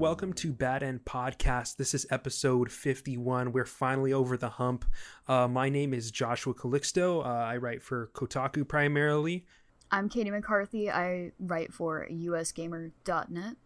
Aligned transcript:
and 0.00 0.06
welcome 0.06 0.32
to 0.32 0.50
Bad 0.50 0.82
End 0.82 1.04
Podcast. 1.04 1.76
This 1.76 1.92
is 1.92 2.06
episode 2.10 2.72
51. 2.72 3.52
We're 3.52 3.66
finally 3.66 4.14
over 4.14 4.38
the 4.38 4.48
hump. 4.48 4.86
Uh, 5.28 5.46
my 5.46 5.68
name 5.68 5.92
is 5.92 6.10
Joshua 6.10 6.54
Calixto. 6.54 7.24
Uh, 7.24 7.28
I 7.28 7.58
write 7.58 7.82
for 7.82 8.08
Kotaku 8.14 8.66
primarily. 8.66 9.44
I'm 9.90 10.08
Katie 10.08 10.30
McCarthy. 10.30 10.90
I 10.90 11.32
write 11.38 11.74
for 11.74 12.08
usgamer.net. 12.10 13.56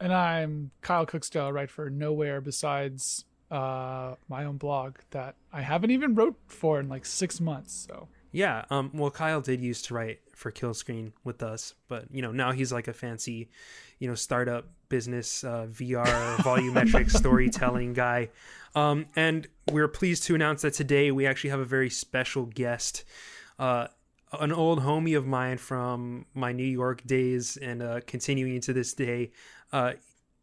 And 0.00 0.12
I'm 0.12 0.72
Kyle 0.80 1.06
Cookstell. 1.06 1.46
I 1.46 1.50
write 1.50 1.70
for 1.70 1.88
Nowhere 1.90 2.40
besides 2.40 3.24
uh, 3.52 4.16
my 4.28 4.44
own 4.44 4.56
blog 4.56 4.96
that 5.10 5.36
I 5.52 5.62
haven't 5.62 5.92
even 5.92 6.16
wrote 6.16 6.34
for 6.48 6.80
in 6.80 6.88
like 6.88 7.06
six 7.06 7.40
months. 7.40 7.86
So 7.88 8.08
Yeah, 8.34 8.64
um, 8.68 8.90
well, 8.92 9.12
Kyle 9.12 9.40
did 9.40 9.60
used 9.60 9.84
to 9.84 9.94
write 9.94 10.18
for 10.34 10.50
Killscreen 10.50 11.12
with 11.22 11.40
us, 11.40 11.72
but 11.86 12.06
you 12.10 12.20
know 12.20 12.32
now 12.32 12.50
he's 12.50 12.72
like 12.72 12.88
a 12.88 12.92
fancy, 12.92 13.48
you 14.00 14.08
know, 14.08 14.16
startup 14.16 14.66
business 14.88 15.44
uh, 15.44 15.68
VR 15.70 16.34
volumetric 16.38 17.10
storytelling 17.16 17.92
guy. 17.92 18.30
Um, 18.74 19.06
and 19.14 19.46
we're 19.70 19.86
pleased 19.86 20.24
to 20.24 20.34
announce 20.34 20.62
that 20.62 20.74
today 20.74 21.12
we 21.12 21.28
actually 21.28 21.50
have 21.50 21.60
a 21.60 21.64
very 21.64 21.88
special 21.88 22.46
guest, 22.46 23.04
uh, 23.60 23.86
an 24.40 24.50
old 24.50 24.80
homie 24.80 25.16
of 25.16 25.28
mine 25.28 25.58
from 25.58 26.26
my 26.34 26.50
New 26.50 26.64
York 26.64 27.06
days 27.06 27.56
and 27.56 27.84
uh, 27.84 28.00
continuing 28.04 28.60
to 28.62 28.72
this 28.72 28.94
day, 28.94 29.30
uh, 29.72 29.92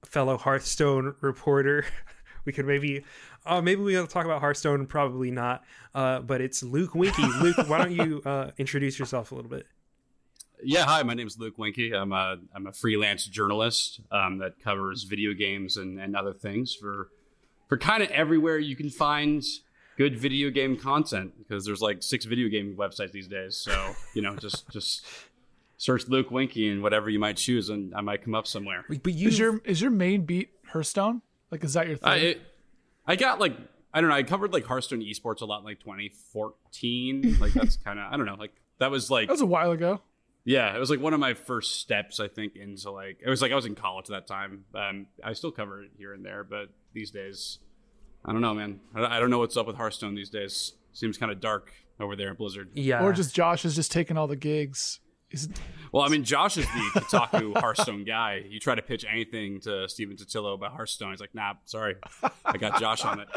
fellow 0.06 0.38
Hearthstone 0.38 1.14
reporter. 1.20 1.84
we 2.46 2.54
could 2.54 2.66
maybe 2.66 3.04
uh, 3.46 3.62
maybe 3.62 3.82
we'll 3.82 4.08
talk 4.08 4.26
about 4.26 4.42
Hearthstone, 4.42 4.86
probably 4.86 5.32
not. 5.32 5.64
Uh, 5.94 6.20
but 6.20 6.42
it's 6.42 6.64
Luke 6.64 6.96
Winkie. 6.96 7.26
Luke, 7.42 7.58
why 7.68 7.80
don't 7.80 7.92
you 7.92 8.22
uh, 8.26 8.52
introduce 8.58 9.00
yourself 9.00 9.32
a 9.32 9.36
little 9.36 9.50
bit? 9.50 9.66
Yeah, 10.64 10.84
hi. 10.84 11.02
My 11.04 11.16
name 11.16 11.28
is 11.28 11.40
Luke 11.40 11.58
Winkie. 11.58 11.92
I'm 11.94 12.12
a 12.12 12.38
I'm 12.54 12.68
a 12.68 12.72
freelance 12.72 13.26
journalist 13.26 14.00
um, 14.12 14.38
that 14.40 14.60
covers 14.64 15.04
video 15.04 15.34
games 15.34 15.78
and, 15.78 16.00
and 16.00 16.16
other 16.16 16.34
things 16.34 16.76
for 16.76 17.10
for 17.68 17.78
kind 17.78 18.04
of 18.04 18.12
everywhere 18.12 18.60
you 18.60 18.76
can 18.76 18.90
find 18.90 19.44
good 19.98 20.18
video 20.18 20.50
game 20.50 20.78
content 20.78 21.34
because 21.40 21.66
there's 21.66 21.82
like 21.82 22.04
six 22.04 22.26
video 22.26 22.48
game 22.48 22.76
websites 22.78 23.12
these 23.12 23.28
days. 23.28 23.58
So 23.58 23.96
you 24.14 24.22
know, 24.22 24.36
just 24.36 24.70
just 24.72 25.04
search 25.78 26.08
Luke 26.08 26.30
Winkie 26.30 26.70
and 26.70 26.84
whatever 26.84 27.10
you 27.10 27.18
might 27.18 27.38
choose, 27.38 27.70
and 27.70 27.96
I 27.96 28.02
might 28.02 28.24
come 28.24 28.36
up 28.36 28.46
somewhere. 28.46 28.86
But 28.88 29.14
you, 29.14 29.30
is 29.30 29.40
your 29.40 29.62
is 29.66 29.82
your 29.82 29.92
main 29.92 30.26
beat 30.26 30.52
Hearthstone? 30.68 31.24
Like, 31.50 31.64
is 31.64 31.74
that 31.74 31.88
your 31.88 31.98
thing? 31.98 32.10
I 32.10 32.16
it, 32.18 32.42
I 33.06 33.16
got 33.16 33.40
like 33.40 33.58
I 33.94 34.00
don't 34.02 34.10
know. 34.10 34.16
I 34.16 34.24
covered 34.24 34.54
like 34.54 34.66
Hearthstone 34.66 35.02
esports 35.02 35.42
a 35.42 35.46
lot 35.46 35.60
in 35.60 35.66
like 35.66 35.80
2014. 35.80 37.38
Like 37.40 37.54
that's 37.54 37.76
kind 37.86 38.00
of 38.00 38.12
I 38.12 38.18
don't 38.18 38.26
know. 38.26 38.36
Like 38.36 38.54
that 38.80 38.92
was 38.92 39.10
like 39.10 39.28
that 39.28 39.34
was 39.34 39.42
a 39.42 39.46
while 39.46 39.72
ago. 39.72 40.02
Yeah, 40.44 40.76
it 40.76 40.80
was 40.80 40.90
like 40.90 41.00
one 41.00 41.14
of 41.14 41.20
my 41.20 41.36
first 41.36 41.80
steps, 41.82 42.20
I 42.20 42.28
think, 42.28 42.56
into 42.56 42.90
like 42.92 43.20
it 43.24 43.30
was 43.30 43.42
like 43.42 43.52
I 43.52 43.56
was 43.56 43.66
in 43.66 43.76
college 43.76 44.10
at 44.10 44.12
that 44.12 44.28
time. 44.28 44.66
Um, 44.74 45.08
I 45.24 45.34
still 45.34 45.52
cover 45.52 45.84
it 45.84 45.92
here 45.98 46.14
and 46.14 46.26
there, 46.26 46.44
but 46.44 46.70
these 46.94 47.12
days, 47.12 47.60
I 48.26 48.32
don't 48.32 48.42
know, 48.42 48.54
man. 48.56 48.80
I, 48.96 49.18
I 49.18 49.20
don't 49.20 49.30
know 49.30 49.38
what's 49.40 49.56
up 49.56 49.68
with 49.68 49.76
Hearthstone 49.76 50.16
these 50.16 50.30
days. 50.30 50.74
Seems 50.94 51.18
kind 51.18 51.32
of 51.32 51.40
dark 51.40 51.72
over 52.00 52.16
there 52.16 52.32
at 52.32 52.38
Blizzard. 52.40 52.70
yeah, 52.74 53.04
Or 53.04 53.14
just 53.14 53.36
Josh 53.36 53.64
is 53.66 53.76
just 53.76 53.92
taking 53.92 54.18
all 54.18 54.28
the 54.28 54.36
gigs. 54.36 55.00
Is 55.32 55.50
Well, 55.92 56.04
I 56.04 56.10
mean, 56.10 56.24
Josh 56.24 56.58
is 56.58 56.66
the 56.66 57.00
Kotaku 57.00 57.58
Hearthstone 57.60 58.04
guy. 58.04 58.44
You 58.48 58.60
try 58.60 58.76
to 58.76 58.82
pitch 58.82 59.06
anything 59.10 59.60
to 59.62 59.88
Stephen 59.90 60.16
Totilo 60.16 60.54
about 60.54 60.74
Hearthstone, 60.74 61.12
he's 61.12 61.22
like, 61.22 61.36
"Nah, 61.36 61.54
sorry, 61.66 61.96
I 62.46 62.58
got 62.58 62.80
Josh 62.80 63.04
on 63.04 63.20
it." 63.22 63.28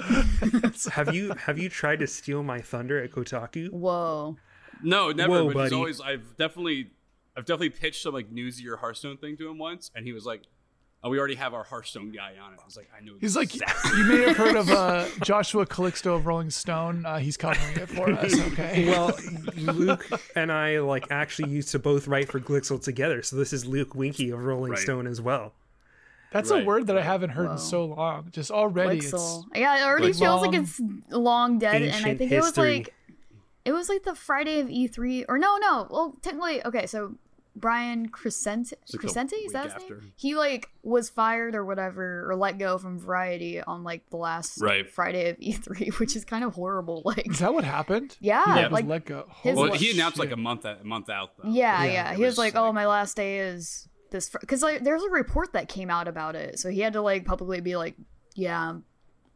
have 0.92 1.14
you 1.14 1.32
have 1.34 1.58
you 1.58 1.68
tried 1.68 2.00
to 2.00 2.06
steal 2.06 2.42
my 2.42 2.60
thunder 2.60 3.02
at 3.02 3.10
Kotaku? 3.12 3.70
Whoa. 3.70 4.36
No, 4.82 5.10
never. 5.12 5.30
Whoa, 5.30 5.44
but 5.44 5.62
he's 5.62 5.70
buddy. 5.70 5.74
always. 5.74 6.00
I've 6.00 6.36
definitely, 6.36 6.90
I've 7.36 7.44
definitely 7.44 7.70
pitched 7.70 8.02
some 8.02 8.14
like 8.14 8.30
newsier 8.30 8.78
Hearthstone 8.78 9.16
thing 9.16 9.36
to 9.38 9.48
him 9.48 9.58
once, 9.58 9.90
and 9.94 10.04
he 10.04 10.12
was 10.12 10.26
like, 10.26 10.42
"Oh, 11.04 11.10
we 11.10 11.18
already 11.18 11.36
have 11.36 11.54
our 11.54 11.62
Hearthstone 11.62 12.10
guy 12.10 12.32
on 12.42 12.54
it." 12.54 12.58
I 12.60 12.64
was 12.64 12.76
like, 12.76 12.90
"I 12.96 13.02
knew." 13.04 13.16
he's 13.20 13.36
like 13.36 13.54
exactly. 13.54 13.98
you 14.00 14.04
may 14.06 14.22
have 14.22 14.36
heard 14.36 14.56
of 14.56 14.68
uh, 14.70 15.06
Joshua 15.22 15.66
Calixto 15.66 16.16
of 16.16 16.26
Rolling 16.26 16.50
Stone. 16.50 17.06
Uh, 17.06 17.18
he's 17.18 17.36
covering 17.36 17.76
it 17.76 17.88
for 17.88 18.10
us. 18.10 18.34
Okay. 18.52 18.88
Well, 18.94 19.16
Luke 19.56 20.08
and 20.34 20.50
I 20.50 20.80
like 20.80 21.10
actually 21.10 21.50
used 21.50 21.70
to 21.70 21.78
both 21.78 22.08
write 22.08 22.28
for 22.28 22.40
Glixel 22.40 22.82
together, 22.82 23.22
so 23.22 23.36
this 23.36 23.52
is 23.52 23.64
Luke 23.64 23.94
Winkie 23.94 24.30
of 24.30 24.42
Rolling 24.42 24.72
Right. 24.72 24.80
Stone 24.80 25.06
as 25.06 25.20
well. 25.20 25.52
That's 26.32 26.50
a 26.50 26.64
word 26.64 26.88
that 26.88 26.98
I 26.98 27.02
haven't 27.02 27.30
heard 27.30 27.46
Whoa. 27.46 27.52
in 27.52 27.58
so 27.58 27.84
long. 27.84 28.28
Just 28.32 28.50
already, 28.50 28.98
Blixel. 28.98 29.44
it's 29.52 29.60
Yeah, 29.60 29.78
it 29.78 29.86
already 29.86 30.08
Like 30.08 30.16
feels 30.16 30.42
like 30.42 30.54
it's 30.54 30.80
long 31.10 31.60
dead, 31.60 31.76
and 31.82 31.92
I 31.92 31.96
Ancient 31.98 32.18
think 32.18 32.32
it 32.32 32.40
was 32.40 32.56
like 32.56 32.92
it 33.64 33.72
was 33.72 33.88
like 33.88 34.02
the 34.02 34.14
Friday 34.14 34.58
of 34.60 34.66
E3, 34.68 35.26
or 35.28 35.38
no, 35.38 35.56
no. 35.58 35.86
Well, 35.90 36.16
technically, 36.22 36.64
okay. 36.66 36.86
So 36.86 37.14
Brian 37.56 38.08
Crecente, 38.08 38.72
like 38.72 38.88
the 38.90 38.98
Crecente 38.98 39.32
is 39.46 39.52
that 39.52 39.64
his 39.66 39.72
after. 39.74 39.94
name? 40.00 40.12
He 40.16 40.34
like 40.34 40.68
was 40.82 41.08
fired 41.08 41.54
or 41.54 41.64
whatever, 41.64 42.28
or 42.28 42.34
let 42.34 42.58
go 42.58 42.78
from 42.78 42.98
Variety 42.98 43.60
on 43.62 43.84
like 43.84 44.10
the 44.10 44.16
last 44.16 44.60
Right. 44.60 44.90
Friday 44.90 45.30
of 45.30 45.38
E3, 45.38 45.94
which 46.00 46.16
is 46.16 46.24
kind 46.24 46.42
of 46.44 46.54
horrible. 46.54 47.02
Like, 47.04 47.30
is 47.30 47.38
that 47.38 47.54
what 47.54 47.64
happened? 47.64 48.16
yeah, 48.20 48.56
He 48.56 48.62
was 48.64 48.72
like 48.72 48.86
let 48.86 49.04
go. 49.04 49.26
his- 49.42 49.56
Well, 49.56 49.66
Holy 49.66 49.78
he 49.78 49.92
announced 49.92 50.18
like 50.18 50.32
a 50.32 50.36
month 50.36 50.64
a 50.64 50.78
month 50.82 51.08
out. 51.08 51.30
Though. 51.38 51.48
Yeah, 51.48 51.84
Yeah, 51.84 51.92
yeah. 51.92 52.12
it 52.12 52.16
He 52.16 52.22
was, 52.22 52.32
was 52.32 52.38
like, 52.38 52.56
"Oh, 52.56 52.64
like- 52.64 52.74
my 52.74 52.86
last 52.86 53.16
day 53.16 53.38
is 53.38 53.88
this," 54.10 54.28
because 54.30 54.62
like 54.62 54.82
there's 54.82 55.02
a 55.04 55.10
report 55.10 55.52
that 55.52 55.68
came 55.68 55.90
out 55.90 56.08
about 56.08 56.34
it, 56.34 56.58
so 56.58 56.70
he 56.70 56.80
had 56.80 56.94
to 56.94 57.02
like 57.02 57.24
publicly 57.24 57.60
be 57.60 57.76
like, 57.76 57.94
"Yeah, 58.34 58.60
I'm, 58.70 58.84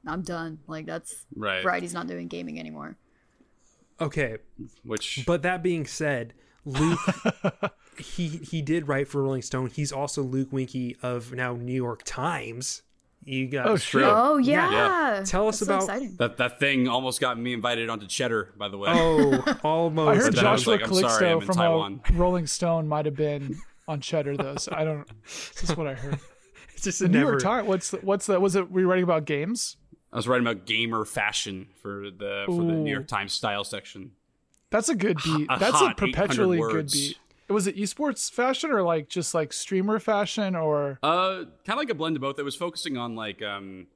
I'm 0.06 0.22
done. 0.22 0.58
Like 0.66 0.86
that's 0.86 1.24
Right. 1.36 1.62
Variety's 1.62 1.94
not 1.94 2.08
doing 2.08 2.26
gaming 2.26 2.58
anymore." 2.58 2.96
Okay, 4.00 4.38
Which 4.84 5.24
but 5.26 5.42
that 5.42 5.62
being 5.62 5.84
said, 5.86 6.32
Luke 6.68 6.98
he 7.98 8.28
he 8.28 8.62
did 8.62 8.88
write 8.88 9.08
for 9.08 9.22
Rolling 9.22 9.42
Stone. 9.42 9.70
He's 9.70 9.92
also 9.92 10.22
Luke 10.22 10.52
Winkie 10.52 10.96
of 11.02 11.32
now 11.32 11.54
New 11.54 11.74
York 11.74 12.02
Times. 12.04 12.82
You 13.24 13.46
got 13.48 13.66
Oh, 13.66 13.76
true. 13.76 14.04
Oh 14.04 14.36
yeah. 14.38 14.70
Yeah. 14.70 15.22
Tell 15.24 15.48
us 15.48 15.58
That's 15.60 15.68
about- 15.68 15.82
exciting. 15.82 16.16
that 16.18 16.36
that 16.38 16.58
thing 16.60 16.88
almost 16.88 17.20
got 17.20 17.38
me 17.38 17.52
invited 17.52 17.90
onto 17.90 18.06
Cheddar. 18.06 18.54
By 18.56 18.68
the 18.68 18.78
way. 18.78 18.88
Oh, 18.92 19.42
almost. 19.64 20.08
I 20.08 20.14
heard 20.22 20.34
But 20.34 20.36
then 20.36 20.46
I 20.46 20.56
Joshua 20.56 20.70
like, 20.72 20.82
I'm 20.84 20.94
sorry, 20.94 21.24
Calixto 21.24 21.42
from 21.44 21.54
Taiwan. 21.56 22.00
Rolling 22.14 22.46
Stone 22.46 22.88
might 22.88 23.04
have 23.06 23.16
been 23.16 23.58
on 23.86 24.00
Cheddar 24.00 24.36
though. 24.36 24.56
So 24.56 24.72
I 24.74 24.84
don't. 24.84 25.06
This 25.24 25.64
is 25.70 25.76
what 25.76 25.86
I 25.88 25.94
heard. 25.94 26.18
It's 26.74 26.84
just 26.84 27.00
The 27.00 27.06
a 27.06 27.08
New. 27.08 27.20
York 27.20 27.42
Times. 27.42 27.66
What's 27.68 27.90
the, 27.90 27.96
what's 27.98 28.26
the? 28.26 28.38
Was 28.38 28.54
it? 28.54 28.70
Were 28.70 28.80
you 28.80 28.86
writing 28.88 29.02
about 29.04 29.24
games? 29.24 29.76
I 30.12 30.16
was 30.16 30.26
writing 30.28 30.46
about 30.46 30.64
gamer 30.64 31.04
fashion 31.04 31.66
for 31.82 32.10
the 32.10 32.44
for 32.46 32.64
the 32.64 32.72
New 32.72 32.90
York 32.90 33.08
Times 33.08 33.32
style 33.34 33.64
section. 33.64 34.12
That's 34.70 34.88
a 34.88 34.94
good 34.94 35.18
beat. 35.24 35.46
a 35.50 35.58
That's 35.58 35.80
a 35.80 35.94
perpetually 35.96 36.58
good 36.58 36.90
beat. 36.90 37.18
Was 37.48 37.66
it 37.66 37.76
esports 37.76 38.30
fashion 38.30 38.70
or 38.70 38.82
like 38.82 39.08
just 39.08 39.34
like 39.34 39.52
streamer 39.52 39.98
fashion 39.98 40.54
or? 40.54 40.98
Uh, 41.02 41.44
kind 41.64 41.70
of 41.70 41.76
like 41.78 41.90
a 41.90 41.94
blend 41.94 42.16
of 42.16 42.22
both. 42.22 42.38
It 42.38 42.42
was 42.42 42.54
focusing 42.56 42.98
on 42.98 43.16
like 43.16 43.42
um, 43.42 43.86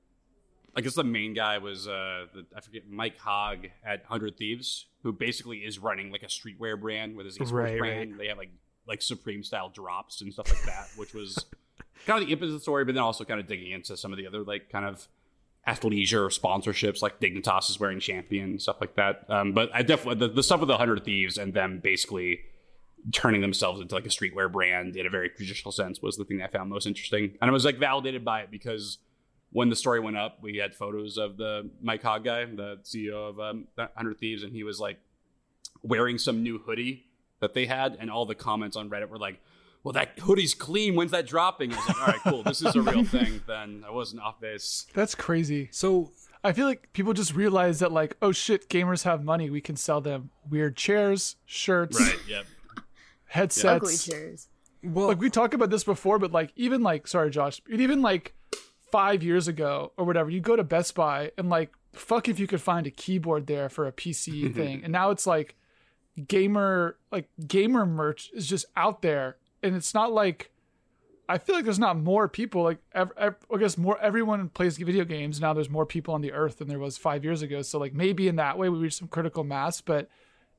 I 0.75 0.81
guess 0.81 0.95
the 0.95 1.05
main 1.05 1.35
guy 1.35 1.59
was 1.59 1.87
uh, 1.87 2.27
the, 2.33 2.47
I 2.57 2.61
forget 2.61 2.89
Mike 2.89 3.19
Hogg 3.19 3.69
at 3.85 4.05
Hundred 4.07 4.39
Thieves, 4.39 4.87
who 5.03 5.13
basically 5.13 5.59
is 5.59 5.79
running 5.79 6.11
like 6.11 6.23
a 6.23 6.27
streetwear 6.27 6.81
brand 6.81 7.15
with 7.15 7.27
his 7.27 7.37
esports 7.37 7.53
Right, 7.53 7.79
brand. 7.79 8.19
They 8.19 8.29
have 8.29 8.39
like 8.39 8.53
like 8.87 9.03
Supreme 9.03 9.45
style 9.45 9.69
drops 9.69 10.23
and 10.23 10.33
stuff 10.33 10.49
like 10.49 10.63
that, 10.65 10.89
which 10.97 11.13
was 11.13 11.45
kind 12.07 12.21
of 12.21 12.27
the 12.27 12.33
impetus 12.33 12.55
of 12.55 12.61
the 12.61 12.63
story, 12.63 12.85
but 12.87 12.95
then 12.95 13.03
also 13.03 13.25
kind 13.25 13.39
of 13.39 13.47
digging 13.47 13.73
into 13.73 13.97
some 13.99 14.13
of 14.13 14.19
the 14.19 14.27
other 14.27 14.43
like 14.43 14.71
kind 14.71 14.87
of 14.87 15.07
athleisure 15.67 16.27
sponsorships, 16.37 17.03
like 17.03 17.21
Dignitas 17.21 17.71
is 17.71 17.79
wearing 17.79 18.01
champion 18.01 18.59
stuff 18.59 18.77
like 18.81 18.97
that. 18.97 19.25
Um, 19.29 19.53
but 19.53 19.71
I 19.73 19.83
definitely 19.83 20.27
the, 20.27 20.35
the 20.35 20.43
stuff 20.43 20.61
with 20.61 20.69
the 20.69 20.79
Hundred 20.79 21.05
Thieves 21.05 21.39
and 21.39 21.55
them 21.55 21.81
basically 21.83 22.41
turning 23.13 23.41
themselves 23.41 23.81
into 23.81 23.95
like 23.95 24.07
a 24.07 24.09
streetwear 24.09 24.51
brand 24.51 24.97
in 24.97 25.07
a 25.07 25.11
very 25.11 25.29
traditional 25.29 25.73
sense 25.73 26.01
was 26.01 26.17
the 26.17 26.25
thing 26.25 26.39
that 26.39 26.51
I 26.51 26.59
found 26.59 26.71
most 26.71 26.87
interesting. 26.87 27.37
And 27.41 27.51
I 27.51 27.53
was 27.53 27.65
like 27.65 27.77
validated 27.79 28.25
by 28.25 28.43
it 28.43 28.51
because 28.51 28.99
when 29.51 29.69
the 29.69 29.77
story 29.77 30.01
went 30.01 30.17
up, 30.17 30.39
we 30.41 30.57
had 30.57 30.75
photos 30.75 31.19
of 31.19 31.37
the 31.37 31.69
Mike 31.81 32.03
Hogg 32.03 32.25
guy, 32.25 32.45
the 32.45 32.79
CEO 32.85 33.29
of 33.29 33.41
um, 33.41 33.67
100 33.75 34.19
Thieves, 34.19 34.43
and 34.43 34.53
he 34.53 34.65
was 34.65 34.81
like 34.81 34.99
wearing 35.83 36.17
some 36.19 36.43
new 36.43 36.59
hoodie 36.59 37.05
that 37.41 37.55
they 37.55 37.67
had, 37.67 37.97
and 38.01 38.11
all 38.11 38.25
the 38.25 38.35
comments 38.35 38.77
on 38.77 38.89
Reddit 38.89 39.09
were 39.09 39.19
like, 39.19 39.41
"Well, 39.85 39.93
that 39.93 40.19
hoodie's 40.21 40.55
clean. 40.55 40.95
When's 40.95 41.11
that 41.13 41.27
dropping?" 41.27 41.73
I 41.73 41.77
was 41.77 41.89
like, 41.89 42.01
"All 42.01 42.07
right, 42.07 42.21
cool. 42.23 42.43
This 42.43 42.63
is 42.63 42.75
a 42.77 42.83
real 42.83 43.05
thing." 43.17 43.41
Then 43.47 43.85
I 43.87 43.91
wasn't 43.91 44.23
off 44.23 44.41
base. 44.41 44.87
That's 44.95 45.15
crazy. 45.15 45.69
So 45.73 46.11
I 46.45 46.53
feel 46.53 46.67
like 46.67 46.93
people 46.93 47.13
just 47.13 47.35
realize 47.35 47.79
that 47.81 47.93
like, 47.93 48.17
oh 48.23 48.33
shit, 48.33 48.69
gamers 48.69 49.05
have 49.05 49.23
money. 49.25 49.49
We 49.51 49.61
can 49.61 49.77
sell 49.77 50.01
them 50.01 50.31
weird 50.51 50.77
chairs, 50.77 51.37
shirts, 51.47 52.01
Right. 52.01 52.19
Yep. 52.29 52.47
headsets. 53.27 53.65
Ugly 53.65 53.97
chairs. 53.97 54.49
well, 54.83 55.07
like 55.07 55.21
we 55.21 55.31
talked 55.31 55.55
about 55.55 55.71
this 55.71 55.85
before, 55.85 56.19
but 56.19 56.33
like 56.33 56.53
even 56.57 56.83
like 56.83 57.07
sorry, 57.07 57.31
Josh, 57.31 57.61
but 57.69 57.81
even 57.81 58.03
like 58.03 58.35
five 58.91 59.23
years 59.23 59.49
ago 59.49 59.93
or 59.97 60.05
whatever, 60.05 60.31
you 60.31 60.41
go 60.41 60.57
to 60.57 60.65
Best 60.65 60.95
Buy 60.95 61.31
and 61.39 61.49
like 61.49 61.73
fuck 61.93 62.29
if 62.29 62.39
you 62.41 62.47
could 62.47 62.61
find 62.61 62.87
a 62.87 62.91
keyboard 62.91 63.47
there 63.47 63.69
for 63.69 63.87
a 63.87 63.93
PC 63.93 64.53
thing, 64.55 64.83
and 64.83 64.93
now 64.93 65.11
it's 65.11 65.27
like 65.27 65.57
gamer 66.29 66.97
like 67.11 67.29
gamer 67.47 67.87
merch 67.87 68.31
is 68.35 68.47
just 68.47 68.67
out 68.77 69.03
there, 69.03 69.37
and 69.63 69.75
it's 69.75 69.95
not 69.95 70.13
like. 70.13 70.51
I 71.29 71.39
feel 71.39 71.55
like 71.55 71.65
there's 71.65 71.79
not 71.79 71.97
more 71.97 72.29
people 72.29 72.63
like 72.65 72.79
ev- 72.95 73.13
ev- 73.17 73.37
I 73.51 73.57
guess 73.57 73.79
more 73.79 73.99
everyone 74.01 74.49
plays 74.51 74.77
video 74.77 75.05
games 75.05 75.41
now. 75.41 75.55
There's 75.55 75.71
more 75.71 75.87
people 75.87 76.13
on 76.15 76.21
the 76.21 76.33
earth 76.33 76.59
than 76.59 76.69
there 76.69 76.81
was 76.81 76.99
five 76.99 77.25
years 77.25 77.41
ago. 77.41 77.63
So 77.63 77.79
like 77.79 77.95
maybe 77.95 78.29
in 78.29 78.37
that 78.37 78.59
way 78.59 78.69
we 78.69 78.79
reach 78.79 78.97
some 78.97 79.09
critical 79.09 79.43
mass, 79.45 79.81
but 79.81 80.11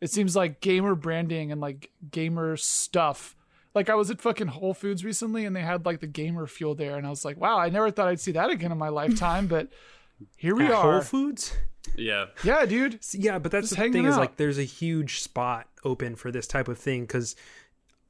it 0.01 0.09
seems 0.09 0.35
like 0.35 0.61
gamer 0.61 0.95
branding 0.95 1.51
and 1.51 1.61
like 1.61 1.91
gamer 2.09 2.57
stuff 2.57 3.35
Like 3.75 3.89
I 3.89 3.95
was 3.95 4.09
at 4.09 4.21
fucking 4.21 4.47
Whole 4.47 4.73
Foods 4.73 5.03
recently 5.03 5.45
and 5.45 5.55
they 5.55 5.61
had 5.61 5.85
like 5.85 5.99
the 5.99 6.07
gamer 6.07 6.47
fuel 6.47 6.75
there 6.75 6.95
and 6.95 7.05
I 7.05 7.09
was 7.09 7.25
like, 7.25 7.37
wow, 7.39 7.57
I 7.59 7.69
never 7.69 7.91
thought 7.91 8.07
I'd 8.07 8.19
see 8.19 8.31
that 8.31 8.49
again 8.49 8.71
in 8.71 8.77
my 8.77 8.89
lifetime, 8.89 9.47
but 9.47 9.69
here 10.37 10.55
we 10.55 10.65
At 10.65 10.71
are. 10.71 10.91
Whole 10.93 11.01
Foods. 11.01 11.55
Yeah. 11.97 12.27
Yeah, 12.43 12.65
dude. 12.65 12.99
Yeah, 13.11 13.39
but 13.39 13.51
that's 13.51 13.65
Just 13.65 13.75
the 13.75 13.77
hanging 13.77 13.93
thing 13.93 14.05
is 14.05 14.17
like 14.17 14.37
there's 14.37 14.57
a 14.59 14.63
huge 14.63 15.19
spot 15.19 15.67
open 15.83 16.15
for 16.15 16.31
this 16.31 16.47
type 16.47 16.67
of 16.67 16.77
thing 16.77 17.01
because 17.01 17.35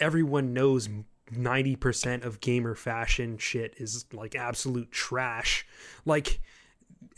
everyone 0.03 0.53
knows 0.53 0.89
90% 1.33 2.25
of 2.25 2.41
gamer 2.41 2.75
fashion 2.75 3.37
shit 3.37 3.73
is 3.77 4.05
like 4.11 4.35
absolute 4.35 4.91
trash. 4.91 5.65
Like 6.05 6.41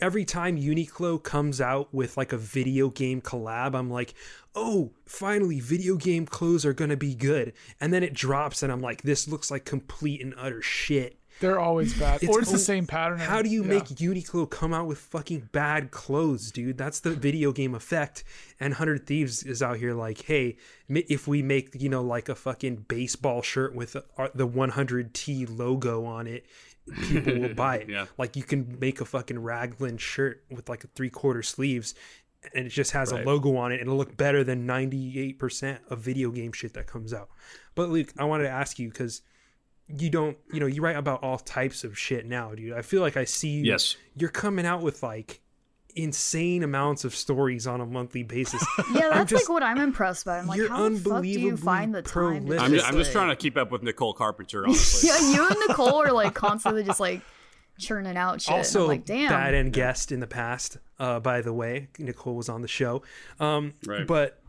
every 0.00 0.24
time 0.24 0.56
Uniqlo 0.56 1.20
comes 1.20 1.60
out 1.60 1.92
with 1.92 2.16
like 2.16 2.32
a 2.32 2.38
video 2.38 2.88
game 2.88 3.20
collab, 3.20 3.74
I'm 3.74 3.90
like, 3.90 4.14
oh, 4.54 4.92
finally, 5.04 5.58
video 5.58 5.96
game 5.96 6.26
clothes 6.26 6.64
are 6.64 6.72
gonna 6.72 6.96
be 6.96 7.14
good. 7.14 7.52
And 7.80 7.92
then 7.92 8.04
it 8.04 8.14
drops, 8.14 8.62
and 8.62 8.70
I'm 8.70 8.80
like, 8.80 9.02
this 9.02 9.26
looks 9.26 9.50
like 9.50 9.64
complete 9.64 10.22
and 10.22 10.32
utter 10.38 10.62
shit. 10.62 11.18
They're 11.40 11.60
always 11.60 11.98
bad. 11.98 12.22
It's 12.22 12.32
or 12.32 12.40
it's 12.40 12.50
the 12.50 12.58
same 12.58 12.86
pattern. 12.86 13.18
How 13.18 13.42
do 13.42 13.50
you 13.50 13.62
Yeah. 13.62 13.68
make 13.68 13.84
Uniqlo 13.84 14.48
come 14.48 14.72
out 14.72 14.86
with 14.86 14.98
fucking 14.98 15.50
bad 15.52 15.90
clothes, 15.90 16.50
dude? 16.50 16.78
That's 16.78 17.00
the 17.00 17.10
video 17.10 17.52
game 17.52 17.74
effect. 17.74 18.24
And 18.58 18.74
Hundred 18.74 19.06
Thieves 19.06 19.42
is 19.42 19.62
out 19.62 19.76
here 19.76 19.92
like, 19.92 20.22
hey, 20.22 20.56
if 20.88 21.28
we 21.28 21.42
make 21.42 21.80
you 21.80 21.88
know 21.90 22.02
like 22.02 22.28
a 22.30 22.34
fucking 22.34 22.86
baseball 22.88 23.42
shirt 23.42 23.74
with 23.74 23.96
uh, 23.96 24.28
the 24.34 24.48
100T 24.48 25.46
logo 25.58 26.04
on 26.06 26.26
it, 26.26 26.46
people 27.08 27.38
will 27.38 27.54
buy 27.54 27.78
it. 27.78 27.88
Yeah. 27.90 28.06
Like 28.16 28.36
you 28.36 28.42
can 28.42 28.78
make 28.80 29.00
a 29.00 29.04
fucking 29.04 29.38
raglan 29.38 29.98
shirt 29.98 30.42
with 30.50 30.68
like 30.68 30.84
a 30.84 30.88
three 30.88 31.10
quarter 31.10 31.42
sleeves. 31.42 31.94
And 32.54 32.66
it 32.66 32.70
just 32.70 32.92
has 32.92 33.12
Right. 33.12 33.24
a 33.24 33.26
logo 33.26 33.56
on 33.56 33.72
it, 33.72 33.80
and 33.80 33.88
it'll 33.88 33.96
look 33.96 34.16
better 34.16 34.44
than 34.44 34.66
ninety 34.66 35.18
eight 35.18 35.38
percent 35.38 35.80
of 35.90 35.98
video 35.98 36.30
game 36.30 36.52
shit 36.52 36.74
that 36.74 36.86
comes 36.86 37.12
out. 37.12 37.28
But 37.74 37.88
Luke, 37.90 38.12
I 38.16 38.24
wanted 38.24 38.44
to 38.44 38.50
ask 38.50 38.78
you 38.78 38.88
because 38.88 39.22
you 39.88 40.10
don't 40.10 40.36
you 40.52 40.58
know 40.60 40.66
you 40.66 40.82
write 40.82 40.96
about 40.96 41.22
all 41.22 41.38
types 41.38 41.84
of 41.84 41.96
shit 41.96 42.26
now 42.26 42.52
dude 42.54 42.72
i 42.72 42.82
feel 42.82 43.00
like 43.00 43.16
i 43.16 43.24
see 43.24 43.50
you 43.50 43.64
Yes. 43.64 43.96
you're 44.16 44.30
coming 44.30 44.66
out 44.66 44.82
with 44.82 45.02
like 45.02 45.40
insane 45.94 46.62
amounts 46.62 47.04
of 47.04 47.14
stories 47.14 47.66
on 47.66 47.80
a 47.80 47.86
monthly 47.86 48.22
basis 48.22 48.62
Yeah, 48.92 49.08
that's 49.10 49.30
just- 49.30 49.44
like 49.44 49.48
what 49.48 49.62
I'm 49.62 49.78
impressed 49.78 50.26
by. 50.26 50.38
I'm 50.38 50.46
like, 50.46 50.58
You're 50.58 50.68
how 50.68 50.88
the 50.90 50.96
fuck 50.98 51.22
do 51.22 51.28
you 51.28 51.56
find 51.56 51.94
the 51.94 52.02
time? 52.02 52.46
To. 52.48 52.58
I'm 52.58 52.70
just, 52.72 52.86
I'm 52.86 52.94
just 52.98 53.08
like- 53.08 53.12
trying 53.12 53.28
to 53.30 53.36
keep 53.36 53.56
up 53.56 53.70
with 53.70 53.82
Nicole 53.82 54.12
Carpenter, 54.12 54.66
honestly. 54.66 55.08
Yeah, 55.08 55.18
you 55.32 55.46
and 55.46 55.56
Nicole 55.68 56.02
are 56.02 56.12
like 56.12 56.34
constantly 56.34 56.84
just 56.84 57.00
like 57.00 57.22
churning 57.78 58.16
out 58.18 58.42
shit. 58.42 58.48
and 58.48 58.58
also 58.58 58.82
I'm 58.82 58.88
like, 58.88 59.04
damn. 59.06 59.30
bad 59.30 59.54
end 59.54 59.72
guest 59.72 60.12
in 60.12 60.20
the 60.20 60.26
past 60.26 60.76
uh 60.98 61.20
by 61.20 61.40
the 61.42 61.52
way 61.52 61.88
nicole 61.98 62.34
was 62.34 62.48
on 62.48 62.60
the 62.62 62.68
show 62.68 63.02
um 63.40 63.72
Right. 63.86 64.06
but 64.06 64.40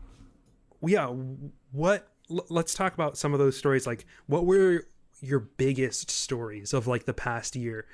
yeah 0.86 1.06
what 1.72 2.08
l- 2.30 2.46
let's 2.48 2.72
talk 2.74 2.94
about 2.94 3.18
some 3.18 3.32
of 3.34 3.38
those 3.38 3.56
stories 3.56 3.86
like 3.86 4.06
what 4.26 4.46
were 4.46 4.86
your 5.20 5.40
biggest 5.40 6.10
stories 6.10 6.72
of 6.72 6.86
like 6.86 7.04
the 7.04 7.14
past 7.14 7.56
year 7.56 7.86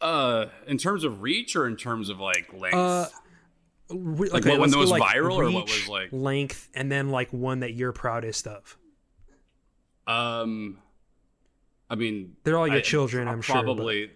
Uh, 0.00 0.46
in 0.66 0.78
terms 0.78 1.04
of 1.04 1.22
reach 1.22 1.56
or 1.56 1.66
in 1.66 1.76
terms 1.76 2.08
of 2.08 2.18
like 2.20 2.52
length? 2.52 2.74
Uh, 2.76 3.06
Re- 3.90 4.28
Like 4.28 4.44
what 4.44 4.52
one 4.52 4.60
let's 4.60 4.72
that 4.72 4.78
was 4.78 4.90
like, 4.90 5.02
viral 5.02 5.36
or 5.36 5.50
what 5.50 5.64
was, 5.64 5.88
like- 5.88 6.08
length 6.12 6.68
and 6.74 6.92
then 6.92 7.08
like 7.10 7.32
one 7.32 7.60
that 7.60 7.72
you're 7.72 7.92
proudest 7.92 8.46
of 8.46 8.76
um, 10.06 10.78
I 11.90 11.94
mean, 11.94 12.36
They're 12.44 12.58
all 12.58 12.66
your 12.68 12.76
I- 12.78 12.82
children, 12.82 13.28
I'm 13.28 13.40
sure, 13.42 13.54
Probably 13.56 14.10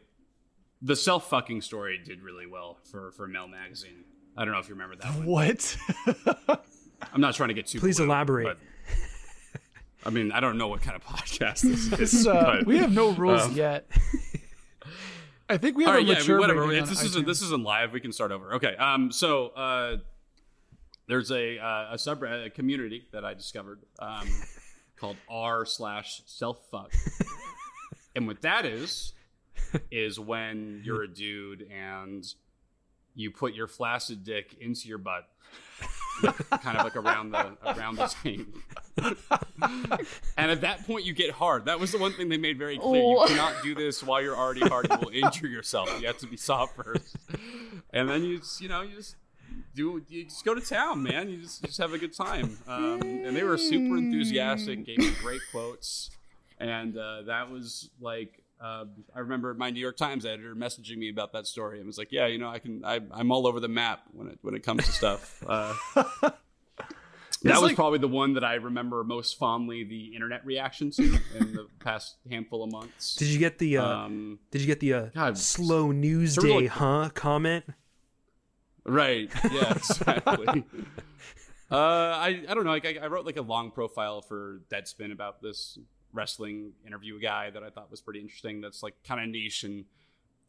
the 0.81 0.97
self 0.97 1.29
fucking 1.31 1.61
story 1.63 1.99
did 2.05 2.23
really 2.23 2.47
well 2.47 2.79
for 2.91 3.11
for 3.13 3.27
Mel 3.27 3.49
magazine. 3.49 4.05
I 4.37 4.45
don't 4.45 4.53
know 4.55 4.61
if 4.61 4.69
you 4.69 4.75
remember 4.75 4.97
that 4.97 5.15
one. 5.15 5.27
What? 5.27 5.77
I'm 7.13 7.21
not 7.21 7.35
trying 7.35 7.49
to 7.49 7.55
get 7.55 7.67
too. 7.67 7.79
Please 7.81 7.97
blue, 7.99 8.07
elaborate. 8.07 8.57
I 10.05 10.11
mean, 10.11 10.33
I 10.33 10.41
don't 10.41 10.59
know 10.59 10.69
what 10.69 10.83
kind 10.83 10.97
of 10.97 11.05
podcast 11.07 11.61
this 11.63 11.89
This, 11.89 12.15
is. 12.15 12.27
uh, 12.27 12.57
but- 12.59 12.67
we 12.67 12.79
have 12.79 12.93
no 12.93 13.11
rules 13.11 13.43
um, 13.43 13.53
yet. 13.53 13.89
I 15.49 15.59
think 15.59 15.77
we 15.77 15.85
have 15.85 15.95
right, 15.95 16.05
a 16.05 16.07
yeah, 16.07 16.15
mature 16.15 16.39
whatever. 16.39 16.73
If 16.73 16.83
on 16.85 16.89
this 16.89 17.03
isn't 17.03 17.27
this 17.27 17.43
isn't 17.43 17.63
live, 17.63 17.93
we 17.93 18.01
can 18.01 18.13
start 18.13 18.33
over. 18.33 18.55
Okay. 18.55 18.75
Um. 18.77 19.13
So 19.13 19.49
uh, 19.49 19.97
there's 21.09 21.31
a 21.31 21.59
uh, 21.59 21.89
a 21.95 21.99
sub 21.99 22.23
a 22.23 22.49
community 22.49 23.07
that 23.13 23.25
I 23.25 23.35
discovered 23.35 23.81
um, 23.99 24.27
called 24.97 25.17
r 25.29 25.67
slash 25.67 26.23
self 26.25 26.59
fuck, 26.71 26.93
and 28.17 28.27
what 28.27 28.41
that 28.43 28.65
is 28.65 29.13
is 29.91 30.19
when 30.19 30.81
you're 30.85 31.03
a 31.03 31.09
dude 31.09 31.67
and 31.71 32.25
you 33.15 33.31
put 33.31 33.53
your 33.53 33.67
flaccid 33.67 34.25
dick 34.25 34.57
into 34.59 34.89
your 34.89 34.99
butt, 34.99 35.29
kind 36.63 36.79
of 36.79 36.85
like 36.85 36.97
around 36.97 37.31
the 37.33 37.57
around 37.67 37.97
the 37.97 38.07
taint. 38.23 38.49
and 40.37 40.51
at 40.51 40.61
that 40.63 40.87
point, 40.87 41.05
you 41.05 41.13
get 41.13 41.31
hard. 41.33 41.65
That 41.67 41.81
was 41.81 41.93
the 41.93 41.99
one 41.99 42.13
thing 42.13 42.29
they 42.29 42.37
made 42.39 42.59
very 42.59 42.79
clear. 42.79 43.03
You 43.03 43.19
Oh. 43.19 43.27
cannot 43.27 43.63
do 43.63 43.75
this 43.75 44.03
while 44.03 44.21
you're 44.23 44.37
already 44.37 44.61
hard. 44.61 44.89
You 44.91 44.99
will 44.99 45.09
injure 45.13 45.47
yourself. 45.47 45.89
You 46.01 46.07
have 46.07 46.19
to 46.19 46.27
be 46.27 46.37
soft 46.37 46.77
first, 46.77 47.17
and 47.93 48.09
then 48.09 48.25
you 48.25 48.39
just, 48.39 48.61
you 48.61 48.69
know, 48.69 48.83
you 48.83 48.97
just 48.97 49.17
do. 49.75 50.03
You 50.09 50.25
just 50.25 50.45
go 50.45 50.55
to 50.55 50.61
town, 50.61 51.03
man. 51.03 51.29
You 51.31 51.39
just, 51.43 51.63
you 51.63 51.69
just 51.69 51.79
have 51.79 51.93
a 51.93 51.99
good 51.99 52.13
time. 52.15 52.59
Um, 52.67 53.01
and 53.03 53.37
they 53.37 53.43
were 53.43 53.59
super 53.59 53.97
enthusiastic. 53.97 54.85
Gave 54.85 54.99
me 54.99 55.13
great 55.23 55.41
quotes, 55.51 56.11
and 56.59 56.97
uh, 56.97 57.23
that 57.23 57.51
was 57.51 57.91
like. 58.01 58.42
Uh, 58.63 58.85
I 59.15 59.19
remember 59.21 59.53
my 59.55 59.71
New 59.71 59.81
York 59.81 59.97
Times 59.97 60.25
editor 60.25 60.55
messaging 60.55 60.99
me 60.99 61.11
about 61.11 61.33
that 61.33 61.47
story 61.49 61.79
and 61.79 61.87
was 61.87 61.99
like, 61.99 62.13
"Yeah, 62.13 62.27
you 62.27 62.39
know, 62.39 62.49
I 62.49 62.61
can. 62.61 62.85
I, 62.85 63.01
I'm 63.11 63.33
all 63.33 63.47
over 63.47 63.59
the 63.59 63.69
map 63.69 64.03
when 64.13 64.29
it 64.29 64.39
when 64.43 64.55
it 64.55 64.63
comes 64.63 64.85
to 64.87 64.93
stuff." 64.93 65.43
Uh, 67.45 67.51
that 67.51 67.61
was 67.61 67.71
like- 67.71 67.77
probably 67.77 67.99
the 67.99 68.07
one 68.07 68.35
that 68.35 68.45
I 68.45 68.55
remember 68.55 69.03
most 69.03 69.37
fondly 69.37 69.83
the 69.83 70.15
internet 70.15 70.47
reaction 70.47 70.93
to 70.93 71.03
in 71.37 71.53
the 71.55 71.67
past 71.81 72.15
handful 72.31 72.63
of 72.63 72.71
months. 72.71 73.17
did 73.17 73.27
you 73.27 73.41
get 73.41 73.59
the 73.59 73.79
uh 73.79 73.85
um, 73.85 74.39
did 74.53 74.61
you 74.61 74.69
get 74.69 74.79
the 74.79 74.93
uh, 74.95 75.07
God, 75.13 75.37
slow 75.37 75.91
news 75.91 76.37
day 76.37 76.55
like- 76.61 76.69
huh 76.69 77.11
comment 77.15 77.65
right? 78.85 79.29
Yeah, 79.51 79.73
exactly. 79.77 80.65
uh, 81.69 81.75
I 81.77 82.45
I 82.49 82.55
don't 82.55 82.63
know. 82.65 82.71
Like 82.71 82.87
I, 82.87 82.99
I 83.03 83.07
wrote 83.09 83.27
like 83.27 83.37
a 83.39 83.43
long 83.43 83.73
profile 83.73 84.23
for 84.23 84.61
Deadspin 84.71 85.11
about 85.11 85.43
this 85.43 85.79
wrestling 86.13 86.73
interview 86.87 87.21
guy 87.21 87.51
that 87.51 87.63
I 87.63 87.71
thought 87.71 87.91
was 87.91 88.01
pretty 88.01 88.21
interesting. 88.21 88.61
That's 88.61 88.83
like 88.83 88.95
kind 89.07 89.21
of 89.23 89.29
niche 89.29 89.65
and 89.65 89.85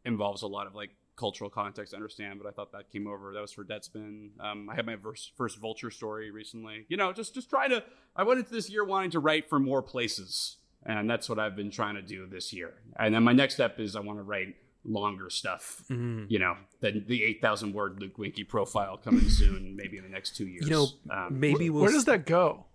involves 0.06 0.42
a 0.42 0.48
lot 0.48 0.68
of 0.68 0.76
like 0.76 0.92
cultural 1.16 1.50
context 1.50 1.92
to 1.92 1.96
understand. 1.96 2.40
But 2.42 2.50
I 2.50 2.52
thought 2.52 2.72
that 2.74 2.92
came 2.92 3.08
over. 3.08 3.34
That 3.34 3.42
was 3.42 3.52
for 3.54 3.64
Deadspin. 3.64 4.30
Um, 4.40 4.70
I 4.70 4.76
had 4.76 4.86
my 4.86 4.96
first 4.98 5.32
first 5.38 5.60
Vulture 5.60 5.92
story 5.92 6.32
recently. 6.32 6.86
You 6.90 6.98
know, 6.98 7.14
just 7.14 7.34
just 7.34 7.50
trying 7.50 7.70
to. 7.70 7.84
I 8.16 8.24
went 8.24 8.40
into 8.40 8.52
this 8.52 8.70
year 8.70 8.84
wanting 8.84 9.12
to 9.12 9.20
write 9.20 9.50
for 9.50 9.60
more 9.60 9.82
places, 9.82 10.58
and 10.86 11.10
that's 11.10 11.30
what 11.30 11.40
I've 11.40 11.56
been 11.56 11.72
trying 11.72 11.96
to 11.96 12.02
do 12.02 12.28
this 12.28 12.52
year. 12.54 12.74
And 12.98 13.14
then 13.16 13.24
my 13.24 13.34
next 13.34 13.56
step 13.56 13.80
is 13.80 13.96
I 13.96 14.00
want 14.02 14.20
to 14.20 14.24
write 14.24 14.56
longer 14.86 15.30
stuff. 15.30 15.84
Mhm. 15.90 16.26
You 16.30 16.40
know, 16.40 16.58
the 16.82 17.00
the 17.06 17.24
eight 17.24 17.42
thousand 17.42 17.74
word 17.74 18.00
Luke 18.02 18.18
Winkie 18.18 18.44
profile 18.44 18.98
coming 18.98 19.30
soon, 19.30 19.76
maybe 19.76 19.98
in 19.98 20.04
the 20.04 20.10
next 20.10 20.36
two 20.36 20.48
years. 20.48 20.66
you 20.66 20.72
know 20.72 20.88
um, 21.10 21.40
maybe 21.40 21.70
we'll 21.70 21.84
Where 21.84 21.92
does 21.92 22.06
that 22.06 22.26
go? 22.26 22.66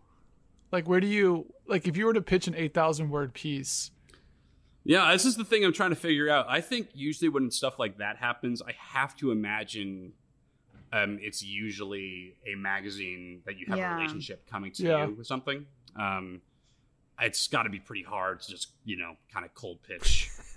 Like, 0.71 0.87
where 0.89 1.01
do 1.01 1.07
you 1.07 1.53
like 1.67 1.87
if 1.89 1.97
you 1.97 2.07
were 2.07 2.13
to 2.13 2.21
pitch 2.23 2.47
an 2.47 2.55
eight 2.55 2.75
thousand 2.75 3.11
word 3.11 3.33
piece? 3.35 3.91
Yeah, 4.85 5.13
this 5.13 5.25
is 5.25 5.37
the 5.37 5.45
thing 5.45 5.65
I'm 5.65 5.73
trying 5.73 5.91
to 5.91 5.97
figure 5.97 6.31
out. 6.31 6.47
I 6.49 6.61
think 6.61 6.89
usually 6.95 7.29
when 7.29 7.51
stuff 7.51 7.79
like 7.79 7.99
that 7.99 8.17
happens, 8.17 8.63
I 8.63 8.73
have 8.79 9.15
to 9.17 9.31
imagine 9.31 10.13
um, 10.93 11.19
it's 11.21 11.43
usually 11.43 12.37
a 12.47 12.55
magazine 12.55 13.43
that 13.45 13.59
you 13.59 13.67
have 13.69 13.77
Yeah. 13.79 13.93
a 13.93 13.97
relationship 13.97 14.49
coming 14.49 14.73
to 14.73 14.83
Yeah. 14.83 15.07
you 15.09 15.15
with 15.15 15.27
something. 15.27 15.67
Um, 15.97 16.41
it's 17.21 17.47
got 17.49 17.65
to 17.65 17.71
be 17.71 17.81
pretty 17.81 18.05
hard 18.05 18.41
to 18.43 18.51
just 18.51 18.69
you 18.85 18.97
know 18.97 19.17
kind 19.33 19.45
of 19.45 19.53
cold 19.55 19.83
pitch 19.83 20.31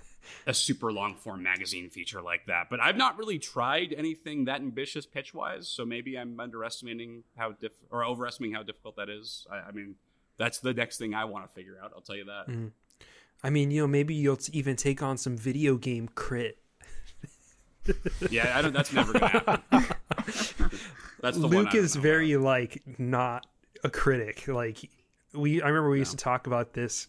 a 0.46 0.54
super 0.54 0.92
long 0.92 1.14
form 1.14 1.42
magazine 1.42 1.90
feature 1.90 2.22
like 2.22 2.46
that. 2.46 2.68
But 2.70 2.80
I've 2.80 2.96
not 2.96 3.18
really 3.18 3.38
tried 3.38 3.94
anything 3.96 4.44
that 4.46 4.60
ambitious 4.60 5.06
pitch 5.06 5.34
wise, 5.34 5.68
so 5.68 5.84
maybe 5.84 6.16
I'm 6.18 6.38
underestimating 6.40 7.24
how 7.36 7.52
diff 7.52 7.72
or 7.90 8.04
overestimating 8.04 8.54
how 8.54 8.62
difficult 8.62 8.96
that 8.96 9.08
is. 9.08 9.46
I, 9.50 9.56
I 9.68 9.70
mean, 9.72 9.96
that's 10.38 10.58
the 10.58 10.74
next 10.74 10.98
thing 10.98 11.14
I 11.14 11.24
want 11.24 11.46
to 11.46 11.52
figure 11.52 11.78
out. 11.82 11.92
I'll 11.94 12.02
tell 12.02 12.16
you 12.16 12.24
that. 12.24 12.48
Mm-hmm. 12.48 12.68
i 13.44 13.50
mean 13.50 13.70
you 13.70 13.82
know 13.82 13.86
maybe 13.86 14.14
you'll 14.14 14.36
t- 14.36 14.52
even 14.56 14.76
take 14.76 15.02
on 15.02 15.16
some 15.16 15.36
video 15.36 15.76
game 15.76 16.08
crit 16.14 16.58
Yeah, 18.30 18.56
I 18.56 18.62
don't. 18.62 18.72
That's 18.72 18.92
never 18.92 19.12
gonna 19.12 19.28
happen. 19.28 19.60
That's 21.20 21.36
the 21.38 21.46
luke 21.46 21.74
is 21.74 21.94
very 21.96 22.32
about. 22.32 22.44
like 22.44 22.82
not 22.98 23.46
a 23.84 23.90
critic 23.90 24.46
like 24.48 24.88
we 25.32 25.60
i 25.62 25.68
remember 25.68 25.90
we 25.90 25.98
used 25.98 26.10
to 26.12 26.16
talk 26.16 26.46
about 26.46 26.72
this 26.72 27.08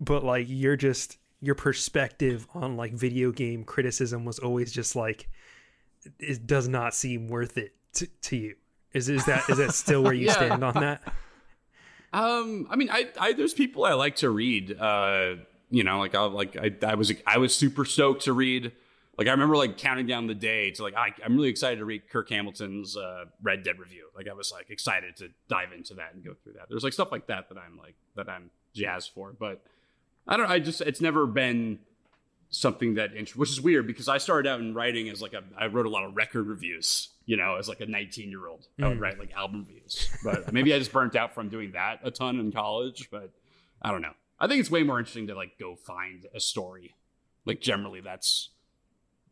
but 0.00 0.22
like 0.24 0.46
you're 0.48 0.76
just 0.76 1.18
your 1.44 1.54
perspective 1.54 2.46
on 2.54 2.76
like 2.76 2.92
video 2.92 3.30
game 3.32 3.64
criticism 3.64 4.24
was 4.24 4.38
always 4.38 4.72
just 4.72 4.96
like 4.96 5.28
it 6.18 6.46
does 6.46 6.68
not 6.68 6.94
seem 6.94 7.28
worth 7.28 7.56
it 7.58 7.74
to, 7.94 8.06
to 8.22 8.36
you 8.36 8.54
is 8.92 9.08
is 9.08 9.24
that 9.26 9.48
is 9.48 9.58
that 9.58 9.72
still 9.74 10.02
where 10.02 10.12
you 10.12 10.26
Yeah. 10.26 10.32
stand 10.32 10.64
on 10.64 10.74
that 10.74 11.02
Um, 12.12 12.68
I 12.70 12.76
mean, 12.76 12.90
I, 12.90 13.08
I 13.18 13.32
there's 13.32 13.54
people 13.54 13.84
I 13.84 13.94
like 13.94 14.16
to 14.16 14.30
read. 14.30 14.78
Uh, 14.78 15.36
you 15.70 15.82
know, 15.82 15.98
like 15.98 16.14
I 16.14 16.20
like 16.26 16.56
I, 16.56 16.70
I 16.86 16.94
was 16.94 17.12
I 17.26 17.38
was 17.38 17.54
super 17.56 17.84
stoked 17.84 18.22
to 18.24 18.32
read. 18.32 18.70
Like 19.18 19.26
I 19.26 19.32
remember 19.32 19.56
like 19.56 19.78
counting 19.78 20.06
down 20.06 20.26
the 20.28 20.34
day 20.34 20.70
to 20.72 20.82
like 20.84 20.94
I, 20.94 21.08
I'm 21.24 21.34
really 21.34 21.48
excited 21.48 21.78
to 21.78 21.84
read 21.84 22.08
Kirk 22.08 22.28
Hamilton's 22.30 22.96
uh, 22.96 23.24
Red 23.42 23.64
Dead 23.64 23.78
review. 23.80 24.08
Like 24.14 24.28
I 24.28 24.32
was 24.32 24.52
like 24.52 24.70
excited 24.70 25.16
to 25.16 25.28
dive 25.48 25.72
into 25.72 25.94
that 25.94 26.14
and 26.14 26.24
go 26.24 26.34
through 26.34 26.52
that. 26.54 26.66
There's 26.68 26.84
like 26.84 26.92
stuff 26.92 27.10
like 27.10 27.26
that 27.26 27.48
that 27.48 27.58
I'm 27.58 27.76
like 27.78 27.94
that 28.14 28.28
I'm 28.28 28.50
jazzed 28.74 29.10
for. 29.12 29.32
But 29.32 29.64
I 30.26 30.36
don't. 30.36 30.50
I 30.50 30.58
just 30.58 30.80
it's 30.80 31.00
never 31.00 31.26
been 31.26 31.78
something 32.50 32.94
that 32.94 33.12
int- 33.14 33.36
which 33.36 33.50
is 33.50 33.60
weird 33.60 33.86
because 33.86 34.08
I 34.08 34.18
started 34.18 34.48
out 34.48 34.60
in 34.60 34.74
writing 34.74 35.08
as 35.08 35.20
like 35.20 35.32
a 35.34 35.42
I 35.58 35.66
wrote 35.66 35.86
a 35.86 35.90
lot 35.90 36.04
of 36.04 36.16
record 36.16 36.46
reviews. 36.46 37.10
You 37.26 37.36
know, 37.38 37.56
as 37.56 37.68
like 37.70 37.80
a 37.80 37.86
19 37.86 38.30
year 38.30 38.46
old, 38.48 38.66
I 38.80 38.88
would 38.88 38.98
Mm. 38.98 39.00
write 39.00 39.18
like 39.18 39.32
album 39.32 39.64
reviews. 39.66 40.10
But 40.22 40.52
maybe 40.52 40.74
I 40.74 40.78
just 40.78 40.92
burnt 40.92 41.16
out 41.16 41.34
from 41.34 41.48
doing 41.48 41.72
that 41.72 42.00
a 42.02 42.10
ton 42.10 42.38
in 42.38 42.52
college. 42.52 43.08
But 43.10 43.30
I 43.80 43.90
don't 43.90 44.02
know. 44.02 44.12
I 44.38 44.46
think 44.46 44.60
it's 44.60 44.70
way 44.70 44.82
more 44.82 44.98
interesting 44.98 45.26
to 45.28 45.34
like 45.34 45.58
go 45.58 45.74
find 45.74 46.26
a 46.34 46.40
story. 46.40 46.94
Like 47.46 47.60
generally, 47.60 48.00
that's 48.00 48.50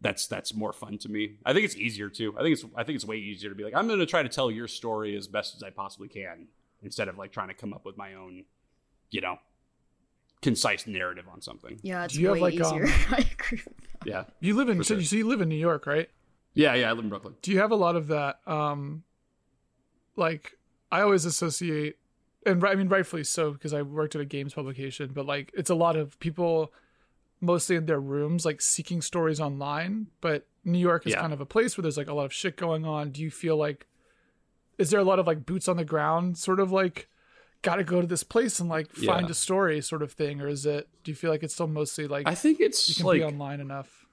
that's 0.01 0.27
that's 0.27 0.55
more 0.55 0.73
fun 0.73 0.99
to 0.99 1.09
me. 1.09 1.37
I 1.45 1.53
think 1.53 1.65
it's 1.65 1.77
easier 1.77 2.09
too. 2.09 2.35
I 2.39 2.43
think 2.43 2.55
it's 2.55 2.65
I 2.75 2.83
think 2.83 2.97
it's 2.97 3.05
way 3.05 3.17
easier 3.17 3.51
to 3.51 3.55
be 3.57 3.63
like 3.65 3.75
I'm 3.75 3.87
going 3.87 3.99
to 4.01 4.07
try 4.07 4.23
to 4.23 4.29
tell 4.29 4.51
your 4.51 4.69
story 4.69 5.17
as 5.17 5.29
best 5.29 5.55
as 5.55 5.63
I 5.63 5.71
possibly 5.71 6.09
can 6.09 6.49
instead 6.83 7.09
of 7.09 7.17
like 7.19 7.31
trying 7.31 7.49
to 7.49 7.55
come 7.55 7.73
up 7.73 7.85
with 7.85 7.97
my 7.97 8.15
own, 8.15 8.45
you 9.11 9.21
know, 9.21 9.37
concise 10.43 10.87
narrative 10.87 11.25
on 11.33 11.41
something. 11.41 11.79
Yeah, 11.83 12.05
it's 12.05 12.15
Do 12.15 12.21
you 12.21 12.27
have, 12.29 12.35
way 12.37 12.41
like, 12.41 12.55
easier. 12.55 12.85
um, 12.85 12.93
I 13.11 13.27
agree. 13.33 13.63
With 13.65 13.65
that. 13.65 14.07
Yeah, 14.07 14.25
You 14.41 14.55
live 14.55 14.69
in 14.69 14.79
so 14.83 14.95
sure. 14.95 14.99
you 14.99 15.05
so 15.05 15.17
you 15.17 15.27
live 15.29 15.41
in 15.41 15.49
New 15.49 15.55
York, 15.57 15.87
right? 15.87 16.11
yeah, 16.55 16.75
yeah. 16.75 16.89
I 16.91 16.93
live 16.93 17.05
in 17.05 17.09
Brooklyn. 17.09 17.35
Do 17.41 17.51
you 17.53 17.59
have 17.61 17.71
a 17.71 17.77
lot 17.77 17.97
of 17.97 18.09
that? 18.09 18.41
Um, 18.47 19.05
like 20.17 20.59
I 20.91 21.01
always 21.03 21.25
associate, 21.25 21.97
and 22.45 22.63
I 22.65 22.75
mean 22.75 22.89
rightfully 22.89 23.25
so 23.25 23.53
because 23.53 23.73
I 23.73 23.83
worked 23.83 24.15
at 24.15 24.21
a 24.21 24.25
games 24.25 24.55
publication, 24.55 25.11
but 25.15 25.27
like 25.27 25.51
it's 25.55 25.71
a 25.71 25.75
lot 25.75 25.97
of 25.97 26.19
people, 26.21 26.73
mostly 27.41 27.77
in 27.77 27.87
their 27.87 28.01
rooms, 28.01 28.45
like 28.45 28.61
seeking 28.61 29.01
stories 29.03 29.41
online. 29.41 30.09
But 30.21 30.47
New 30.65 30.79
York 30.79 31.07
is 31.07 31.13
Yeah. 31.13 31.21
kind 31.21 31.33
of 31.33 31.41
a 31.41 31.47
place 31.47 31.77
where 31.77 31.83
there's 31.83 31.97
like 31.97 32.09
a 32.09 32.15
lot 32.15 32.25
of 32.27 32.33
shit 32.33 32.57
going 32.57 32.85
on. 32.85 33.11
Do 33.11 33.23
you 33.23 33.31
feel 33.31 33.57
like, 33.57 33.87
is 34.79 34.91
there 34.91 35.01
a 35.01 35.05
lot 35.05 35.19
of 35.19 35.27
like 35.27 35.47
boots 35.47 35.69
on 35.69 35.77
the 35.77 35.85
ground, 35.85 36.37
sort 36.39 36.61
of 36.61 36.71
like? 36.73 37.09
Got 37.63 37.77
to 37.77 37.85
go 37.85 38.01
to 38.01 38.07
this 38.07 38.25
place 38.25 38.59
and 38.61 38.69
like 38.69 38.91
find 38.93 39.27
Yeah. 39.27 39.31
a 39.31 39.35
story, 39.35 39.81
sort 39.81 40.03
of 40.03 40.13
thing, 40.13 40.41
or 40.41 40.49
is 40.49 40.67
it? 40.67 40.89
Do 41.05 41.11
you 41.11 41.15
feel 41.15 41.31
like 41.31 41.43
it's 41.43 41.55
still 41.55 41.69
mostly 41.69 42.07
like 42.09 42.27
I 42.27 42.35
think 42.35 42.61
it's 42.61 42.89
you 42.89 42.95
can 42.97 43.07
like 43.07 43.21
be 43.21 43.25
online 43.25 43.61
enough? 43.61 44.07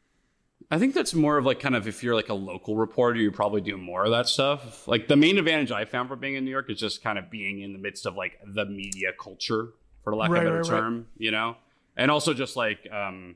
I 0.72 0.78
think 0.78 0.94
that's 0.94 1.16
more 1.16 1.38
of 1.38 1.46
like 1.46 1.60
kind 1.60 1.76
of 1.76 1.88
if 1.88 2.04
you're 2.04 2.14
like 2.14 2.30
a 2.30 2.34
local 2.36 2.76
reporter, 2.78 3.20
you 3.20 3.32
probably 3.32 3.62
do 3.62 3.76
more 3.76 4.06
of 4.06 4.12
that 4.12 4.28
stuff. 4.28 4.88
Like 4.88 5.08
the 5.08 5.16
main 5.16 5.40
advantage 5.40 5.72
I 5.72 5.86
found 5.86 6.10
for 6.10 6.16
being 6.16 6.36
in 6.36 6.46
New 6.46 6.52
York 6.52 6.70
is 6.70 6.78
just 6.80 7.02
kind 7.02 7.18
of 7.18 7.32
being 7.32 7.62
in 7.62 7.74
the 7.74 7.80
midst 7.80 8.06
of 8.06 8.16
like 8.16 8.34
the 8.46 8.66
media 8.66 9.10
culture, 9.20 9.70
for 10.04 10.16
lack 10.16 10.30
Right, 10.30 10.38
of 10.40 10.44
a 10.44 10.46
better 10.46 10.58
right, 10.62 10.70
right. 10.72 10.80
term, 10.80 11.08
you 11.18 11.32
know? 11.32 11.58
And 11.98 12.12
also 12.12 12.36
just 12.36 12.56
like 12.56 12.88
um, 12.92 13.36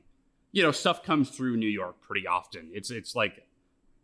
you 0.52 0.62
know, 0.62 0.70
stuff 0.70 1.02
comes 1.02 1.28
through 1.30 1.56
New 1.56 1.66
York 1.68 1.96
pretty 2.02 2.28
often. 2.28 2.70
It's 2.72 2.92
it's 2.92 3.16
like 3.16 3.44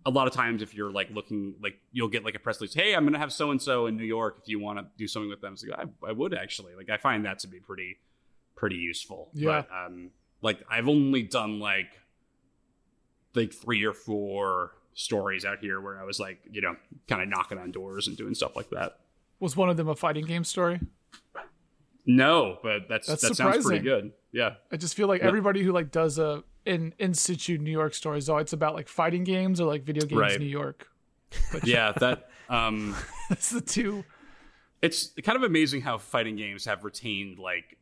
a 0.06 0.10
lot 0.10 0.26
of 0.26 0.32
times 0.32 0.62
if 0.62 0.74
you're 0.74 0.90
like 0.90 1.10
looking 1.10 1.54
like 1.62 1.74
you'll 1.92 2.08
get 2.08 2.24
like 2.24 2.34
a 2.34 2.38
press 2.38 2.60
release, 2.60 2.74
hey, 2.74 2.94
I'm 2.94 3.04
gonna 3.04 3.18
have 3.18 3.32
so 3.32 3.50
and 3.50 3.60
so 3.60 3.86
in 3.86 3.96
New 3.96 4.04
York 4.04 4.38
if 4.42 4.48
you 4.48 4.58
want 4.58 4.78
to 4.78 4.86
do 4.96 5.06
something 5.06 5.28
with 5.28 5.40
them. 5.40 5.56
So 5.56 5.68
I, 5.74 5.84
I 6.08 6.12
would 6.12 6.34
actually. 6.34 6.74
Like 6.74 6.88
I 6.90 6.96
find 6.96 7.24
that 7.26 7.38
to 7.40 7.48
be 7.48 7.60
pretty 7.60 7.98
pretty 8.56 8.76
useful. 8.76 9.28
Yeah. 9.34 9.62
But 9.62 9.68
um 9.86 10.10
like 10.42 10.60
I've 10.70 10.88
only 10.88 11.22
done 11.22 11.58
like 11.60 11.98
like 13.34 13.52
three 13.52 13.84
or 13.84 13.92
four 13.92 14.72
stories 14.94 15.44
out 15.44 15.58
here 15.60 15.80
where 15.80 16.00
I 16.00 16.04
was 16.04 16.18
like, 16.18 16.38
you 16.50 16.60
know, 16.60 16.76
kind 17.08 17.22
of 17.22 17.28
knocking 17.28 17.58
on 17.58 17.70
doors 17.70 18.08
and 18.08 18.16
doing 18.16 18.34
stuff 18.34 18.56
like 18.56 18.70
that. 18.70 18.98
Was 19.38 19.56
one 19.56 19.68
of 19.70 19.76
them 19.76 19.88
a 19.88 19.94
fighting 19.94 20.26
game 20.26 20.44
story? 20.44 20.80
No, 22.06 22.58
but 22.62 22.88
that's, 22.88 23.06
That's 23.06 23.22
that 23.22 23.36
sounds 23.36 23.64
pretty 23.64 23.84
good. 23.84 24.12
Yeah. 24.32 24.54
I 24.72 24.76
just 24.76 24.94
feel 24.94 25.06
like 25.06 25.20
Yeah. 25.22 25.28
everybody 25.28 25.62
who 25.62 25.72
like 25.72 25.90
does 25.90 26.18
a 26.18 26.42
in 26.66 26.94
in 26.98 27.14
situ 27.14 27.58
New 27.58 27.70
York 27.70 27.94
stories, 27.94 28.28
oh, 28.28 28.36
it's 28.38 28.52
about 28.52 28.74
like 28.74 28.88
fighting 28.88 29.24
games 29.24 29.60
or 29.60 29.66
like 29.66 29.84
video 29.84 30.04
games 30.06 30.20
Right. 30.20 30.40
New 30.40 30.46
York. 30.46 30.88
Yeah, 31.64 31.92
that 32.00 32.28
um 32.48 32.96
That's 33.28 33.50
the 33.50 33.60
two. 33.60 34.04
it's 34.82 35.12
kind 35.22 35.36
of 35.36 35.42
amazing 35.42 35.80
how 35.82 35.98
fighting 35.98 36.36
games 36.36 36.64
have 36.64 36.84
retained 36.84 37.38
like 37.38 37.76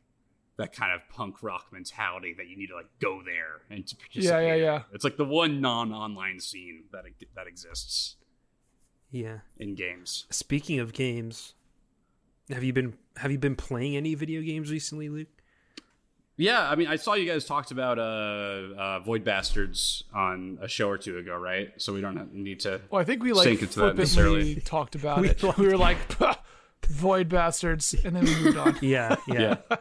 that 0.57 0.73
kind 0.73 0.91
of 0.91 1.01
punk 1.09 1.41
rock 1.41 1.67
mentality 1.71 2.33
that 2.37 2.47
you 2.47 2.57
need 2.57 2.67
to 2.67 2.75
like 2.75 2.89
go 2.99 3.21
there 3.23 3.61
and 3.69 3.87
to 3.87 3.95
participate. 3.95 4.25
Yeah, 4.43 4.55
yeah, 4.55 4.55
yeah. 4.55 4.81
It's 4.93 5.03
like 5.05 5.15
the 5.17 5.23
one 5.25 5.61
non-online 5.61 6.39
scene 6.41 6.83
that 6.91 7.05
that 7.35 7.47
exists 7.47 8.17
Yeah. 9.11 9.39
in 9.57 9.75
games. 9.75 10.25
Speaking 10.29 10.79
of 10.79 10.91
games, 10.93 11.53
have 12.49 12.63
you 12.63 12.73
been 12.73 12.95
have 13.17 13.31
you 13.31 13.39
been 13.39 13.55
playing 13.55 13.95
any 13.95 14.15
video 14.15 14.41
games 14.41 14.69
recently, 14.69 15.07
Luke? 15.09 15.27
Yeah, 16.39 16.69
I 16.69 16.75
mean, 16.75 16.87
I 16.87 16.95
saw 16.95 17.15
you 17.15 17.29
guys 17.29 17.43
talked 17.43 17.71
about 17.71 17.99
uh, 17.99 18.01
uh, 18.81 18.99
Void 19.01 19.25
Bastards 19.25 20.05
on 20.13 20.57
a 20.61 20.69
show 20.69 20.87
or 20.87 20.97
two 20.97 21.17
ago, 21.17 21.35
right? 21.37 21.69
So 21.77 21.91
we 21.93 21.99
don't 21.99 22.33
need 22.33 22.61
to. 22.61 22.79
Well, 22.89 23.01
I 23.01 23.03
think 23.03 23.21
we 23.21 23.33
like 23.33 23.43
Sink 23.43 23.61
into 23.61 23.79
that 23.79 23.95
flippantly 23.95 24.03
necessarily. 24.03 24.55
talked 24.61 24.95
about 24.95 25.19
We 25.19 25.29
it. 25.29 25.43
like- 25.43 25.57
we 25.57 25.67
were 25.67 25.77
like, 25.77 25.97
void 26.87 27.27
bastards, 27.27 27.93
and 28.05 28.15
then 28.15 28.23
we 28.23 28.35
moved 28.41 28.57
on. 28.57 28.77
Yeah, 28.81 29.17
yeah. 29.27 29.57
Yeah, 29.69 29.77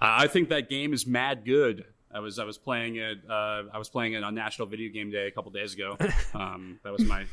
I 0.00 0.24
I 0.24 0.26
think 0.28 0.50
that 0.50 0.68
game 0.70 0.92
is 0.92 1.04
mad 1.06 1.44
good. 1.44 1.84
I 2.14 2.20
was 2.20 2.38
I 2.38 2.44
was 2.44 2.56
playing 2.56 2.96
it. 2.96 3.18
Uh, 3.28 3.64
I 3.72 3.78
was 3.78 3.88
playing 3.88 4.12
it 4.12 4.22
on 4.22 4.34
National 4.36 4.68
Video 4.68 4.92
Game 4.92 5.10
Day 5.10 5.26
a 5.26 5.30
couple 5.32 5.50
days 5.50 5.74
ago. 5.74 5.96
Um, 6.32 6.78
that 6.84 6.92
was 6.92 7.04
my 7.04 7.24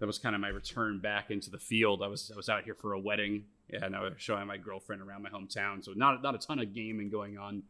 that 0.00 0.06
was 0.06 0.18
kind 0.18 0.34
of 0.34 0.40
my 0.40 0.48
return 0.48 0.98
back 0.98 1.30
into 1.30 1.50
the 1.50 1.58
field. 1.58 2.02
I 2.02 2.08
was 2.08 2.32
I 2.32 2.36
was 2.36 2.48
out 2.48 2.64
here 2.64 2.74
for 2.74 2.94
a 2.94 2.98
wedding, 3.00 3.44
yeah, 3.68 3.84
and 3.84 3.94
I 3.96 4.00
was 4.02 4.12
showing 4.18 4.46
my 4.46 4.56
girlfriend 4.56 5.02
around 5.02 5.22
my 5.22 5.30
hometown. 5.30 5.84
So 5.84 5.92
not 5.94 6.22
not 6.22 6.34
a 6.34 6.38
ton 6.38 6.58
of 6.58 6.74
gaming 6.74 7.10
going 7.10 7.38
on, 7.38 7.62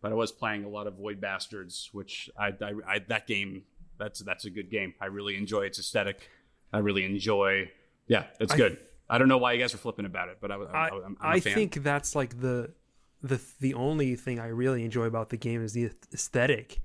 but 0.00 0.12
I 0.12 0.14
was 0.14 0.32
playing 0.32 0.64
a 0.64 0.68
lot 0.68 0.86
of 0.86 0.94
Void 0.94 1.20
Bastards, 1.20 1.90
which 1.92 2.30
I, 2.38 2.48
I, 2.48 2.72
I 2.86 2.98
that 3.08 3.26
game 3.26 3.62
that's 3.98 4.20
that's 4.20 4.44
a 4.44 4.50
good 4.50 4.70
game. 4.70 4.94
I 5.00 5.06
really 5.06 5.36
enjoy 5.36 5.62
its 5.62 5.78
aesthetic. 5.78 6.28
I 6.72 6.78
really 6.78 7.04
enjoy. 7.04 7.70
Yeah, 8.06 8.24
it's 8.38 8.52
I- 8.52 8.56
good. 8.56 8.78
I 9.12 9.18
don't 9.18 9.26
know 9.26 9.38
why 9.38 9.54
you 9.54 9.60
guys 9.60 9.74
are 9.74 9.78
flipping 9.78 10.04
about 10.06 10.28
it, 10.28 10.38
but 10.40 10.52
I, 10.52 10.54
I, 10.54 10.58
I, 10.58 10.86
I'm, 10.88 11.16
I'm 11.20 11.32
a 11.32 11.34
I 11.36 11.40
fan. 11.40 11.54
think 11.54 11.82
that's 11.82 12.14
like 12.14 12.40
the 12.40 12.70
the 13.22 13.40
the 13.58 13.74
only 13.74 14.14
thing 14.14 14.38
I 14.38 14.46
really 14.46 14.84
enjoy 14.84 15.04
about 15.06 15.30
the 15.30 15.36
game 15.36 15.64
is 15.64 15.72
the 15.72 15.90
aesthetic. 16.14 16.80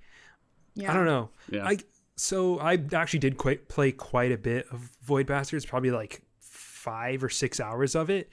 Yeah. 0.74 0.92
I 0.92 0.96
don't 0.96 1.06
know. 1.06 1.30
Yeah. 1.52 1.68
I 1.68 1.78
so 2.16 2.60
I 2.60 2.80
actually 2.94 3.20
did 3.20 3.38
quite 3.38 3.70
play 3.70 3.92
quite 3.92 4.32
a 4.32 4.38
bit 4.40 4.66
of 4.72 4.80
Void 5.04 5.28
Bastards, 5.28 5.66
probably 5.66 5.92
like 5.92 6.24
five 6.40 7.24
or 7.24 7.30
six 7.30 7.60
hours 7.60 7.96
of 7.96 8.10
it, 8.10 8.30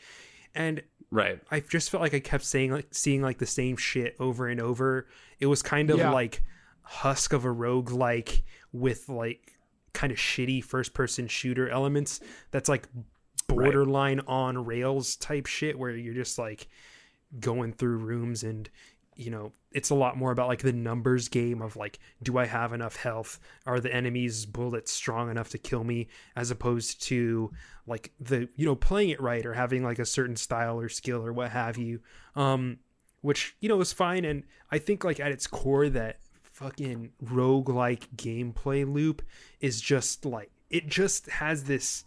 and 0.55 0.83
right. 1.11 1.41
I 1.51 1.61
just 1.61 1.91
felt 1.91 2.01
like 2.03 2.15
I 2.15 2.21
kept 2.21 2.45
saying 2.45 2.73
like 2.73 2.89
seeing 2.91 3.23
like 3.23 3.39
the 3.39 3.47
same 3.47 3.77
shit 3.77 4.17
over 4.21 4.49
and 4.49 4.61
over. 4.61 5.07
It 5.41 5.47
was 5.47 5.63
kind 5.63 5.91
of 5.91 5.99
Yeah. 5.99 6.11
like 6.11 6.43
husk 6.83 7.33
of 7.33 7.45
a 7.45 7.51
rogue 7.51 7.91
like 7.91 8.43
with 8.73 9.09
like 9.09 9.53
kind 9.93 10.11
of 10.11 10.19
shitty 10.19 10.63
first 10.65 10.95
person 10.95 11.29
shooter 11.29 11.69
elements 11.69 12.21
that's 12.51 12.69
like 12.69 12.89
borderline 13.47 14.21
on 14.27 14.65
rails 14.65 15.17
type 15.17 15.47
shit 15.47 15.79
where 15.79 15.91
you're 15.91 16.15
just 16.15 16.39
like 16.39 16.69
going 17.41 17.73
through 17.73 17.99
rooms 17.99 18.43
and 18.43 18.69
you 19.17 19.31
know 19.31 19.53
it's 19.73 19.91
a 19.91 19.95
lot 19.95 20.17
more 20.17 20.33
about 20.33 20.49
like 20.49 20.63
the 20.63 20.73
numbers 20.73 21.29
game 21.29 21.63
of 21.63 21.77
like 21.77 21.99
do 22.23 22.39
i 22.39 22.47
have 22.47 22.73
enough 22.73 22.97
health? 22.97 23.39
Are 23.67 23.81
the 23.81 23.93
enemies 23.93 24.47
bullets 24.47 24.93
strong 24.93 25.31
enough 25.31 25.51
to 25.51 25.59
kill 25.59 25.85
me? 25.85 26.09
As 26.37 26.51
opposed 26.51 27.03
to 27.03 27.53
like 27.87 28.13
the 28.21 28.49
you 28.57 28.67
know 28.67 28.77
playing 28.77 29.11
it 29.11 29.21
right 29.21 29.45
or 29.45 29.55
having 29.55 29.83
like 29.83 29.99
a 29.99 30.07
certain 30.07 30.37
style 30.37 30.79
or 30.79 30.89
skill 30.89 31.25
or 31.25 31.33
what 31.33 31.51
have 31.51 31.77
you 31.77 32.01
um 32.37 32.79
which 33.21 33.57
you 33.61 33.69
know 33.69 33.81
is 33.81 33.93
fine. 33.93 34.25
And 34.25 34.45
i 34.71 34.79
think 34.79 35.05
like 35.05 35.21
at 35.21 35.33
its 35.33 35.47
core 35.47 35.89
that 35.89 36.19
fucking 36.43 37.11
rogue 37.21 37.69
like 37.69 38.09
gameplay 38.15 38.91
loop 38.91 39.23
is 39.61 39.81
just 39.81 40.25
like 40.25 40.51
it 40.71 40.87
just 40.87 41.29
has 41.29 41.65
this 41.65 42.05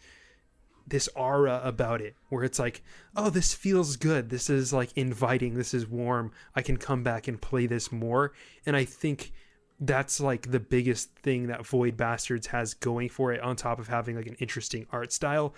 this 0.87 1.07
aura 1.15 1.61
about 1.63 1.99
it 1.99 2.15
where 2.29 2.43
it's 2.43 2.59
like 2.59 2.83
oh 3.15 3.29
this 3.29 3.53
feels 3.53 3.95
good. 3.95 4.29
This 4.29 4.49
is 4.49 4.71
like 4.71 4.91
inviting. 4.95 5.55
This 5.55 5.73
is 5.73 5.87
warm. 5.87 6.31
I 6.55 6.61
can 6.61 6.77
come 6.77 7.03
back 7.03 7.27
and 7.27 7.41
play 7.41 7.65
this 7.65 7.91
more. 7.91 8.33
And 8.65 8.75
i 8.75 8.85
think 8.85 9.31
that's 9.79 10.21
like 10.21 10.51
the 10.51 10.59
biggest 10.59 11.09
thing 11.15 11.47
that 11.47 11.65
void 11.65 11.97
bastards 11.97 12.47
has 12.47 12.73
going 12.73 13.09
for 13.09 13.33
it 13.33 13.41
on 13.41 13.55
top 13.57 13.77
of 13.77 13.89
having 13.89 14.15
like 14.15 14.27
an 14.27 14.35
interesting 14.39 14.87
art 14.91 15.11
style. 15.11 15.53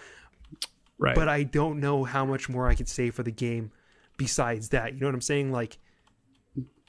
Right. 1.00 1.14
but 1.14 1.30
i 1.30 1.44
don't 1.44 1.80
know 1.80 2.06
how 2.06 2.26
much 2.26 2.50
more 2.50 2.68
i 2.68 2.74
could 2.74 2.90
say 2.90 3.12
for 3.12 3.22
the 3.22 3.32
game 3.32 3.72
besides 4.18 4.70
that. 4.70 4.94
You 4.94 5.00
know 5.00 5.08
what 5.08 5.14
i'm 5.14 5.22
saying? 5.22 5.52
Like 5.52 5.78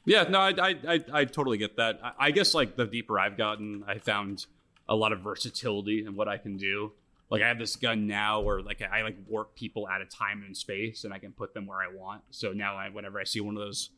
Yeah, 0.07 0.23
no, 0.23 0.39
I, 0.39 0.55
I, 0.59 0.75
I, 0.89 1.05
I 1.13 1.25
totally 1.27 1.59
get 1.59 1.77
that. 1.77 2.01
I, 2.03 2.13
I 2.19 2.31
guess 2.31 2.55
like 2.55 2.77
the 2.77 2.87
deeper 2.87 3.21
I've 3.21 3.37
gotten, 3.37 3.85
I 3.87 3.99
found 3.99 4.47
a 4.89 4.97
lot 4.97 5.13
of 5.13 5.21
versatility 5.21 6.05
in 6.07 6.17
what 6.17 6.29
I 6.29 6.39
can 6.39 6.57
do. 6.57 6.93
Like 7.31 7.43
I 7.43 7.49
have 7.49 7.59
this 7.59 7.77
gun 7.77 8.07
now 8.07 8.41
where 8.41 8.63
like 8.63 8.81
I 8.83 9.03
like 9.03 9.17
warp 9.27 9.55
people 9.55 9.87
out 9.91 10.01
of 10.01 10.09
time 10.09 10.43
and 10.47 10.57
space, 10.57 11.05
and 11.05 11.13
I 11.13 11.19
can 11.19 11.33
put 11.33 11.53
them 11.55 11.67
where 11.67 11.79
I 11.79 11.95
want. 11.95 12.23
So 12.31 12.53
now, 12.53 12.77
I, 12.77 12.89
whenever 12.89 13.21
I 13.21 13.25
see 13.25 13.41
one 13.41 13.57
of 13.57 13.63
those, 13.63 13.91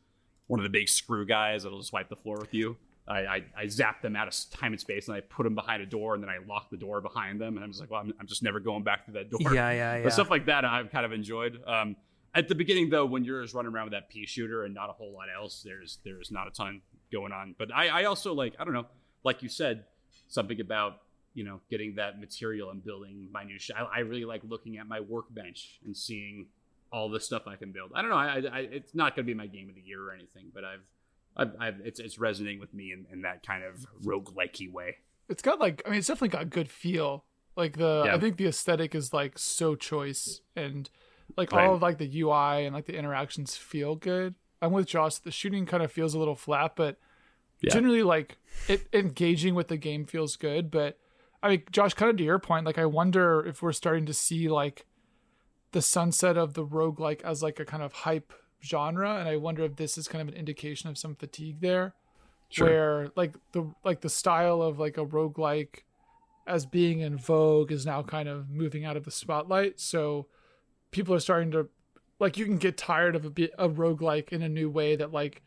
one 0.48 0.58
of 0.58 0.64
the 0.64 0.70
big 0.70 0.88
screw 0.88 1.24
guys 1.24 1.62
that'll 1.62 1.78
just 1.80 1.92
wipe 1.92 2.08
the 2.08 2.16
floor 2.16 2.38
with 2.40 2.52
you, 2.52 2.76
I, 3.06 3.18
I, 3.18 3.44
I 3.56 3.66
zap 3.68 4.02
them 4.02 4.16
out 4.16 4.28
of 4.28 4.34
time 4.50 4.72
and 4.72 4.80
space, 4.80 5.06
and 5.06 5.16
I 5.16 5.20
put 5.20 5.44
them 5.44 5.54
behind 5.54 5.80
a 5.82 5.86
door, 5.86 6.14
and 6.14 6.22
then 6.22 6.30
I 6.30 6.38
lock 6.46 6.70
the 6.70 6.76
door 6.76 7.00
behind 7.00 7.40
them, 7.40 7.56
and 7.56 7.64
I'm 7.64 7.70
just 7.70 7.80
like, 7.80 7.90
well, 7.90 8.00
I'm, 8.00 8.12
I'm 8.18 8.26
just 8.26 8.42
never 8.42 8.58
going 8.58 8.82
back 8.82 9.04
through 9.04 9.14
that 9.14 9.30
door. 9.30 9.54
yeah 9.54 9.70
yeah 9.70 9.96
yeah 9.96 10.02
But 10.02 10.12
stuff 10.12 10.30
like 10.30 10.46
that 10.46 10.64
I've 10.64 10.90
kind 10.90 11.06
of 11.06 11.12
enjoyed. 11.12 11.60
Um, 11.66 11.96
at 12.34 12.48
the 12.48 12.54
beginning, 12.54 12.90
though, 12.90 13.06
when 13.06 13.24
you're 13.24 13.42
just 13.42 13.54
running 13.54 13.72
around 13.72 13.86
with 13.86 13.92
that 13.92 14.08
pea 14.08 14.26
shooter 14.26 14.64
and 14.64 14.74
not 14.74 14.90
a 14.90 14.92
whole 14.92 15.12
lot 15.12 15.26
else, 15.34 15.62
there's 15.64 15.98
there's 16.04 16.30
not 16.30 16.46
a 16.46 16.50
ton 16.50 16.80
going 17.12 17.32
on. 17.32 17.54
But 17.58 17.72
I, 17.74 17.88
I 17.88 18.04
also 18.04 18.34
like 18.34 18.54
I 18.58 18.64
don't 18.64 18.74
know, 18.74 18.86
like 19.24 19.42
you 19.42 19.48
said, 19.48 19.84
something 20.28 20.60
about 20.60 20.98
you 21.34 21.44
know 21.44 21.60
getting 21.70 21.94
that 21.96 22.18
material 22.20 22.70
and 22.70 22.84
building 22.84 23.28
my 23.32 23.44
new. 23.44 23.58
Sh- 23.58 23.70
I, 23.76 23.82
I 23.82 23.98
really 24.00 24.24
like 24.24 24.42
looking 24.48 24.78
at 24.78 24.86
my 24.88 25.00
workbench 25.00 25.78
and 25.84 25.96
seeing 25.96 26.46
all 26.92 27.08
the 27.08 27.20
stuff 27.20 27.42
I 27.46 27.56
can 27.56 27.70
build. 27.72 27.92
I 27.94 28.02
don't 28.02 28.10
know. 28.10 28.16
I, 28.16 28.42
I 28.52 28.58
it's 28.60 28.94
not 28.94 29.14
going 29.14 29.24
to 29.26 29.30
be 29.32 29.34
my 29.34 29.46
game 29.46 29.68
of 29.68 29.74
the 29.76 29.80
year 29.80 30.02
or 30.02 30.12
anything, 30.12 30.46
but 30.52 30.64
I've, 30.64 30.80
I've, 31.36 31.52
I've 31.60 31.80
it's 31.84 32.00
it's 32.00 32.18
resonating 32.18 32.58
with 32.60 32.74
me 32.74 32.92
in, 32.92 33.06
in 33.12 33.22
that 33.22 33.46
kind 33.46 33.62
of 33.64 33.86
roguelikey 34.04 34.72
way. 34.72 34.96
It's 35.28 35.42
got 35.42 35.60
like 35.60 35.82
I 35.86 35.90
mean, 35.90 35.98
it's 35.98 36.08
definitely 36.08 36.36
got 36.36 36.50
good 36.50 36.68
feel. 36.68 37.24
Like 37.56 37.76
the 37.76 38.02
Yeah. 38.06 38.14
I 38.16 38.18
think 38.18 38.36
the 38.36 38.46
aesthetic 38.46 38.94
is 38.94 39.12
like 39.12 39.38
so 39.38 39.74
choice 39.76 40.40
and 40.56 40.90
like 41.36 41.52
Right. 41.52 41.66
all 41.68 41.74
of 41.76 41.82
like 41.82 41.98
the 41.98 42.20
UI 42.22 42.64
and 42.66 42.74
like 42.74 42.86
the 42.86 42.96
interactions 42.96 43.56
feel 43.56 43.94
good. 43.94 44.34
I'm 44.60 44.72
with 44.72 44.86
Josh. 44.86 45.18
The 45.18 45.30
shooting 45.30 45.66
kind 45.66 45.82
of 45.82 45.92
feels 45.92 46.14
a 46.14 46.18
little 46.18 46.34
flat, 46.34 46.72
but 46.74 46.98
Yeah. 47.62 47.72
generally 47.72 48.02
like 48.02 48.38
it 48.68 48.88
engaging 48.92 49.54
with 49.54 49.68
the 49.68 49.76
game 49.76 50.06
feels 50.06 50.34
good. 50.36 50.70
But 50.72 50.98
I 51.42 51.48
mean, 51.48 51.62
Josh, 51.70 51.94
kind 51.94 52.10
of 52.10 52.16
to 52.18 52.24
your 52.24 52.38
point, 52.38 52.66
like 52.66 52.78
I 52.78 52.86
wonder 52.86 53.44
if 53.46 53.62
we're 53.62 53.72
starting 53.72 54.06
to 54.06 54.14
see 54.14 54.48
like 54.48 54.86
the 55.72 55.82
sunset 55.82 56.36
of 56.36 56.54
the 56.54 56.66
roguelike 56.66 57.22
as 57.22 57.42
like 57.42 57.58
a 57.60 57.64
kind 57.64 57.82
of 57.82 57.92
hype 57.92 58.32
genre, 58.62 59.16
and 59.16 59.28
I 59.28 59.36
wonder 59.36 59.64
if 59.64 59.76
this 59.76 59.96
is 59.96 60.08
kind 60.08 60.20
of 60.20 60.28
an 60.28 60.38
indication 60.38 60.90
of 60.90 60.98
some 60.98 61.14
fatigue 61.14 61.60
there 61.60 61.94
Sure. 62.50 62.66
where 62.66 63.08
like 63.16 63.34
the 63.52 63.72
like 63.84 64.00
the 64.00 64.08
style 64.08 64.60
of 64.60 64.78
like 64.78 64.98
a 64.98 65.06
roguelike 65.06 65.84
as 66.46 66.66
being 66.66 66.98
in 67.00 67.16
vogue 67.16 67.70
is 67.70 67.86
now 67.86 68.02
kind 68.02 68.28
of 68.28 68.50
moving 68.50 68.84
out 68.84 68.96
of 68.96 69.04
the 69.04 69.10
spotlight 69.12 69.78
so 69.78 70.26
people 70.90 71.14
are 71.14 71.20
starting 71.20 71.52
to 71.52 71.68
like 72.18 72.36
you 72.36 72.44
can 72.44 72.58
get 72.58 72.76
tired 72.76 73.14
of 73.14 73.24
a 73.24 73.48
a 73.56 73.68
roguelike 73.68 74.32
in 74.32 74.42
a 74.42 74.48
new 74.48 74.68
way 74.68 74.96
that 74.96 75.12
like 75.12 75.42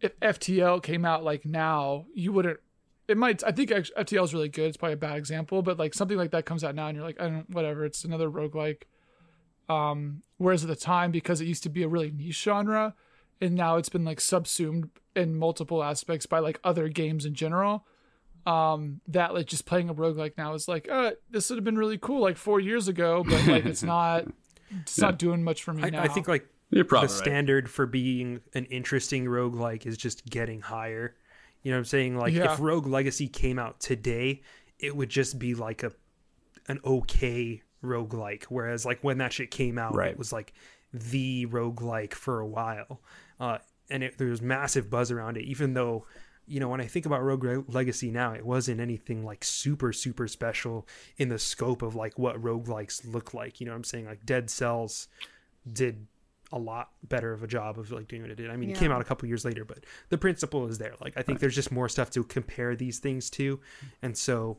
if 0.00 0.18
FTL 0.20 0.80
came 0.80 1.04
out 1.04 1.24
like 1.24 1.44
now 1.44 2.06
you 2.14 2.32
wouldn't 2.32 2.60
it 3.10 3.16
might 3.16 3.42
I 3.44 3.52
think 3.52 3.70
FTL 3.70 4.24
is 4.24 4.32
really 4.32 4.48
good 4.48 4.68
it's 4.68 4.76
probably 4.76 4.94
a 4.94 4.98
bad 4.98 5.16
example 5.16 5.62
but 5.62 5.78
like 5.78 5.94
something 5.94 6.16
like 6.16 6.30
that 6.30 6.46
comes 6.46 6.64
out 6.64 6.74
now 6.74 6.88
and 6.88 6.96
you're 6.96 7.04
like 7.04 7.20
I 7.20 7.28
don't 7.28 7.50
whatever 7.50 7.84
it's 7.84 8.04
another 8.04 8.30
roguelike 8.30 8.82
um 9.68 10.22
whereas 10.38 10.62
at 10.62 10.68
the 10.68 10.76
time 10.76 11.10
because 11.10 11.40
it 11.40 11.46
used 11.46 11.62
to 11.64 11.68
be 11.68 11.82
a 11.82 11.88
really 11.88 12.10
niche 12.10 12.42
genre 12.42 12.94
and 13.40 13.54
now 13.54 13.76
it's 13.76 13.88
been 13.88 14.04
like 14.04 14.20
subsumed 14.20 14.90
in 15.16 15.34
multiple 15.34 15.82
aspects 15.82 16.26
by 16.26 16.38
like 16.38 16.60
other 16.64 16.88
games 16.88 17.26
in 17.26 17.34
general 17.34 17.84
um 18.46 19.00
that 19.06 19.34
like 19.34 19.46
just 19.46 19.66
playing 19.66 19.88
a 19.90 19.94
roguelike 19.94 20.32
now 20.38 20.54
is 20.54 20.68
like 20.68 20.88
uh 20.90 21.10
this 21.30 21.50
would 21.50 21.56
have 21.56 21.64
been 21.64 21.78
really 21.78 21.98
cool 21.98 22.20
like 22.20 22.36
four 22.36 22.60
years 22.60 22.88
ago 22.88 23.22
but 23.28 23.46
like 23.46 23.66
it's 23.66 23.82
not 23.84 24.26
it's 24.82 24.98
not 24.98 25.18
doing 25.18 25.42
much 25.42 25.62
for 25.62 25.72
me 25.72 25.82
I, 25.82 25.90
now 25.90 26.02
I 26.02 26.08
think 26.08 26.28
like 26.28 26.46
You're 26.70 26.84
the 26.84 26.96
right. 26.96 27.10
standard 27.10 27.68
for 27.68 27.86
being 27.86 28.40
an 28.54 28.64
interesting 28.66 29.24
roguelike 29.24 29.86
is 29.86 29.96
just 29.96 30.24
getting 30.26 30.60
higher. 30.60 31.16
You 31.62 31.70
know 31.72 31.76
what 31.76 31.80
I'm 31.80 31.84
saying? 31.86 32.16
Like 32.16 32.32
Yeah. 32.32 32.52
if 32.54 32.60
Rogue 32.60 32.86
Legacy 32.86 33.28
came 33.28 33.58
out 33.58 33.80
today, 33.80 34.42
it 34.78 34.94
would 34.96 35.08
just 35.10 35.38
be 35.38 35.54
like 35.54 35.82
a 35.82 35.92
an 36.68 36.80
okay 36.84 37.62
roguelike. 37.82 38.44
Whereas 38.44 38.84
like 38.86 39.02
when 39.02 39.18
that 39.18 39.32
shit 39.32 39.50
came 39.50 39.78
out, 39.78 39.94
Right. 39.94 40.10
it 40.12 40.18
was 40.18 40.32
like 40.32 40.52
the 40.92 41.46
roguelike 41.46 42.14
for 42.14 42.40
a 42.40 42.46
while. 42.46 43.00
Uh 43.38 43.58
and 43.90 44.04
it, 44.04 44.18
there 44.18 44.28
was 44.28 44.40
massive 44.40 44.88
buzz 44.88 45.10
around 45.10 45.36
it, 45.36 45.44
even 45.44 45.74
though 45.74 46.06
you 46.46 46.58
know, 46.58 46.68
when 46.68 46.80
I 46.80 46.86
think 46.86 47.06
about 47.06 47.22
Rogue 47.22 47.46
Legacy 47.72 48.10
now, 48.10 48.32
it 48.32 48.44
wasn't 48.44 48.80
anything 48.80 49.24
like 49.24 49.44
super, 49.44 49.92
super 49.92 50.26
special 50.26 50.88
in 51.16 51.28
the 51.28 51.38
scope 51.38 51.80
of 51.82 51.94
like 51.94 52.18
what 52.18 52.42
roguelikes 52.42 53.06
look 53.12 53.32
like. 53.34 53.60
You 53.60 53.66
know 53.66 53.72
what 53.72 53.76
I'm 53.76 53.84
saying? 53.84 54.06
Like 54.06 54.26
Dead 54.26 54.50
Cells 54.50 55.06
did 55.72 56.06
a 56.52 56.58
lot 56.58 56.90
better 57.08 57.32
of 57.32 57.42
a 57.42 57.46
job 57.46 57.78
of 57.78 57.90
like 57.92 58.08
doing 58.08 58.22
what 58.22 58.30
it 58.30 58.34
did. 58.36 58.50
I 58.50 58.56
mean, 58.56 58.70
it 58.70 58.76
came 58.76 58.90
out 58.90 59.00
a 59.00 59.04
couple 59.04 59.28
years 59.28 59.44
later, 59.44 59.64
but 59.64 59.84
the 60.08 60.18
principle 60.18 60.66
is 60.66 60.78
there. 60.78 60.94
Like 61.00 61.14
I 61.16 61.22
think 61.22 61.38
there's 61.40 61.54
just 61.54 61.70
more 61.70 61.88
stuff 61.88 62.10
to 62.10 62.24
compare 62.24 62.74
these 62.74 62.98
things 62.98 63.30
to, 63.30 63.60
and 64.02 64.16
so 64.16 64.58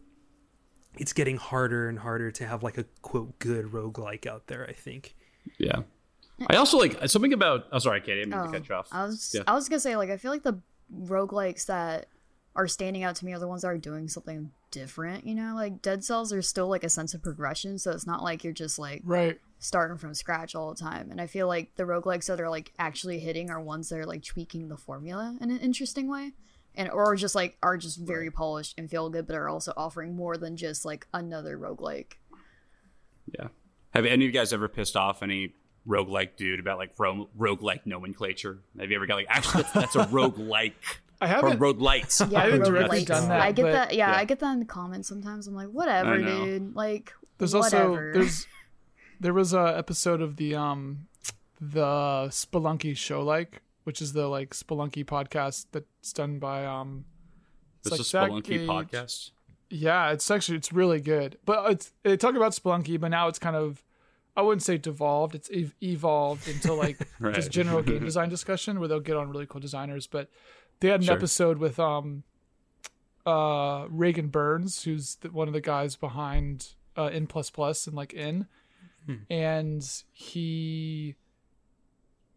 it's 0.98 1.14
getting 1.14 1.38
harder 1.38 1.90
and 1.90 2.00
harder 2.00 2.32
to 2.32 2.46
have 2.48 2.64
like 2.64 2.78
a 2.78 2.86
quote 3.02 3.38
good 3.40 3.66
roguelike 3.66 4.26
out 4.26 4.48
there. 4.48 4.66
I 4.70 4.74
think. 4.74 5.16
Yeah. 5.58 5.82
I 6.50 6.56
also 6.56 6.78
like 6.78 6.98
something 7.10 7.34
about. 7.34 7.66
Oh, 7.72 7.80
sorry, 7.80 8.02
Katie. 8.02 8.14
I 8.22 8.24
didn't 8.24 8.32
mean 8.32 8.40
Oh, 8.40 8.52
to 8.52 8.60
cut 8.60 8.70
you 8.70 8.76
off. 8.76 8.88
I 8.92 9.06
was 9.06 9.32
Yeah. 9.36 9.44
I 9.48 9.54
was 9.54 9.68
gonna 9.70 9.80
say 9.80 9.96
like 9.96 10.10
I 10.10 10.18
feel 10.18 10.32
like 10.32 10.44
the 10.44 10.60
roguelikes 10.94 11.66
that 11.68 12.08
are 12.56 12.68
standing 12.68 13.04
out 13.04 13.16
to 13.16 13.26
me 13.26 13.34
are 13.34 13.40
the 13.40 13.48
ones 13.48 13.62
that 13.62 13.70
are 13.70 13.78
doing 13.78 14.08
something 14.08 14.52
different, 14.72 15.26
you 15.26 15.36
know? 15.36 15.54
Like 15.56 15.82
Dead 15.82 16.04
Cells 16.04 16.34
are 16.34 16.42
still 16.42 16.68
like 16.68 16.84
a 16.84 16.90
sense 16.90 17.14
of 17.14 17.24
progression, 17.24 17.78
so 17.78 17.92
it's 17.92 18.08
not 18.08 18.24
like 18.24 18.44
you're 18.44 18.54
just 18.54 18.78
like 18.78 19.02
right 19.06 19.40
starting 19.60 19.98
from 19.98 20.14
scratch 20.14 20.56
all 20.56 20.74
the 20.74 20.80
time. 20.80 21.12
And 21.12 21.22
I 21.22 21.28
feel 21.28 21.48
like 21.48 21.76
the 21.76 21.84
roguelikes 21.84 22.26
that 22.26 22.42
are 22.42 22.50
like 22.50 22.74
actually 22.80 23.20
hitting 23.20 23.50
are 23.52 23.62
ones 23.62 23.90
that 23.90 24.00
are 24.00 24.06
like 24.06 24.24
tweaking 24.24 24.68
the 24.68 24.78
formula 24.78 25.38
in 25.40 25.52
an 25.52 25.60
interesting 25.60 26.10
way. 26.10 26.34
And 26.74 26.90
or 26.90 27.16
just 27.18 27.36
like 27.36 27.58
are 27.62 27.78
just 27.78 28.00
very 28.00 28.32
polished 28.32 28.76
and 28.78 28.90
feel 28.90 29.10
good, 29.10 29.28
but 29.28 29.36
are 29.36 29.50
also 29.50 29.74
offering 29.76 30.16
more 30.16 30.38
than 30.38 30.56
just 30.56 30.86
like 30.86 31.06
another 31.14 31.58
roguelike. 31.58 32.14
Yeah. 33.38 33.50
Have 33.94 34.06
any 34.06 34.14
of 34.14 34.22
you 34.22 34.32
guys 34.32 34.54
ever 34.54 34.70
pissed 34.70 34.96
off 34.96 35.22
any 35.22 35.54
roguelike 35.86 36.38
dude 36.38 36.62
about 36.62 36.78
like 36.78 36.92
ro- 36.98 37.30
roguelike 37.38 37.86
nomenclature? 37.86 38.60
Have 38.80 38.90
you 38.90 38.96
ever 38.96 39.06
got 39.06 39.16
like, 39.16 39.28
actually, 39.30 39.64
that's, 39.64 39.74
that's 39.74 39.96
a 39.96 40.06
roguelike 40.12 40.74
I 41.22 41.28
haven't 41.28 41.60
roguelites? 41.60 42.32
Yeah, 42.32 42.40
I 42.40 42.44
haven't 42.46 42.64
directly 42.64 43.04
roguelikes. 43.04 43.06
done 43.08 43.30
that, 43.30 43.42
I 43.42 43.52
get 43.52 43.64
but- 43.64 43.72
that. 43.74 43.94
Yeah, 43.96 44.12
Yeah. 44.12 44.18
I 44.18 44.26
get 44.26 44.40
that 44.40 44.52
in 44.54 44.60
the 44.60 44.66
comments 44.66 45.08
sometimes. 45.08 45.48
I'm 45.48 45.54
like, 45.56 45.70
whatever, 45.70 46.18
dude. 46.18 46.76
Like, 46.76 47.14
there's 47.38 47.54
whatever. 47.56 48.08
also 48.10 48.20
there's 48.20 48.48
there 49.20 49.34
was 49.34 49.54
a 49.54 49.74
episode 49.78 50.22
of 50.22 50.36
the 50.38 50.56
um 50.56 51.08
the 51.60 52.28
Spelunky 52.30 52.96
show 52.98 53.22
like 53.24 53.62
which 53.84 54.02
is 54.02 54.14
the 54.14 54.28
like 54.28 54.52
Spelunky 54.52 55.06
podcast 55.06 55.68
that's 55.72 56.14
done 56.14 56.40
by 56.40 56.66
um 56.66 57.06
This 57.84 57.92
like 57.92 58.00
is 58.02 58.10
Zach 58.10 58.30
Spelunky 58.30 58.44
Gage. 58.44 58.68
podcast. 58.70 59.32
Yeah, 59.70 60.12
it's 60.12 60.30
actually 60.30 60.58
it's 60.58 60.74
really 60.74 61.00
good. 61.02 61.38
But 61.46 61.72
it's 61.72 61.92
they 62.04 62.18
talk 62.18 62.36
about 62.36 62.52
Spelunky, 62.54 63.00
but 63.00 63.10
now 63.10 63.28
it's 63.28 63.40
kind 63.40 63.56
of 63.56 63.84
I 64.36 64.42
wouldn't 64.44 64.64
say 64.64 64.78
devolved. 64.78 65.36
It's 65.36 65.50
evolved 65.82 66.48
into 66.48 66.74
like 66.74 66.98
Right. 67.20 67.34
just 67.36 67.52
general 67.52 67.82
game 67.82 68.04
design 68.06 68.30
discussion 68.30 68.80
where 68.80 68.88
they'll 68.88 69.00
get 69.00 69.18
on 69.18 69.30
really 69.30 69.46
cool 69.48 69.62
designers. 69.62 70.08
But 70.08 70.30
they 70.82 70.90
had 70.90 71.00
an 71.00 71.06
Sure. 71.08 71.16
episode 71.16 71.58
with 71.58 71.80
um 71.80 72.24
uh 73.26 73.86
Raigan 73.88 74.30
Burns, 74.32 74.84
who's 74.84 75.16
the, 75.16 75.30
one 75.32 75.48
of 75.48 75.54
the 75.54 75.62
guys 75.62 75.96
behind 75.96 76.70
uh, 76.98 77.06
N 77.06 77.26
plus 77.28 77.50
plus 77.50 77.88
and 77.88 77.96
like 77.96 78.14
N, 78.16 78.48
and 79.30 79.84
he 80.12 81.16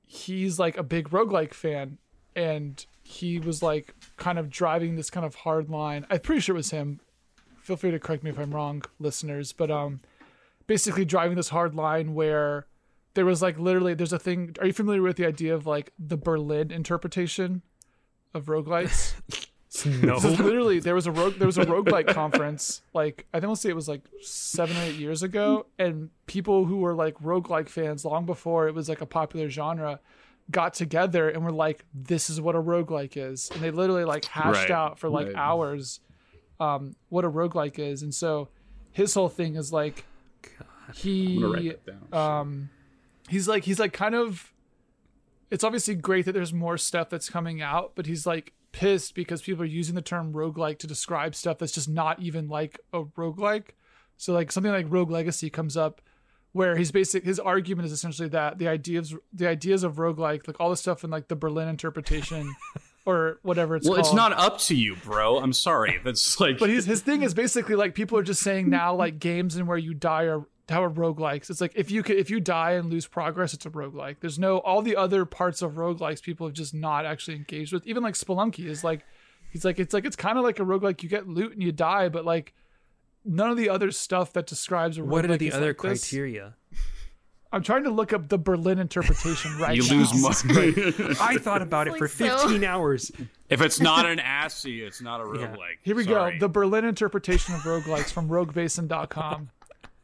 he's 0.07 0.59
like 0.59 0.77
a 0.77 0.83
big 0.83 1.09
roguelike 1.11 1.53
fan 1.55 1.99
and 2.37 2.85
he 3.03 3.39
was 3.39 3.63
like 3.63 3.95
kind 4.17 4.39
of 4.39 4.49
driving 4.51 4.97
this 4.97 5.11
kind 5.11 5.27
of 5.27 5.35
hard 5.37 5.69
line. 5.69 6.07
I'm 6.11 6.21
pretty 6.21 6.41
sure 6.41 6.55
it 6.55 6.59
was 6.59 6.71
him. 6.71 7.01
Feel 7.63 7.77
free 7.77 7.91
to 7.91 7.99
correct 7.99 8.23
me 8.23 8.31
if 8.31 8.39
I'm 8.39 8.55
wrong, 8.55 8.83
listeners, 8.99 9.53
but 9.53 9.71
um 9.71 10.01
basically 10.67 11.05
driving 11.05 11.37
this 11.37 11.49
hard 11.51 11.75
line 11.75 12.15
where 12.15 12.67
there 13.15 13.25
was 13.25 13.43
like 13.43 13.59
literally 13.59 13.95
there's 13.95 14.13
a 14.13 14.19
thing 14.19 14.57
are 14.61 14.67
you 14.67 14.73
familiar 14.73 15.03
with 15.03 15.17
the 15.17 15.27
idea 15.27 15.55
of 15.55 15.67
like 15.67 15.93
the 15.99 16.17
Berlin 16.17 16.71
interpretation 16.71 17.63
of 18.35 18.47
roguelites? 18.47 19.15
No. 20.05 20.21
So 20.21 20.29
literally 20.29 20.79
there 20.79 20.95
was 20.95 21.09
a 21.09 21.11
rogue 21.11 21.35
there 21.35 21.49
was 21.49 21.59
a 21.59 21.65
roguelike 21.65 22.15
conference 22.15 22.81
like 22.95 23.27
I 23.35 23.41
think 23.41 23.49
I'll 23.49 23.57
say 23.57 23.71
it 23.71 23.75
was 23.75 23.89
like 23.89 24.03
seven 24.23 24.77
or 24.77 24.83
eight 24.83 24.95
years 24.95 25.25
ago 25.25 25.67
and 25.81 26.11
people 26.27 26.65
who 26.65 26.77
were 26.77 26.95
like 26.95 27.19
roguelike 27.19 27.69
fans 27.69 28.05
long 28.05 28.25
before 28.25 28.69
it 28.69 28.75
was 28.75 28.89
like 28.89 29.01
a 29.01 29.07
popular 29.07 29.51
genre 29.51 29.99
got 30.49 30.75
together 30.75 31.29
and 31.29 31.45
were 31.45 31.51
like 31.51 31.85
this 31.93 32.31
is 32.31 32.41
what 32.41 32.55
a 32.55 32.63
roguelike 32.63 33.17
is 33.17 33.51
and 33.53 33.61
they 33.63 33.73
literally 33.73 34.05
like 34.05 34.27
hashed 34.27 34.69
Right, 34.69 34.71
out 34.71 35.01
for 35.01 35.09
like 35.09 35.27
right. 35.27 35.35
hours 35.37 35.99
um 36.61 36.95
what 37.09 37.25
a 37.25 37.31
roguelike 37.31 37.81
is 37.81 38.03
and 38.05 38.15
so 38.15 38.51
his 38.93 39.13
whole 39.13 39.29
thing 39.29 39.57
is 39.57 39.73
like 39.73 40.05
I'm 40.47 41.41
gonna 41.41 41.49
write 41.53 41.63
he 41.63 41.69
that 41.71 41.85
down. 42.13 42.15
um 42.41 42.71
he's 43.29 43.49
like 43.49 43.65
he's 43.65 43.81
like 43.81 43.93
kind 43.93 44.15
of 44.15 44.53
it's 45.55 45.63
obviously 45.63 45.95
great 45.95 46.25
that 46.25 46.33
there's 46.33 46.53
more 46.53 46.77
stuff 46.77 47.09
that's 47.09 47.31
coming 47.31 47.63
out 47.63 47.93
but 47.95 48.07
he's 48.07 48.27
like 48.27 48.53
pissed 48.73 49.15
because 49.15 49.41
people 49.41 49.63
are 49.63 49.67
using 49.67 49.95
the 49.95 50.03
term 50.03 50.33
roguelike 50.33 50.79
to 50.79 50.87
describe 50.89 51.33
stuff 51.33 51.59
that's 51.59 51.73
just 51.73 51.89
not 51.89 52.21
even 52.21 52.49
like 52.49 52.81
a 52.93 53.05
roguelike 53.05 53.69
so 54.17 54.33
like 54.33 54.51
something 54.51 54.73
like 54.73 54.87
rogue 54.89 55.13
legacy 55.13 55.49
comes 55.49 55.77
up 55.77 56.01
where 56.51 56.75
his 56.75 56.91
basic 56.91 57.25
his 57.25 57.39
argument 57.39 57.87
is 57.87 57.93
essentially 57.93 58.29
that 58.29 58.59
the 58.59 58.67
ideas 58.67 59.15
the 59.33 59.47
ideas 59.47 59.85
of 59.85 59.95
roguelike 59.95 60.47
like 60.49 60.59
all 60.59 60.71
the 60.71 60.77
stuff 60.77 61.05
in 61.05 61.11
like 61.11 61.29
the 61.29 61.37
berlin 61.37 61.69
interpretation 61.69 62.53
or 63.07 63.39
whatever 63.43 63.77
it's 63.77 63.87
well, 63.87 63.97
called 63.97 64.07
it's 64.07 64.15
not 64.15 64.33
up 64.33 64.59
to 64.59 64.75
you, 64.75 64.97
bro. 64.97 65.39
I'm 65.39 65.53
sorry. 65.53 66.01
That's 66.03 66.41
like. 66.41 66.59
but 66.59 66.71
his 66.71 66.87
his 66.87 67.03
thing 67.03 67.23
is 67.23 67.35
basically 67.35 67.75
like 67.75 67.95
people 67.95 68.19
are 68.19 68.23
just 68.23 68.43
saying 68.43 68.71
now 68.71 68.95
like 68.95 69.19
games 69.19 69.57
and 69.57 69.69
where 69.69 69.79
you 69.79 69.95
die 69.95 70.25
are 70.25 70.47
how 70.69 70.83
are 70.83 70.91
roguelikes. 70.91 71.51
It's 71.51 71.61
like 71.61 71.73
if 71.75 71.91
you 71.91 72.03
could 72.03 72.17
if 72.17 72.31
you 72.31 72.41
die 72.41 72.73
and 72.73 72.91
lose 72.91 73.07
progress, 73.07 73.53
it's 73.55 73.67
a 73.67 73.71
roguelike. 73.71 74.17
There's 74.21 74.39
no 74.39 74.59
all 74.59 74.81
the 74.83 74.97
other 74.97 75.25
parts 75.25 75.61
of 75.63 75.73
roguelikes 75.73 76.23
people 76.23 76.47
have 76.47 76.55
just 76.55 76.73
not 76.75 77.05
actually 77.05 77.37
engaged 77.37 77.73
with. 77.73 77.87
Even 77.87 78.03
like 78.03 78.15
Spelunky 78.15 78.67
is 78.67 78.83
like 78.85 79.05
he's 79.51 79.65
like 79.65 79.79
it's 79.79 79.93
like 79.93 80.05
it's 80.05 80.17
kind 80.17 80.39
of 80.39 80.45
like 80.45 80.59
a 80.59 80.65
roguelike. 80.65 81.03
You 81.03 81.09
get 81.09 81.29
loot 81.29 81.53
and 81.53 81.63
you 81.63 81.73
die, 81.73 82.09
but 82.09 82.25
like 82.25 82.55
none 83.25 83.51
of 83.51 83.57
the 83.57 83.69
other 83.69 83.91
stuff 83.91 84.33
that 84.35 84.47
describes 84.47 84.97
a 84.99 85.03
roguelike. 85.03 85.07
What 85.09 85.31
are 85.31 85.37
the 85.37 85.53
other 85.53 85.69
like 85.69 85.83
this. 85.83 86.09
criteria? 86.09 86.55
I'm 87.53 87.63
trying 87.63 87.85
to 87.85 87.91
look 87.91 88.13
up 88.13 88.29
the 88.31 88.37
Berlin 88.39 88.81
interpretation 88.81 89.57
right 89.61 89.77
you 89.77 89.85
now. 89.89 89.99
lose 89.99 90.45
money. 90.45 90.75
I 91.21 91.37
thought 91.39 91.63
about 91.63 91.87
it 91.87 91.93
Like 91.93 91.99
for 92.01 92.09
so. 92.09 92.37
15 92.49 92.65
hours. 92.65 93.13
if 93.49 93.61
it's 93.61 93.79
not 93.81 94.07
an 94.11 94.19
assy, 94.19 94.83
it's 94.83 95.01
not 95.01 95.21
a 95.21 95.25
Yeah. 95.39 95.47
roguelike. 95.47 95.77
Here 95.83 95.95
we 95.95 96.03
Sorry. 96.03 96.33
go. 96.39 96.47
The 96.47 96.49
Berlin 96.49 96.85
interpretation 96.85 97.55
of 97.55 97.61
roguelikes 97.61 98.11
from 98.13 98.29
roguebasin.com. 98.29 99.51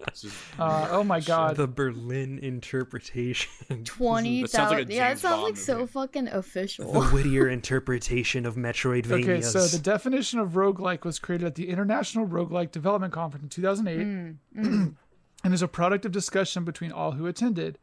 This 0.09 0.25
is- 0.25 0.33
Uh, 0.59 0.89
oh 0.91 1.05
my 1.05 1.21
god. 1.21 1.57
the 1.57 1.67
Berlin 1.67 2.39
interpretation, 2.39 3.51
20,000. 3.85 4.79
Like 4.79 4.89
yeah, 4.91 5.11
it 5.11 5.19
sounds 5.19 5.35
Bond 5.35 5.43
like 5.43 5.57
so 5.57 5.79
movie. 5.81 5.93
fucking 5.93 6.29
official. 6.29 6.93
the 6.93 7.01
Whittier 7.13 7.49
interpretation 7.49 8.47
of 8.47 8.55
Metroidvania. 8.57 9.23
Okay, 9.23 9.41
so 9.43 9.67
the 9.67 9.79
definition 9.79 10.39
of 10.41 10.51
roguelike 10.53 11.05
was 11.05 11.19
created 11.19 11.47
at 11.47 11.55
the 11.55 11.69
International 11.69 12.27
Roguelike 12.27 12.73
Development 12.73 13.13
Conference 13.13 13.43
in 13.45 13.49
2008 13.51 14.07
Mm, 14.57 14.95
and 15.45 15.55
is 15.55 15.63
a 15.63 15.69
product 15.69 16.05
of 16.07 16.13
discussion 16.13 16.65
between 16.65 16.93
all 16.93 17.13
who 17.13 17.27
attended. 17.27 17.79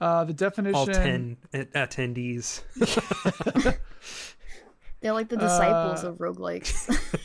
Uh, 0.00 0.24
the 0.24 0.34
definition 0.34 0.74
all 0.74 0.86
ten 0.86 1.36
a- 1.54 1.64
attendees. 1.66 2.62
They're 5.00 5.12
like 5.12 5.28
the 5.28 5.36
disciples 5.36 6.04
Uh, 6.04 6.08
of 6.10 6.16
roguelikes. 6.18 7.20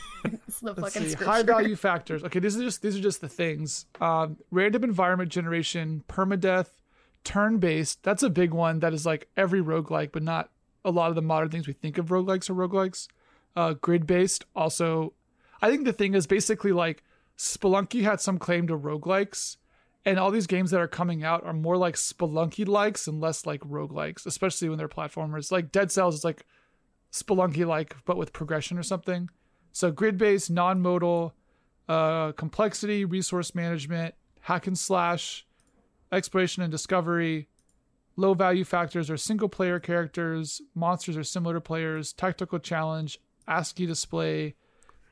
The 0.62 0.72
Let's 0.80 0.94
fucking 0.94 1.08
see, 1.08 1.12
scripture. 1.14 1.30
high 1.32 1.42
value 1.42 1.76
factors. 1.88 2.22
Okay, 2.24 2.38
these 2.38 2.56
are 2.56 2.62
just 2.62 2.82
these 2.82 2.96
are 2.96 3.00
just 3.02 3.20
the 3.20 3.28
things. 3.28 3.86
Um, 4.00 4.36
random 4.50 4.84
environment 4.84 5.30
generation, 5.30 6.04
permadeath, 6.08 6.68
turn 7.24 7.58
based. 7.58 8.02
That's 8.02 8.22
a 8.22 8.30
big 8.30 8.52
one. 8.52 8.80
That 8.80 8.92
is 8.94 9.04
like 9.04 9.28
every 9.36 9.60
roguelike, 9.62 10.12
but 10.12 10.22
not 10.22 10.50
a 10.84 10.90
lot 10.90 11.10
of 11.10 11.14
the 11.14 11.22
modern 11.22 11.48
things 11.50 11.66
we 11.66 11.72
think 11.72 11.98
of 11.98 12.06
roguelikes 12.06 12.48
are 12.50 12.54
roguelikes. 12.54 13.08
Uh, 13.54 13.74
grid 13.74 14.06
based. 14.06 14.44
Also, 14.56 15.12
I 15.60 15.68
think 15.70 15.84
the 15.84 15.92
thing 15.92 16.14
is 16.14 16.26
basically 16.26 16.72
like 16.72 17.02
Spelunky 17.36 18.02
had 18.02 18.20
some 18.20 18.38
claim 18.38 18.66
to 18.68 18.78
roguelikes, 18.78 19.56
and 20.04 20.18
all 20.18 20.30
these 20.30 20.46
games 20.46 20.70
that 20.70 20.80
are 20.80 20.88
coming 20.88 21.22
out 21.22 21.44
are 21.44 21.52
more 21.52 21.76
like 21.76 21.96
Spelunky 21.96 22.66
likes 22.66 23.06
and 23.06 23.20
less 23.20 23.44
like 23.46 23.60
roguelikes, 23.60 24.26
especially 24.26 24.68
when 24.68 24.78
they're 24.78 24.88
platformers. 24.88 25.52
Like 25.52 25.70
Dead 25.70 25.90
Cells 25.92 26.14
is 26.14 26.24
like 26.24 26.46
Spelunky 27.12 27.66
like, 27.66 27.94
but 28.04 28.16
with 28.16 28.32
progression 28.32 28.78
or 28.78 28.82
something. 28.82 29.28
So 29.72 29.90
grid 29.90 30.18
based, 30.18 30.50
non 30.50 30.80
modal, 30.80 31.34
uh, 31.88 32.32
complexity, 32.32 33.04
resource 33.04 33.54
management, 33.54 34.14
hack 34.40 34.66
and 34.66 34.78
slash, 34.78 35.46
exploration 36.10 36.62
and 36.62 36.70
discovery, 36.70 37.48
low 38.16 38.34
value 38.34 38.64
factors 38.64 39.10
are 39.10 39.16
single 39.16 39.48
player 39.48 39.80
characters, 39.80 40.60
monsters 40.74 41.16
are 41.16 41.24
similar 41.24 41.54
to 41.54 41.60
players, 41.60 42.12
tactical 42.12 42.58
challenge, 42.58 43.18
ASCII 43.48 43.86
display, 43.86 44.54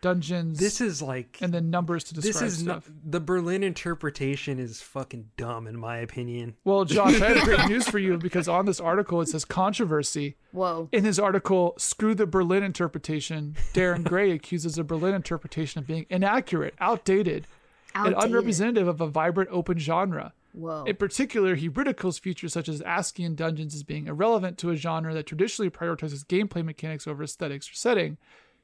dungeons, 0.01 0.59
This 0.59 0.81
is 0.81 1.01
like 1.03 1.39
and 1.41 1.53
then 1.53 1.71
numbers 1.71 2.05
to 2.05 2.15
describe 2.15 2.33
this 2.45 2.59
is 2.59 2.63
not 2.65 2.83
stuff. 2.83 2.95
the 3.05 3.21
Berlin 3.21 3.63
interpretation 3.63 4.59
is 4.59 4.81
fucking 4.81 5.31
dumb 5.37 5.67
in 5.67 5.79
my 5.79 5.99
opinion. 5.99 6.57
Well, 6.65 6.85
Josh, 6.85 7.21
I 7.21 7.31
have 7.33 7.45
great 7.45 7.65
news 7.69 7.89
for 7.89 7.99
you 7.99 8.19
because 8.19 8.49
on 8.49 8.67
this 8.67 8.81
article 8.81 9.21
it 9.21 9.29
says 9.29 9.45
controversy. 9.45 10.37
Whoa. 10.53 10.89
In 10.93 11.05
his 11.05 11.19
article, 11.19 11.75
Screw 11.79 12.15
the 12.15 12.27
Berlin 12.27 12.63
Interpretation, 12.63 13.57
Darren 13.75 14.05
Grey 14.05 14.31
accuses 14.33 14.75
the 14.77 14.85
Berlin 14.85 15.15
interpretation 15.15 15.79
of 15.79 15.87
being 15.87 16.07
inaccurate, 16.11 16.75
outdated, 16.81 17.47
and 17.95 18.15
unrepresentative 18.17 18.89
of 18.89 19.01
a 19.01 19.07
vibrant 19.07 19.51
open 19.53 19.79
genre. 19.79 20.33
Whoa. 20.53 20.83
In 20.85 20.97
particular, 20.97 21.55
he 21.55 21.69
ridicules 21.69 22.19
features 22.19 22.53
such 22.53 22.69
as 22.69 22.83
ASCII 22.83 23.23
and 23.23 23.37
dungeons 23.37 23.73
as 23.75 23.85
being 23.85 24.09
irrelevant 24.09 24.59
to 24.59 24.71
a 24.71 24.77
genre 24.77 25.15
that 25.15 25.27
traditionally 25.27 25.71
prioritizes 25.71 26.25
gameplay 26.27 26.65
mechanics 26.65 27.07
over 27.07 27.23
aesthetics 27.23 27.71
or 27.71 27.75
setting. 27.75 28.17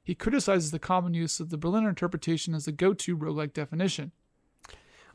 He 0.07 0.15
criticizes 0.15 0.71
the 0.71 0.79
common 0.79 1.15
use 1.15 1.41
of 1.41 1.51
the 1.51 1.59
Berliner 1.59 1.89
interpretation 1.89 2.55
as 2.55 2.67
the 2.67 2.71
go 2.71 2.95
to 2.95 3.17
roguelike 3.17 3.53
definition. 3.53 4.13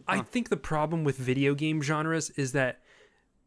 I 0.05 0.19
think 0.19 0.49
the 0.49 0.57
problem 0.57 1.05
with 1.05 1.15
video 1.15 1.55
game 1.55 1.81
genres 1.81 2.29
is 2.31 2.51
that 2.51 2.81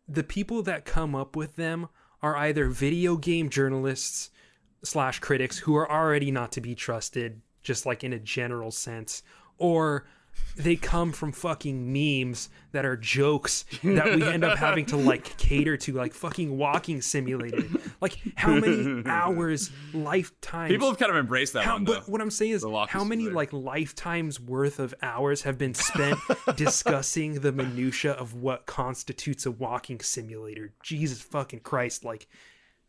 the 0.08 0.24
people 0.24 0.62
that 0.62 0.86
come 0.86 1.14
up 1.14 1.36
with 1.36 1.56
them 1.56 1.88
are 2.22 2.34
either 2.34 2.70
video 2.70 3.18
game 3.18 3.50
journalists 3.50 4.30
slash 4.82 5.20
critics 5.20 5.58
who 5.58 5.76
are 5.76 5.90
already 5.90 6.30
not 6.30 6.50
to 6.52 6.62
be 6.62 6.74
trusted, 6.74 7.42
just 7.62 7.84
like 7.84 8.02
in 8.02 8.14
a 8.14 8.18
general 8.18 8.70
sense, 8.70 9.22
or 9.58 10.06
they 10.56 10.76
come 10.76 11.12
from 11.12 11.32
fucking 11.32 11.92
memes 11.92 12.48
that 12.72 12.84
are 12.84 12.96
jokes 12.96 13.64
that 13.82 14.14
we 14.14 14.22
end 14.22 14.44
up 14.44 14.56
having 14.56 14.86
to 14.86 14.96
like 14.96 15.36
cater 15.36 15.76
to, 15.76 15.92
like 15.92 16.14
fucking 16.14 16.56
walking 16.56 17.00
simulator. 17.02 17.64
Like 18.00 18.16
how 18.36 18.54
many 18.54 19.02
hours, 19.06 19.70
lifetimes? 19.92 20.70
People 20.70 20.88
have 20.88 20.98
kind 20.98 21.10
of 21.10 21.16
embraced 21.16 21.54
that 21.54 21.64
How, 21.64 21.74
one. 21.74 21.84
but 21.84 22.08
what 22.08 22.20
I'm 22.20 22.30
saying 22.30 22.52
is, 22.52 22.64
how 22.88 23.04
many 23.04 23.28
like 23.28 23.52
lifetimes 23.52 24.38
worth 24.40 24.78
of 24.78 24.94
hours 25.02 25.42
have 25.42 25.58
been 25.58 25.74
spent 25.74 26.18
discussing 26.56 27.40
the 27.40 27.52
minutia 27.52 28.12
of 28.12 28.34
what 28.34 28.66
constitutes 28.66 29.46
a 29.46 29.50
walking 29.50 30.00
simulator? 30.00 30.72
Jesus 30.82 31.20
fucking 31.20 31.60
Christ! 31.60 32.04
Like, 32.04 32.28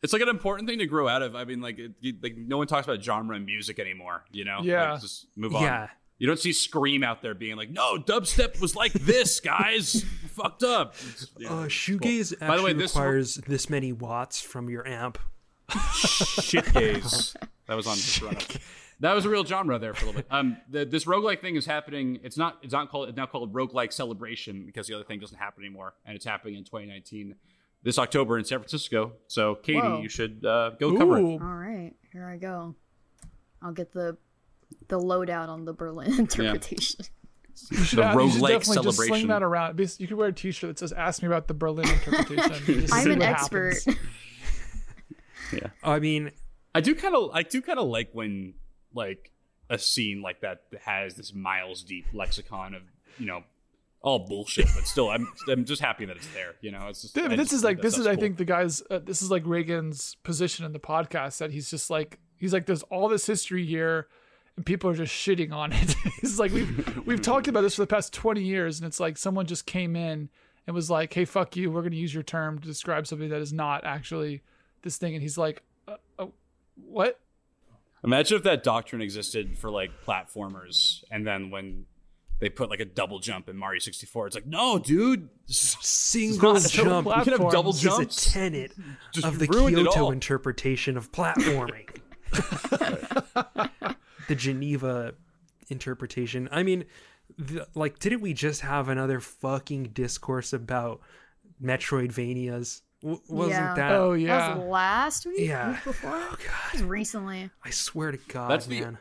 It's 0.03 0.13
like 0.13 0.21
an 0.21 0.29
important 0.29 0.69
thing 0.69 0.79
to 0.79 0.85
grow 0.85 1.07
out 1.07 1.21
of. 1.23 1.35
I 1.35 1.45
mean, 1.45 1.61
like, 1.61 1.79
it, 1.79 1.93
like 2.21 2.35
no 2.37 2.57
one 2.57 2.67
talks 2.67 2.85
about 2.87 3.03
genre 3.03 3.35
and 3.35 3.45
music 3.45 3.79
anymore. 3.79 4.23
You 4.31 4.45
know? 4.45 4.59
Yeah. 4.61 4.93
Like, 4.93 5.01
just 5.01 5.27
move 5.35 5.55
on. 5.55 5.63
Yeah. 5.63 5.87
You 6.17 6.27
don't 6.27 6.39
see 6.39 6.51
Skream 6.51 7.03
out 7.03 7.21
there 7.21 7.33
being 7.33 7.57
like, 7.57 7.69
"No, 7.69 7.97
dubstep 7.97 8.61
was 8.61 8.75
like 8.75 8.93
this, 8.93 9.39
guys. 9.39 10.03
Fucked 10.29 10.63
up." 10.63 10.95
It's, 11.09 11.27
you 11.37 11.49
uh, 11.49 11.63
it's 11.63 11.73
shoegaze 11.73 12.37
cool. 12.37 12.37
actually 12.43 12.47
By 12.47 12.57
the 12.57 12.63
way, 12.63 12.73
this 12.73 12.95
requires 12.95 13.35
this 13.35 13.69
many 13.69 13.91
watts 13.91 14.41
from 14.41 14.69
your 14.69 14.87
amp. 14.87 15.17
shit 15.93 16.71
gaze. 16.73 17.35
That 17.67 17.75
was 17.75 17.87
on 17.87 17.97
the 17.97 18.21
run 18.25 18.35
up. 18.35 18.61
That 19.01 19.13
was 19.13 19.25
a 19.25 19.29
real 19.29 19.43
genre 19.43 19.77
there 19.77 19.93
for 19.93 20.05
a 20.05 20.07
little 20.07 20.21
bit. 20.21 20.27
Um, 20.31 20.57
the, 20.69 20.85
this 20.85 21.03
roguelike 21.03 21.41
thing 21.41 21.57
is 21.57 21.65
happening. 21.65 22.19
It's 22.23 22.37
not. 22.37 22.59
It's 22.61 22.71
not 22.71 22.89
called. 22.89 23.09
It's 23.09 23.17
now 23.17 23.25
called 23.25 23.53
roguelike 23.53 23.91
celebration 23.91 24.65
because 24.65 24.87
the 24.87 24.93
other 24.93 25.03
thing 25.03 25.19
doesn't 25.19 25.37
happen 25.37 25.63
anymore, 25.63 25.95
and 26.05 26.15
it's 26.15 26.25
happening 26.25 26.55
in 26.55 26.63
2019, 26.63 27.35
this 27.83 27.99
October 27.99 28.37
in 28.37 28.45
San 28.45 28.59
Francisco. 28.59 29.13
So, 29.27 29.55
Katie, 29.55 29.79
Whoa. 29.79 30.01
you 30.01 30.07
should 30.07 30.45
uh, 30.45 30.71
go 30.79 30.97
cover 30.97 31.17
it. 31.17 31.23
All 31.23 31.55
right, 31.55 31.91
here 32.13 32.25
I 32.25 32.37
go. 32.37 32.73
I'll 33.61 33.73
get 33.73 33.91
the 33.91 34.15
the 34.87 34.99
lowdown 34.99 35.49
on 35.49 35.65
the 35.65 35.73
Berlin 35.73 36.13
interpretation. 36.19 37.05
you 37.71 37.77
should, 37.83 37.99
The 37.99 38.03
add- 38.05 38.15
you 38.15 38.29
should 38.29 38.41
roguelike 38.41 38.49
definitely 38.49 38.83
just 38.83 38.97
sling 39.03 39.27
that 39.27 39.43
around. 39.43 39.79
You 39.99 40.07
could 40.07 40.17
wear 40.17 40.27
a 40.29 40.33
t 40.33 40.51
shirt 40.51 40.67
that 40.69 40.79
says, 40.79 40.91
Ask 40.91 41.21
me 41.21 41.27
about 41.27 41.47
the 41.47 41.53
Berlin 41.53 41.87
interpretation. 41.89 42.87
I'm 42.91 43.11
an 43.11 43.21
expert. 43.21 43.75
happens. 43.83 43.97
I 45.83 45.99
mean, 45.99 46.31
I 46.73 46.81
do 46.81 46.95
kind 46.95 47.15
of. 47.15 47.31
I 47.33 47.43
do 47.43 47.61
kind 47.61 47.79
of 47.79 47.87
like 47.87 48.09
when 48.13 48.55
like 48.93 49.31
a 49.69 49.77
scene 49.77 50.21
like 50.21 50.41
that 50.41 50.61
has 50.83 51.15
this 51.15 51.33
miles 51.33 51.83
deep 51.83 52.05
lexicon 52.13 52.73
of 52.73 52.81
you 53.17 53.25
know 53.27 53.43
all 54.01 54.19
bullshit, 54.19 54.67
but 54.75 54.85
still, 54.85 55.09
I'm 55.09 55.27
I'm 55.47 55.65
just 55.65 55.81
happy 55.81 56.05
that 56.05 56.17
it's 56.17 56.27
there. 56.33 56.55
You 56.61 56.71
know, 56.71 56.87
it's 56.89 57.01
just. 57.03 57.15
Yeah, 57.15 57.27
this 57.29 57.37
just 57.37 57.53
is 57.53 57.63
like 57.63 57.81
this 57.81 57.97
is 57.97 58.03
stuff's 58.03 58.17
I 58.17 58.19
think 58.19 58.37
the 58.37 58.45
guys 58.45 58.83
uh, 58.89 58.99
this 58.99 59.21
is 59.21 59.31
like 59.31 59.43
Raigan's 59.45 60.15
position 60.23 60.65
in 60.65 60.73
the 60.73 60.79
podcast 60.79 61.37
that 61.37 61.51
he's 61.51 61.69
just 61.69 61.89
like 61.89 62.19
he's 62.37 62.51
like 62.53 62.65
there's 62.65 62.83
all 62.83 63.07
this 63.07 63.25
history 63.25 63.65
here 63.65 64.07
and 64.55 64.65
people 64.65 64.89
are 64.89 64.95
just 64.95 65.13
shitting 65.13 65.51
on 65.51 65.71
it. 65.73 65.95
it's 66.21 66.39
like 66.39 66.51
we've 66.51 67.05
we've 67.05 67.21
talked 67.21 67.47
about 67.47 67.61
this 67.61 67.75
for 67.75 67.81
the 67.81 67.87
past 67.87 68.13
20 68.13 68.41
years 68.41 68.79
and 68.79 68.87
it's 68.87 68.99
like 68.99 69.17
someone 69.17 69.45
just 69.45 69.65
came 69.65 69.95
in 69.95 70.29
and 70.67 70.75
was 70.75 70.89
like 70.89 71.13
hey 71.13 71.25
fuck 71.25 71.55
you 71.55 71.69
we're 71.71 71.81
going 71.81 71.91
to 71.91 71.97
use 71.97 72.13
your 72.13 72.23
term 72.23 72.59
to 72.59 72.67
describe 72.67 73.05
something 73.05 73.29
that 73.29 73.41
is 73.41 73.53
not 73.53 73.83
actually 73.83 74.41
this 74.81 74.97
thing 74.97 75.13
and 75.13 75.21
he's 75.21 75.37
like 75.37 75.61
uh, 75.87 75.97
uh, 76.17 76.27
what 76.85 77.19
Imagine 78.05 78.37
if 78.37 78.43
that 78.43 78.63
doctrine 78.63 79.01
existed 79.01 79.57
for 79.57 79.71
like 79.71 79.89
platformers, 80.05 81.03
and 81.09 81.25
then 81.25 81.49
when 81.49 81.85
they 82.39 82.49
put 82.49 82.69
like 82.69 82.79
a 82.79 82.85
double 82.85 83.17
jump 83.17 83.49
in 83.49 83.57
Mario 83.57 83.79
64, 83.79 84.27
it's 84.27 84.35
like, 84.35 84.45
no, 84.45 84.77
dude, 84.77 85.27
single 85.47 86.59
jump 86.59 87.07
platform. 87.07 87.17
you 87.17 87.23
can 87.23 87.41
have 87.41 87.51
double 87.51 87.71
is 87.71 87.83
a 87.83 88.05
tenet 88.05 88.73
Just 89.11 89.25
of 89.25 89.39
the 89.39 89.47
Kyoto 89.47 90.11
interpretation 90.11 90.97
of 90.97 91.11
platforming. 91.11 91.89
the 94.27 94.35
Geneva 94.35 95.13
interpretation. 95.69 96.47
I 96.51 96.63
mean, 96.63 96.85
the, 97.37 97.67
like, 97.75 97.99
didn't 97.99 98.21
we 98.21 98.33
just 98.33 98.61
have 98.61 98.87
another 98.89 99.19
fucking 99.19 99.89
discourse 99.93 100.53
about 100.53 101.01
Metroidvanias? 101.61 102.81
W- 103.01 103.21
wasn't 103.27 103.51
Yeah. 103.51 103.73
that? 103.75 103.91
oh 103.91 104.13
That 104.13 104.19
yeah 104.19 104.55
was 104.57 104.65
last 104.67 105.25
week. 105.25 105.39
Yeah. 105.39 105.71
Week 105.71 105.79
before. 105.83 106.11
Oh, 106.13 106.35
God. 106.73 106.81
recently. 106.81 107.49
I 107.63 107.69
swear 107.71 108.11
to 108.11 108.17
God, 108.27 108.49
That's 108.51 108.65
the- 108.67 108.97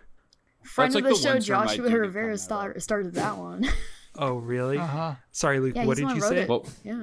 Friend 0.63 0.95
like 0.95 1.05
of 1.05 1.11
the, 1.11 1.15
the 1.17 1.21
show, 1.21 1.29
one 1.35 1.43
term 1.43 1.59
I 1.61 1.67
Joshua 1.67 1.91
Rivera, 1.99 2.25
kinda 2.25 2.39
start, 2.39 2.83
started 2.83 3.15
that 3.15 3.37
one. 3.37 3.67
Oh, 4.17 4.35
really? 4.37 4.79
uh-huh 4.79 5.17
Sorry, 5.33 5.59
Luke. 5.59 5.75
Yeah, 5.75 5.87
what 5.87 5.97
did 5.97 6.09
you 6.09 6.21
wrote 6.23 6.29
say? 6.31 6.43
it. 6.43 6.49
Well, 6.49 6.65
yeah. 6.85 7.03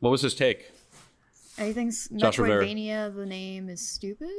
what 0.00 0.08
was 0.08 0.22
his 0.22 0.34
take? 0.34 0.70
Anything's 1.58 2.08
Josh 2.08 2.38
Rivera. 2.38 2.64
Metroidvania, 2.64 3.14
the 3.14 3.26
name 3.26 3.68
is 3.68 3.86
stupid, 3.86 4.30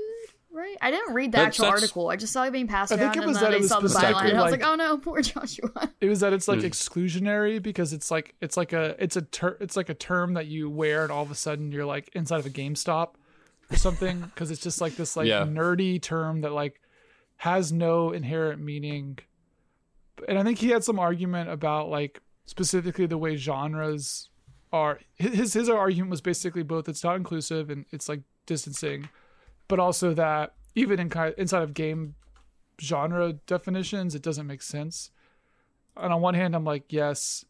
right? 0.60 0.76
I 0.82 0.92
didn't 0.92 1.14
read 1.14 1.32
the 1.32 1.38
That's- 1.38 1.48
actual 1.60 1.66
article. 1.66 2.10
I 2.10 2.16
just 2.18 2.34
saw 2.34 2.44
it 2.44 2.52
being 2.52 2.68
passed 2.68 2.92
I 2.92 2.98
think 2.98 3.16
around, 3.16 3.16
it 3.16 3.18
and 3.20 3.28
was 3.28 3.36
then 3.40 3.44
that 3.52 3.54
it 3.54 3.58
I 3.58 3.60
was 3.62 3.70
saw 3.70 3.80
the 3.80 3.88
byline, 3.88 4.30
and 4.30 4.38
I 4.38 4.44
was 4.44 4.52
like- 4.52 4.62
like, 4.62 4.70
"Oh 4.70 4.76
no, 4.76 4.98
poor 5.06 5.22
Joshua." 5.22 5.72
it 6.02 6.08
was 6.10 6.20
that 6.20 6.34
it's 6.34 6.48
like 6.48 6.60
Hmm. 6.60 6.66
exclusionary 6.66 7.62
because 7.62 7.94
it's 7.94 8.12
like 8.12 8.36
it's 8.42 8.58
like 8.58 8.74
a 8.74 8.96
it's 9.04 9.16
a 9.16 9.22
ter- 9.24 9.58
it's 9.60 9.76
like 9.76 9.90
a 9.90 9.94
term 9.94 10.34
that 10.36 10.48
you 10.48 10.70
wear 10.70 11.04
and 11.04 11.12
all 11.12 11.24
of 11.24 11.32
a 11.32 11.36
sudden 11.36 11.72
you're 11.72 11.86
like 11.86 12.10
inside 12.14 12.40
of 12.40 12.46
a 12.46 12.50
GameStop 12.50 13.10
or 13.72 13.76
something 13.78 14.20
because 14.34 14.52
it's 14.52 14.62
just 14.62 14.82
like 14.82 14.96
this 14.96 15.16
like 15.16 15.28
Yeah. 15.28 15.46
nerdy 15.46 16.02
term 16.02 16.42
that 16.42 16.52
like 16.52 16.82
has 17.38 17.72
no 17.72 18.12
inherent 18.12 18.62
meaning. 18.62 19.18
And 20.28 20.38
I 20.38 20.44
think 20.44 20.58
he 20.60 20.70
had 20.70 20.84
some 20.84 21.00
argument 21.00 21.50
about 21.50 21.90
like 21.90 22.22
specifically 22.46 23.06
the 23.06 23.18
way 23.18 23.36
genres 23.38 24.30
are. 24.74 25.00
His 25.16 25.54
his 25.54 25.70
argument 25.70 26.12
was 26.12 26.20
basically 26.22 26.64
both 26.64 26.90
it's 26.90 27.04
not 27.04 27.16
inclusive 27.16 27.70
and 27.70 27.86
it's 27.92 28.10
like 28.10 28.22
distancing, 28.46 29.08
but 29.70 29.80
also 29.80 30.14
that 30.14 30.56
even 30.76 31.00
in 31.00 31.10
kind 31.10 31.34
inside 31.38 31.64
of 31.64 31.74
game 31.74 32.16
genre 32.82 33.34
definitions, 33.48 34.16
it 34.16 34.22
doesn't 34.22 34.48
make 34.48 34.62
sense. 34.62 35.12
and 35.96 36.12
on 36.12 36.22
one 36.22 36.34
hand 36.34 36.54
I'm 36.56 36.66
like 36.66 36.92
yes, 36.92 37.46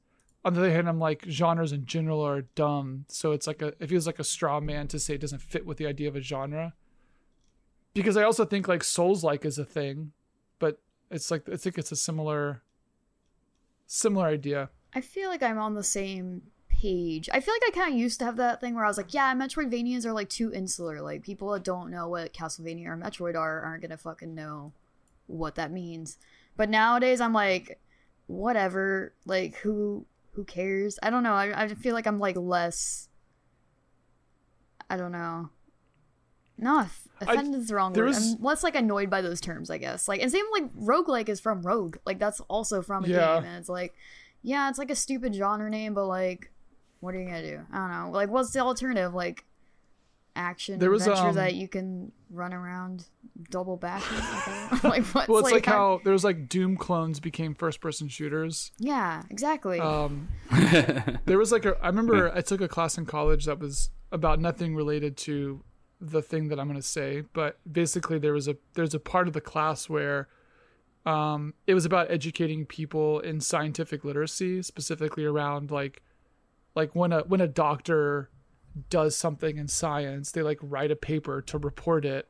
on 0.46 0.54
the 0.54 0.60
other 0.60 0.72
hand 0.72 0.88
I'm 0.88 1.00
like 1.00 1.26
genres 1.28 1.72
in 1.72 1.86
general 1.86 2.22
are 2.22 2.44
dumb. 2.54 3.06
So 3.08 3.32
it's 3.32 3.48
like 3.48 3.62
a 3.64 3.74
it 3.80 3.90
feels 3.90 4.06
like 4.06 4.20
a 4.20 4.24
straw 4.24 4.60
man 4.60 4.88
to 4.90 5.00
say 5.00 5.16
it 5.16 5.22
doesn't 5.22 5.42
fit 5.42 5.66
with 5.66 5.78
the 5.78 5.88
idea 5.88 6.08
of 6.08 6.16
a 6.16 6.22
genre. 6.22 6.74
Because 7.96 8.18
I 8.18 8.24
also 8.24 8.46
think 8.46 8.68
like 8.68 8.84
Souls 8.84 9.24
like 9.24 9.46
is 9.46 9.58
a 9.58 9.66
thing, 9.66 10.12
but 10.60 10.80
it's 11.10 11.32
like 11.32 11.50
I 11.50 11.58
think 11.58 11.78
it's 11.78 11.92
a 11.92 11.96
similar 11.96 12.62
similar 13.88 14.28
idea. 14.28 14.70
I 14.94 15.02
feel 15.02 15.30
like 15.30 15.44
I'm 15.44 15.58
on 15.60 15.74
the 15.76 15.84
same 15.84 16.42
page. 16.82 17.30
I 17.34 17.40
feel 17.40 17.54
like 17.54 17.64
I 17.68 17.72
kind 17.80 17.94
of 17.94 18.00
used 18.00 18.20
to 18.20 18.26
have 18.26 18.38
that 18.38 18.62
thing 18.62 18.76
where 18.76 18.86
I 18.86 18.88
was 18.88 18.98
like, 18.98 19.14
yeah, 19.14 19.34
Metroidvanias 19.36 20.06
are 20.06 20.14
like 20.14 20.30
too 20.30 20.52
insular. 20.54 21.02
Like 21.02 21.24
people 21.24 21.52
that 21.52 21.64
don't 21.64 21.90
know 21.92 22.08
what 22.08 22.34
Castlevania 22.34 22.88
or 22.88 22.98
Metroid 22.98 23.36
are 23.36 23.62
aren't 23.62 23.82
gonna 23.82 23.98
fucking 23.98 24.34
know 24.34 24.72
what 25.28 25.56
that 25.56 25.72
means. 25.72 26.18
But 26.58 26.70
nowadays, 26.70 27.22
I'm 27.22 27.34
like, 27.34 27.80
whatever. 28.28 29.14
Like 29.26 29.56
who 29.58 30.06
who 30.34 30.44
cares? 30.44 30.98
I 31.04 31.10
don't 31.10 31.24
know. 31.24 31.34
I 31.34 31.64
I 31.64 31.68
feel 31.68 31.94
like 31.94 32.08
I'm 32.08 32.20
like 32.20 32.38
less. 32.38 33.10
I 34.90 34.98
don't 34.98 35.12
know. 35.12 35.50
No, 36.58 36.88
offended 37.22 37.62
is 37.62 37.68
the 37.70 37.76
wrong 37.76 37.94
word. 37.94 38.06
was- 38.08 38.34
I'm 38.34 38.42
less 38.44 38.64
like 38.64 38.76
annoyed 38.76 39.10
by 39.10 39.22
those 39.22 39.40
terms, 39.40 39.70
I 39.70 39.78
guess. 39.78 40.08
Like, 40.10 40.22
and 40.22 40.30
same 40.32 40.46
like 40.52 40.74
roguelike 40.76 41.30
is 41.30 41.40
from 41.40 41.62
rogue. 41.62 41.98
Like 42.06 42.20
that's 42.20 42.42
also 42.42 42.82
from 42.82 43.06
a 43.06 43.08
Yeah. 43.08 43.36
game, 43.36 43.46
and 43.46 43.58
it's 43.60 43.70
like, 43.70 43.94
yeah, 44.42 44.68
it's 44.70 44.78
like 44.80 44.92
a 44.92 44.96
stupid 44.96 45.34
genre 45.36 45.70
name, 45.70 45.94
but 45.94 46.06
like, 46.08 46.52
what 47.00 47.16
are 47.16 47.20
you 47.20 47.26
gonna 47.26 47.42
do? 47.42 47.62
I 47.72 47.78
don't 47.78 47.92
know. 47.92 48.12
Like, 48.12 48.30
what's 48.30 48.52
the 48.52 48.60
alternative? 48.60 49.14
Like, 49.14 49.46
action 50.36 50.80
There 50.80 50.90
was, 50.90 51.02
adventure 51.02 51.30
um, 51.30 51.36
that 51.36 51.56
you 51.56 51.68
can 51.68 52.12
run 52.30 52.54
around 52.54 53.06
double 53.50 53.78
back. 53.78 54.02
Like, 54.12 54.24
I 54.24 54.68
don't 54.70 54.84
know. 54.84 54.90
like 54.90 55.06
what's 55.06 55.28
Well, 55.28 55.40
it's 55.40 55.52
like, 55.52 55.68
I- 55.68 55.72
how 55.72 56.02
there's 56.04 56.24
like 56.24 56.48
Doom 56.50 56.78
clones 56.78 57.20
became 57.20 57.54
first 57.54 57.82
person 57.82 58.08
shooters. 58.08 58.72
Yeah, 58.80 59.24
exactly. 59.30 59.80
Um, 59.80 60.30
there 61.26 61.38
was 61.38 61.52
like 61.52 61.66
a 61.66 61.76
I 61.82 61.88
remember 61.88 62.32
I 62.34 62.42
took 62.42 62.62
a 62.62 62.68
class 62.68 62.98
in 62.98 63.06
college 63.06 63.46
that 63.46 63.60
was 63.60 63.90
about 64.12 64.40
nothing 64.40 64.76
related 64.76 65.18
to 65.18 65.64
the 66.02 66.22
thing 66.22 66.48
that 66.48 66.60
I'm 66.60 66.68
going 66.68 66.80
to 66.80 66.88
say, 66.88 67.24
but 67.34 67.60
basically 67.70 68.20
there 68.20 68.34
was 68.34 68.48
a 68.48 68.56
there's 68.74 68.94
a 68.94 69.00
part 69.00 69.28
of 69.28 69.34
the 69.34 69.42
class 69.42 69.90
where 69.90 70.30
um 71.06 71.54
it 71.68 71.74
was 71.74 71.86
about 71.86 72.10
educating 72.12 72.66
people 72.66 73.20
in 73.20 73.40
scientific 73.42 74.04
literacy, 74.04 74.62
specifically 74.62 75.26
around 75.26 75.72
like 75.72 76.02
like 76.76 76.96
when 76.96 77.12
a 77.12 77.22
when 77.22 77.42
a 77.42 77.48
doctor 77.48 78.30
does 78.90 79.16
something 79.16 79.58
in 79.58 79.68
science, 79.68 80.32
they 80.32 80.42
like 80.42 80.60
write 80.62 80.92
a 80.92 80.96
paper 80.96 81.42
to 81.42 81.58
report 81.58 82.06
it. 82.06 82.30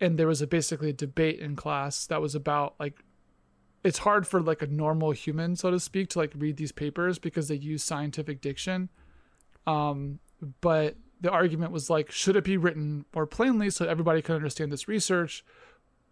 And 0.00 0.18
there 0.18 0.26
was 0.26 0.42
a 0.42 0.46
basically 0.46 0.90
a 0.90 0.94
debate 0.94 1.38
in 1.38 1.54
class 1.54 2.06
that 2.06 2.20
was 2.20 2.34
about 2.34 2.74
like 2.80 3.04
it's 3.84 3.98
hard 3.98 4.26
for 4.26 4.40
like 4.40 4.62
a 4.62 4.66
normal 4.66 5.10
human, 5.10 5.56
so 5.56 5.70
to 5.70 5.80
speak, 5.80 6.08
to 6.10 6.18
like 6.18 6.32
read 6.36 6.56
these 6.56 6.72
papers 6.72 7.18
because 7.18 7.48
they 7.48 7.56
use 7.56 7.82
scientific 7.82 8.40
diction. 8.40 8.88
Um, 9.66 10.20
but 10.60 10.96
the 11.20 11.30
argument 11.30 11.72
was 11.72 11.90
like, 11.90 12.10
should 12.10 12.36
it 12.36 12.44
be 12.44 12.56
written 12.56 13.04
more 13.14 13.26
plainly 13.26 13.70
so 13.70 13.86
everybody 13.86 14.22
can 14.22 14.34
understand 14.34 14.72
this 14.72 14.88
research? 14.88 15.44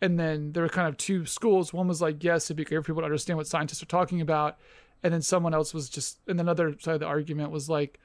And 0.02 0.18
then 0.18 0.52
there 0.52 0.62
were 0.62 0.68
kind 0.68 0.88
of 0.88 0.96
two 0.96 1.26
schools. 1.26 1.72
One 1.72 1.87
was 1.87 2.00
like, 2.00 2.24
yes, 2.24 2.46
it'd 2.46 2.56
be 2.56 2.64
great 2.64 2.78
for 2.78 2.85
people 2.85 3.02
to 3.02 3.06
understand 3.06 3.37
what 3.37 3.46
scientists 3.46 3.83
are 3.83 3.87
talking 3.87 4.20
about. 4.20 4.59
And 5.02 5.12
then 5.12 5.22
someone 5.22 5.54
else 5.54 5.72
was 5.72 5.88
just, 5.88 6.18
and 6.26 6.38
then 6.38 6.46
another 6.46 6.76
side 6.78 6.94
of 6.94 7.00
the 7.00 7.06
argument 7.06 7.50
was 7.50 7.68
like, 7.68 7.98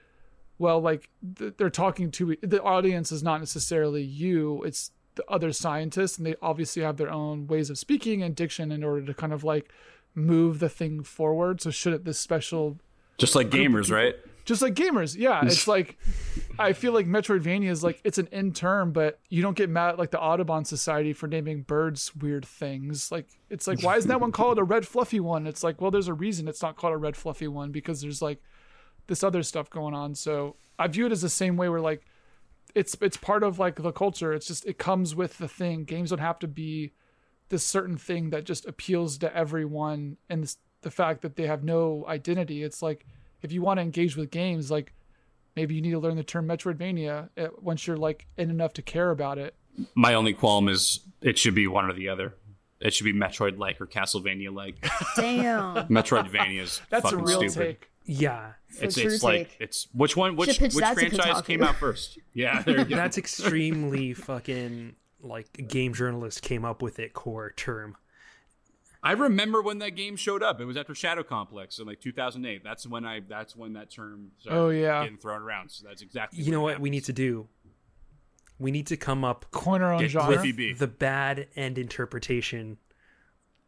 well, 0.57 0.79
like 0.79 1.09
they're 1.21 1.69
talking 1.69 2.11
to 2.11 2.37
the 2.41 2.63
audience 2.63 3.11
is 3.11 3.21
not 3.21 3.41
necessarily 3.41 4.01
you, 4.01 4.63
it's 4.63 4.91
the 5.15 5.25
other 5.29 5.51
scientists, 5.51 6.17
and 6.17 6.25
they 6.25 6.35
obviously 6.41 6.81
have 6.81 6.97
their 6.97 7.09
own 7.09 7.47
ways 7.47 7.69
of 7.69 7.77
speaking 7.77 8.23
and 8.23 8.35
diction 8.35 8.71
in 8.71 8.83
order 8.83 9.05
to 9.05 9.13
kind 9.13 9.33
of 9.33 9.43
like 9.43 9.69
move 10.13 10.59
the 10.59 10.69
thing 10.69 11.03
forward. 11.03 11.59
So 11.61 11.71
shouldn't 11.71 12.05
this 12.05 12.19
special 12.19 12.79
Just 13.17 13.35
like 13.35 13.49
gamers, 13.49 13.91
right? 13.91 14.15
Just 14.45 14.61
like 14.61 14.73
gamers. 14.73 15.17
Yeah 15.17 15.43
it's 15.43 15.67
like 15.75 15.97
i 16.57 16.71
feel 16.71 16.93
like 16.93 17.05
metroidvania 17.05 17.69
is 17.69 17.83
like 17.83 17.99
it's 18.03 18.17
an 18.17 18.29
in 18.31 18.53
term 18.53 18.93
but 18.93 19.19
you 19.29 19.41
don't 19.41 19.57
get 19.57 19.69
mad 19.69 19.89
at 19.89 19.99
like 19.99 20.11
the 20.11 20.19
audubon 20.19 20.63
society 20.63 21.11
for 21.11 21.27
naming 21.27 21.61
birds 21.63 22.15
weird 22.15 22.45
things. 22.45 23.11
Like 23.11 23.27
it's 23.49 23.67
like 23.67 23.81
why 23.83 23.97
isn't 23.97 24.07
that 24.07 24.21
one 24.21 24.31
called 24.39 24.59
a 24.59 24.63
red 24.63 24.87
fluffy 24.87 25.19
one? 25.19 25.47
It's 25.47 25.63
like 25.63 25.81
well 25.81 25.91
there's 25.91 26.07
a 26.07 26.13
reason 26.13 26.47
it's 26.47 26.61
not 26.61 26.77
called 26.77 26.93
a 26.93 26.97
red 26.97 27.17
fluffy 27.17 27.47
one 27.47 27.71
because 27.71 28.01
there's 28.01 28.21
like 28.21 28.41
this 29.07 29.23
other 29.23 29.43
stuff 29.43 29.69
going 29.69 29.93
on. 29.93 30.15
So 30.15 30.55
i 30.77 30.87
view 30.87 31.05
it 31.05 31.11
as 31.11 31.21
the 31.21 31.29
same 31.29 31.57
way 31.57 31.69
where 31.69 31.81
like 31.81 32.05
it's 32.73 32.95
it's 33.01 33.17
part 33.17 33.43
of 33.43 33.57
like 33.57 33.81
the 33.81 33.91
culture. 33.91 34.33
It's 34.33 34.47
just 34.47 34.65
it 34.65 34.77
comes 34.77 35.15
with 35.15 35.37
the 35.37 35.47
thing. 35.47 35.85
Games 35.85 36.09
don't 36.09 36.19
have 36.19 36.39
to 36.39 36.47
be 36.47 36.93
this 37.49 37.63
certain 37.63 37.97
thing 37.97 38.31
that 38.31 38.43
just 38.43 38.65
appeals 38.65 39.17
to 39.19 39.35
everyone 39.35 40.17
and 40.29 40.43
this, 40.43 40.57
the 40.81 40.91
fact 40.91 41.21
that 41.21 41.35
they 41.35 41.47
have 41.47 41.63
no 41.63 42.05
identity. 42.07 42.63
It's 42.63 42.81
like 42.81 43.05
if 43.45 43.51
you 43.51 43.61
want 43.61 43.77
to 43.77 43.81
engage 43.81 44.17
with 44.17 44.29
games 44.31 44.69
like 44.69 44.93
maybe 45.55 45.73
you 45.75 45.81
need 45.81 45.91
to 45.91 45.99
learn 45.99 46.17
the 46.17 46.23
term 46.23 46.47
metroidvania 46.47 47.29
uh, 47.37 47.47
once 47.61 47.85
you're 47.87 47.97
like 47.97 48.27
in 48.37 48.49
enough 48.49 48.73
to 48.73 48.81
care 48.81 49.11
about 49.11 49.37
it 49.37 49.55
My 49.95 50.13
only 50.13 50.33
qualm 50.33 50.69
is 50.69 50.99
it 51.21 51.37
should 51.37 51.55
be 51.55 51.67
one 51.67 51.85
or 51.89 51.93
the 51.93 52.09
other. 52.09 52.33
It 52.79 52.93
should 52.93 53.05
be 53.05 53.13
Metroid 53.13 53.57
like 53.57 53.79
or 53.81 53.87
Castlevania 53.87 54.53
like. 54.53 54.75
Damn. 55.15 55.75
Metroidvania 55.89 56.61
is 56.61 56.81
that's 56.89 57.05
a 57.05 57.09
fucking 57.09 57.25
real 57.25 57.49
stupid. 57.49 57.79
take 57.81 57.89
Yeah, 58.05 58.53
It's, 58.79 58.97
a 58.97 59.05
it's 59.05 59.23
like 59.23 59.55
it's 59.59 59.87
which 59.93 60.15
one 60.15 60.35
which 60.35 60.51
Should 60.51 60.73
which 60.73 60.85
franchise 60.85 61.41
came 61.41 61.63
out 61.63 61.75
first? 61.75 62.19
Yeah, 62.33 62.61
there 62.61 62.79
you 62.79 62.85
go. 62.85 62.95
that's 62.95 63.17
extremely 63.17 64.13
fucking 64.13 64.95
like 65.21 65.67
game 65.67 65.93
journalist 65.93 66.41
came 66.41 66.63
up 66.65 66.81
with 66.81 66.99
it 66.99 67.13
core 67.13 67.53
term. 67.55 67.97
I 69.05 69.11
remember 69.13 69.61
when 69.61 69.77
that 69.79 69.91
game 69.91 70.15
showed 70.15 70.41
up. 70.43 70.59
It 70.59 70.65
was 70.65 70.75
after 70.77 70.95
Shadow 70.95 71.23
Complex 71.23 71.77
in 71.79 71.85
like 71.85 71.99
2008. 72.01 72.63
That's 72.63 72.87
when 72.87 73.05
I. 73.05 73.19
That's 73.19 73.55
when 73.55 73.73
that 73.73 73.91
term. 73.91 74.31
Started 74.39 74.59
Oh, 74.59 74.69
yeah. 74.69 75.03
getting 75.03 75.17
thrown 75.17 75.41
around. 75.41 75.69
So 75.69 75.85
that's 75.87 76.01
exactly. 76.01 76.41
You 76.43 76.51
know 76.51 76.61
what 76.61 76.79
we 76.79 76.89
need 76.89 77.05
to 77.05 77.13
do? 77.13 77.47
We 78.57 78.71
need 78.71 78.87
to 78.87 78.97
come 78.97 79.23
up 79.23 79.51
corner 79.51 79.91
on 79.93 80.05
genre 80.07 80.37
Cliffy 80.37 80.73
the 80.73 80.87
bad 80.87 81.47
end 81.55 81.77
interpretation 81.77 82.77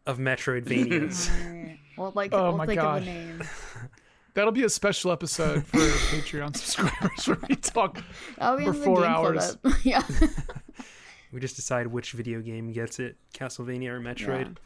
of 0.06 0.18
Metroidvanias. 0.18 1.30
Well, 1.98 2.12
like, 2.14 2.32
Oh 2.32 2.50
we'll 2.50 2.58
my 2.58 2.68
think 2.68 2.80
God. 2.80 3.02
of 3.02 3.08
a 3.08 3.12
name. 3.12 3.44
that'll 4.36 4.52
be 4.52 4.64
a 4.64 4.70
special 4.70 5.12
episode 5.12 5.66
for 5.66 5.80
patreon 5.80 6.56
subscribers 6.56 7.28
where 7.28 7.40
we 7.50 7.56
talk 7.56 8.04
That'll 8.38 8.60
be 8.60 8.66
For 8.66 8.74
four 8.74 9.04
hours. 9.04 9.58
yeah. 9.84 10.04
we 11.32 11.40
just 11.40 11.56
decide 11.56 11.88
which 11.88 12.12
video 12.12 12.42
game 12.42 12.72
gets 12.72 13.00
it, 13.00 13.18
Castlevania 13.34 13.90
or 13.90 14.00
Metroid. 14.00 14.58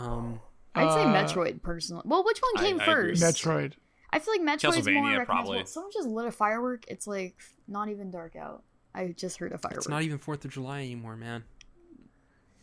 Um, 0.00 0.40
I'd 0.74 0.92
say 0.92 1.02
Uh, 1.02 1.12
Metroid 1.14 1.62
personally. 1.62 2.02
Well, 2.04 2.24
which 2.24 2.38
one 2.40 2.64
came 2.64 2.80
I 2.80 2.84
agree. 2.84 3.16
first? 3.16 3.22
metroid 3.22 3.72
I 4.12 4.18
feel 4.18 4.34
like 4.34 4.40
Metroid's 4.42 4.86
more 4.88 5.04
recognizable. 5.04 5.24
probably. 5.26 5.64
Someone 5.66 5.92
just 5.92 6.08
lit 6.08 6.26
a 6.26 6.32
firework. 6.32 6.84
It's 6.88 7.06
like 7.06 7.36
not 7.68 7.88
even 7.88 8.10
dark 8.10 8.34
out. 8.36 8.62
I 8.94 9.08
just 9.16 9.38
heard 9.38 9.52
a 9.52 9.58
firework. 9.58 9.78
it's 9.78 9.88
not 9.88 10.02
even 10.02 10.18
Fourth 10.18 10.44
of 10.44 10.50
July 10.50 10.78
anymore, 10.80 11.16
man. 11.16 11.44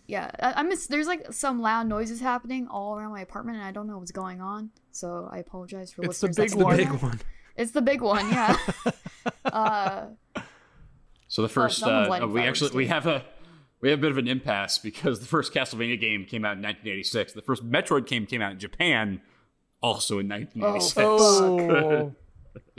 yeah, 0.07 0.29
I, 0.39 0.53
I 0.59 0.63
miss. 0.63 0.87
There's 0.87 1.07
like 1.07 1.31
some 1.31 1.61
loud 1.61 1.87
noises 1.87 2.19
happening 2.19 2.67
all 2.69 2.97
around 2.97 3.11
my 3.11 3.21
apartment, 3.21 3.57
and 3.57 3.65
I 3.65 3.71
don't 3.71 3.87
know 3.87 3.97
what's 3.97 4.11
going 4.11 4.41
on. 4.41 4.71
So 4.91 5.29
I 5.31 5.37
apologize 5.39 5.91
for 5.93 6.03
It's 6.03 6.19
the 6.19 6.27
listeners. 6.27 6.51
big 6.51 6.57
that 6.57 6.57
The 6.59 6.65
one. 6.65 6.77
know 6.77 6.91
big 6.93 7.01
one. 7.01 7.21
It's 7.55 7.71
the 7.71 7.81
big 7.81 8.01
one. 8.01 8.29
Yeah. 8.29 8.57
uh, 9.45 10.05
So 11.29 11.41
the 11.41 11.49
first, 11.49 11.79
someone's 11.79 12.07
uh, 12.07 12.27
we 12.27 12.39
fireworks 12.39 12.61
actually 12.61 12.77
we 12.77 12.87
have 12.87 13.05
a 13.07 13.23
we 13.81 13.89
have 13.89 13.99
a 13.99 14.01
bit 14.01 14.11
of 14.11 14.17
an 14.17 14.27
impasse 14.27 14.77
because 14.77 15.19
the 15.21 15.25
first 15.27 15.53
Castlevania 15.53 15.99
game 15.99 16.25
came 16.25 16.43
out 16.45 16.57
in 16.57 16.63
1986. 16.63 17.33
The 17.33 17.41
first 17.41 17.69
Metroid 17.69 18.07
game 18.07 18.25
came 18.25 18.41
out 18.41 18.51
in 18.53 18.59
Japan, 18.59 19.21
also 19.81 20.19
in 20.19 20.27
1986. 20.29 20.97
oh 20.99 22.15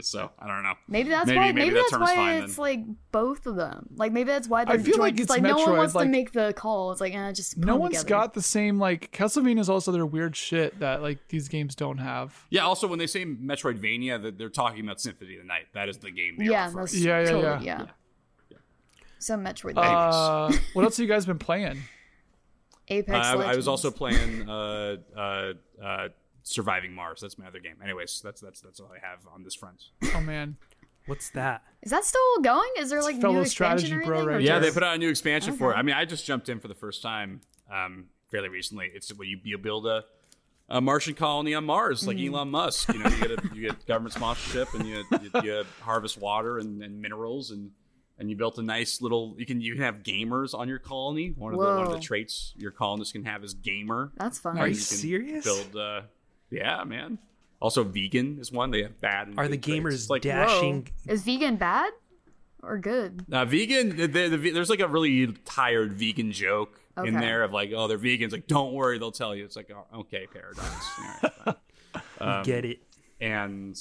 So 0.01 0.29
I 0.39 0.47
don't 0.47 0.63
know. 0.63 0.73
maybe 0.89 1.09
that's 1.09 1.27
Maybe- 1.27 1.37
why. 1.37 1.45
maybe 1.51 1.59
Maybe, 1.61 1.69
that 1.75 1.79
that's 1.81 1.91
term's 1.91 2.01
why 2.01 2.15
fine 2.15 2.43
it's 2.43 2.55
then. 2.55 2.61
like 2.63 2.79
both 3.11 3.45
of 3.47 3.55
them. 3.55 3.87
Like 3.95 4.11
maybe 4.13 4.27
that's 4.27 4.47
why 4.47 4.63
they're 4.65 4.75
I 4.75 4.77
feel 4.77 4.97
like 4.97 5.13
joined. 5.15 5.19
it's 5.21 5.29
like 5.29 5.41
no 5.41 5.57
one 5.57 5.77
wants 5.77 5.95
like- 5.95 6.05
to 6.07 6.11
make 6.11 6.31
the 6.33 6.53
call. 6.53 6.91
It's 6.93 6.99
like 7.01 7.13
eh, 7.13 7.31
just 7.33 7.57
no 7.57 7.73
them 7.73 7.79
one's 7.81 7.97
together. 8.03 8.09
got 8.09 8.33
the 8.33 8.41
same 8.41 8.77
like 8.79 9.11
castlevania 9.13 9.59
is 9.59 9.69
also 9.69 9.91
their 9.93 10.05
weird 10.05 10.35
shit 10.37 10.79
that 10.79 11.01
like 11.01 11.27
these 11.29 11.47
games 11.49 11.75
don't 11.75 11.97
have 11.97 12.45
Yeah. 12.49 12.61
Also, 12.65 12.87
when 12.87 12.99
they 12.99 13.07
say 13.07 13.25
Metroidvania, 13.25 14.21
that 14.21 14.37
they're 14.37 14.49
talking 14.49 14.81
about 14.85 14.99
Symphony 15.01 15.35
of 15.35 15.41
the 15.41 15.47
Night. 15.47 15.67
That 15.73 15.87
is 15.89 15.97
the 15.97 16.11
game. 16.11 16.35
They 16.37 16.45
Yeah, 16.45 16.69
are 16.69 16.71
that's. 16.75 16.95
Yeah, 16.97 17.19
yeah, 17.19 17.25
totally, 17.25 17.65
yeah. 17.65 17.79
yeah. 17.81 17.85
So 19.19 19.35
Metroid, 19.35 19.73
uh 19.77 20.51
what 20.73 20.83
else 20.85 20.97
have 20.97 21.03
you 21.07 21.13
guys 21.13 21.25
been 21.25 21.39
playing 21.49 21.79
Apex 22.87 23.27
Uh, 23.27 23.37
I, 23.39 23.51
I 23.51 23.55
was 23.55 23.67
also 23.67 23.91
playing 23.91 24.49
uh, 24.49 24.95
uh, 25.15 25.53
uh, 25.83 26.07
Surviving 26.43 26.93
Mars. 26.93 27.21
That's 27.21 27.37
my 27.37 27.45
other 27.45 27.59
game. 27.59 27.75
Anyways, 27.83 28.21
that's 28.23 28.41
that's 28.41 28.61
that's 28.61 28.79
all 28.79 28.91
I 28.91 29.05
have 29.05 29.19
on 29.33 29.43
this 29.43 29.55
front. 29.55 29.83
oh 30.15 30.21
man 30.21 30.57
What's 31.05 31.29
that? 31.31 31.63
Is 31.81 31.89
that 31.91 32.05
still 32.05 32.39
going? 32.41 32.69
Is 32.77 32.89
there 32.91 33.01
like 33.01 33.19
fellow 33.19 33.35
new 33.35 33.41
expansion 33.41 33.87
strategy 33.87 33.95
or 33.95 34.05
bro 34.05 34.17
anything? 34.17 34.29
or 34.29 34.33
right 34.37 34.41
Yeah, 34.43 34.59
there. 34.59 34.69
they 34.69 34.73
put 34.73 34.83
out 34.83 34.95
a 34.95 34.97
new 34.99 35.09
expansion 35.09 35.55
for 35.57 35.71
it. 35.73 35.75
I 35.75 35.81
mean, 35.81 35.95
I 35.95 36.05
just 36.05 36.23
jumped 36.25 36.49
in 36.49 36.59
for 36.59 36.67
the 36.67 36.75
first 36.75 37.01
time 37.01 37.41
um, 37.71 38.05
fairly 38.29 38.49
recently. 38.49 38.91
It's 38.93 39.09
where 39.15 39.27
you 39.27 39.39
you 39.43 39.57
build 39.57 39.87
a, 39.87 40.03
a 40.69 40.79
Martian 40.81 41.15
colony 41.15 41.55
on 41.55 41.65
Mars, 41.65 42.05
like 42.07 42.17
Mm. 42.17 42.27
Elon 42.33 42.51
Musk. 42.51 42.93
You 42.93 42.99
know, 42.99 43.09
you 43.09 43.17
get 43.27 43.31
a, 43.31 43.55
you 43.55 43.61
get 43.69 43.85
government 43.87 44.13
sponsorship, 44.13 44.71
and 44.75 44.85
you 44.87 45.03
you, 45.21 45.41
you 45.41 45.63
harvest 45.81 46.17
water 46.19 46.59
and, 46.59 46.83
and 46.83 47.01
minerals, 47.01 47.49
and 47.51 47.71
and 48.19 48.29
you 48.29 48.35
built 48.35 48.57
a 48.59 48.61
nice 48.61 49.01
little. 49.01 49.35
You 49.37 49.45
can 49.45 49.61
you 49.61 49.73
can 49.75 49.83
have 49.83 50.03
gamers 50.03 50.53
on 50.57 50.67
your 50.67 50.79
colony. 50.79 51.33
One 51.35 51.53
of 51.53 51.59
the 51.59 51.65
one 51.65 51.85
of 51.87 51.91
the 51.93 51.99
traits 51.99 52.53
your 52.57 52.71
colonists 52.71 53.11
can 53.13 53.23
have 53.25 53.43
is 53.43 53.53
gamer. 53.53 54.11
That's 54.17 54.37
fun. 54.39 54.57
Are 54.57 54.67
you 54.67 54.75
can 54.75 54.83
serious? 54.83 55.43
Build. 55.45 55.75
Uh, 55.75 56.01
Yeah, 56.51 56.83
man. 56.83 57.17
Also, 57.61 57.83
vegan 57.83 58.37
is 58.39 58.51
one. 58.51 58.71
They 58.71 58.83
have 58.83 58.99
bad. 59.01 59.27
and 59.27 59.37
Are 59.39 59.47
the 59.47 59.57
gamers 59.57 60.09
like 60.09 60.21
dashing? 60.21 60.87
Whoa. 61.07 61.13
Is 61.13 61.23
vegan 61.23 61.57
bad 61.57 61.91
or 62.63 62.77
good? 62.77 63.25
Uh, 63.31 63.43
vegan, 63.45 63.95
the, 63.97 64.07
the, 64.07 64.37
the, 64.37 64.51
there's 64.51 64.69
like 64.69 64.79
a 64.79 64.87
really 64.87 65.27
tired 65.45 65.93
vegan 65.93 66.31
joke 66.31 66.79
in 67.03 67.13
there 67.13 67.43
of 67.43 67.51
like, 67.53 67.71
oh, 67.75 67.87
they're 67.87 67.99
vegans. 67.99 68.31
Like, 68.31 68.47
don't 68.47 68.73
worry, 68.73 68.97
they'll 68.97 69.11
tell 69.11 69.35
you. 69.35 69.43
It's 69.45 69.55
like, 69.57 69.69
oh, 69.73 69.99
okay, 70.01 70.25
paradox. 70.33 70.85
All 70.99 71.33
right, 71.45 71.55
fine. 72.17 72.43
Get 72.43 72.65
it? 72.65 72.79
and 73.21 73.77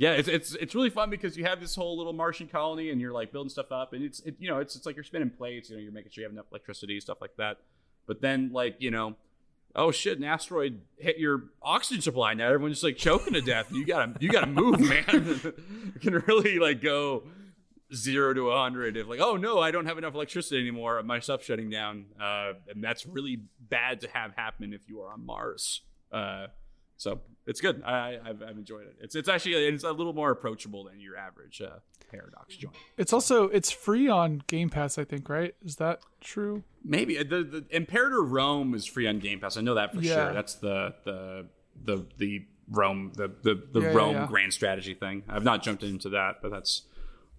yeah, 0.00 0.12
it's 0.12 0.28
it's 0.28 0.54
it's 0.54 0.74
really 0.74 0.88
fun 0.88 1.10
because 1.10 1.36
you 1.36 1.44
have 1.44 1.60
this 1.60 1.74
whole 1.74 1.98
little 1.98 2.14
Martian 2.14 2.48
colony, 2.48 2.88
and 2.88 3.02
you're 3.02 3.12
like 3.12 3.32
building 3.32 3.50
stuff 3.50 3.70
up, 3.70 3.92
and 3.92 4.02
it's 4.02 4.20
it, 4.20 4.34
you 4.38 4.48
know 4.48 4.58
it's 4.58 4.74
it's 4.74 4.86
like 4.86 4.96
you're 4.96 5.04
spinning 5.04 5.28
plates, 5.28 5.68
you 5.68 5.76
know, 5.76 5.82
you're 5.82 5.92
making 5.92 6.10
sure 6.10 6.22
you 6.22 6.26
have 6.26 6.32
enough 6.32 6.46
electricity, 6.50 6.98
stuff 7.00 7.18
like 7.20 7.36
that. 7.36 7.58
But 8.06 8.22
then 8.22 8.50
like 8.50 8.76
you 8.78 8.90
know. 8.90 9.16
Oh 9.76 9.92
shit! 9.92 10.18
An 10.18 10.24
asteroid 10.24 10.80
hit 10.96 11.18
your 11.18 11.44
oxygen 11.62 12.00
supply. 12.00 12.34
Now 12.34 12.46
everyone's 12.46 12.76
just 12.76 12.82
like 12.82 12.96
choking 12.96 13.34
to 13.34 13.40
death. 13.40 13.70
You 13.70 13.86
gotta, 13.86 14.14
you 14.18 14.28
gotta 14.28 14.48
move, 14.48 14.80
man. 14.80 15.40
you 15.94 16.00
can 16.00 16.14
really 16.26 16.58
like 16.58 16.80
go 16.80 17.22
zero 17.94 18.34
to 18.34 18.50
a 18.50 18.58
hundred 18.58 18.96
if 18.96 19.06
like, 19.06 19.20
oh 19.20 19.36
no, 19.36 19.60
I 19.60 19.70
don't 19.70 19.86
have 19.86 19.96
enough 19.96 20.14
electricity 20.14 20.60
anymore. 20.60 21.00
My 21.04 21.20
stuff's 21.20 21.44
shutting 21.44 21.70
down, 21.70 22.06
uh, 22.20 22.54
and 22.68 22.82
that's 22.82 23.06
really 23.06 23.42
bad 23.60 24.00
to 24.00 24.08
have 24.08 24.34
happen 24.34 24.72
if 24.72 24.88
you 24.88 25.02
are 25.02 25.12
on 25.12 25.24
Mars. 25.24 25.82
Uh, 26.10 26.48
so 27.00 27.18
it's 27.46 27.62
good. 27.62 27.82
I, 27.82 28.18
I've, 28.22 28.42
I've 28.42 28.58
enjoyed 28.58 28.86
it. 28.86 28.96
It's 29.00 29.14
it's 29.14 29.28
actually 29.28 29.54
it's 29.54 29.84
a 29.84 29.90
little 29.92 30.12
more 30.12 30.30
approachable 30.30 30.84
than 30.84 31.00
your 31.00 31.16
average 31.16 31.62
uh, 31.62 31.78
paradox 32.10 32.56
joint. 32.56 32.74
It's 32.98 33.14
also 33.14 33.44
it's 33.48 33.70
free 33.70 34.06
on 34.06 34.42
Game 34.46 34.68
Pass, 34.68 34.98
I 34.98 35.04
think, 35.04 35.28
right? 35.30 35.54
Is 35.64 35.76
that 35.76 36.00
true? 36.20 36.62
Maybe 36.84 37.16
the 37.22 37.42
the 37.42 37.64
Imperator 37.70 38.22
Rome 38.22 38.74
is 38.74 38.84
free 38.84 39.06
on 39.06 39.18
Game 39.18 39.40
Pass. 39.40 39.56
I 39.56 39.62
know 39.62 39.74
that 39.76 39.94
for 39.94 40.00
Yeah. 40.02 40.14
sure. 40.26 40.34
That's 40.34 40.54
the 40.56 40.94
the 41.04 41.46
the 41.82 42.06
the 42.18 42.44
Rome 42.70 43.12
the 43.16 43.28
the, 43.42 43.62
the 43.72 43.80
yeah, 43.80 43.92
Rome 43.92 44.14
yeah. 44.16 44.26
grand 44.26 44.52
strategy 44.52 44.92
thing. 44.92 45.22
I've 45.26 45.42
not 45.44 45.62
jumped 45.62 45.82
into 45.82 46.10
that, 46.10 46.42
but 46.42 46.50
that's 46.50 46.82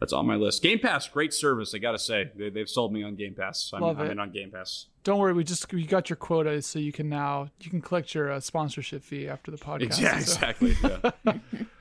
that's 0.02 0.12
on 0.12 0.26
my 0.28 0.36
list. 0.36 0.62
Game 0.62 0.80
Pass, 0.80 1.08
great 1.08 1.34
service. 1.34 1.74
I 1.74 1.78
gotta 1.78 1.98
say, 2.00 2.30
they, 2.36 2.50
they've 2.50 2.68
sold 2.70 2.92
me 2.92 3.04
on 3.04 3.16
Game 3.16 3.34
Pass. 3.36 3.72
I'm, 3.74 3.82
Love 3.82 4.00
I'm 4.00 4.08
it. 4.08 4.12
in 4.12 4.20
on 4.20 4.32
Game 4.32 4.52
Pass. 4.52 4.88
Don't 5.06 5.20
worry, 5.20 5.32
we 5.34 5.44
just 5.46 5.72
we 5.72 5.86
got 5.86 6.10
your 6.10 6.18
quota, 6.18 6.62
so 6.62 6.78
you 6.80 6.92
can 6.92 7.08
now 7.08 7.50
you 7.62 7.70
can 7.70 7.80
collect 7.82 8.14
your 8.14 8.32
uh, 8.32 8.40
sponsorship 8.42 9.04
fee 9.04 9.30
after 9.30 9.50
the 9.52 9.58
podcast. 9.58 10.02
Yeah, 10.02 10.12
So- 10.20 10.36
exactly. 10.36 10.76
Yeah. 10.84 11.12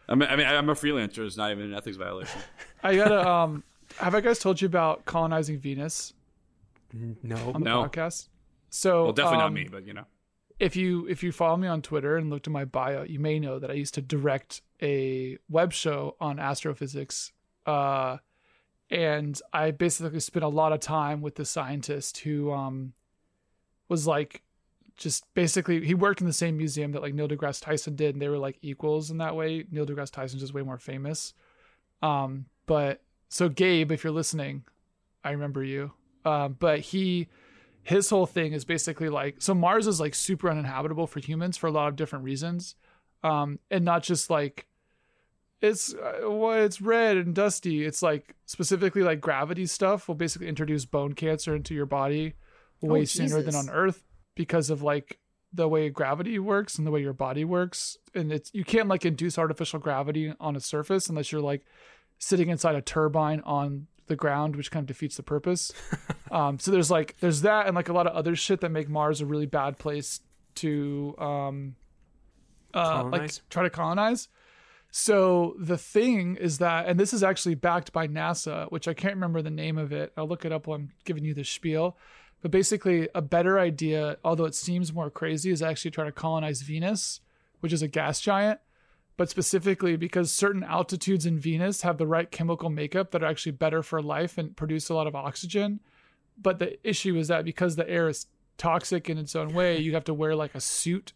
I 0.08 0.14
mean, 0.16 0.28
I 0.28 0.36
mean, 0.36 0.46
I'm 0.46 0.68
a 0.68 0.74
freelancer. 0.74 1.24
It's 1.26 1.36
not 1.36 1.50
even 1.52 1.64
an 1.64 1.74
ethics 1.74 1.96
violation. 1.96 2.40
I 2.84 2.94
gotta 2.96 3.28
um. 3.28 3.64
Have 3.96 4.14
I 4.14 4.20
guys 4.20 4.38
told 4.38 4.60
you 4.60 4.66
about 4.66 5.04
colonizing 5.04 5.58
Venus 5.58 6.12
No. 6.92 7.36
on 7.54 7.62
the 7.62 7.70
No. 7.70 7.82
podcast? 7.84 8.28
So 8.70 9.04
Well, 9.04 9.12
definitely 9.12 9.38
um, 9.38 9.42
not 9.44 9.52
me, 9.52 9.68
but 9.70 9.84
you 9.86 9.92
know. 9.94 10.04
if 10.60 10.76
you 10.76 11.06
if 11.08 11.22
you 11.22 11.32
follow 11.32 11.56
me 11.56 11.66
on 11.68 11.82
Twitter 11.82 12.16
and 12.16 12.30
looked 12.30 12.46
at 12.46 12.52
my 12.52 12.64
bio, 12.64 13.02
you 13.02 13.18
may 13.18 13.38
know 13.40 13.58
that 13.58 13.70
I 13.70 13.74
used 13.74 13.94
to 13.94 14.02
direct 14.02 14.62
a 14.82 15.38
web 15.48 15.72
show 15.72 16.16
on 16.20 16.38
astrophysics. 16.38 17.32
Uh, 17.66 18.18
and 18.90 19.40
I 19.52 19.70
basically 19.70 20.20
spent 20.20 20.44
a 20.44 20.48
lot 20.48 20.72
of 20.72 20.80
time 20.80 21.20
with 21.20 21.36
the 21.36 21.44
scientist 21.44 22.18
who 22.18 22.52
um, 22.52 22.92
was 23.88 24.06
like 24.06 24.42
just 24.96 25.32
basically 25.34 25.84
he 25.84 25.94
worked 25.94 26.20
in 26.20 26.26
the 26.26 26.32
same 26.32 26.56
museum 26.56 26.92
that 26.92 27.02
like 27.02 27.14
Neil 27.14 27.28
deGrasse 27.28 27.62
Tyson 27.62 27.96
did, 27.96 28.14
and 28.14 28.20
they 28.20 28.28
were 28.28 28.38
like 28.38 28.58
equals 28.62 29.10
in 29.10 29.18
that 29.18 29.34
way. 29.34 29.64
Neil 29.70 29.86
deGrasse 29.86 30.10
Tyson's 30.10 30.42
just 30.42 30.54
way 30.54 30.62
more 30.62 30.78
famous. 30.78 31.34
Um, 32.02 32.46
but 32.66 33.02
so 33.28 33.48
Gabe, 33.48 33.92
if 33.92 34.04
you're 34.04 34.12
listening, 34.12 34.64
I 35.24 35.30
remember 35.30 35.62
you. 35.62 35.92
Um, 36.24 36.56
but 36.58 36.80
he 36.80 37.28
his 37.82 38.10
whole 38.10 38.26
thing 38.26 38.52
is 38.52 38.64
basically 38.64 39.08
like 39.08 39.36
so 39.38 39.54
Mars 39.54 39.86
is 39.86 40.00
like 40.00 40.14
super 40.14 40.50
uninhabitable 40.50 41.06
for 41.06 41.20
humans 41.20 41.56
for 41.56 41.66
a 41.66 41.72
lot 41.72 41.88
of 41.88 41.96
different 41.96 42.24
reasons, 42.24 42.74
um, 43.22 43.58
and 43.70 43.84
not 43.84 44.02
just 44.02 44.30
like 44.30 44.66
it's 45.60 45.94
uh, 45.94 46.20
well, 46.22 46.52
it's 46.64 46.80
red 46.80 47.16
and 47.16 47.34
dusty. 47.34 47.84
It's 47.84 48.02
like 48.02 48.34
specifically 48.46 49.02
like 49.02 49.20
gravity 49.20 49.66
stuff 49.66 50.08
will 50.08 50.14
basically 50.14 50.48
introduce 50.48 50.84
bone 50.84 51.14
cancer 51.14 51.54
into 51.54 51.74
your 51.74 51.86
body 51.86 52.34
way 52.80 53.02
Oh, 53.02 53.04
sooner 53.04 53.42
than 53.42 53.54
on 53.54 53.70
Earth 53.70 54.02
because 54.34 54.70
of 54.70 54.82
like 54.82 55.18
the 55.52 55.68
way 55.68 55.88
gravity 55.90 56.38
works 56.38 56.78
and 56.78 56.86
the 56.86 56.90
way 56.90 57.00
your 57.00 57.12
body 57.12 57.44
works. 57.44 57.98
And 58.14 58.32
it's 58.32 58.50
you 58.54 58.64
can't 58.64 58.88
like 58.88 59.04
induce 59.04 59.38
artificial 59.38 59.78
gravity 59.78 60.32
on 60.40 60.56
a 60.56 60.60
surface 60.60 61.08
unless 61.08 61.32
you're 61.32 61.40
like 61.40 61.64
sitting 62.18 62.48
inside 62.48 62.74
a 62.74 62.82
turbine 62.82 63.40
on 63.40 63.86
the 64.06 64.16
ground, 64.16 64.56
which 64.56 64.70
kind 64.70 64.84
of 64.84 64.88
defeats 64.88 65.16
the 65.16 65.22
purpose. 65.22 65.72
um, 66.30 66.58
so 66.58 66.70
there's 66.70 66.90
like 66.90 67.16
there's 67.20 67.42
that 67.42 67.66
and 67.66 67.74
like 67.74 67.88
a 67.88 67.92
lot 67.92 68.06
of 68.06 68.14
other 68.14 68.36
shit 68.36 68.60
that 68.60 68.70
make 68.70 68.88
Mars 68.88 69.20
a 69.20 69.26
really 69.26 69.46
bad 69.46 69.78
place 69.78 70.20
to 70.56 71.14
um 71.18 71.76
uh 72.74 73.04
like 73.04 73.30
try 73.50 73.62
to 73.62 73.70
colonize. 73.70 74.28
So 74.90 75.54
the 75.58 75.78
thing 75.78 76.36
is 76.36 76.58
that, 76.58 76.86
and 76.86 76.98
this 76.98 77.12
is 77.12 77.22
actually 77.22 77.54
backed 77.54 77.92
by 77.92 78.08
NASA, 78.08 78.70
which 78.72 78.88
I 78.88 78.94
can't 78.94 79.14
remember 79.14 79.40
the 79.40 79.50
name 79.50 79.78
of 79.78 79.92
it. 79.92 80.12
I'll 80.16 80.26
look 80.26 80.44
it 80.44 80.52
up 80.52 80.66
while 80.66 80.78
I'm 80.78 80.90
giving 81.04 81.24
you 81.24 81.32
the 81.32 81.44
spiel. 81.44 81.96
But 82.42 82.50
basically, 82.50 83.08
a 83.14 83.22
better 83.22 83.58
idea, 83.58 84.16
although 84.24 84.46
it 84.46 84.54
seems 84.54 84.92
more 84.92 85.10
crazy, 85.10 85.50
is 85.50 85.62
actually 85.62 85.90
try 85.92 86.06
to 86.06 86.12
colonize 86.12 86.62
Venus, 86.62 87.20
which 87.60 87.72
is 87.72 87.82
a 87.82 87.88
gas 87.88 88.20
giant. 88.20 88.60
But 89.16 89.28
specifically 89.28 89.96
because 89.96 90.32
certain 90.32 90.64
altitudes 90.64 91.26
in 91.26 91.38
Venus 91.38 91.82
have 91.82 91.98
the 91.98 92.06
right 92.06 92.30
chemical 92.30 92.70
makeup 92.70 93.10
that 93.10 93.22
are 93.22 93.26
actually 93.26 93.52
better 93.52 93.82
for 93.82 94.00
life 94.00 94.38
and 94.38 94.56
produce 94.56 94.88
a 94.88 94.94
lot 94.94 95.06
of 95.06 95.14
oxygen. 95.14 95.80
But 96.40 96.58
the 96.58 96.78
issue 96.88 97.16
is 97.16 97.28
that 97.28 97.44
because 97.44 97.76
the 97.76 97.88
air 97.88 98.08
is 98.08 98.26
toxic 98.56 99.10
in 99.10 99.18
its 99.18 99.36
own 99.36 99.52
way, 99.52 99.78
you 99.78 99.92
have 99.92 100.04
to 100.04 100.14
wear 100.14 100.34
like 100.34 100.54
a 100.54 100.60
suit 100.60 101.12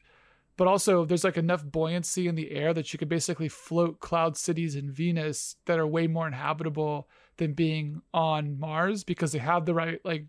but 0.57 0.69
also 0.69 1.05
there's 1.05 1.25
like 1.25 1.37
enough 1.37 1.65
buoyancy 1.65 2.29
in 2.29 2.35
the 2.35 2.53
air 2.53 2.73
that 2.73 2.93
you 2.93 2.99
could 2.99 3.09
basically 3.09 3.49
float 3.49 4.01
cloud 4.01 4.37
cities 4.37 4.77
in 4.77 4.91
Venus 4.91 5.57
that 5.67 5.79
are 5.79 5.87
way 5.87 6.07
more 6.07 6.27
inhabitable 6.27 7.09
than 7.37 7.53
being 7.53 8.03
on 8.13 8.59
Mars 8.59 9.05
because 9.05 9.33
they 9.33 9.39
have 9.39 9.67
the 9.67 9.75
right 9.75 10.01
like 10.05 10.27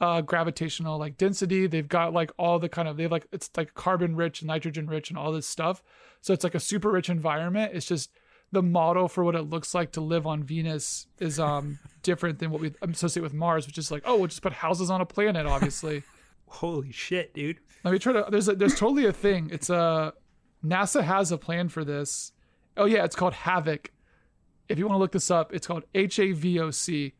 uh 0.00 0.20
gravitational 0.20 0.98
like 0.98 1.18
density. 1.18 1.66
They've 1.66 1.88
got 1.88 2.12
like 2.12 2.30
all 2.38 2.58
the 2.58 2.68
kind 2.68 2.88
of 2.88 2.96
they 2.96 3.02
have 3.02 3.12
like 3.12 3.26
it's 3.32 3.50
like 3.56 3.74
carbon 3.74 4.16
rich 4.16 4.40
and 4.40 4.48
nitrogen 4.48 4.86
rich 4.86 5.10
and 5.10 5.18
all 5.18 5.32
this 5.32 5.46
stuff. 5.46 5.82
So 6.20 6.32
it's 6.32 6.44
like 6.44 6.54
a 6.54 6.60
super 6.60 6.90
rich 6.90 7.10
environment. 7.10 7.72
It's 7.74 7.86
just 7.86 8.10
the 8.50 8.62
model 8.62 9.08
for 9.08 9.22
what 9.24 9.34
it 9.34 9.42
looks 9.42 9.74
like 9.74 9.92
to 9.92 10.00
live 10.00 10.26
on 10.26 10.42
Venus 10.42 11.06
is 11.18 11.38
um 11.38 11.78
different 12.02 12.38
than 12.38 12.50
what 12.50 12.62
we 12.62 12.72
associate 12.80 13.22
with 13.22 13.34
Mars 13.34 13.66
which 13.66 13.76
is 13.76 13.90
like 13.90 14.02
oh 14.06 14.16
we'll 14.16 14.28
just 14.28 14.42
put 14.42 14.54
houses 14.54 14.88
on 14.88 15.02
a 15.02 15.06
planet 15.06 15.46
obviously. 15.46 16.04
Holy 16.50 16.90
shit, 16.90 17.34
dude. 17.34 17.60
Let 17.84 17.92
me 17.92 17.98
try 17.98 18.12
to. 18.12 18.26
There's 18.30 18.48
a, 18.48 18.54
there's 18.54 18.78
totally 18.78 19.06
a 19.06 19.12
thing. 19.12 19.50
It's 19.52 19.70
a 19.70 20.12
NASA 20.64 21.02
has 21.04 21.30
a 21.32 21.38
plan 21.38 21.68
for 21.68 21.84
this. 21.84 22.32
Oh 22.76 22.84
yeah, 22.86 23.04
it's 23.04 23.16
called 23.16 23.34
Havoc. 23.34 23.90
If 24.68 24.78
you 24.78 24.86
want 24.86 24.96
to 24.96 25.00
look 25.00 25.12
this 25.12 25.30
up, 25.30 25.52
it's 25.54 25.66
called 25.66 25.84
H 25.94 26.18
A 26.18 26.32
V 26.32 26.58
O 26.60 26.70
C, 26.70 27.14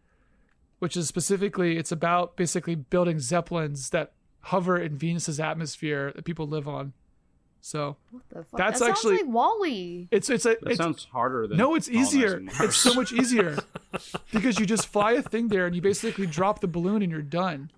which 0.80 0.96
is 0.96 1.08
specifically 1.08 1.76
it's 1.78 1.92
about 1.92 2.36
basically 2.36 2.74
building 2.74 3.18
zeppelins 3.20 3.90
that 3.90 4.12
hover 4.40 4.78
in 4.78 4.96
Venus's 4.98 5.40
atmosphere 5.40 6.12
that 6.14 6.24
people 6.24 6.46
live 6.46 6.68
on. 6.68 6.92
So 7.60 7.96
The 8.30 8.44
fuck? 8.44 8.58
That's 8.58 8.80
that 8.80 8.90
actually- 8.90 9.16
sounds 9.18 9.26
like 9.26 9.34
WALL-E. 9.34 10.08
it's 10.12 10.30
it's 10.30 10.46
a 10.46 10.50
That 10.50 10.58
it's, 10.70 10.76
sounds 10.78 11.04
harder 11.12 11.46
than 11.48 11.56
no, 11.58 11.74
it's 11.74 11.88
easier. 11.88 12.40
Mars. 12.40 12.60
It's 12.60 12.76
so 12.76 12.94
much 12.94 13.12
easier 13.12 13.58
because 14.32 14.58
you 14.60 14.66
just 14.66 14.86
fly 14.86 15.12
a 15.12 15.22
thing 15.22 15.48
there 15.48 15.66
and 15.66 15.74
you 15.74 15.82
basically 15.82 16.26
drop 16.26 16.60
the 16.60 16.68
balloon 16.68 17.02
and 17.02 17.10
you're 17.10 17.20
done. 17.22 17.70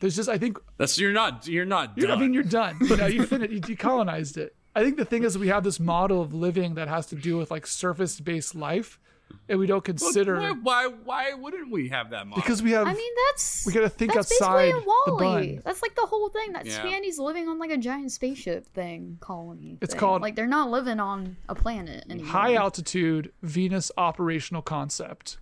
There's 0.00 0.16
just 0.16 0.28
I 0.28 0.38
think 0.38 0.58
That's 0.78 0.98
you're 0.98 1.12
not 1.12 1.46
you're 1.46 1.64
not 1.64 1.96
You're- 1.96 2.12
I 2.12 2.16
mean, 2.16 2.34
you're 2.34 2.42
done. 2.42 2.76
You 2.80 2.96
know, 2.96 3.06
you 3.06 3.22
finished. 3.26 3.52
You 3.52 3.60
decolonized 3.60 4.36
it. 4.36 4.56
I 4.74 4.82
think 4.82 4.96
the 4.96 5.04
thing 5.04 5.24
is, 5.24 5.36
we 5.36 5.48
have 5.48 5.64
this 5.64 5.78
model 5.80 6.22
of 6.22 6.32
living 6.32 6.74
that 6.74 6.88
has 6.88 7.06
to 7.06 7.16
do 7.16 7.36
with 7.36 7.50
like 7.50 7.66
surface-based 7.66 8.54
life, 8.54 9.00
and 9.48 9.58
we 9.58 9.66
don't 9.66 9.78
Look, 9.78 9.84
consider 9.84 10.36
why, 10.40 10.52
why 10.52 10.86
why 10.86 11.34
wouldn't 11.34 11.70
we 11.72 11.88
have 11.88 12.10
that 12.10 12.26
model? 12.28 12.40
because 12.40 12.62
we 12.62 12.70
have. 12.70 12.86
I 12.86 12.94
mean, 12.94 13.12
that's 13.28 13.66
we 13.66 13.72
gotta 13.72 13.88
think 13.88 14.14
that's 14.14 14.30
outside 14.40 14.66
basically 14.72 14.78
in 14.80 14.84
the 15.06 15.12
WALL-E. 15.14 15.46
bun. 15.56 15.62
That's 15.64 15.82
like 15.82 15.94
the 15.96 16.06
whole 16.06 16.28
thing. 16.28 16.52
That 16.52 16.66
Yeah. 16.66 16.78
Spandy's 16.78 17.18
living 17.18 17.48
on 17.48 17.58
like 17.58 17.70
a 17.72 17.76
giant 17.78 18.12
spaceship 18.12 18.68
thing 18.68 19.18
colony. 19.20 19.76
It's 19.82 19.92
thing. 19.92 20.00
called- 20.00 20.22
like 20.22 20.36
they're 20.36 20.46
not 20.46 20.70
living 20.70 21.00
on 21.00 21.36
a 21.48 21.54
planet 21.56 22.04
anymore. 22.08 22.30
high 22.30 22.54
altitude 22.54 23.32
Venus 23.42 23.90
operational 23.98 24.62
concept. 24.62 25.38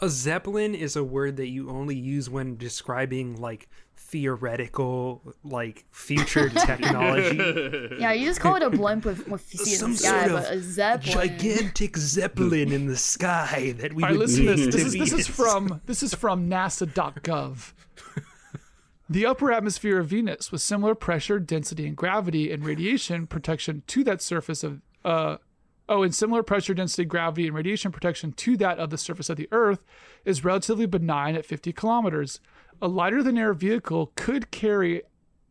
A 0.00 0.08
zeppelin 0.10 0.74
is 0.74 0.94
a 0.96 1.02
word 1.04 1.36
that 1.38 1.48
you 1.48 1.70
only 1.70 1.96
use 1.96 2.28
when 2.28 2.56
describing 2.58 3.40
like 3.40 3.68
theoretical, 4.16 5.20
like 5.44 5.84
future 5.90 6.48
technology. 6.66 7.36
Yeah, 7.98 8.12
you 8.12 8.24
just 8.24 8.40
call 8.40 8.56
it 8.56 8.62
a 8.62 8.70
blimp 8.70 9.04
with 9.04 9.28
with 9.28 9.46
you 9.52 9.58
see 9.58 9.72
in 9.72 9.78
Some 9.78 9.92
the 9.92 9.98
sky, 9.98 10.28
sort 10.28 10.32
of 10.32 10.44
but 10.44 10.52
a 10.52 10.62
zeppelin. 10.62 11.12
Gigantic 11.12 11.96
zeppelin 11.98 12.72
in 12.72 12.86
the 12.86 12.96
sky 12.96 13.74
that 13.76 13.92
we 13.92 14.02
All 14.02 14.08
right, 14.08 14.18
would 14.18 14.26
listen 14.26 14.46
to 14.46 14.56
need 14.56 14.72
this. 14.72 14.74
This 14.74 14.84
is 14.86 14.92
this 14.98 15.12
is 15.12 15.26
from 15.26 15.82
this 15.84 16.02
is 16.02 16.14
from 16.14 16.48
NASA.gov. 16.48 17.74
The 19.08 19.26
upper 19.26 19.52
atmosphere 19.52 20.00
of 20.00 20.08
Venus, 20.08 20.50
with 20.50 20.62
similar 20.62 20.96
pressure, 20.96 21.38
density, 21.38 21.86
and 21.86 21.96
gravity 21.96 22.50
and 22.50 22.64
radiation 22.64 23.26
protection 23.26 23.82
to 23.88 24.02
that 24.02 24.22
surface 24.22 24.64
of 24.64 24.80
uh 25.04 25.36
oh, 25.90 26.02
and 26.02 26.14
similar 26.14 26.42
pressure, 26.42 26.72
density, 26.72 27.04
gravity, 27.04 27.46
and 27.46 27.54
radiation 27.54 27.92
protection 27.92 28.32
to 28.32 28.56
that 28.56 28.78
of 28.78 28.88
the 28.88 28.98
surface 28.98 29.28
of 29.28 29.36
the 29.36 29.48
Earth, 29.52 29.84
is 30.24 30.42
relatively 30.42 30.86
benign 30.86 31.36
at 31.36 31.44
50 31.44 31.72
kilometers. 31.74 32.40
A 32.82 32.88
lighter 32.88 33.22
than 33.22 33.38
air 33.38 33.54
vehicle 33.54 34.12
could 34.16 34.50
carry 34.50 35.02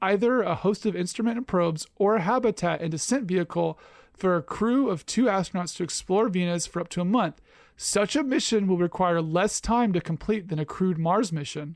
either 0.02 0.42
a 0.42 0.56
host 0.56 0.86
of 0.86 0.96
instrument 0.96 1.38
and 1.38 1.48
probes 1.48 1.88
or 1.96 2.16
a 2.16 2.22
habitat 2.22 2.82
and 2.82 2.92
descent 2.92 3.26
vehicle 3.26 3.80
for 4.14 4.36
a 4.36 4.44
crew 4.44 4.90
of 4.90 5.06
two 5.06 5.26
astronauts 5.26 5.76
to 5.76 5.84
explore 5.84 6.30
Venus 6.30 6.66
for 6.68 6.80
up 6.80 6.90
to 6.90 7.02
a 7.02 7.06
month. 7.06 7.42
Such 7.78 8.16
a 8.16 8.24
mission 8.24 8.68
will 8.68 8.78
require 8.78 9.22
less 9.22 9.60
time 9.60 9.92
to 9.94 10.02
complete 10.02 10.48
than 10.48 10.60
a 10.60 10.66
crewed 10.66 10.98
Mars 10.98 11.32
mission. 11.32 11.76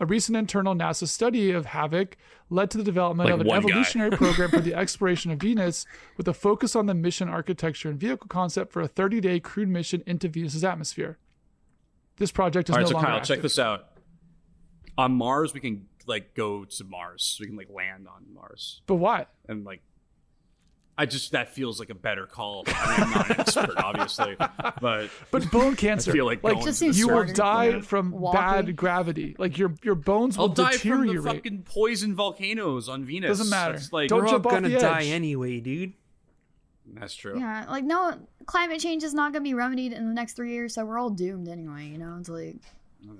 A 0.00 0.06
recent 0.06 0.36
internal 0.36 0.74
NASA 0.74 1.08
study 1.08 1.50
of 1.50 1.66
HAVOC 1.66 2.12
led 2.50 2.70
to 2.70 2.78
the 2.78 2.84
development 2.84 3.30
Like 3.30 3.40
of 3.40 3.46
an 3.46 3.52
evolutionary 3.52 4.10
program 4.16 4.50
for 4.50 4.60
the 4.60 4.74
exploration 4.74 5.30
of 5.30 5.40
Venus 5.40 5.86
with 6.16 6.28
a 6.28 6.34
focus 6.34 6.76
on 6.76 6.86
the 6.86 6.94
mission 6.94 7.28
architecture 7.28 7.88
and 7.88 7.98
vehicle 7.98 8.28
concept 8.28 8.72
for 8.72 8.82
a 8.82 8.88
30 8.88 9.20
day 9.20 9.40
crewed 9.40 9.68
mission 9.68 10.02
into 10.06 10.28
Venus's 10.28 10.62
atmosphere. 10.62 11.18
This 12.16 12.30
project 12.30 12.68
is 12.68 12.74
All 12.74 12.78
right, 12.78 12.82
no 12.82 12.88
so 12.88 12.94
longer 12.94 13.06
Kyle, 13.06 13.16
active. 13.16 13.36
check 13.36 13.42
this 13.42 13.58
out. 13.58 13.97
On 14.98 15.12
Mars, 15.14 15.54
we 15.54 15.60
can 15.60 15.86
like 16.06 16.34
go 16.34 16.64
to 16.66 16.84
Mars. 16.84 17.38
We 17.40 17.46
can 17.46 17.56
like 17.56 17.70
land 17.70 18.06
on 18.08 18.24
Mars, 18.34 18.82
But 18.86 18.96
why? 18.96 19.26
and 19.48 19.64
like, 19.64 19.80
I 21.00 21.06
just 21.06 21.30
that 21.30 21.54
feels 21.54 21.78
like 21.78 21.90
a 21.90 21.94
better 21.94 22.26
call. 22.26 22.64
I 22.66 22.90
mean, 22.90 23.00
I'm 23.02 23.10
not 23.12 23.30
an 23.30 23.40
expert, 23.40 23.76
obviously, 23.84 24.36
but 24.80 25.10
But 25.30 25.48
bone 25.52 25.76
cancer. 25.76 26.10
I 26.10 26.14
feel 26.14 26.26
like 26.26 26.42
like 26.42 26.56
Just 26.56 26.64
to 26.64 26.70
the 26.70 26.74
seems 26.74 26.98
you 26.98 27.06
will 27.08 27.24
die 27.24 27.68
Yeah. 27.68 27.80
from 27.82 28.10
Walking. 28.10 28.40
bad 28.40 28.76
gravity. 28.76 29.36
Like 29.38 29.56
your 29.56 29.72
your 29.84 29.94
bones 29.94 30.36
will 30.36 30.46
I'll 30.46 30.48
die 30.48 30.72
from 30.72 31.02
the 31.02 31.06
deteriorate. 31.12 31.36
fucking 31.36 31.62
poison 31.62 32.16
volcanoes 32.16 32.88
on 32.88 33.04
Venus. 33.04 33.28
Doesn't 33.28 33.50
matter. 33.50 33.74
It's 33.74 33.92
like 33.92 34.08
Don't 34.08 34.18
We're 34.22 34.26
all 34.26 34.32
jump 34.32 34.46
off 34.46 34.52
gonna 34.54 34.68
the 34.70 34.78
die 34.80 35.04
anyway, 35.04 35.60
dude. 35.60 35.92
that's 36.94 37.14
true. 37.14 37.38
Yeah, 37.38 37.66
like 37.68 37.84
no, 37.84 38.18
climate 38.46 38.80
change 38.80 39.04
is 39.04 39.14
not 39.14 39.32
gonna 39.32 39.44
be 39.44 39.54
remedied 39.54 39.92
in 39.92 40.08
the 40.08 40.14
next 40.14 40.32
three 40.32 40.50
years, 40.52 40.74
so 40.74 40.84
we're 40.84 40.98
all 40.98 41.10
doomed 41.10 41.46
anyway. 41.46 41.86
You 41.86 41.98
know, 41.98 42.16
it's 42.18 42.28
like 42.28 42.56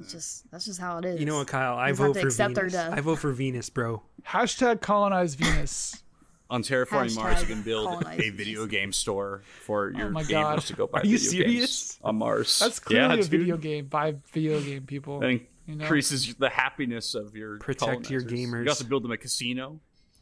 it's 0.00 0.12
just 0.12 0.50
that's 0.50 0.64
just 0.64 0.80
how 0.80 0.98
it 0.98 1.04
is. 1.04 1.20
You 1.20 1.26
know 1.26 1.38
what, 1.38 1.46
Kyle? 1.48 1.76
I 1.76 1.92
vote 1.92 2.16
for 2.16 2.26
accept 2.26 2.56
our 2.58 2.64
Venus. 2.64 2.72
death. 2.72 2.92
I 2.96 3.00
vote 3.00 3.18
for 3.18 3.32
Venus, 3.32 3.70
bro. 3.70 4.02
Hashtag 4.26 4.80
colonize 4.80 5.34
Venus. 5.34 6.02
On 6.50 6.62
terraforming 6.62 7.14
Mars, 7.14 7.42
you 7.42 7.46
can 7.46 7.60
build 7.62 7.86
colonize 7.88 8.20
a 8.20 8.30
video 8.30 8.64
game 8.66 8.90
store 8.90 9.42
for 9.64 9.90
your 9.90 10.08
my 10.08 10.22
gamers 10.22 10.30
God. 10.30 10.60
to 10.62 10.72
go 10.72 10.86
buy 10.86 11.00
Are 11.02 11.04
you 11.06 11.18
video 11.18 11.30
serious? 11.30 11.58
games 11.92 11.98
on 12.02 12.16
Mars. 12.16 12.58
That's 12.58 12.78
clearly 12.78 13.16
yeah, 13.16 13.20
a 13.20 13.24
video 13.26 13.56
game 13.58 13.84
by 13.86 14.14
video 14.32 14.58
game 14.62 14.86
people. 14.86 15.20
That 15.20 15.32
you 15.34 15.40
know? 15.66 15.82
increases 15.84 16.34
the 16.36 16.48
happiness 16.48 17.14
of 17.14 17.36
your 17.36 17.58
Protect 17.58 18.08
your 18.10 18.22
colonizers. 18.22 18.32
You 18.40 18.46
gamers. 18.48 18.60
can 18.60 18.68
also 18.70 18.84
build 18.84 19.04
them 19.04 19.10
a 19.12 19.18
casino. 19.18 19.78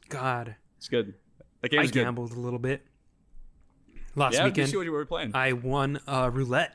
God, 0.08 0.56
It's 0.78 0.88
good. 0.88 1.14
That 1.62 1.72
I 1.74 1.84
good. 1.84 1.92
gambled 1.92 2.32
a 2.32 2.40
little 2.40 2.58
bit 2.58 2.84
last 4.16 4.34
Yeah, 4.34 4.44
we 4.44 4.50
weekend. 4.50 4.70
see 4.70 4.76
what 4.76 4.82
you 4.86 4.90
were 4.92 5.06
playing. 5.06 5.30
I 5.32 5.52
won 5.52 6.00
uh, 6.08 6.28
roulette. 6.32 6.74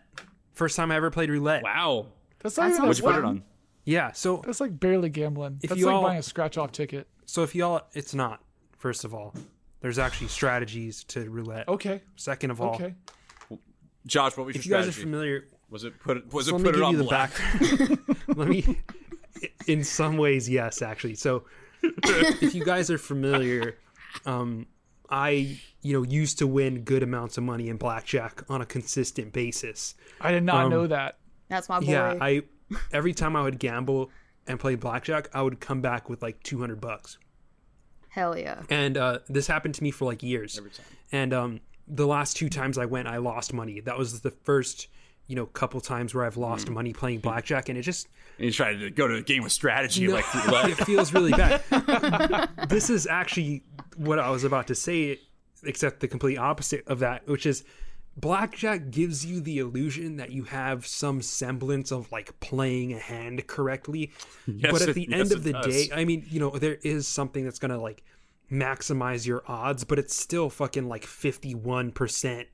First 0.53 0.77
time 0.77 0.91
I 0.91 0.95
ever 0.95 1.11
played 1.11 1.29
roulette. 1.29 1.63
wow. 1.63 2.05
That's 2.44 2.58
not 2.58 2.64
That 2.64 2.70
even 2.70 2.78
sounds 2.78 3.00
a 3.00 3.04
What'd 3.04 3.04
you 3.04 3.04
put 3.04 3.16
it 3.20 3.26
on? 3.26 3.44
Yeah. 3.86 4.12
So 4.12 4.42
That's 4.46 4.60
like 4.60 4.80
barely 4.80 5.10
gambling. 5.10 5.60
If 5.62 5.70
That's 5.70 5.80
you 5.80 5.88
like 5.88 5.96
all- 5.96 6.04
buying 6.04 6.20
a 6.20 6.24
scratch 6.24 6.58
off 6.58 6.72
ticket. 6.72 7.08
so 7.26 7.44
if 7.44 7.56
y'all, 7.56 7.82
it's 7.94 8.14
not. 8.14 8.42
First 8.78 9.04
of 9.06 9.14
all, 9.14 9.34
there's 9.82 10.00
actually 10.00 10.28
strategies 10.28 11.04
to 11.06 11.30
roulette. 11.30 11.68
Okay. 11.68 12.02
Second 12.16 12.52
of 12.52 12.62
all, 12.62 12.76
Okay. 12.76 12.96
Josh, 14.08 14.36
what 14.36 14.48
was 14.48 14.56
if 14.56 14.66
your 14.66 14.80
you 14.80 14.84
guys 14.86 14.89
are 14.98 15.00
familiar, 15.00 15.46
was 15.70 15.84
it 15.84 16.00
put 16.00 16.18
it 16.18 16.34
was 16.34 16.48
so 16.48 16.56
it 16.56 16.62
let 16.62 16.74
put 16.74 16.76
me 16.76 16.82
it 16.82 16.84
on 16.86 16.92
you 16.94 16.98
the 16.98 17.04
black? 17.04 17.32
back. 17.38 18.18
let 18.36 18.48
me. 18.48 18.80
In 19.68 19.84
some 19.84 20.18
ways, 20.18 20.50
yes, 20.50 20.82
actually. 20.82 21.16
So, 21.16 21.46
if 21.84 22.56
you 22.56 22.66
guys 22.66 22.89
are 22.89 22.98
familiar, 22.98 23.78
um, 24.26 24.66
I 25.10 25.58
you 25.82 25.94
know 25.94 26.04
used 26.04 26.39
to 26.39 26.48
win 26.48 26.82
good 26.84 27.04
amounts 27.04 27.38
of 27.38 27.44
money 27.44 27.70
in 27.70 27.78
blackjack 27.78 28.42
on 28.50 28.62
a 28.62 28.66
consistent 28.66 29.34
basis. 29.34 29.94
I 30.20 30.32
did 30.32 30.44
not 30.44 30.66
Um, 30.66 30.72
know 30.72 30.88
that. 30.88 31.18
That's 31.52 31.70
my 31.70 31.80
boy. 31.80 31.91
Yeah, 31.91 32.18
I 32.20 32.41
every 32.91 33.14
time 33.14 33.36
I 33.36 33.43
would 33.43 33.60
gamble 33.60 34.10
and 34.47 34.60
play 34.60 34.74
blackjack, 34.76 35.30
I 35.36 35.43
would 35.43 35.60
come 35.60 35.82
back 35.82 36.10
with 36.10 36.24
like 36.24 36.41
two 36.41 36.60
hundred 36.60 36.82
bucks, 36.82 37.20
Hell 38.10 38.38
yeah. 38.38 38.64
and 38.70 38.97
uh, 38.97 39.20
this 39.30 39.45
happened 39.47 39.76
to 39.76 39.84
me 39.84 39.91
for 39.91 40.06
like 40.06 40.24
years. 40.24 40.58
Every 40.58 40.72
time. 40.72 40.86
And 41.12 41.34
um, 41.34 41.60
the 41.88 42.08
last 42.08 42.36
two 42.38 42.49
times 42.49 42.78
I 42.78 42.86
went, 42.86 43.08
I 43.08 43.18
lost 43.18 43.54
money. 43.54 43.80
That 43.82 43.97
was 43.97 44.22
the 44.22 44.32
first 44.32 44.88
you 45.28 45.36
know 45.36 45.45
couple 45.45 45.80
times 45.82 46.14
where 46.16 46.26
I've 46.26 46.38
lost 46.38 46.68
Mm. 46.68 46.74
money 46.74 46.93
playing 46.93 47.20
blackjack, 47.20 47.70
and 47.70 47.78
it 47.78 47.84
just 47.84 48.08
And 48.38 48.45
you 48.47 48.52
tried 48.52 48.80
to 48.80 48.89
go 48.89 49.08
to 49.08 49.16
a 49.16 49.22
game 49.22 49.43
with 49.43 49.52
strategy 49.52 50.08
No, 50.08 50.14
like 50.16 50.34
roulette. 50.45 50.70
it 50.72 50.76
feels 50.86 51.14
really 51.14 51.32
bad. 51.32 51.62
this 52.70 52.89
is 52.89 53.06
actually 53.08 53.64
what 53.97 54.18
I 54.20 54.30
was 54.30 54.43
about 54.43 54.68
to 54.68 54.76
say, 54.76 55.20
except 55.64 55.99
the 55.99 56.08
complete 56.08 56.38
opposite 56.38 56.88
of 56.88 56.99
that, 56.99 57.28
which 57.28 57.45
is 57.45 57.64
blackjack 58.18 58.91
gives 58.91 59.26
you 59.26 59.39
the 59.39 59.57
illusion 59.59 60.18
that 60.18 60.32
you 60.32 60.43
have 60.43 60.86
some 60.86 61.22
semblance 61.22 61.91
of 61.91 62.12
like 62.12 62.39
playing 62.39 62.93
a 62.93 62.99
hand 62.99 63.47
correctly. 63.47 64.12
Yes, 64.47 64.72
but 64.72 64.82
at 64.82 64.89
it- 64.89 64.95
the 64.95 65.07
yes, 65.09 65.20
end 65.20 65.32
of 65.32 65.43
the 65.43 65.53
day, 65.53 65.89
I 65.93 66.05
mean, 66.05 66.26
you 66.30 66.39
know, 66.39 66.49
there 66.51 66.78
is 66.84 67.07
something 67.07 67.43
that's 67.43 67.59
going 67.59 67.72
to 67.72 67.78
like 67.80 68.03
maximize 68.51 69.26
your 69.26 69.43
odds, 69.47 69.84
but 69.84 69.97
it's 69.97 70.16
still 70.16 70.49
fucking 70.49 70.88
like 70.88 71.05
51% 71.05 72.45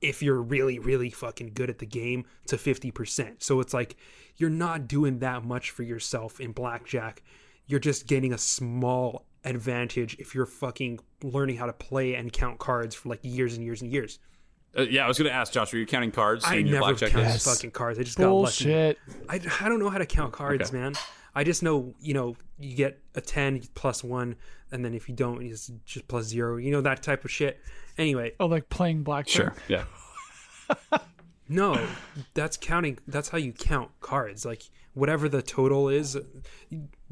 if 0.00 0.22
you're 0.22 0.42
really, 0.42 0.78
really 0.78 1.10
fucking 1.10 1.52
good 1.54 1.70
at 1.70 1.78
the 1.78 1.86
game 1.86 2.24
to 2.48 2.56
50%. 2.56 3.42
So 3.42 3.60
it's 3.60 3.72
like 3.72 3.96
you're 4.36 4.50
not 4.50 4.88
doing 4.88 5.20
that 5.20 5.44
much 5.44 5.70
for 5.70 5.82
yourself 5.82 6.40
in 6.40 6.52
blackjack. 6.52 7.22
You're 7.66 7.80
just 7.80 8.06
gaining 8.06 8.32
a 8.32 8.38
small 8.38 9.24
advantage 9.44 10.16
if 10.18 10.34
you're 10.34 10.44
fucking 10.46 10.98
learning 11.22 11.56
how 11.56 11.66
to 11.66 11.72
play 11.72 12.14
and 12.14 12.32
count 12.32 12.58
cards 12.58 12.94
for 12.94 13.08
like 13.10 13.20
years 13.22 13.54
and 13.54 13.64
years 13.64 13.80
and 13.80 13.92
years. 13.92 14.18
Uh, 14.76 14.82
yeah, 14.82 15.04
I 15.04 15.08
was 15.08 15.18
going 15.18 15.28
to 15.30 15.34
ask 15.34 15.52
Josh, 15.52 15.72
were 15.72 15.78
you 15.78 15.86
counting 15.86 16.10
cards 16.10 16.44
I 16.44 16.56
in 16.56 16.66
your 16.66 16.80
never 16.80 16.86
blackjack 16.92 17.10
count 17.12 17.26
games? 17.28 17.44
fucking 17.44 17.70
cards. 17.70 17.98
I 17.98 18.02
just 18.02 18.18
got 18.18 18.24
lucky. 18.24 18.64
Bullshit. 18.64 18.98
I, 19.28 19.40
I 19.60 19.68
don't 19.68 19.78
know 19.78 19.88
how 19.90 19.98
to 19.98 20.06
count 20.06 20.32
cards, 20.32 20.70
Okay. 20.70 20.78
man. 20.78 20.94
I 21.34 21.44
just 21.44 21.62
know, 21.62 21.94
you 22.00 22.14
know, 22.14 22.36
you 22.58 22.76
get 22.76 23.00
a 23.14 23.20
10 23.20 23.62
plus 23.74 24.02
1, 24.04 24.36
and 24.72 24.84
then 24.84 24.94
if 24.94 25.08
you 25.08 25.14
don't, 25.14 25.42
it's 25.42 25.70
just 25.84 26.06
plus 26.08 26.26
0. 26.26 26.56
You 26.56 26.70
know, 26.72 26.80
that 26.80 27.02
type 27.02 27.24
of 27.24 27.30
shit. 27.30 27.60
Anyway, 27.98 28.32
Oh, 28.40 28.46
like 28.46 28.68
playing 28.68 29.02
blackjack. 29.02 29.54
Sure. 29.68 29.84
Yeah. 30.88 30.98
no, 31.48 31.86
that's 32.34 32.56
counting. 32.56 32.98
That's 33.06 33.28
how 33.28 33.38
you 33.38 33.52
count 33.52 33.90
cards. 34.00 34.44
Like, 34.44 34.62
whatever 34.94 35.28
the 35.28 35.42
total 35.42 35.88
is. 35.88 36.16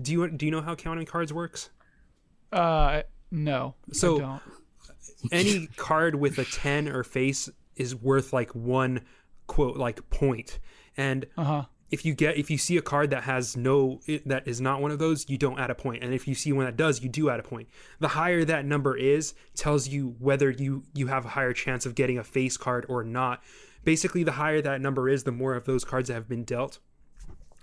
Do 0.00 0.12
you 0.12 0.28
do 0.30 0.46
you 0.46 0.52
know 0.52 0.62
how 0.62 0.74
counting 0.74 1.06
cards 1.06 1.32
works? 1.32 1.70
Uh, 2.52 3.02
no. 3.30 3.74
So- 3.92 4.16
I 4.16 4.18
don't. 4.20 4.42
Any 5.30 5.68
card 5.76 6.14
with 6.14 6.38
a 6.38 6.44
10 6.44 6.88
or 6.88 7.02
face 7.04 7.48
is 7.76 7.94
worth 7.94 8.32
like 8.32 8.54
one 8.54 9.00
quote, 9.46 9.76
like 9.76 10.08
point. 10.10 10.58
And 10.96 11.26
Uh 11.36 11.44
huh. 11.44 11.64
if 11.90 12.04
you 12.04 12.14
get 12.14 12.36
if 12.36 12.50
you 12.50 12.58
see 12.58 12.76
a 12.76 12.82
card 12.82 13.10
that 13.10 13.24
has 13.24 13.56
no 13.56 14.00
it, 14.06 14.26
that 14.28 14.46
is 14.48 14.60
not 14.60 14.80
one 14.80 14.90
of 14.90 14.98
those 14.98 15.28
you 15.28 15.36
don't 15.38 15.58
add 15.58 15.70
a 15.70 15.74
point 15.74 16.02
and 16.02 16.12
if 16.14 16.26
you 16.28 16.34
see 16.34 16.52
one 16.52 16.64
that 16.64 16.76
does 16.76 17.02
you 17.02 17.08
do 17.08 17.28
add 17.30 17.38
a 17.38 17.42
point 17.42 17.68
the 17.98 18.08
higher 18.08 18.44
that 18.44 18.64
number 18.64 18.96
is 18.96 19.34
tells 19.54 19.88
you 19.88 20.14
whether 20.18 20.50
you 20.50 20.82
you 20.94 21.06
have 21.08 21.24
a 21.26 21.28
higher 21.28 21.52
chance 21.52 21.84
of 21.86 21.94
getting 21.94 22.18
a 22.18 22.24
face 22.24 22.56
card 22.56 22.84
or 22.88 23.04
not 23.04 23.42
basically 23.84 24.22
the 24.22 24.32
higher 24.32 24.60
that 24.62 24.80
number 24.80 25.08
is 25.08 25.24
the 25.24 25.32
more 25.32 25.54
of 25.54 25.64
those 25.66 25.84
cards 25.84 26.08
that 26.08 26.14
have 26.14 26.28
been 26.28 26.44
dealt 26.44 26.78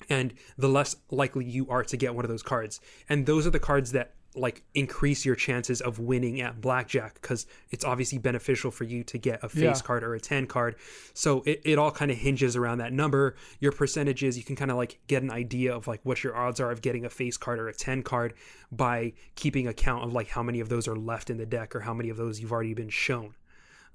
and 0.10 0.34
the 0.58 0.70
less 0.70 0.96
likely 1.12 1.46
you 1.46 1.68
are 1.70 1.84
to 1.84 1.98
get 1.98 2.14
one 2.16 2.24
of 2.26 2.30
those 2.30 2.44
cards 2.44 2.80
and 3.10 3.26
those 3.26 3.46
are 3.48 3.52
the 3.52 3.60
cards 3.60 3.92
that 3.94 4.14
like 4.36 4.64
increase 4.76 5.26
your 5.26 5.36
chances 5.36 5.82
of 5.82 5.98
winning 6.00 6.40
at 6.40 6.62
blackjack 6.62 7.16
because 7.22 7.48
it's 7.72 7.84
obviously 7.84 8.18
beneficial 8.20 8.70
for 8.70 8.84
you 8.84 9.04
to 9.04 9.18
get 9.18 9.44
a 9.44 9.50
face 9.50 9.62
Yeah. 9.62 9.74
card 9.84 10.04
or 10.04 10.14
a 10.14 10.20
10 10.20 10.46
card 10.46 10.76
so 11.16 11.42
it, 11.48 11.62
it 11.66 11.80
all 11.80 11.90
kind 11.90 12.12
of 12.12 12.18
hinges 12.18 12.56
around 12.56 12.78
that 12.78 12.94
number 12.94 13.36
your 13.60 13.72
percentages 13.72 14.38
you 14.38 14.44
can 14.44 14.56
kind 14.56 14.70
of 14.70 14.78
like 14.78 15.00
get 15.08 15.24
an 15.24 15.32
idea 15.32 15.76
of 15.76 15.88
like 15.88 16.00
what 16.04 16.24
your 16.24 16.36
odds 16.36 16.60
are 16.60 16.70
of 16.72 16.82
getting 16.84 17.06
a 17.06 17.10
face 17.10 17.38
card 17.38 17.60
or 17.60 17.68
a 17.70 17.74
10 17.74 18.04
card 18.04 18.36
by 18.72 19.14
keeping 19.36 19.68
account 19.68 20.04
of 20.04 20.14
like 20.14 20.28
how 20.30 20.44
many 20.44 20.60
of 20.60 20.70
those 20.70 20.88
are 20.88 20.96
left 20.96 21.32
in 21.32 21.38
the 21.38 21.46
deck 21.46 21.76
or 21.76 21.80
how 21.80 21.94
many 21.94 22.10
of 22.10 22.18
those 22.18 22.40
you've 22.40 22.52
already 22.52 22.76
been 22.76 22.90
shown 22.90 23.34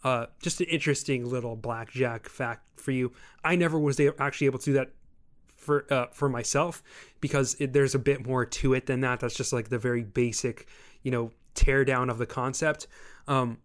uh, 0.03 0.26
just 0.43 0.61
an 0.61 0.66
interesting 0.66 1.24
little 1.24 1.57
blackjack 1.57 2.28
fact 2.28 2.61
for 2.76 2.91
you. 2.91 3.11
I 3.43 3.57
never 3.57 3.78
was 3.78 3.99
actually 4.18 4.49
able 4.49 4.59
to 4.59 4.64
do 4.66 4.72
that 4.74 4.91
for 5.64 5.92
uh, 5.92 6.06
for 6.12 6.28
myself 6.28 6.82
because 7.20 7.56
it, 7.58 7.72
there's 7.72 7.94
a 7.94 7.98
bit 7.98 8.26
more 8.26 8.44
to 8.44 8.74
it 8.74 8.86
than 8.86 9.00
that. 9.00 9.20
That's 9.20 9.34
just 9.34 9.52
like 9.52 9.68
the 9.70 9.78
very 9.78 10.02
basic, 10.02 10.66
you 11.02 11.10
know, 11.10 11.32
tear 11.54 11.84
down 11.84 12.10
of 12.10 12.18
the 12.18 12.26
concept. 12.26 12.86
Um, 13.26 13.58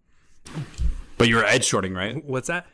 But 1.18 1.28
you 1.28 1.36
were 1.36 1.46
edge 1.46 1.66
shorting, 1.66 1.94
right? 1.94 2.24
what's 2.26 2.48
that? 2.48 2.66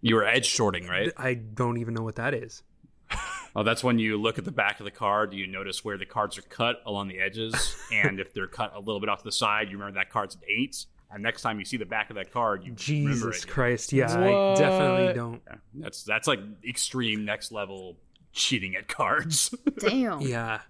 You 0.00 0.16
were 0.16 0.24
edge 0.24 0.46
shorting, 0.46 0.86
right? 0.88 1.12
I 1.16 1.34
don't 1.34 1.76
even 1.78 1.94
know 1.94 2.02
what 2.02 2.16
that 2.16 2.34
is. 2.34 2.62
Oh, 3.54 3.62
that's 3.62 3.84
when 3.84 3.98
you 3.98 4.16
look 4.16 4.38
at 4.38 4.46
the 4.46 4.50
back 4.50 4.80
of 4.80 4.84
the 4.84 4.90
card, 4.90 5.34
you 5.34 5.46
notice 5.46 5.84
where 5.84 5.98
the 5.98 6.06
cards 6.06 6.38
are 6.38 6.42
cut 6.42 6.80
along 6.86 7.08
the 7.08 7.20
edges, 7.20 7.76
and 7.92 8.18
if 8.18 8.32
they're 8.32 8.46
cut 8.46 8.72
a 8.74 8.78
little 8.78 8.98
bit 8.98 9.10
off 9.10 9.18
to 9.18 9.24
the 9.24 9.30
side, 9.30 9.68
you 9.70 9.76
remember 9.76 10.00
that 10.00 10.08
card's 10.08 10.36
an 10.36 10.40
eight. 10.48 10.86
And 11.12 11.22
next 11.22 11.42
time 11.42 11.58
you 11.58 11.64
see 11.64 11.76
the 11.76 11.84
back 11.84 12.08
of 12.10 12.16
that 12.16 12.32
card, 12.32 12.64
you 12.64 12.72
Jesus 12.72 13.44
it. 13.44 13.48
Christ! 13.48 13.92
Yeah, 13.92 14.06
I 14.06 14.54
definitely 14.58 15.12
don't. 15.14 15.42
Yeah, 15.46 15.56
that's 15.74 16.04
that's 16.04 16.26
like 16.26 16.40
extreme 16.66 17.24
next 17.24 17.52
level 17.52 17.96
cheating 18.32 18.76
at 18.76 18.88
cards. 18.88 19.54
Damn. 19.78 20.20
Yeah. 20.22 20.60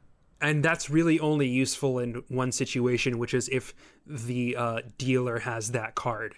And 0.40 0.64
that's 0.64 0.90
really 0.90 1.20
only 1.20 1.47
useful 1.47 2.01
in 2.01 2.24
one 2.26 2.51
situation, 2.51 3.18
which 3.18 3.32
is 3.32 3.49
if 3.51 3.74
the 4.07 4.57
uh, 4.57 4.82
dealer 4.99 5.38
has 5.38 5.70
that 5.70 5.95
card. 5.95 6.34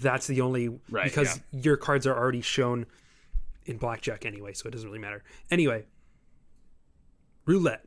That's 0.00 0.28
the 0.28 0.40
only 0.42 0.78
Right, 0.88 1.04
because 1.04 1.40
your 1.50 1.76
cards 1.76 2.06
are 2.06 2.16
already 2.16 2.40
shown 2.40 2.86
in 3.66 3.76
blackjack 3.76 4.24
anyway, 4.24 4.52
so 4.52 4.68
it 4.68 4.70
doesn't 4.70 4.88
really 4.88 5.00
matter. 5.00 5.24
Anyway, 5.50 5.86
roulette. 7.46 7.84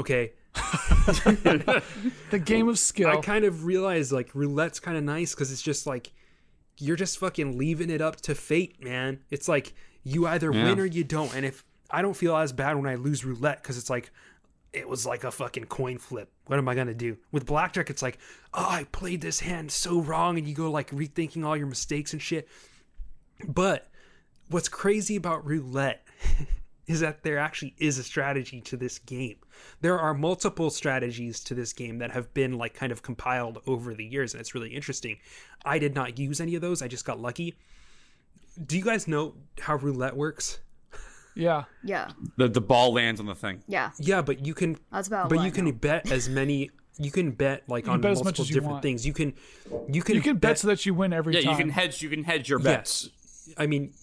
Okay, 0.00 0.32
The 2.30 2.38
game 2.38 2.68
of 2.68 2.78
skill. 2.78 3.08
I 3.08 3.16
kind 3.16 3.44
of 3.44 3.64
realized 3.64 4.12
like 4.12 4.34
roulette's 4.34 4.80
kind 4.80 4.96
of 4.96 5.04
nice 5.04 5.34
because 5.34 5.52
it's 5.52 5.62
just 5.62 5.86
like 5.86 6.12
you're 6.78 6.96
just 6.96 7.18
fucking 7.18 7.58
leaving 7.58 7.90
it 7.90 8.00
up 8.00 8.16
to 8.22 8.34
fate, 8.34 8.82
man. 8.82 9.20
It's 9.30 9.48
like 9.48 9.74
you 10.02 10.26
either 10.26 10.50
win 10.50 10.80
or 10.80 10.86
you 10.86 11.04
don't. 11.04 11.34
And 11.34 11.44
if 11.44 11.64
I 11.90 12.02
don't 12.02 12.16
feel 12.16 12.36
as 12.36 12.52
bad 12.52 12.76
when 12.76 12.86
I 12.86 12.94
lose 12.94 13.24
roulette 13.24 13.62
because 13.62 13.76
it's 13.76 13.90
like 13.90 14.10
it 14.72 14.88
was 14.88 15.04
like 15.04 15.24
a 15.24 15.30
fucking 15.30 15.64
coin 15.64 15.98
flip. 15.98 16.30
What 16.46 16.58
am 16.58 16.68
I 16.68 16.74
gonna 16.74 16.94
do? 16.94 17.18
With 17.30 17.46
blackjack, 17.46 17.90
it's 17.90 18.02
like, 18.02 18.18
oh, 18.54 18.66
I 18.68 18.84
played 18.84 19.20
this 19.20 19.40
hand 19.40 19.70
so 19.70 20.00
wrong, 20.00 20.38
and 20.38 20.48
you 20.48 20.54
go 20.54 20.70
like 20.70 20.90
rethinking 20.90 21.44
all 21.44 21.56
your 21.56 21.66
mistakes 21.66 22.12
and 22.12 22.22
shit. 22.22 22.48
But 23.46 23.88
what's 24.48 24.68
crazy 24.68 25.16
about 25.16 25.46
roulette 25.46 26.06
is 26.86 27.00
that 27.00 27.22
there 27.22 27.38
actually 27.38 27.74
is 27.78 27.98
a 27.98 28.02
strategy 28.02 28.60
to 28.60 28.76
this 28.76 28.98
game. 28.98 29.36
There 29.80 29.98
are 29.98 30.14
multiple 30.14 30.68
strategies 30.70 31.40
to 31.44 31.54
this 31.54 31.72
game 31.72 31.98
that 31.98 32.10
have 32.10 32.32
been 32.34 32.58
like 32.58 32.74
kind 32.74 32.90
of 32.92 33.02
compiled 33.02 33.58
over 33.66 33.94
the 33.94 34.04
years, 34.04 34.34
and 34.34 34.40
it's 34.40 34.54
really 34.54 34.70
interesting. 34.70 35.18
I 35.64 35.78
did 35.78 35.94
not 35.94 36.18
use 36.18 36.40
any 36.40 36.54
of 36.56 36.60
those, 36.62 36.82
I 36.82 36.88
just 36.88 37.04
got 37.04 37.20
lucky. 37.20 37.56
Do 38.66 38.76
you 38.76 38.84
guys 38.84 39.06
know 39.08 39.34
how 39.60 39.76
roulette 39.76 40.16
works? 40.16 40.58
yeah. 41.34 41.64
Yeah, 41.84 42.10
The 42.36 42.48
the 42.48 42.60
ball 42.60 42.92
lands 42.92 43.20
on 43.20 43.26
the 43.26 43.34
thing. 43.34 43.62
yeah. 43.68 43.90
Yeah, 43.98 44.20
but 44.22 44.44
you 44.44 44.52
can 44.54 44.76
That's 44.90 45.08
about. 45.08 45.28
but 45.28 45.42
you 45.42 45.50
can 45.50 45.64
know. 45.66 45.72
bet 45.72 46.10
as 46.10 46.28
many 46.28 46.70
you 46.98 47.10
can 47.10 47.30
bet 47.30 47.62
like 47.68 47.84
can 47.84 47.94
on 47.94 48.00
bet 48.02 48.10
as 48.12 48.18
much 48.18 48.24
multiple 48.38 48.42
as 48.44 48.48
different 48.48 48.72
want. 48.72 48.82
things. 48.82 49.06
You 49.06 49.14
can 49.14 49.32
you 49.88 50.02
can 50.02 50.16
You 50.16 50.20
can 50.20 50.36
bet 50.36 50.58
so 50.58 50.68
that 50.68 50.84
you 50.84 50.92
win 50.94 51.12
every 51.14 51.34
Yeah, 51.34 51.40
time. 51.42 51.50
you 51.52 51.56
can 51.56 51.68
hedge. 51.70 52.02
You 52.02 52.10
can 52.10 52.24
hedge 52.24 52.50
your 52.50 52.58
bets. 52.58 53.08
I 53.56 53.66
mean, 53.66 53.94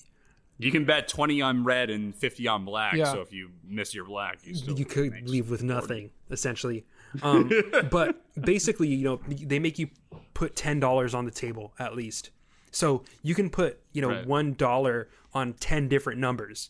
You 0.61 0.71
can 0.71 0.83
bet 0.85 1.07
twenty 1.07 1.41
on 1.41 1.63
red 1.63 1.89
and 1.89 2.13
fifty 2.13 2.47
on 2.47 2.65
black. 2.65 2.93
Yeah. 2.93 3.05
So 3.13 3.21
if 3.21 3.31
you 3.31 3.49
miss 3.63 3.95
your 3.95 4.03
black, 4.05 4.39
you 4.43 4.53
still 4.53 4.77
you 4.77 4.85
could 4.85 5.27
leave 5.29 5.49
with 5.49 5.63
nothing 5.63 6.11
essentially 6.29 6.85
um, 7.23 7.49
but 7.91 8.21
basically 8.39 8.87
you 8.87 9.03
know 9.03 9.19
they 9.27 9.57
make 9.57 9.79
you 9.79 9.87
put 10.35 10.55
$10 10.55 11.15
on 11.15 11.25
the 11.25 11.31
table 11.31 11.73
at 11.79 11.95
least 11.95 12.29
so 12.69 13.03
you 13.23 13.33
can 13.33 13.49
put 13.49 13.79
you 13.93 14.01
know 14.03 14.09
Right. 14.09 14.27
one 14.27 14.53
dollar 14.53 15.09
on 15.33 15.53
10 15.53 15.87
different 15.87 16.19
numbers 16.19 16.69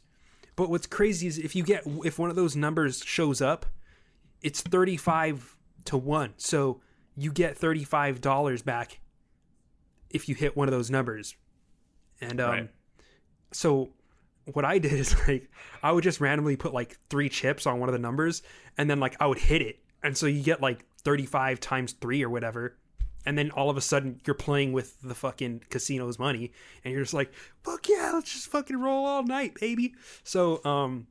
but 0.56 0.70
what's 0.70 0.88
crazy 0.88 1.28
is 1.28 1.38
if 1.38 1.58
you 1.58 1.64
get 1.64 1.84
if 2.06 2.18
one 2.18 2.30
of 2.30 2.38
those 2.38 2.56
numbers 2.56 3.04
shows 3.04 3.42
up 3.42 3.66
it's 4.42 4.62
35 4.62 5.58
to 5.86 5.98
1 5.98 6.36
so 6.38 6.80
you 7.18 7.34
get 7.34 7.60
$35 7.60 8.64
back 8.64 9.02
if 10.10 10.30
you 10.30 10.36
hit 10.36 10.56
one 10.56 10.70
of 10.70 10.72
those 10.72 10.90
numbers 10.90 11.36
and 12.22 12.40
um 12.40 12.50
Right. 12.52 12.70
So 13.52 13.89
what 14.54 14.66
I 14.66 14.78
did 14.80 14.93
is 15.00 15.16
like 15.28 15.50
I 15.84 15.91
would 15.91 16.04
just 16.04 16.22
randomly 16.22 16.56
put 16.56 16.74
like 16.74 16.97
three 17.10 17.30
chips 17.30 17.66
on 17.66 17.80
one 17.80 17.89
of 17.89 17.93
the 17.93 18.00
numbers 18.00 18.41
and 18.78 18.89
then 18.89 19.00
like 19.00 19.16
I 19.20 19.28
would 19.28 19.39
hit 19.39 19.62
it. 19.62 19.80
And 20.04 20.18
so 20.18 20.28
you 20.28 20.41
get 20.41 20.62
like 20.62 20.86
35 21.02 21.60
times 21.60 21.93
3 21.93 22.24
or 22.24 22.30
whatever. 22.30 22.78
And 23.26 23.38
then 23.38 23.52
all 23.52 23.70
of 23.70 23.76
a 23.76 23.82
sudden 23.82 24.22
you're 24.26 24.34
playing 24.34 24.72
with 24.72 25.00
the 25.02 25.14
fucking 25.16 25.64
casino's 25.70 26.18
money 26.18 26.54
and 26.84 26.93
you're 26.93 27.04
just 27.04 27.14
like, 27.14 27.32
"Fuck 27.64 27.89
yeah, 27.89 28.12
let's 28.14 28.32
just 28.32 28.47
fucking 28.47 28.78
roll 28.78 29.06
all 29.06 29.24
night, 29.24 29.56
baby." 29.60 29.93
So 30.24 30.64
um 30.64 31.08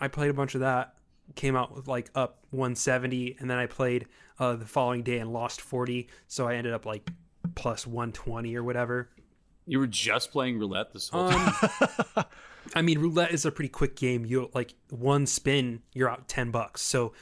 I 0.00 0.08
played 0.08 0.30
a 0.30 0.34
bunch 0.34 0.54
of 0.54 0.62
that, 0.62 0.94
came 1.34 1.56
out 1.56 1.74
with 1.74 1.86
like 1.86 2.10
up 2.14 2.38
170 2.50 3.36
and 3.38 3.50
then 3.50 3.58
I 3.58 3.66
played 3.66 4.06
uh 4.38 4.56
the 4.56 4.66
following 4.66 5.02
day 5.02 5.18
and 5.18 5.32
lost 5.32 5.60
40, 5.60 6.08
so 6.28 6.48
I 6.48 6.54
ended 6.54 6.72
up 6.72 6.86
like 6.86 7.10
plus 7.54 7.86
120 7.86 8.56
or 8.56 8.64
whatever. 8.64 9.10
You 9.70 9.78
were 9.78 9.86
just 9.86 10.32
playing 10.32 10.58
roulette 10.58 10.92
this 10.92 11.08
whole 11.08 11.28
Um, 11.28 11.52
time. 11.52 12.24
I 12.74 12.82
mean, 12.82 12.98
roulette 12.98 13.30
is 13.32 13.44
a 13.44 13.50
pretty 13.52 13.68
quick 13.68 13.94
game. 13.96 14.24
You 14.26 14.50
like 14.54 14.74
one 14.90 15.26
spin, 15.26 15.82
you're 15.94 16.08
out 16.10 16.26
ten 16.28 16.50
bucks. 16.50 16.82
So, 16.82 17.12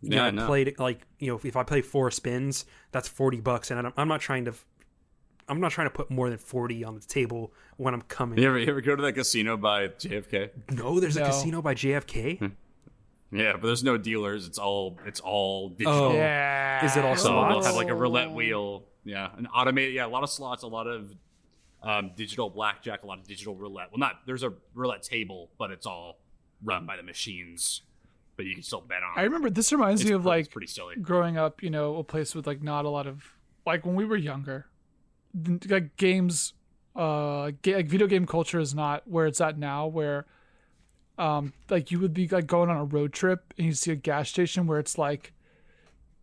you 0.00 0.10
Yeah, 0.10 0.16
know, 0.16 0.22
I 0.24 0.26
I 0.28 0.30
know. 0.30 0.46
played 0.46 0.78
like 0.78 1.06
you 1.18 1.28
know, 1.32 1.40
if 1.42 1.56
I 1.56 1.62
play 1.64 1.82
four 1.82 2.10
spins, 2.10 2.64
that's 2.92 3.08
forty 3.08 3.40
bucks, 3.40 3.70
and 3.70 3.78
I'm, 3.86 3.92
I'm 3.96 4.08
not 4.08 4.20
trying 4.20 4.44
to, 4.46 4.54
I'm 5.48 5.60
not 5.60 5.72
trying 5.72 5.86
to 5.88 5.90
put 5.92 6.10
more 6.10 6.28
than 6.30 6.38
forty 6.38 6.84
on 6.84 6.94
the 6.94 7.00
table 7.00 7.52
when 7.78 7.94
I'm 7.94 8.02
coming. 8.02 8.38
You 8.38 8.48
ever, 8.48 8.58
you 8.58 8.68
ever 8.68 8.80
go 8.80 8.94
to 8.96 9.02
that 9.02 9.12
casino 9.14 9.56
by 9.56 9.88
JFK? 9.88 10.50
No, 10.70 11.00
there's 11.00 11.16
a 11.16 11.24
casino 11.24 11.60
by 11.62 11.74
JFK. 11.74 12.52
Yeah, 13.30 13.52
but 13.54 13.62
there's 13.66 13.84
no 13.84 13.98
dealers. 13.98 14.46
It's 14.46 14.58
all 14.58 14.98
it's 15.04 15.20
all 15.20 15.70
digital. 15.70 15.92
Oh. 15.94 16.12
Yeah. 16.14 16.84
Is 16.84 16.96
it 16.96 17.04
all 17.04 17.16
So 17.16 17.28
they'll 17.28 17.50
slots? 17.50 17.66
have 17.66 17.76
like 17.76 17.88
a 17.88 17.94
roulette 17.94 18.30
wheel. 18.30 18.84
Yeah, 19.04 19.28
an 19.36 19.46
automated. 19.48 19.94
Yeah, 19.94 20.06
a 20.06 20.08
lot 20.08 20.22
of 20.22 20.30
slots, 20.30 20.62
a 20.62 20.66
lot 20.66 20.86
of 20.86 21.12
um, 21.82 22.10
digital 22.16 22.50
blackjack, 22.50 23.02
a 23.02 23.06
lot 23.06 23.18
of 23.18 23.26
digital 23.26 23.54
roulette. 23.54 23.88
Well, 23.90 23.98
not 23.98 24.20
there's 24.26 24.42
a 24.42 24.52
roulette 24.74 25.02
table, 25.02 25.50
but 25.58 25.70
it's 25.70 25.86
all 25.86 26.18
run 26.62 26.86
by 26.86 26.96
the 26.96 27.02
machines. 27.02 27.82
But 28.36 28.46
you 28.46 28.54
can 28.54 28.62
still 28.62 28.80
bet 28.80 29.02
on. 29.02 29.18
I 29.18 29.22
remember 29.22 29.50
this 29.50 29.72
reminds 29.72 30.04
me 30.04 30.12
of 30.12 30.24
like 30.24 30.50
pretty 30.50 30.68
silly. 30.68 30.94
growing 30.96 31.36
up, 31.36 31.60
you 31.62 31.70
know, 31.70 31.96
a 31.96 32.04
place 32.04 32.34
with 32.36 32.46
like 32.46 32.62
not 32.62 32.84
a 32.84 32.88
lot 32.88 33.06
of 33.08 33.24
like 33.66 33.84
when 33.84 33.96
we 33.96 34.04
were 34.04 34.16
younger, 34.16 34.66
like 35.68 35.96
games, 35.96 36.52
uh, 36.94 37.50
ga- 37.62 37.76
like 37.76 37.88
video 37.88 38.06
game 38.06 38.26
culture 38.26 38.60
is 38.60 38.74
not 38.74 39.08
where 39.08 39.26
it's 39.26 39.40
at 39.40 39.58
now. 39.58 39.88
Where, 39.88 40.26
um, 41.18 41.52
like 41.68 41.90
you 41.90 41.98
would 41.98 42.14
be 42.14 42.28
like 42.28 42.46
going 42.46 42.70
on 42.70 42.76
a 42.76 42.84
road 42.84 43.12
trip 43.12 43.52
and 43.56 43.66
you 43.66 43.72
see 43.72 43.90
a 43.90 43.96
gas 43.96 44.28
station 44.28 44.68
where 44.68 44.78
it's 44.78 44.96
like 44.98 45.32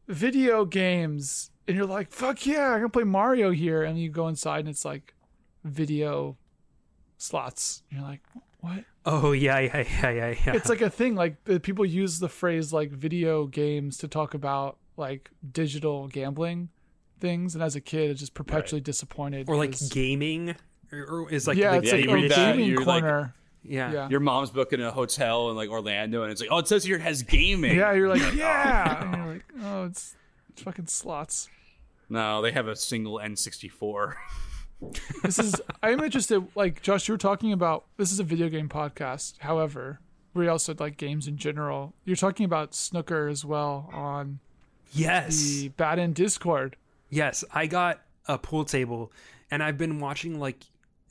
video 0.08 0.64
games, 0.64 1.52
and 1.68 1.76
you're 1.76 1.86
like, 1.86 2.12
"Fuck 2.12 2.46
yeah, 2.46 2.76
I 2.76 2.80
can 2.80 2.90
play 2.92 3.04
Mario 3.04 3.52
here," 3.52 3.84
and 3.84 4.00
you 4.00 4.10
go 4.10 4.30
inside 4.30 4.60
and 4.60 4.70
it's 4.70 4.86
like 4.86 5.15
video 5.66 6.38
slots. 7.18 7.84
And 7.90 8.00
you're 8.00 8.08
like, 8.10 8.22
"What?" 8.62 8.86
Oh 9.06 9.34
yeah, 9.34 9.60
yeah, 9.60 9.78
yeah, 10.02 10.10
yeah, 10.12 10.36
yeah. 10.46 10.54
it's 10.56 10.70
like 10.70 10.82
a 10.82 10.90
thing 10.90 11.16
like 11.16 11.36
uh, 11.50 11.60
people 11.62 11.86
use 11.86 12.20
the 12.20 12.30
phrase 12.30 12.72
like 12.72 12.92
video 12.92 13.46
games 13.48 13.98
to 13.98 14.08
talk 14.08 14.34
about 14.34 14.78
like 14.98 15.30
digital 15.52 16.08
gambling 16.08 16.70
things 17.20 17.54
and 17.56 17.64
as 17.64 17.76
a 17.76 17.82
kid 17.82 18.12
it's 18.12 18.20
just 18.20 18.34
perpetually 18.34 18.82
disappointed 18.82 19.48
or 19.50 19.56
like 19.56 19.76
gaming, 19.90 20.56
or, 20.92 21.04
or 21.06 21.32
is 21.32 21.48
like 21.48 21.58
yeah 21.58 21.72
the 21.72 21.78
it's 21.80 21.88
Yeah, 21.88 21.96
like 21.96 22.06
you 22.06 22.12
oh, 22.12 22.14
read 22.14 22.32
gaming 22.32 22.70
you're 22.70 22.84
like- 22.86 23.02
corner 23.02 23.34
yeah. 23.64 23.92
yeah 23.92 24.10
Your 24.10 24.20
mom's 24.20 24.52
booking 24.52 24.82
a 24.82 24.92
hotel 24.92 25.50
in 25.50 25.56
like 25.56 25.70
Orlando, 25.70 26.22
and 26.24 26.32
it's 26.32 26.40
like, 26.40 26.52
oh, 26.52 26.60
it 26.60 26.68
says 26.68 26.84
here 26.84 26.98
it 26.98 27.02
has 27.02 27.24
gaming. 27.24 27.76
yeah 27.76 27.94
you're 27.94 28.10
like 28.10 28.36
yeah 28.36 29.00
oh. 29.02 29.06
and 29.06 29.16
you're 29.18 29.34
like 29.34 29.46
oh 29.64 29.84
it's, 29.86 30.16
it's 30.50 30.62
fucking 30.62 30.88
slots 30.88 31.50
No, 32.10 32.42
they 32.42 32.52
have 32.52 32.68
a 32.68 32.76
single 32.76 33.20
N64. 33.24 34.14
this 35.24 35.40
is 35.40 35.56
i'm 35.82 36.00
interested 36.04 36.46
like 36.56 36.82
josh 36.82 37.08
you 37.08 37.14
were 37.14 37.18
talking 37.18 37.52
about 37.52 37.86
this 37.98 38.12
is 38.12 38.20
a 38.20 38.24
video 38.24 38.50
game 38.50 38.68
podcast 38.70 39.36
however 39.40 40.00
we 40.34 40.48
also 40.48 40.76
like 40.80 40.98
games 40.98 41.28
in 41.28 41.38
general 41.38 41.94
you're 42.04 42.16
talking 42.16 42.46
about 42.46 42.76
snooker 42.76 43.28
as 43.28 43.44
well 43.46 43.90
on 43.94 44.40
Yes. 44.92 45.38
the 45.38 45.70
bad 45.70 46.00
end 46.00 46.16
discord 46.16 46.76
Yes, 47.10 47.44
I 47.54 47.68
got 47.68 48.02
a 48.28 48.38
pool 48.38 48.66
table 48.66 49.12
and 49.52 49.62
I've 49.64 49.78
been 49.78 50.00
watching 50.00 50.40
like 50.40 50.64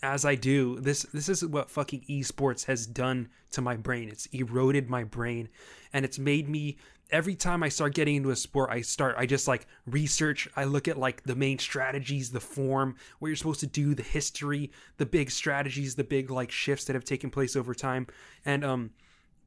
as 0.02 0.24
I 0.24 0.34
do. 0.34 0.78
This 0.80 1.02
this 1.14 1.28
is 1.28 1.44
what 1.46 1.70
fucking 1.70 2.02
esports 2.10 2.64
has 2.66 2.86
done 2.86 3.28
to 3.52 3.62
my 3.62 3.76
brain. 3.76 4.08
It's 4.10 4.26
eroded 4.32 4.90
my 4.90 5.04
brain 5.04 5.48
and 5.92 6.04
it's 6.04 6.18
made 6.18 6.48
me 6.48 6.76
every 7.14 7.36
time 7.36 7.62
I 7.62 7.68
start 7.68 7.94
getting 7.94 8.16
into 8.16 8.30
a 8.30 8.36
sport, 8.36 8.70
I 8.70 8.80
start 8.80 9.14
I 9.16 9.24
just 9.24 9.46
like 9.46 9.68
research, 9.86 10.48
I 10.56 10.64
look 10.64 10.88
at 10.88 10.98
like 10.98 11.22
the 11.22 11.36
main 11.36 11.60
strategies, 11.60 12.32
the 12.32 12.40
form, 12.40 12.96
what 13.20 13.28
you're 13.28 13.36
supposed 13.36 13.60
to 13.60 13.68
do, 13.68 13.94
the 13.94 14.02
history, 14.02 14.72
the 14.96 15.06
big 15.06 15.30
strategies, 15.30 15.94
the 15.94 16.02
big 16.02 16.28
like 16.28 16.50
shifts 16.50 16.86
that 16.86 16.94
have 16.94 17.04
taken 17.04 17.30
place 17.30 17.54
over 17.54 17.72
time. 17.72 18.08
And 18.44 18.64
um 18.64 18.90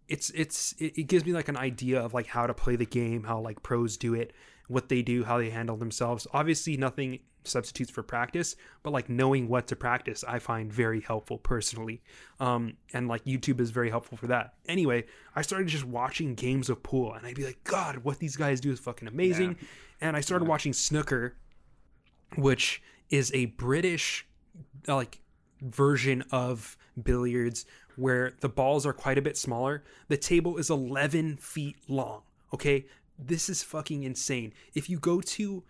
it's 0.07 0.30
it's 0.30 0.74
it, 0.80 0.97
it 0.97 1.03
gives 1.03 1.26
me 1.26 1.34
like 1.34 1.49
an 1.49 1.57
idea 1.57 1.99
of 1.99 2.13
like 2.13 2.28
how 2.28 2.47
to 2.47 2.53
play 2.53 2.78
the 2.78 2.86
game 2.86 3.24
how 3.24 3.41
like 3.41 3.61
pros 3.61 3.97
do 3.97 4.13
it 4.13 4.32
what 4.70 4.88
they 4.88 5.01
do 5.01 5.26
how 5.26 5.38
they 5.38 5.49
handle 5.49 5.76
themselves 5.76 6.26
obviously 6.32 6.78
nothing 6.78 7.20
substitutes 7.48 7.91
for 7.91 8.04
practice 8.04 8.56
but 8.84 8.91
like 8.91 9.10
knowing 9.10 9.48
what 9.48 9.68
to 9.68 9.76
practice 9.76 10.24
i 10.28 10.39
find 10.39 10.72
very 10.72 11.02
helpful 11.02 11.38
personally 11.38 12.02
um 12.39 12.74
and 12.93 13.08
like 13.08 13.24
youtube 13.26 13.60
is 13.60 13.72
very 13.72 13.89
helpful 13.89 14.18
for 14.18 14.28
that 14.28 14.54
anyway 14.68 15.04
i 15.36 15.41
started 15.41 15.68
just 15.68 15.86
watching 15.86 16.36
games 16.36 16.70
of 16.70 16.82
pool 16.84 17.14
and 17.14 17.26
i'd 17.26 17.36
be 17.36 17.45
like 17.45 17.64
god 17.64 17.98
what 17.98 18.20
these 18.20 18.36
guys 18.36 18.60
do 18.60 18.72
is 18.72 18.80
fucking 18.80 19.08
amazing 19.08 19.56
and 20.02 20.16
i 20.16 20.22
started 20.22 20.48
watching 20.48 20.74
snooker 20.74 21.36
which 22.36 22.82
is 23.10 23.32
a 23.34 23.45
british 23.45 24.26
like 24.88 25.20
version 25.62 26.24
of 26.32 26.78
billiards 27.02 27.66
where 27.95 28.34
the 28.41 28.50
balls 28.50 28.86
are 28.86 28.93
quite 28.93 29.18
a 29.18 29.22
bit 29.22 29.38
smaller. 29.38 29.84
The 30.08 30.18
table 30.18 30.58
is 30.58 30.70
11 30.70 31.38
feet 31.38 31.76
long. 31.88 32.22
Okay, 32.54 32.86
this 33.20 33.50
is 33.50 33.64
fucking 33.64 34.04
insane. 34.04 34.54
If 34.74 34.89
you 34.89 35.00
go 35.00 35.20
to, 35.20 35.64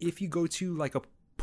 if 0.00 0.20
you 0.20 0.28
go 0.28 0.46
to 0.46 0.74
like 0.74 0.94
a 0.94 1.02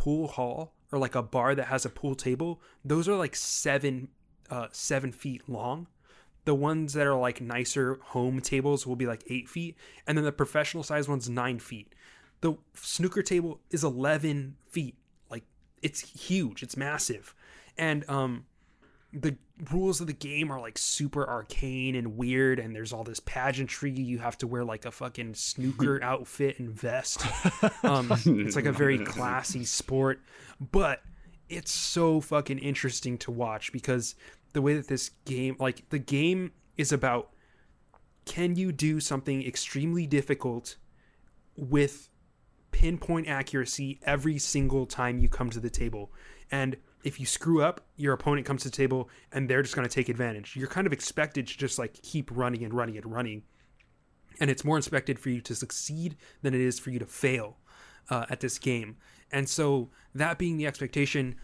pool 0.10 0.28
hall 0.28 0.74
or 0.91 0.97
like 0.97 1.14
a 1.14 1.22
bar 1.22 1.53
that 1.53 1.68
has 1.68 1.86
a 1.86 1.89
pool 1.89 2.16
table, 2.16 2.60
those 2.84 3.07
are 3.07 3.16
like 3.16 3.36
seven, 3.36 4.07
uh, 4.49 4.66
seven 4.72 5.12
feet 5.12 5.47
long. 5.47 5.86
The 6.45 6.55
ones 6.55 6.93
that 6.93 7.05
are 7.05 7.16
like 7.16 7.41
nicer 7.41 7.99
home 8.01 8.41
tables 8.41 8.88
will 8.88 8.95
be 8.95 9.05
like 9.05 9.24
eight 9.30 9.47
feet, 9.47 9.78
and 10.07 10.18
then 10.18 10.26
the 10.26 10.32
professional 10.32 10.82
size 10.82 11.07
one's 11.07 11.30
nine 11.30 11.60
feet. 11.60 11.93
The 12.41 12.55
snooker 12.74 13.22
table 13.22 13.60
is 13.70 13.84
11 13.84 14.55
feet. 14.68 14.95
Like 15.30 15.43
it's 15.84 15.99
huge. 15.99 16.64
It's 16.64 16.76
massive, 16.76 17.36
and 17.78 18.03
um, 18.10 18.45
the 19.12 19.36
rules 19.72 19.99
of 20.01 20.07
the 20.07 20.14
game 20.14 20.51
are 20.51 20.60
like 20.60 20.78
super 20.78 21.28
arcane 21.28 21.95
and 21.95 22.16
weird 22.16 22.60
and 22.60 22.76
there's 22.76 22.93
all 22.93 23.03
this 23.03 23.20
pageantry. 23.20 23.91
You 23.91 24.20
have 24.20 24.38
to 24.39 24.47
wear 24.47 24.64
like 24.64 24.86
a 24.86 24.91
fucking 24.91 25.34
snooker 25.34 26.01
outfit 26.03 26.60
and 26.60 26.70
vest. 26.70 27.22
Um 27.84 28.12
it's 28.26 28.55
like 28.55 28.66
a 28.66 28.72
very 28.72 28.99
classy 28.99 29.66
sport. 29.66 30.22
But 30.60 31.01
it's 31.47 31.72
so 31.72 32.22
fucking 32.22 32.60
interesting 32.60 33.18
to 33.20 33.32
watch 33.32 33.72
because 33.72 34.16
the 34.53 34.62
way 34.62 34.76
that 34.76 34.88
this 34.88 35.10
game 35.26 35.55
like 35.60 35.89
the 35.89 35.99
game 35.99 36.51
is 36.78 36.91
about 36.91 37.32
can 38.26 38.55
you 38.55 38.72
do 38.72 38.99
something 38.99 39.45
extremely 39.45 40.05
difficult 40.05 40.76
with 41.55 42.10
pinpoint 42.72 43.28
accuracy 43.28 43.99
every 44.03 44.38
single 44.38 44.86
time 44.86 45.18
you 45.18 45.28
come 45.28 45.49
to 45.49 45.60
the 45.60 45.70
table? 45.70 46.12
And 46.51 46.78
if 47.04 47.20
you 47.20 47.26
screw 47.26 47.62
up, 47.62 47.82
your 47.95 48.14
opponent 48.14 48.45
comes 48.45 48.64
to 48.64 48.70
the 48.70 48.76
table 48.76 49.10
and 49.32 49.50
they're 49.50 49.62
just 49.62 49.76
going 49.76 49.88
to 49.88 49.93
take 49.93 50.10
advantage. 50.10 50.56
You're 50.56 50.68
kind 50.68 50.86
of 50.86 50.93
expected 50.93 51.47
to 51.47 51.58
just 51.58 51.80
like 51.80 51.93
keep 52.02 52.30
running 52.32 52.64
and 52.64 52.74
running 52.74 52.97
and 52.97 53.06
running. 53.06 53.43
And 54.39 54.50
it's 54.50 54.64
more 54.64 54.78
expected 54.78 55.20
for 55.20 55.30
you 55.30 55.41
to 55.41 55.56
succeed 55.56 56.16
than 56.41 56.54
it 56.54 56.62
is 56.62 56.80
for 56.80 56.91
you 56.91 57.00
to 57.00 57.06
fail 57.06 57.58
uh, 58.10 58.26
at 58.30 58.39
this 58.39 58.58
game. 58.58 58.97
And 59.32 59.47
so, 59.47 59.89
that 60.16 60.38
being 60.38 60.58
the 60.58 60.66
expectation, 60.66 61.36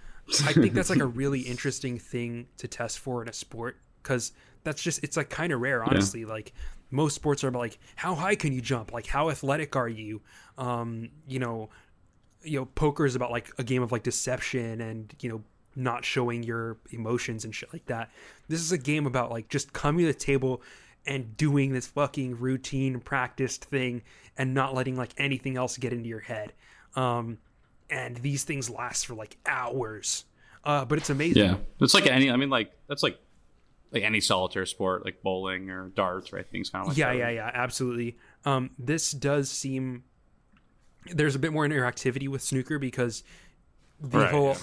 I 0.44 0.54
think 0.54 0.74
that's 0.74 0.90
like 0.90 1.00
a 1.00 1.06
really 1.22 1.42
interesting 1.42 2.00
thing 2.00 2.48
to 2.58 2.68
test 2.68 3.00
for 3.00 3.22
in 3.22 3.30
a 3.30 3.34
sport 3.34 3.78
because 4.02 4.32
that's 4.64 4.82
just, 4.82 5.04
it's 5.04 5.18
like 5.18 5.30
kind 5.30 5.54
of 5.54 5.62
rare, 5.62 5.84
honestly. 5.84 6.22
Yeah. 6.22 6.28
Like, 6.28 6.54
most 6.90 7.16
sports 7.16 7.44
are 7.44 7.52
like, 7.52 7.78
how 7.96 8.16
high 8.16 8.36
can 8.36 8.54
you 8.54 8.62
jump? 8.62 8.92
Like, 8.94 9.06
how 9.06 9.30
athletic 9.30 9.76
are 9.76 9.90
you? 9.90 10.22
Um, 10.58 11.10
you 11.28 11.40
know, 11.40 11.70
you 12.46 12.60
know 12.60 12.66
poker 12.66 13.06
is 13.06 13.16
about 13.16 13.32
like 13.32 13.52
a 13.58 13.64
game 13.64 13.82
of 13.82 13.92
like 13.92 14.04
deception 14.04 14.82
and 14.82 15.14
you 15.22 15.30
know 15.30 15.44
not 15.76 16.06
showing 16.06 16.44
your 16.44 16.78
emotions 16.92 17.44
and 17.44 17.54
shit 17.54 17.72
like 17.74 17.86
that. 17.88 18.10
This 18.48 18.62
is 18.62 18.72
a 18.72 18.78
game 18.78 19.06
about 19.06 19.32
like 19.32 19.50
just 19.50 19.74
coming 19.74 20.06
to 20.06 20.12
the 20.12 20.18
table 20.18 20.62
and 21.06 21.36
doing 21.38 21.74
this 21.74 21.88
fucking 21.88 22.40
routine 22.40 23.00
practiced 23.00 23.66
thing 23.66 24.02
and 24.38 24.54
not 24.54 24.74
letting 24.74 24.96
like 24.96 25.14
anything 25.18 25.58
else 25.58 25.78
get 25.78 25.94
into 25.94 26.08
your 26.08 26.22
head. 26.22 26.54
Um 26.96 27.40
and 27.90 28.18
these 28.18 28.44
things 28.44 28.70
last 28.70 29.06
for 29.06 29.16
like 29.16 29.38
hours. 29.46 30.26
Uh 30.64 30.86
but 30.86 30.98
it's 30.98 31.10
amazing. 31.10 31.44
Yeah. 31.44 31.58
It's 31.82 31.94
like 31.94 32.08
any 32.08 32.32
i 32.32 32.38
mean 32.38 32.50
like 32.50 32.72
that's 32.88 33.04
like 33.04 33.20
like 33.92 34.04
any 34.04 34.20
solitaire 34.20 34.66
sport 34.66 35.06
like 35.06 35.22
bowling 35.22 35.70
or 35.70 35.90
darts 35.90 36.32
right? 36.32 36.50
Things 36.50 36.70
kind 36.70 36.84
of 36.84 36.90
like 36.90 36.98
yeah 36.98 37.12
that. 37.12 37.18
yeah 37.18 37.30
yeah. 37.30 37.52
Absolutely. 37.54 38.18
Um 38.46 38.72
this 38.80 39.12
does 39.12 39.50
seem 39.50 40.04
there's 41.12 41.36
a 41.36 41.40
bit 41.40 41.54
more 41.54 41.66
interactivity 41.68 42.28
with 42.28 42.42
snooker 42.42 42.80
because 42.80 43.24
the 44.00 44.20
right. 44.20 44.32
whole 44.32 44.58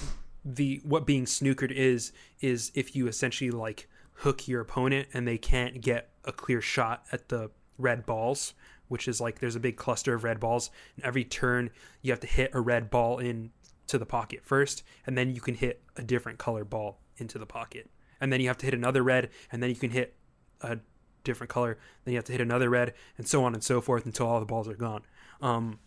the 0.44 0.80
what 0.84 1.06
being 1.06 1.24
snookered 1.24 1.70
is 1.70 2.12
is 2.40 2.72
if 2.74 2.96
you 2.96 3.06
essentially 3.06 3.50
like 3.50 3.88
hook 4.16 4.48
your 4.48 4.60
opponent 4.60 5.08
and 5.14 5.26
they 5.26 5.38
can't 5.38 5.80
get 5.80 6.10
a 6.24 6.32
clear 6.32 6.60
shot 6.60 7.04
at 7.12 7.28
the 7.28 7.50
red 7.78 8.04
balls 8.04 8.54
which 8.92 9.08
is 9.08 9.22
like 9.22 9.38
there's 9.38 9.56
a 9.56 9.60
big 9.60 9.78
cluster 9.78 10.12
of 10.12 10.22
red 10.22 10.38
balls. 10.38 10.70
And 10.96 11.04
every 11.06 11.24
turn 11.24 11.70
you 12.02 12.12
have 12.12 12.20
to 12.20 12.26
hit 12.26 12.50
a 12.52 12.60
red 12.60 12.90
ball 12.90 13.16
in 13.16 13.50
to 13.86 13.96
the 13.96 14.04
pocket 14.04 14.40
first 14.42 14.82
and 15.06 15.16
then 15.16 15.34
you 15.34 15.40
can 15.40 15.54
hit 15.54 15.82
a 15.96 16.02
different 16.02 16.38
color 16.38 16.62
ball 16.62 17.00
into 17.16 17.38
the 17.38 17.46
pocket. 17.46 17.88
And 18.20 18.30
then 18.30 18.42
you 18.42 18.48
have 18.48 18.58
to 18.58 18.66
hit 18.66 18.74
another 18.74 19.02
red 19.02 19.30
and 19.50 19.62
then 19.62 19.70
you 19.70 19.76
can 19.76 19.92
hit 19.92 20.14
a 20.60 20.78
different 21.24 21.48
color. 21.48 21.78
Then 22.04 22.12
you 22.12 22.18
have 22.18 22.26
to 22.26 22.32
hit 22.32 22.42
another 22.42 22.68
red 22.68 22.92
and 23.16 23.26
so 23.26 23.42
on 23.44 23.54
and 23.54 23.64
so 23.64 23.80
forth 23.80 24.04
until 24.04 24.26
all 24.26 24.40
the 24.40 24.44
balls 24.44 24.68
are 24.68 24.74
gone. 24.74 25.04
Um, 25.40 25.78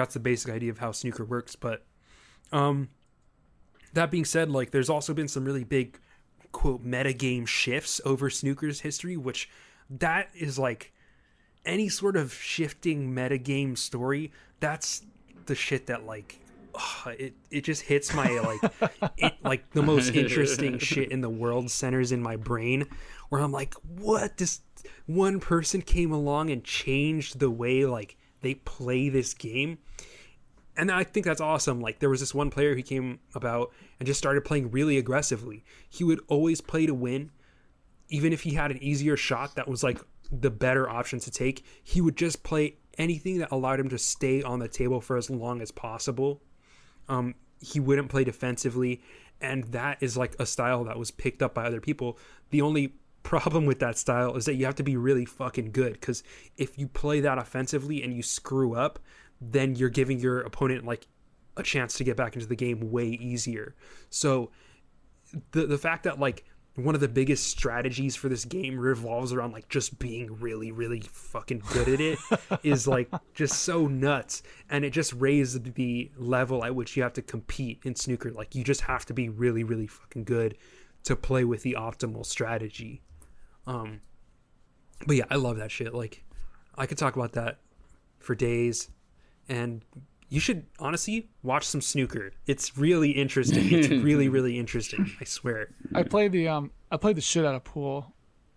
that's 0.00 0.14
the 0.14 0.20
basic 0.20 0.50
idea 0.50 0.70
of 0.70 0.78
how 0.78 0.92
snooker 0.92 1.26
works. 1.26 1.56
But 1.56 1.84
um, 2.52 2.88
that 3.92 4.10
being 4.10 4.24
said, 4.24 4.50
like 4.50 4.70
there's 4.70 4.88
also 4.88 5.12
been 5.12 5.28
some 5.28 5.44
really 5.44 5.62
big 5.62 5.98
quote 6.52 6.82
metagame 6.82 7.46
shifts 7.46 8.00
over 8.06 8.30
snooker's 8.30 8.80
history, 8.80 9.18
which 9.18 9.50
that 9.90 10.30
is 10.34 10.58
like 10.58 10.94
any 11.66 11.90
sort 11.90 12.16
of 12.16 12.32
shifting 12.32 13.14
metagame 13.14 13.76
story. 13.76 14.32
That's 14.58 15.02
the 15.44 15.54
shit 15.54 15.86
that 15.88 16.06
like 16.06 16.40
oh, 16.74 17.10
it 17.18 17.34
it 17.50 17.64
just 17.64 17.82
hits 17.82 18.14
my 18.14 18.30
like 18.40 18.72
it, 19.18 19.34
like 19.44 19.70
the 19.72 19.82
most 19.82 20.14
interesting 20.14 20.78
shit 20.78 21.10
in 21.12 21.20
the 21.20 21.28
world 21.28 21.70
centers 21.70 22.10
in 22.10 22.22
my 22.22 22.36
brain 22.36 22.86
where 23.28 23.42
I'm 23.42 23.52
like, 23.52 23.74
what? 23.98 24.38
This 24.38 24.60
one 25.04 25.40
person 25.40 25.82
came 25.82 26.10
along 26.10 26.48
and 26.48 26.64
changed 26.64 27.38
the 27.38 27.50
way 27.50 27.84
like 27.84 28.16
they 28.40 28.54
play 28.54 29.08
this 29.08 29.34
game. 29.34 29.78
And 30.76 30.90
I 30.90 31.04
think 31.04 31.26
that's 31.26 31.40
awesome. 31.40 31.80
Like 31.80 31.98
there 31.98 32.08
was 32.08 32.20
this 32.20 32.34
one 32.34 32.50
player 32.50 32.74
who 32.74 32.82
came 32.82 33.20
about 33.34 33.72
and 33.98 34.06
just 34.06 34.18
started 34.18 34.44
playing 34.44 34.70
really 34.70 34.96
aggressively. 34.98 35.64
He 35.88 36.04
would 36.04 36.20
always 36.28 36.60
play 36.60 36.86
to 36.86 36.94
win, 36.94 37.30
even 38.08 38.32
if 38.32 38.42
he 38.42 38.54
had 38.54 38.70
an 38.70 38.82
easier 38.82 39.16
shot 39.16 39.56
that 39.56 39.68
was 39.68 39.82
like 39.82 40.00
the 40.32 40.50
better 40.50 40.88
option 40.88 41.18
to 41.20 41.30
take. 41.30 41.64
He 41.82 42.00
would 42.00 42.16
just 42.16 42.42
play 42.42 42.76
anything 42.98 43.38
that 43.38 43.50
allowed 43.50 43.80
him 43.80 43.88
to 43.90 43.98
stay 43.98 44.42
on 44.42 44.58
the 44.58 44.68
table 44.68 45.00
for 45.00 45.16
as 45.16 45.28
long 45.28 45.60
as 45.60 45.70
possible. 45.70 46.40
Um, 47.08 47.34
he 47.60 47.80
wouldn't 47.80 48.08
play 48.08 48.24
defensively, 48.24 49.02
and 49.40 49.64
that 49.64 49.98
is 50.00 50.16
like 50.16 50.34
a 50.38 50.46
style 50.46 50.84
that 50.84 50.98
was 50.98 51.10
picked 51.10 51.42
up 51.42 51.54
by 51.54 51.64
other 51.64 51.80
people. 51.80 52.18
The 52.50 52.62
only 52.62 52.94
problem 53.22 53.66
with 53.66 53.78
that 53.80 53.98
style 53.98 54.34
is 54.36 54.44
that 54.46 54.54
you 54.54 54.64
have 54.64 54.74
to 54.76 54.82
be 54.82 54.96
really 54.96 55.24
fucking 55.24 55.72
good 55.72 55.94
because 55.94 56.22
if 56.56 56.78
you 56.78 56.88
play 56.88 57.20
that 57.20 57.38
offensively 57.38 58.02
and 58.02 58.14
you 58.14 58.22
screw 58.22 58.74
up, 58.74 58.98
then 59.40 59.74
you're 59.74 59.90
giving 59.90 60.18
your 60.18 60.40
opponent 60.40 60.84
like 60.84 61.06
a 61.56 61.62
chance 61.62 61.94
to 61.94 62.04
get 62.04 62.16
back 62.16 62.34
into 62.34 62.46
the 62.46 62.56
game 62.56 62.90
way 62.90 63.06
easier. 63.06 63.74
So 64.08 64.50
the 65.52 65.66
the 65.66 65.78
fact 65.78 66.04
that 66.04 66.18
like 66.18 66.44
one 66.76 66.94
of 66.94 67.00
the 67.00 67.08
biggest 67.08 67.48
strategies 67.48 68.16
for 68.16 68.28
this 68.28 68.44
game 68.44 68.78
revolves 68.78 69.32
around 69.32 69.52
like 69.52 69.68
just 69.68 69.98
being 69.98 70.38
really 70.40 70.72
really 70.72 71.00
fucking 71.00 71.62
good 71.72 71.88
at 71.88 72.00
it 72.00 72.18
is 72.62 72.86
like 72.88 73.10
just 73.34 73.62
so 73.62 73.86
nuts. 73.86 74.42
And 74.68 74.84
it 74.84 74.90
just 74.90 75.12
raised 75.14 75.74
the 75.74 76.10
level 76.16 76.64
at 76.64 76.74
which 76.74 76.96
you 76.96 77.02
have 77.02 77.12
to 77.14 77.22
compete 77.22 77.80
in 77.84 77.94
snooker. 77.94 78.30
Like 78.30 78.54
you 78.54 78.64
just 78.64 78.82
have 78.82 79.04
to 79.06 79.14
be 79.14 79.28
really 79.28 79.64
really 79.64 79.86
fucking 79.86 80.24
good 80.24 80.56
to 81.04 81.16
play 81.16 81.44
with 81.44 81.62
the 81.62 81.76
optimal 81.78 82.26
strategy 82.26 83.02
um, 83.66 84.00
but 85.06 85.16
yeah, 85.16 85.24
I 85.30 85.36
love 85.36 85.56
that 85.58 85.70
shit. 85.70 85.94
Like, 85.94 86.24
I 86.76 86.86
could 86.86 86.98
talk 86.98 87.16
about 87.16 87.32
that 87.32 87.58
for 88.18 88.34
days, 88.34 88.90
and 89.48 89.82
you 90.28 90.40
should 90.40 90.66
honestly 90.78 91.28
watch 91.42 91.66
some 91.66 91.80
snooker. 91.80 92.32
It's 92.46 92.76
really 92.76 93.10
interesting. 93.10 93.72
It's 93.72 93.88
really 94.04 94.28
really 94.28 94.58
interesting. 94.58 95.10
I 95.20 95.24
swear. 95.24 95.68
I 95.94 96.02
play 96.02 96.28
the 96.28 96.48
um 96.48 96.70
I 96.90 96.96
play 96.96 97.12
the 97.12 97.20
shit 97.20 97.44
out 97.44 97.54
of 97.54 97.64
pool. 97.64 98.14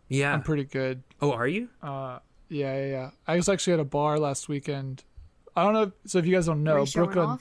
Yeah, 0.08 0.34
I'm 0.34 0.44
pretty 0.44 0.66
good. 0.66 1.04
Oh, 1.22 1.32
are 1.32 1.48
you? 1.48 1.70
Uh, 1.82 2.20
yeah, 2.50 2.78
yeah, 2.78 2.86
yeah. 2.86 3.10
I 3.26 3.36
was 3.36 3.50
actually 3.50 3.74
at 3.74 3.80
a 3.80 3.86
bar 3.86 4.20
last 4.20 4.48
weekend. 4.48 5.04
I 5.56 5.64
don't 5.64 5.74
know. 5.74 5.92
So 6.06 6.20
if 6.20 6.26
you 6.26 6.36
guys 6.36 6.46
don't 6.46 6.64
know, 6.64 6.86
Brooklyn. 6.94 7.40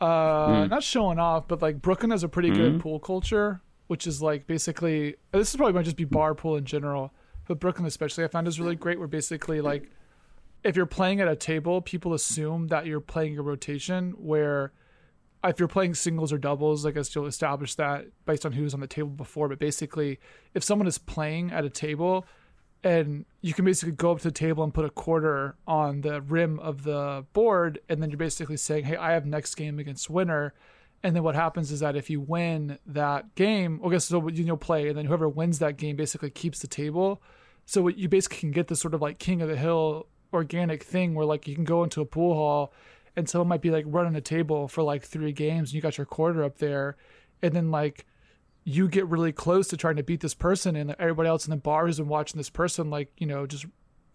Uh, 0.00 0.48
mm. 0.48 0.70
not 0.70 0.82
showing 0.82 1.18
off, 1.18 1.46
but 1.46 1.60
like 1.60 1.82
Brooklyn 1.82 2.10
has 2.10 2.22
a 2.22 2.28
pretty 2.28 2.50
mm. 2.50 2.56
good 2.56 2.72
hmm. 2.72 2.78
pool 2.78 2.98
culture 2.98 3.60
which 3.90 4.06
is 4.06 4.22
like 4.22 4.46
basically 4.46 5.16
this 5.32 5.50
is 5.50 5.56
probably 5.56 5.72
might 5.72 5.84
just 5.84 5.96
be 5.96 6.04
bar 6.04 6.32
pool 6.32 6.56
in 6.56 6.64
general, 6.64 7.12
but 7.48 7.58
Brooklyn 7.58 7.86
especially 7.86 8.22
I 8.22 8.28
found 8.28 8.46
is 8.46 8.60
really 8.60 8.76
great. 8.76 9.00
Where 9.00 9.08
basically 9.08 9.60
like 9.60 9.90
if 10.62 10.76
you're 10.76 10.86
playing 10.86 11.20
at 11.20 11.26
a 11.26 11.34
table, 11.34 11.82
people 11.82 12.14
assume 12.14 12.68
that 12.68 12.86
you're 12.86 13.00
playing 13.00 13.36
a 13.36 13.42
rotation. 13.42 14.12
Where 14.12 14.70
if 15.42 15.58
you're 15.58 15.66
playing 15.66 15.94
singles 15.94 16.32
or 16.32 16.38
doubles, 16.38 16.86
I 16.86 16.92
guess 16.92 17.12
you'll 17.16 17.26
establish 17.26 17.74
that 17.74 18.06
based 18.26 18.46
on 18.46 18.52
who's 18.52 18.74
on 18.74 18.78
the 18.78 18.86
table 18.86 19.08
before. 19.08 19.48
But 19.48 19.58
basically, 19.58 20.20
if 20.54 20.62
someone 20.62 20.86
is 20.86 20.98
playing 20.98 21.50
at 21.50 21.64
a 21.64 21.70
table, 21.70 22.26
and 22.84 23.24
you 23.40 23.52
can 23.52 23.64
basically 23.64 23.94
go 23.94 24.12
up 24.12 24.18
to 24.18 24.28
the 24.28 24.30
table 24.30 24.62
and 24.62 24.72
put 24.72 24.84
a 24.84 24.90
quarter 24.90 25.56
on 25.66 26.02
the 26.02 26.20
rim 26.20 26.60
of 26.60 26.84
the 26.84 27.26
board, 27.32 27.80
and 27.88 28.00
then 28.00 28.10
you're 28.10 28.18
basically 28.18 28.56
saying, 28.56 28.84
"Hey, 28.84 28.94
I 28.94 29.14
have 29.14 29.26
next 29.26 29.56
game 29.56 29.80
against 29.80 30.08
winner." 30.08 30.54
And 31.02 31.16
then 31.16 31.22
what 31.22 31.34
happens 31.34 31.72
is 31.72 31.80
that 31.80 31.96
if 31.96 32.10
you 32.10 32.20
win 32.20 32.78
that 32.86 33.34
game, 33.34 33.80
guess 33.90 34.04
so 34.04 34.28
you 34.28 34.44
know 34.44 34.56
play, 34.56 34.88
and 34.88 34.98
then 34.98 35.06
whoever 35.06 35.28
wins 35.28 35.58
that 35.58 35.76
game 35.78 35.96
basically 35.96 36.30
keeps 36.30 36.58
the 36.58 36.66
table. 36.66 37.22
So 37.64 37.88
you 37.88 38.08
basically 38.08 38.38
can 38.38 38.50
get 38.50 38.68
this 38.68 38.80
sort 38.80 38.94
of 38.94 39.00
like 39.00 39.18
king 39.18 39.40
of 39.40 39.48
the 39.48 39.56
hill 39.56 40.06
organic 40.32 40.82
thing 40.82 41.14
where 41.14 41.26
like 41.26 41.48
you 41.48 41.54
can 41.54 41.64
go 41.64 41.82
into 41.82 42.00
a 42.00 42.06
pool 42.06 42.34
hall 42.34 42.72
and 43.16 43.28
someone 43.28 43.48
might 43.48 43.62
be 43.62 43.70
like 43.70 43.84
running 43.88 44.14
a 44.14 44.20
table 44.20 44.68
for 44.68 44.82
like 44.82 45.02
three 45.02 45.32
games 45.32 45.70
and 45.70 45.74
you 45.74 45.80
got 45.80 45.98
your 45.98 46.04
quarter 46.04 46.44
up 46.44 46.58
there 46.58 46.96
and 47.42 47.52
then 47.52 47.70
like 47.70 48.06
you 48.64 48.88
get 48.88 49.06
really 49.08 49.32
close 49.32 49.68
to 49.68 49.76
trying 49.76 49.96
to 49.96 50.02
beat 50.02 50.20
this 50.20 50.34
person 50.34 50.76
and 50.76 50.94
everybody 50.98 51.28
else 51.28 51.46
in 51.46 51.50
the 51.50 51.56
bar 51.56 51.86
who's 51.86 51.98
been 51.98 52.08
watching 52.08 52.38
this 52.38 52.50
person 52.50 52.90
like 52.90 53.12
you 53.18 53.26
know 53.26 53.46
just 53.46 53.66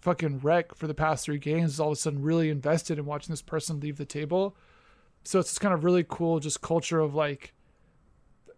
fucking 0.01 0.39
wreck 0.39 0.73
for 0.75 0.87
the 0.87 0.93
past 0.93 1.25
three 1.25 1.39
games 1.39 1.73
is 1.73 1.79
all 1.79 1.87
of 1.89 1.93
a 1.93 1.95
sudden 1.95 2.21
really 2.21 2.49
invested 2.49 2.97
in 2.97 3.05
watching 3.05 3.33
this 3.33 3.41
person 3.41 3.79
leave 3.79 3.97
the 3.97 4.05
table 4.05 4.55
so 5.25 5.39
it's 5.39 5.51
this 5.51 5.59
kind 5.59 5.73
of 5.73 5.83
really 5.83 6.05
cool 6.07 6.39
just 6.39 6.61
culture 6.61 6.99
of 6.99 7.15
like 7.15 7.53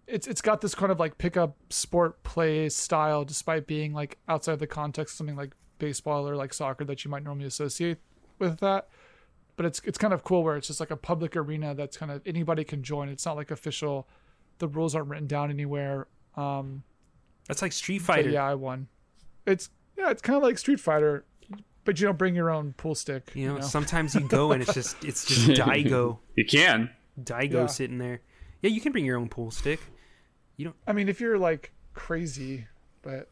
it's 0.06 0.28
it's 0.28 0.42
got 0.42 0.62
this 0.62 0.74
kind 0.76 0.92
of 0.92 1.00
like 1.00 1.18
pickup 1.18 1.56
sport 1.70 2.24
play 2.24 2.70
style 2.70 3.26
despite 3.26 3.68
being 3.68 3.94
like 3.94 4.18
outside 4.28 4.60
the 4.60 4.68
context 4.68 5.14
of 5.14 5.18
something 5.18 5.36
like 5.36 5.54
baseball 5.80 6.28
or 6.28 6.36
like 6.36 6.54
soccer 6.54 6.86
that 6.86 7.04
you 7.04 7.12
might 7.12 7.24
normally 7.24 7.46
associate 7.46 7.98
with 8.40 8.60
that. 8.60 8.88
But 9.56 9.66
it's 9.66 9.82
it's 9.84 9.98
kind 9.98 10.14
of 10.14 10.24
cool 10.24 10.44
where 10.44 10.56
it's 10.56 10.68
just 10.68 10.80
like 10.80 10.92
a 10.92 10.96
public 10.96 11.36
arena 11.36 11.74
that's 11.74 11.98
kind 11.98 12.12
of 12.12 12.22
anybody 12.26 12.64
can 12.64 12.84
join. 12.84 13.10
It's 13.10 13.26
not 13.26 13.36
like 13.36 13.52
official. 13.52 14.08
The 14.60 14.68
rules 14.68 14.96
aren't 14.96 15.10
written 15.10 15.28
down 15.28 15.50
anywhere. 15.50 16.08
Um, 16.36 16.84
That's 17.48 17.62
like 17.62 17.72
Street 17.72 18.00
Fighter. 18.00 18.30
yeah, 18.30 18.46
I 18.46 18.56
won. 18.56 18.88
It's 19.46 19.70
yeah, 19.98 20.12
it's 20.12 20.22
kind 20.22 20.38
of 20.38 20.44
like 20.44 20.58
Street 20.58 20.80
Fighter, 20.80 21.26
but 21.88 22.00
you 22.02 22.06
don't 22.06 22.18
bring 22.18 22.36
your 22.36 22.50
own 22.52 22.74
pool 22.74 22.94
stick. 22.96 23.32
You 23.34 23.48
know, 23.48 23.62
sometimes 23.62 24.14
you 24.14 24.22
go 24.28 24.52
and 24.52 24.62
it's 24.62 24.74
just 24.74 25.02
it's 25.06 25.26
just 25.26 25.48
Daigo, 25.48 26.20
You 26.36 26.46
can. 26.46 26.90
Daigo 27.20 27.52
Yeah. 27.52 27.66
sitting 27.68 27.98
there. 27.98 28.20
Yeah, 28.62 28.72
you 28.72 28.82
can 28.82 28.92
bring 28.92 29.06
your 29.06 29.18
own 29.18 29.30
pool 29.30 29.52
stick. 29.52 29.80
You 30.58 30.66
know, 30.66 30.74
I 30.86 30.92
mean, 30.92 31.08
if 31.08 31.22
you're 31.22 31.38
like 31.38 31.72
crazy, 31.94 32.68
but 33.02 33.32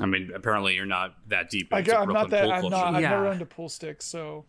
I 0.00 0.06
mean, 0.06 0.32
apparently 0.34 0.74
you're 0.74 0.84
not 0.84 1.14
that 1.28 1.48
deep 1.48 1.72
I 1.72 1.78
into 1.78 1.92
got, 1.92 2.00
I'm 2.00 2.06
Brooklyn 2.06 2.22
not 2.22 2.30
that. 2.30 2.42
pool 2.42 2.52
I'm 2.52 2.60
culture. 2.62 2.76
not. 2.76 2.94
I've 2.94 3.02
Yeah. 3.02 3.10
never 3.10 3.28
owned 3.28 3.42
a 3.42 3.46
pool 3.46 3.68
stick, 3.68 4.02
so. 4.02 4.46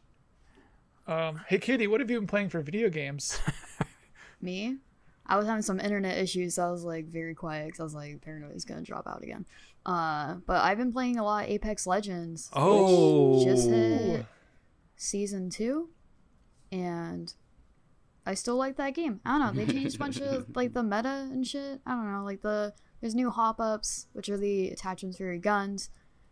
Um, 1.05 1.41
hey, 1.47 1.59
Katie, 1.59 1.85
what 1.85 1.99
have 1.99 2.09
you 2.09 2.17
been 2.17 2.27
playing 2.27 2.49
for 2.49 2.59
video 2.61 2.89
games? 2.89 3.37
Me? 4.41 4.77
I 5.27 5.37
was 5.37 5.45
having 5.45 5.61
some 5.61 5.79
internet 5.79 6.17
issues, 6.17 6.55
so 6.55 6.67
I 6.67 6.71
was 6.71 6.83
like 6.83 7.05
very 7.05 7.35
quiet 7.35 7.67
because 7.67 7.79
I 7.79 7.83
was 7.83 7.93
like 7.93 8.21
paranoid 8.21 8.55
is 8.55 8.65
gonna 8.65 8.81
drop 8.81 9.05
out 9.07 9.21
again. 9.21 9.45
Uh, 9.85 10.35
but 10.47 10.63
I've 10.63 10.77
been 10.77 10.93
playing 10.93 11.17
a 11.17 11.23
lot 11.23 11.43
of 11.45 11.49
Apex 11.49 11.85
Legends. 11.85 12.49
which 12.53 12.61
Oh. 12.61 13.43
just 13.43 13.69
hit 13.69 14.25
season 14.95 15.49
two, 15.49 15.89
and 16.71 17.33
I 18.25 18.33
still 18.35 18.55
like 18.55 18.77
that 18.77 18.95
game. 18.95 19.19
I 19.25 19.37
don't 19.37 19.55
know. 19.55 19.65
They 19.65 19.71
changed 19.71 19.95
a 19.95 19.99
bunch 19.99 20.21
of 20.21 20.47
like 20.55 20.73
the 20.73 20.83
meta 20.83 21.27
and 21.31 21.45
shit. 21.45 21.81
I 21.85 21.91
don't 21.95 22.11
know. 22.11 22.23
Like 22.23 22.41
the 22.41 22.73
there's 23.01 23.15
new 23.15 23.29
hop 23.29 23.59
ups, 23.59 24.07
which 24.13 24.29
are 24.29 24.37
the 24.37 24.69
attachments 24.69 25.17
for 25.17 25.23
your 25.25 25.37
guns. 25.37 25.89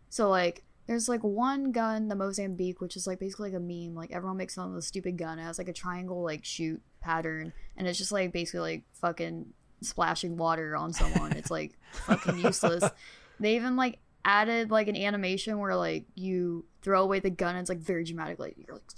So 0.08 0.30
like 0.30 0.64
there's 0.86 1.08
like 1.08 1.22
one 1.22 1.70
gun, 1.72 2.08
the 2.08 2.16
Mozambique, 2.16 2.80
which 2.80 2.96
is 2.96 3.06
like 3.06 3.20
basically 3.20 3.50
like 3.50 3.56
a 3.58 3.60
meme. 3.60 3.94
Like 3.94 4.10
everyone 4.12 4.38
makes 4.38 4.54
fun 4.54 4.68
of 4.68 4.74
the 4.74 4.82
stupid 4.82 5.18
gun. 5.18 5.38
It 5.38 5.42
has 5.42 5.58
like 5.58 5.68
a 5.68 5.72
triangle 5.74 6.22
like 6.22 6.44
shoot 6.44 6.80
pattern, 7.00 7.52
and 7.76 7.86
it's 7.86 7.98
just 7.98 8.12
like 8.12 8.32
basically 8.32 8.60
like 8.60 8.84
fucking 8.94 9.52
splashing 9.82 10.36
water 10.36 10.74
on 10.76 10.92
someone. 10.92 11.32
it's 11.32 11.50
like 11.50 11.78
fucking 12.06 12.38
useless. 12.38 12.84
They 13.40 13.56
even 13.56 13.76
like 13.76 13.98
added 14.24 14.70
like 14.70 14.88
an 14.88 14.96
animation 14.96 15.58
where 15.58 15.74
like 15.76 16.06
you 16.14 16.64
throw 16.82 17.02
away 17.02 17.20
the 17.20 17.30
gun. 17.30 17.50
And 17.56 17.60
it's 17.60 17.68
like 17.70 17.78
very 17.78 18.04
dramatic. 18.04 18.38
Like 18.38 18.56
you're 18.56 18.74
like 18.76 18.90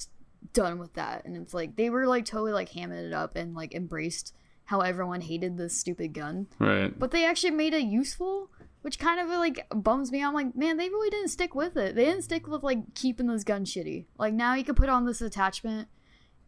done 0.52 0.78
with 0.78 0.94
that, 0.94 1.24
and 1.24 1.36
it's 1.36 1.54
like 1.54 1.76
they 1.76 1.90
were 1.90 2.06
like 2.06 2.24
totally 2.24 2.52
like 2.52 2.70
hamming 2.70 3.06
it 3.06 3.12
up 3.12 3.34
and 3.36 3.54
like 3.54 3.74
embraced 3.74 4.34
how 4.66 4.80
everyone 4.80 5.20
hated 5.20 5.58
this 5.58 5.78
stupid 5.78 6.14
gun 6.14 6.46
Right. 6.58 6.98
but 6.98 7.10
they 7.10 7.26
actually 7.26 7.50
made 7.50 7.74
it 7.74 7.82
useful 7.84 8.50
which 8.80 8.98
kind 8.98 9.18
of 9.20 9.28
like 9.28 9.66
bums 9.74 10.12
me 10.12 10.20
out. 10.20 10.28
I'm 10.28 10.34
like, 10.34 10.54
man, 10.54 10.76
they 10.76 10.88
really 10.90 11.08
didn't 11.08 11.28
stick 11.28 11.54
with 11.54 11.74
it. 11.76 11.94
They 11.94 12.04
didn't 12.04 12.22
stick 12.22 12.46
with 12.46 12.62
like 12.62 12.94
keeping 12.94 13.26
this 13.26 13.42
gun 13.44 13.64
shitty. 13.64 14.04
Like 14.18 14.34
now 14.34 14.54
you 14.54 14.62
can 14.64 14.74
put 14.74 14.90
on 14.90 15.06
this 15.06 15.22
attachment 15.22 15.88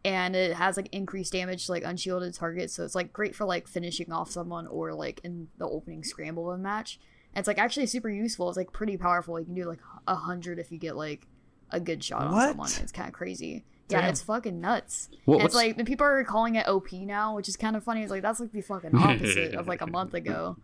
and 0.05 0.35
it 0.35 0.53
has 0.53 0.77
like 0.77 0.87
increased 0.91 1.33
damage 1.33 1.65
to 1.65 1.71
like 1.71 1.83
unshielded 1.83 2.33
targets, 2.35 2.75
so 2.75 2.83
it's 2.83 2.93
like 2.95 3.11
great 3.11 3.35
for 3.35 3.45
like 3.45 3.67
finishing 3.67 4.11
off 4.11 4.29
someone 4.29 4.67
or 4.67 4.93
like 4.93 5.19
in 5.23 5.47
the 5.57 5.67
opening 5.67 6.03
scramble 6.03 6.51
of 6.51 6.59
a 6.59 6.61
match. 6.61 6.99
And 7.37 7.41
it's 7.43 7.47
like 7.47 7.59
actually 7.59 7.85
super 7.85 8.09
useful. 8.09 8.49
It's 8.49 8.57
like 8.57 8.73
pretty 8.73 8.97
powerful. 8.97 9.39
You 9.39 9.45
can 9.45 9.53
do 9.53 9.65
like 9.65 9.77
a 10.07 10.15
hundred 10.15 10.57
if 10.57 10.71
you 10.71 10.79
get 10.79 10.95
like 10.95 11.27
a 11.69 11.79
good 11.79 12.03
shot 12.03 12.23
on 12.23 12.31
What? 12.33 12.47
someone. 12.47 12.69
It's 12.81 12.91
kind 12.91 13.07
of 13.07 13.13
crazy. 13.13 13.63
Yeah, 13.89 14.07
it's 14.07 14.23
fucking 14.23 14.59
nuts. 14.59 15.09
What- 15.25 15.45
it's 15.45 15.53
like 15.53 15.77
the 15.77 15.83
people 15.85 16.07
are 16.07 16.23
calling 16.23 16.55
it 16.55 16.67
OP 16.67 16.91
now, 16.93 17.35
which 17.35 17.47
is 17.47 17.55
kind 17.55 17.75
of 17.75 17.83
funny. 17.83 18.01
It's 18.01 18.09
like 18.09 18.23
that's 18.23 18.39
like 18.39 18.51
the 18.51 18.61
fucking 18.61 18.95
opposite 18.97 19.53
of 19.53 19.67
like 19.67 19.81
a 19.81 19.85
month 19.87 20.15
ago. 20.15 20.57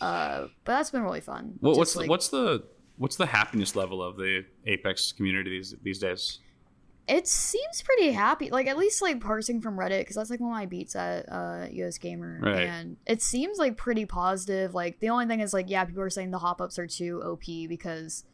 Uh, 0.00 0.46
but 0.64 0.72
that's 0.72 0.90
been 0.90 1.02
really 1.02 1.20
fun. 1.20 1.58
What, 1.60 1.76
what's 1.76 1.94
like, 1.94 2.06
the, 2.06 2.10
what's 2.10 2.28
the 2.28 2.64
what's 2.96 3.16
the 3.16 3.26
happiness 3.26 3.76
level 3.76 4.02
of 4.02 4.16
the 4.16 4.46
Apex 4.64 5.12
community 5.12 5.50
these 5.50 5.74
these 5.82 5.98
days? 5.98 6.38
It 7.08 7.26
seems 7.26 7.82
pretty 7.82 8.12
happy. 8.12 8.50
Like 8.50 8.66
at 8.66 8.76
least 8.76 9.00
like 9.00 9.20
parsing 9.20 9.60
from 9.60 9.76
Reddit 9.78 10.00
because 10.00 10.16
that's 10.16 10.30
like 10.30 10.40
one 10.40 10.50
of 10.50 10.56
my 10.56 10.66
beats 10.66 10.94
at 10.94 11.24
uh, 11.30 11.66
US 11.70 11.98
Gamer, 11.98 12.38
Right. 12.42 12.64
and 12.66 12.96
it 13.06 13.22
seems 13.22 13.58
like 13.58 13.76
pretty 13.76 14.04
positive. 14.04 14.74
Like 14.74 15.00
the 15.00 15.08
only 15.08 15.26
thing 15.26 15.40
is 15.40 15.52
like 15.54 15.70
yeah, 15.70 15.84
people 15.84 16.02
are 16.02 16.10
saying 16.10 16.30
the 16.30 16.38
hop 16.38 16.60
ups 16.60 16.78
are 16.78 16.86
too 16.86 17.22
OP 17.24 17.44
because 17.68 18.24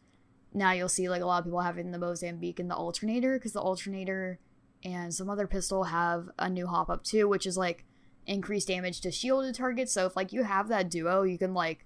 now 0.53 0.71
you'll 0.71 0.89
see 0.89 1.09
like 1.09 1.21
a 1.21 1.25
lot 1.25 1.39
of 1.39 1.45
people 1.45 1.61
having 1.61 1.91
the 1.91 1.97
Mozambique 1.97 2.59
and 2.59 2.69
the 2.69 2.75
alternator 2.75 3.37
because 3.37 3.53
the 3.53 3.61
alternator 3.61 4.39
and 4.83 5.13
some 5.13 5.29
other 5.29 5.47
pistol 5.47 5.85
have 5.85 6.29
a 6.37 6.49
new 6.49 6.67
hop 6.67 6.89
up 6.89 7.03
too, 7.03 7.27
which 7.27 7.45
is 7.45 7.57
like 7.57 7.85
increased 8.27 8.67
damage 8.67 9.01
to 9.01 9.11
shielded 9.11 9.55
targets. 9.55 9.91
So 9.93 10.05
if 10.05 10.15
like 10.15 10.33
you 10.33 10.43
have 10.43 10.67
that 10.69 10.89
duo, 10.89 11.23
you 11.23 11.37
can 11.37 11.53
like 11.53 11.84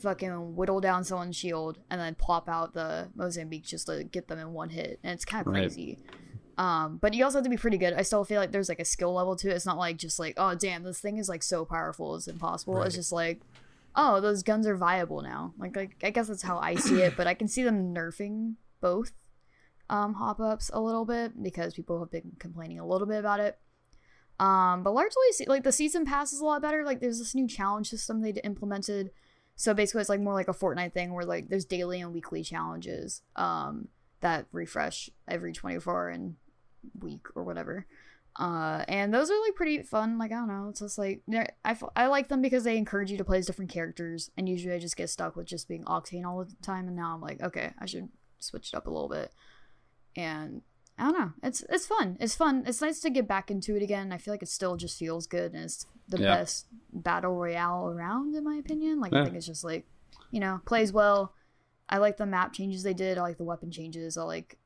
fucking 0.00 0.56
whittle 0.56 0.80
down 0.80 1.04
someone's 1.04 1.36
shield 1.36 1.78
and 1.90 2.00
then 2.00 2.14
plop 2.14 2.48
out 2.48 2.74
the 2.74 3.08
Mozambique 3.14 3.64
just 3.64 3.86
to 3.86 4.04
get 4.04 4.28
them 4.28 4.38
in 4.38 4.52
one 4.52 4.70
hit. 4.70 4.98
And 5.02 5.12
it's 5.12 5.24
kind 5.24 5.46
of 5.46 5.52
Right. 5.52 5.62
crazy. 5.62 5.98
Um, 6.58 6.98
but 6.98 7.14
you 7.14 7.24
also 7.24 7.38
have 7.38 7.44
to 7.44 7.50
be 7.50 7.56
pretty 7.56 7.78
good. 7.78 7.94
I 7.94 8.02
still 8.02 8.24
feel 8.24 8.40
like 8.40 8.52
there's 8.52 8.68
like 8.68 8.80
a 8.80 8.84
skill 8.84 9.14
level 9.14 9.34
to 9.36 9.48
it. 9.48 9.54
It's 9.54 9.64
not 9.66 9.78
like 9.78 9.96
just 9.96 10.18
like, 10.18 10.34
oh 10.36 10.54
damn, 10.54 10.82
this 10.82 11.00
thing 11.00 11.16
is 11.16 11.28
like 11.28 11.42
so 11.42 11.64
powerful, 11.64 12.16
it's 12.16 12.28
impossible. 12.28 12.74
Right. 12.74 12.86
It's 12.86 12.96
just 12.96 13.12
like, 13.12 13.40
oh, 13.96 14.20
those 14.20 14.42
guns 14.42 14.66
are 14.66 14.76
viable 14.76 15.22
now. 15.22 15.54
Like, 15.58 15.74
like 15.74 15.96
I 16.02 16.10
guess 16.10 16.28
that's 16.28 16.42
how 16.42 16.58
I 16.58 16.74
see 16.74 17.00
it, 17.00 17.16
but 17.16 17.26
I 17.26 17.34
can 17.34 17.48
see 17.48 17.62
them 17.62 17.94
nerfing 17.94 18.56
both 18.80 19.12
um 19.88 20.14
hop 20.14 20.38
ups 20.38 20.70
a 20.72 20.80
little 20.80 21.04
bit 21.04 21.42
because 21.42 21.74
people 21.74 21.98
have 21.98 22.10
been 22.10 22.32
complaining 22.38 22.78
a 22.78 22.86
little 22.86 23.06
bit 23.06 23.18
about 23.18 23.40
it. 23.40 23.58
Um, 24.38 24.82
but 24.82 24.92
largely, 24.94 25.22
like 25.46 25.64
the 25.64 25.72
season 25.72 26.04
pass 26.06 26.32
is 26.32 26.40
a 26.40 26.44
lot 26.44 26.62
better. 26.62 26.84
Like 26.84 27.00
there's 27.00 27.18
this 27.18 27.34
new 27.34 27.46
challenge 27.46 27.88
system 27.90 28.20
they 28.22 28.30
implemented. 28.44 29.10
So 29.60 29.74
basically, 29.74 30.00
it's 30.00 30.08
like 30.08 30.22
more 30.22 30.32
like 30.32 30.48
a 30.48 30.54
Fortnite 30.54 30.94
thing 30.94 31.12
where 31.12 31.26
like 31.26 31.50
there's 31.50 31.66
daily 31.66 32.00
and 32.00 32.14
weekly 32.14 32.42
challenges 32.42 33.20
um, 33.36 33.88
that 34.22 34.46
refresh 34.52 35.10
every 35.28 35.52
24 35.52 36.08
and 36.08 36.36
week 36.98 37.26
or 37.34 37.44
whatever. 37.44 37.86
Uh, 38.36 38.86
and 38.88 39.12
those 39.12 39.30
are 39.30 39.38
like 39.44 39.54
pretty 39.54 39.82
fun. 39.82 40.16
Like 40.16 40.32
I 40.32 40.36
don't 40.36 40.48
know, 40.48 40.68
it's 40.70 40.80
just 40.80 40.96
like 40.96 41.20
I, 41.62 41.76
I 41.94 42.06
like 42.06 42.28
them 42.28 42.40
because 42.40 42.64
they 42.64 42.78
encourage 42.78 43.10
you 43.10 43.18
to 43.18 43.24
play 43.24 43.36
as 43.36 43.44
different 43.44 43.70
characters. 43.70 44.30
And 44.34 44.48
usually, 44.48 44.74
I 44.74 44.78
just 44.78 44.96
get 44.96 45.10
stuck 45.10 45.36
with 45.36 45.44
just 45.44 45.68
being 45.68 45.84
Octane 45.84 46.24
all 46.24 46.42
the 46.42 46.56
time. 46.62 46.86
And 46.86 46.96
now 46.96 47.12
I'm 47.12 47.20
like, 47.20 47.42
okay, 47.42 47.74
I 47.78 47.84
should 47.84 48.08
switch 48.38 48.68
it 48.72 48.74
up 48.74 48.86
a 48.86 48.90
little 48.90 49.10
bit. 49.10 49.30
And 50.16 50.62
I 50.98 51.02
don't 51.02 51.18
know. 51.18 51.32
It's 51.42 51.64
it's 51.68 51.86
fun. 51.86 52.16
It's 52.18 52.34
fun. 52.34 52.64
It's 52.66 52.80
nice 52.80 53.00
to 53.00 53.10
get 53.10 53.28
back 53.28 53.50
into 53.50 53.76
it 53.76 53.82
again. 53.82 54.10
I 54.10 54.16
feel 54.16 54.32
like 54.32 54.42
it 54.42 54.48
still 54.48 54.76
just 54.76 54.98
feels 54.98 55.26
good 55.26 55.52
and 55.52 55.64
it's 55.64 55.84
the 56.10 56.18
Yeah. 56.20 56.36
best 56.36 56.66
battle 56.92 57.34
royale 57.36 57.88
around 57.88 58.34
in 58.34 58.44
my 58.44 58.56
opinion. 58.56 59.00
Like 59.00 59.12
Yeah. 59.12 59.22
I 59.22 59.24
think 59.24 59.36
it's 59.36 59.46
just 59.46 59.64
like, 59.64 59.86
you 60.30 60.40
know, 60.40 60.60
plays 60.66 60.92
well. 60.92 61.32
I 61.88 61.98
like 61.98 62.16
the 62.18 62.26
map 62.26 62.52
changes 62.52 62.82
they 62.82 62.94
did. 62.94 63.18
I 63.18 63.22
like 63.22 63.38
the 63.38 63.44
weapon 63.44 63.70
changes. 63.70 64.16
I 64.16 64.22
like 64.22 64.58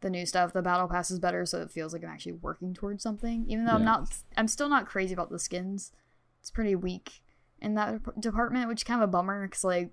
the 0.00 0.10
new 0.10 0.26
stuff. 0.26 0.52
The 0.52 0.62
battle 0.62 0.86
pass 0.88 1.10
is 1.10 1.18
better, 1.18 1.46
so 1.46 1.62
it 1.62 1.70
feels 1.70 1.92
like 1.92 2.04
I'm 2.04 2.10
actually 2.10 2.32
working 2.32 2.74
towards 2.74 3.02
something. 3.02 3.44
Even 3.48 3.64
though 3.64 3.72
I'm 3.72 3.84
not, 3.84 4.08
I'm 4.36 4.48
still 4.48 4.68
not 4.68 4.86
crazy 4.86 5.14
about 5.14 5.30
the 5.30 5.38
skins. 5.38 5.92
It's 6.40 6.50
pretty 6.50 6.76
weak 6.76 7.22
in 7.60 7.74
that 7.74 8.20
department, 8.20 8.68
which 8.68 8.80
is 8.80 8.84
kind 8.84 9.02
of 9.02 9.08
a 9.08 9.10
bummer. 9.10 9.48
Cause 9.48 9.64
like, 9.64 9.90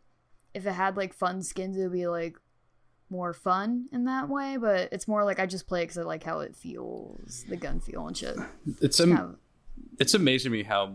if 0.54 0.66
it 0.66 0.74
had 0.74 0.98
like 0.98 1.14
fun 1.14 1.42
skins, 1.42 1.78
it 1.78 1.84
would 1.84 1.94
be 1.94 2.08
like 2.08 2.38
more 3.10 3.34
fun 3.34 3.88
in 3.92 4.04
that 4.06 4.30
way. 4.30 4.58
But 4.58 4.90
it's 4.92 5.08
more 5.08 5.24
like 5.24 5.40
I 5.40 5.46
just 5.46 5.66
play 5.68 5.84
because 5.84 5.98
I 5.98 6.04
like 6.04 6.24
how 6.24 6.42
it 6.42 6.56
feels, 6.56 7.46
the 7.50 7.56
gun 7.58 7.80
feel 7.80 8.06
and 8.08 8.16
shit. 8.18 8.38
It's 8.82 9.00
Kind 9.00 9.14
um, 9.14 9.18
of- 9.20 9.36
it's 10.00 10.14
amazing 10.14 10.52
to 10.52 10.58
me 10.58 10.64
how 10.64 10.94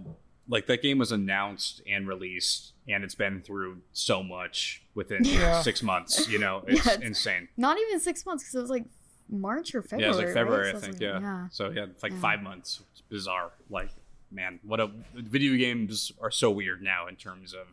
like 0.49 0.67
that 0.67 0.81
game 0.83 0.99
was 0.99 1.11
announced 1.13 1.83
and 1.89 2.07
released 2.07 2.73
and 2.89 3.03
it's 3.03 3.15
been 3.17 3.43
through 3.43 3.79
so 3.93 4.23
much 4.23 4.83
within 4.95 5.25
Yeah. 5.25 5.61
six 5.63 5.83
months. 5.83 6.29
You 6.29 6.39
know, 6.39 6.63
it's 6.69 6.87
Yeah, 6.87 6.93
it's- 6.95 7.07
insane. 7.07 7.49
not 7.57 7.77
even 7.79 7.99
six 8.01 8.25
months 8.25 8.45
because 8.45 8.55
it 8.55 8.61
was 8.61 8.71
like 8.71 8.85
March 9.29 9.75
or 9.75 9.83
February. 9.83 10.03
Yeah, 10.03 10.07
it 10.07 10.17
was 10.17 10.25
like? 10.25 10.35
February, 10.35 10.65
So 10.67 10.71
I 10.71 10.77
it's 10.77 10.81
think. 10.87 10.93
like- 10.95 11.23
yeah. 11.23 11.49
So 11.51 11.71
yeah, 11.71 11.85
it's 11.85 12.03
like 12.03 12.13
Yeah. 12.13 12.21
five 12.21 12.43
months. 12.43 12.81
It's 12.93 13.01
bizarre. 13.03 13.51
Like, 13.69 13.91
man, 14.31 14.61
what 14.63 14.79
a 14.79 14.91
video 15.15 15.57
games 15.57 16.13
are 16.21 16.31
so 16.31 16.51
weird 16.51 16.81
now 16.83 17.09
in 17.09 17.17
terms 17.17 17.53
of 17.55 17.67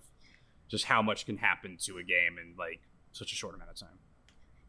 just 0.67 0.85
how 0.85 1.01
much 1.03 1.25
can 1.27 1.37
happen 1.37 1.77
to 1.81 1.99
a 1.99 2.03
game 2.03 2.39
in 2.41 2.55
like 2.57 2.81
such 3.11 3.31
a 3.31 3.35
short 3.35 3.53
amount 3.53 3.69
of 3.69 3.75
time. 3.77 3.99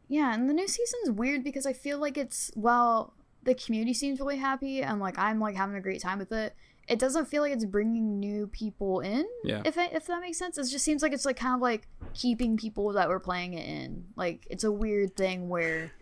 Yeah, 0.09 0.35
and 0.35 0.51
the 0.51 0.53
new 0.53 0.69
season's 0.69 1.11
weird 1.11 1.43
because 1.43 1.65
I 1.65 1.73
feel 1.73 1.99
like 1.99 2.19
it's 2.19 2.51
well, 2.55 3.15
the 3.45 3.55
community 3.55 3.95
seems 3.95 4.21
really 4.21 4.37
happy 4.39 4.83
and 4.83 5.01
like 5.01 5.19
I'm 5.19 5.39
like 5.41 5.57
having 5.57 5.77
a 5.77 5.81
great 5.81 6.01
time 6.01 6.19
with 6.19 6.33
it. 6.33 6.55
It 6.87 6.99
doesn't 6.99 7.27
feel 7.27 7.41
like 7.43 7.53
it's 7.53 7.65
bringing 7.65 8.21
new 8.21 8.47
people 8.47 9.01
in. 9.01 9.25
Yeah. 9.43 9.63
If 9.65 9.79
it, 9.79 9.93
if 9.95 10.07
that 10.07 10.21
makes 10.21 10.37
sense, 10.39 10.59
it 10.59 10.69
just 10.69 10.85
seems 10.85 11.03
like 11.03 11.13
it's 11.15 11.25
like 11.25 11.37
kind 11.37 11.55
of 11.55 11.63
like 11.63 11.89
keeping 12.13 12.57
people 12.59 12.93
that 12.93 13.09
were 13.09 13.21
playing 13.21 13.55
it 13.55 13.67
in. 13.67 14.05
Like 14.17 14.47
it's 14.51 14.65
a 14.65 14.73
weird 14.73 15.17
thing 15.17 15.49
where 15.49 15.93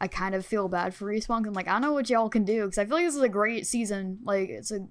I 0.00 0.06
kind 0.08 0.34
of 0.34 0.46
feel 0.46 0.68
bad 0.68 0.94
for 0.94 1.06
respawn. 1.06 1.38
'cause 1.42 1.48
I'm 1.48 1.52
like 1.52 1.68
I 1.68 1.72
don't 1.72 1.82
know 1.82 1.92
what 1.92 2.08
y'all 2.08 2.28
can 2.28 2.44
do 2.44 2.64
because 2.64 2.78
I 2.78 2.84
feel 2.84 2.96
like 2.96 3.06
this 3.06 3.16
is 3.16 3.22
a 3.22 3.28
great 3.28 3.66
season. 3.66 4.20
Like 4.24 4.48
it's 4.48 4.70
a 4.70 4.86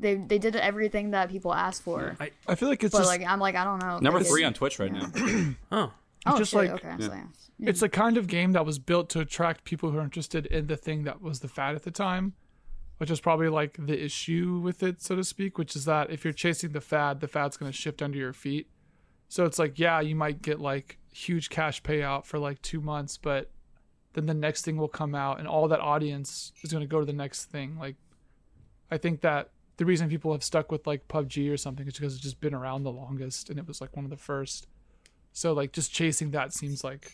they 0.00 0.14
they 0.16 0.38
did 0.38 0.56
everything 0.56 1.10
that 1.10 1.28
people 1.28 1.52
asked 1.52 1.82
for. 1.82 2.16
I 2.48 2.54
feel 2.54 2.68
like 2.68 2.82
it's 2.84 2.92
But 2.92 2.98
just 2.98 3.08
like 3.10 3.24
I'm 3.26 3.40
like 3.40 3.56
I 3.56 3.64
don't 3.64 3.80
know. 3.80 3.98
Number 3.98 4.20
like, 4.20 4.28
three 4.28 4.44
on 4.44 4.54
Twitch 4.54 4.78
right 4.78 4.92
now. 4.92 5.10
Oh, 5.72 5.92
Oh, 6.26 6.38
just 6.38 6.52
shit, 6.52 6.70
like- 6.70 6.84
okay, 6.84 6.94
so 6.98 7.12
yeah. 7.12 7.68
it's 7.68 7.80
the 7.80 7.88
kind 7.88 8.16
of 8.16 8.26
game 8.26 8.52
that 8.52 8.64
was 8.64 8.78
built 8.78 9.08
to 9.10 9.20
attract 9.20 9.64
people 9.64 9.90
who 9.90 9.98
are 9.98 10.02
interested 10.02 10.46
in 10.46 10.66
the 10.66 10.76
thing 10.76 11.04
that 11.04 11.20
was 11.20 11.40
the 11.40 11.48
fad 11.48 11.74
at 11.74 11.82
the 11.82 11.90
time, 11.90 12.32
which 12.98 13.10
is 13.10 13.20
probably 13.20 13.48
like 13.48 13.76
the 13.78 14.02
issue 14.02 14.60
with 14.62 14.82
it, 14.82 15.02
so 15.02 15.16
to 15.16 15.24
speak, 15.24 15.58
which 15.58 15.76
is 15.76 15.84
that 15.84 16.10
if 16.10 16.24
you're 16.24 16.32
chasing 16.32 16.72
the 16.72 16.80
fad, 16.80 17.20
the 17.20 17.28
fad's 17.28 17.56
going 17.56 17.70
to 17.70 17.76
shift 17.76 18.00
under 18.02 18.18
your 18.18 18.32
feet. 18.32 18.68
So 19.28 19.44
it's 19.44 19.58
like, 19.58 19.78
yeah, 19.78 20.00
you 20.00 20.14
might 20.14 20.42
get 20.42 20.60
like 20.60 20.98
huge 21.12 21.50
cash 21.50 21.82
payout 21.82 22.24
for 22.24 22.38
like 22.38 22.60
two 22.62 22.80
months, 22.80 23.18
but 23.18 23.50
then 24.14 24.26
the 24.26 24.34
next 24.34 24.64
thing 24.64 24.76
will 24.76 24.88
come 24.88 25.14
out 25.14 25.38
and 25.38 25.48
all 25.48 25.68
that 25.68 25.80
audience 25.80 26.52
is 26.62 26.72
going 26.72 26.82
to 26.82 26.88
go 26.88 27.00
to 27.00 27.06
the 27.06 27.12
next 27.12 27.46
thing. 27.46 27.76
Like, 27.78 27.96
I 28.90 28.96
think 28.96 29.20
that 29.22 29.50
the 29.76 29.84
reason 29.84 30.08
people 30.08 30.32
have 30.32 30.44
stuck 30.44 30.70
with 30.70 30.86
like 30.86 31.08
PUBG 31.08 31.52
or 31.52 31.56
something 31.56 31.86
is 31.86 31.94
because 31.94 32.14
it's 32.14 32.22
just 32.22 32.40
been 32.40 32.54
around 32.54 32.84
the 32.84 32.92
longest 32.92 33.50
and 33.50 33.58
it 33.58 33.66
was 33.66 33.80
like 33.80 33.96
one 33.96 34.04
of 34.04 34.10
the 34.10 34.16
first. 34.16 34.68
So 35.34 35.52
like 35.52 35.72
just 35.72 35.92
chasing 35.92 36.30
that 36.30 36.54
seems 36.54 36.82
like 36.82 37.12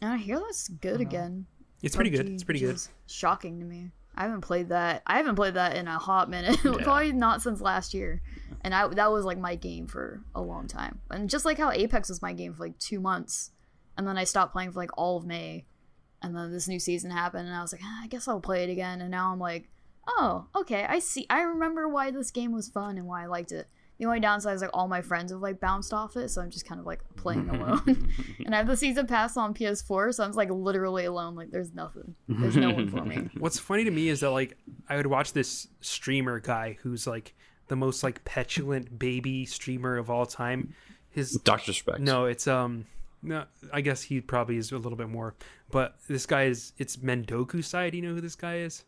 And 0.00 0.12
I 0.12 0.16
hear 0.16 0.38
that's 0.38 0.68
good 0.68 1.00
again. 1.00 1.46
It's 1.82 1.96
pretty 1.96 2.10
good. 2.10 2.28
It's 2.28 2.44
pretty 2.44 2.60
good. 2.60 2.76
is 2.76 2.90
Shocking 3.06 3.58
to 3.58 3.66
me. 3.66 3.90
I 4.14 4.24
haven't 4.24 4.42
played 4.42 4.68
that. 4.68 5.02
I 5.06 5.16
haven't 5.16 5.36
played 5.36 5.54
that 5.54 5.74
in 5.76 5.88
a 5.88 5.98
hot 5.98 6.30
minute. 6.30 6.58
Probably 6.62 7.12
not 7.12 7.42
since 7.42 7.60
last 7.60 7.94
year. 7.94 8.20
And 8.62 8.74
I 8.74 8.86
that 8.88 9.10
was 9.10 9.24
like 9.24 9.38
my 9.38 9.56
game 9.56 9.86
for 9.86 10.22
a 10.34 10.40
long 10.40 10.68
time. 10.68 11.00
And 11.10 11.28
just 11.28 11.44
like 11.44 11.58
how 11.58 11.72
Apex 11.72 12.08
was 12.10 12.22
my 12.22 12.32
game 12.32 12.52
for 12.52 12.64
like 12.66 12.78
two 12.78 13.00
months, 13.00 13.50
and 13.96 14.06
then 14.06 14.18
I 14.18 14.24
stopped 14.24 14.52
playing 14.52 14.72
for 14.72 14.78
like 14.78 14.96
all 14.98 15.16
of 15.16 15.24
May, 15.24 15.64
and 16.22 16.36
then 16.36 16.52
this 16.52 16.68
new 16.68 16.78
season 16.78 17.10
happened, 17.10 17.46
and 17.46 17.56
I 17.56 17.62
was 17.62 17.72
like, 17.72 17.80
"Ah, 17.82 18.02
I 18.02 18.06
guess 18.08 18.28
I'll 18.28 18.40
play 18.40 18.64
it 18.64 18.70
again. 18.70 19.00
And 19.00 19.10
now 19.10 19.32
I'm 19.32 19.38
like, 19.38 19.70
oh, 20.06 20.46
okay, 20.54 20.84
I 20.88 20.98
see. 20.98 21.26
I 21.30 21.42
remember 21.42 21.88
why 21.88 22.10
this 22.10 22.30
game 22.30 22.52
was 22.52 22.68
fun 22.68 22.98
and 22.98 23.06
why 23.06 23.22
I 23.22 23.26
liked 23.26 23.52
it. 23.52 23.68
The 24.00 24.06
only 24.06 24.18
downside 24.20 24.54
is 24.56 24.62
like 24.62 24.70
all 24.72 24.88
my 24.88 25.02
friends 25.02 25.30
have 25.30 25.42
like 25.42 25.60
bounced 25.60 25.92
off 25.92 26.16
it, 26.16 26.30
so 26.30 26.40
I'm 26.40 26.48
just 26.48 26.66
kind 26.66 26.80
of 26.80 26.86
like 26.86 27.00
playing 27.16 27.50
alone. 27.50 28.08
and 28.46 28.54
I 28.54 28.58
have 28.58 28.66
the 28.66 28.74
season 28.74 29.06
pass 29.06 29.36
on 29.36 29.52
PS4, 29.52 30.14
so 30.14 30.24
I'm 30.24 30.30
just, 30.30 30.38
like 30.38 30.48
literally 30.48 31.04
alone. 31.04 31.34
Like 31.34 31.50
there's 31.50 31.74
nothing. 31.74 32.14
There's 32.26 32.56
no 32.56 32.70
one 32.70 32.88
for 32.88 33.04
me. 33.04 33.28
What's 33.38 33.58
funny 33.58 33.84
to 33.84 33.90
me 33.90 34.08
is 34.08 34.20
that 34.20 34.30
like 34.30 34.56
I 34.88 34.96
would 34.96 35.06
watch 35.06 35.34
this 35.34 35.68
streamer 35.82 36.40
guy 36.40 36.78
who's 36.80 37.06
like 37.06 37.34
the 37.68 37.76
most 37.76 38.02
like 38.02 38.24
petulant 38.24 38.98
baby 38.98 39.44
streamer 39.44 39.98
of 39.98 40.08
all 40.08 40.24
time. 40.24 40.72
His 41.10 41.32
Doctor 41.32 41.74
Specs. 41.74 42.00
no, 42.00 42.24
it's 42.24 42.46
um 42.46 42.86
no, 43.22 43.44
I 43.70 43.82
guess 43.82 44.00
he 44.00 44.22
probably 44.22 44.56
is 44.56 44.72
a 44.72 44.78
little 44.78 44.96
bit 44.96 45.10
more. 45.10 45.34
But 45.70 45.96
this 46.08 46.24
guy 46.24 46.44
is 46.44 46.72
it's 46.78 46.96
Mendokusaii. 46.96 47.92
You 47.92 48.00
know 48.00 48.14
who 48.14 48.22
this 48.22 48.34
guy 48.34 48.60
is? 48.60 48.82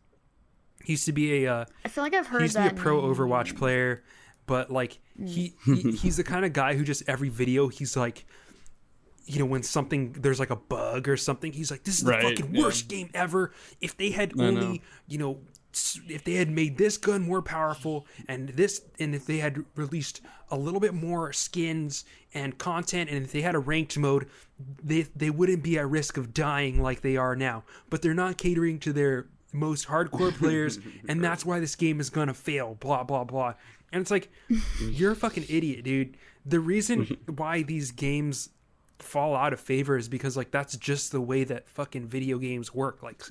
He 0.85 0.95
used 0.95 1.05
to 1.05 1.13
be 1.13 1.45
a 1.45 1.53
uh, 1.53 1.65
I 1.85 1.89
feel 1.89 2.03
like 2.03 2.15
I've 2.15 2.27
heard 2.27 2.41
he 2.41 2.45
used 2.45 2.57
to 2.57 2.63
be 2.63 2.69
a 2.69 2.73
pro 2.73 3.01
name. 3.01 3.15
Overwatch 3.15 3.59
player, 3.59 4.03
but 4.47 4.71
like 4.71 4.99
he, 5.25 5.55
mm. 5.67 5.77
he 5.77 5.93
he's 5.93 6.17
the 6.17 6.25
kind 6.25 6.45
of 6.45 6.53
guy 6.53 6.75
who 6.75 6.85
just 6.85 7.03
every 7.07 7.29
video 7.29 7.69
he's 7.69 7.97
like, 7.97 8.25
you 9.27 9.39
know, 9.39 9.47
when 9.47 9.63
something 9.63 10.13
there's 10.13 10.41
like 10.41 10.51
a 10.51 10.57
bug 10.57 11.09
or 11.09 11.17
something, 11.17 11.53
he's 11.53 11.71
like, 11.71 11.85
this 11.85 11.99
is 11.99 12.05
the 12.05 12.11
Right, 12.11 12.23
fucking 12.23 12.55
yeah. 12.55 12.63
worst 12.63 12.89
game 12.89 13.11
ever. 13.15 13.53
If 13.81 13.97
they 13.97 14.11
had 14.11 14.33
I 14.39 14.45
only, 14.45 14.67
know. 14.67 14.79
you 15.09 15.19
know. 15.19 15.39
If 16.07 16.25
they 16.25 16.35
had 16.35 16.51
made 16.51 16.77
this 16.77 16.99
gun 16.99 17.23
more 17.23 17.41
powerful, 17.41 18.07
and 18.29 18.51
this, 18.51 18.83
and 18.99 19.15
if 19.15 19.25
they 19.25 19.39
had 19.39 19.65
released 19.75 20.21
a 20.51 20.57
little 20.59 20.81
bit 20.81 20.93
more 20.93 21.33
skins 21.33 22.05
and 22.35 22.59
content, 22.59 23.09
and 23.09 23.25
if 23.25 23.33
they 23.33 23.41
had 23.41 23.55
a 23.55 23.59
ranked 23.59 23.97
mode, 23.97 24.29
they 24.85 25.07
they 25.17 25.31
wouldn't 25.31 25.63
be 25.63 25.79
at 25.79 25.89
risk 25.89 26.19
of 26.19 26.35
dying 26.35 26.83
like 26.83 27.01
they 27.01 27.17
are 27.17 27.35
now. 27.35 27.65
But 27.89 28.03
they're 28.03 28.13
not 28.13 28.37
catering 28.37 28.81
to 28.81 28.93
their 28.93 29.29
most 29.55 29.89
hardcore 29.89 30.37
players, 30.37 30.79
and 31.09 31.25
that's 31.25 31.47
why 31.47 31.59
this 31.59 31.75
game 31.75 32.01
is 32.01 32.11
gonna 32.11 32.35
fail. 32.35 32.75
Blah 32.79 33.05
blah 33.05 33.25
blah. 33.25 33.55
And 33.93 34.01
it's 34.01 34.11
like, 34.11 34.31
you're 34.81 35.13
a 35.13 35.17
fucking 35.17 35.45
idiot, 35.49 35.85
dude. 35.85 36.17
The 36.47 36.59
reason 36.61 37.19
why 37.37 37.63
these 37.63 37.91
games 37.91 38.49
fall 38.99 39.35
out 39.37 39.53
of 39.53 39.61
favor 39.61 39.97
is 39.97 40.09
because 40.09 40.37
like 40.37 40.51
that's 40.51 40.77
just 40.77 41.13
the 41.13 41.21
way 41.21 41.45
that 41.45 41.69
fucking 41.69 42.07
video 42.07 42.39
games 42.39 42.73
work. 42.75 43.03
Like 43.03 43.23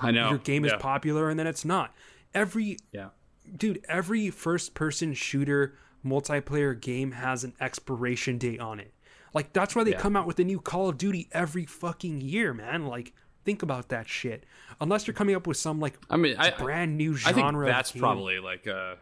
I 0.00 0.10
know. 0.10 0.30
your 0.30 0.38
game 0.38 0.64
is 0.64 0.72
popular 0.78 1.28
and 1.28 1.38
then 1.38 1.46
it's 1.46 1.64
not. 1.64 1.92
Every 2.34 2.76
Yeah. 2.92 3.08
dude, 3.56 3.84
every 3.88 4.30
first 4.30 4.74
person 4.74 5.14
shooter 5.14 5.76
multiplayer 6.06 6.78
game 6.80 7.12
has 7.12 7.44
an 7.44 7.52
expiration 7.60 8.38
date 8.38 8.60
on 8.60 8.78
it. 8.80 8.92
Like 9.34 9.52
that's 9.52 9.74
why 9.76 9.84
they 9.84 9.90
Yeah. 9.92 9.98
come 10.00 10.16
out 10.16 10.26
with 10.26 10.38
a 10.38 10.44
new 10.44 10.60
Call 10.60 10.88
of 10.88 10.98
Duty 10.98 11.28
every 11.32 11.66
fucking 11.66 12.20
year, 12.20 12.54
man. 12.54 12.86
Like 12.86 13.12
think 13.44 13.62
about 13.62 13.88
that 13.88 14.08
shit. 14.08 14.44
Unless 14.80 15.06
you're 15.06 15.14
coming 15.14 15.34
up 15.34 15.46
with 15.46 15.56
some 15.56 15.80
like 15.80 15.98
I 16.08 16.16
mean, 16.16 16.36
I, 16.38 16.50
brand 16.50 16.96
new 16.96 17.14
genre. 17.14 17.30
I 17.30 17.50
think 17.52 17.66
that's 17.66 17.92
probably 17.92 18.38
like 18.38 18.66
a 18.66 18.98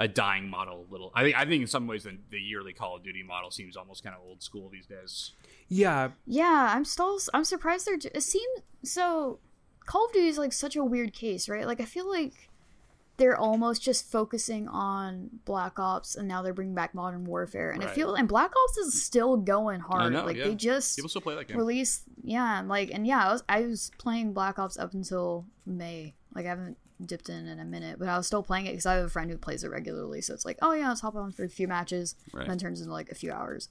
a 0.00 0.08
dying 0.08 0.48
model. 0.50 0.86
A 0.88 0.92
little. 0.92 1.12
I 1.14 1.22
think. 1.22 1.36
I 1.38 1.44
think 1.44 1.60
in 1.62 1.68
some 1.68 1.86
ways 1.86 2.02
the, 2.02 2.16
the 2.30 2.40
yearly 2.40 2.72
Call 2.72 2.96
of 2.96 3.04
Duty 3.04 3.22
model 3.22 3.50
seems 3.52 3.76
almost 3.76 4.02
kind 4.02 4.16
of 4.16 4.22
old 4.26 4.42
school 4.42 4.68
these 4.68 4.86
days. 4.86 5.32
yeah. 5.68 6.08
Yeah, 6.26 6.72
I'm 6.74 6.84
still. 6.84 7.18
I'm 7.32 7.44
surprised 7.44 7.86
they're. 7.86 7.98
It 8.14 8.22
seems 8.22 8.60
so. 8.82 9.38
Call 9.86 10.06
of 10.06 10.12
Duty 10.12 10.26
is 10.28 10.38
like 10.38 10.52
such 10.52 10.74
a 10.74 10.82
weird 10.82 11.12
case, 11.12 11.48
right? 11.48 11.66
Like 11.66 11.80
I 11.80 11.84
feel 11.84 12.08
like 12.10 12.32
they're 13.16 13.36
almost 13.36 13.82
just 13.82 14.10
focusing 14.10 14.66
on 14.68 15.28
Black 15.44 15.78
Ops, 15.78 16.16
and 16.16 16.26
now 16.26 16.40
they're 16.40 16.54
bringing 16.54 16.74
back 16.74 16.94
Modern 16.94 17.24
Warfare, 17.24 17.70
and 17.70 17.82
I 17.82 17.86
Right. 17.86 17.94
feel 17.94 18.14
and 18.14 18.26
Black 18.26 18.50
Ops 18.50 18.78
is 18.78 19.02
still 19.04 19.36
going 19.36 19.80
hard. 19.80 20.12
know, 20.14 20.24
like 20.24 20.36
yeah. 20.38 20.44
they 20.44 20.54
just 20.54 20.96
People 20.96 21.10
still 21.10 21.20
play 21.20 21.34
that 21.34 21.46
game. 21.48 21.58
released, 21.58 22.04
yeah, 22.22 22.58
and 22.60 22.68
like 22.68 22.90
and 22.92 23.06
yeah, 23.06 23.26
I 23.28 23.32
was 23.32 23.44
I 23.48 23.60
was 23.62 23.90
playing 23.98 24.32
Black 24.32 24.58
Ops 24.58 24.78
up 24.78 24.94
until 24.94 25.44
May. 25.66 26.14
Like 26.34 26.46
I 26.46 26.48
haven't 26.50 26.78
dipped 27.06 27.28
in 27.28 27.46
in 27.46 27.58
a 27.60 27.64
minute, 27.64 27.98
but 27.98 28.08
I 28.08 28.16
was 28.16 28.26
still 28.26 28.42
playing 28.42 28.66
it 28.66 28.70
because 28.72 28.86
I 28.86 28.94
have 28.94 29.04
a 29.06 29.08
friend 29.08 29.30
who 29.30 29.36
plays 29.38 29.64
it 29.64 29.68
regularly. 29.70 30.20
So 30.20 30.34
it's 30.34 30.44
like, 30.44 30.58
oh 30.62 30.72
yeah, 30.72 30.88
let's 30.88 31.00
hop 31.00 31.14
on 31.16 31.32
for 31.32 31.44
a 31.44 31.48
few 31.48 31.66
matches, 31.68 32.14
Right. 32.32 32.42
and 32.42 32.50
then 32.50 32.58
turns 32.58 32.80
into 32.80 32.92
like 32.92 33.10
a 33.10 33.14
few 33.14 33.32
hours. 33.32 33.68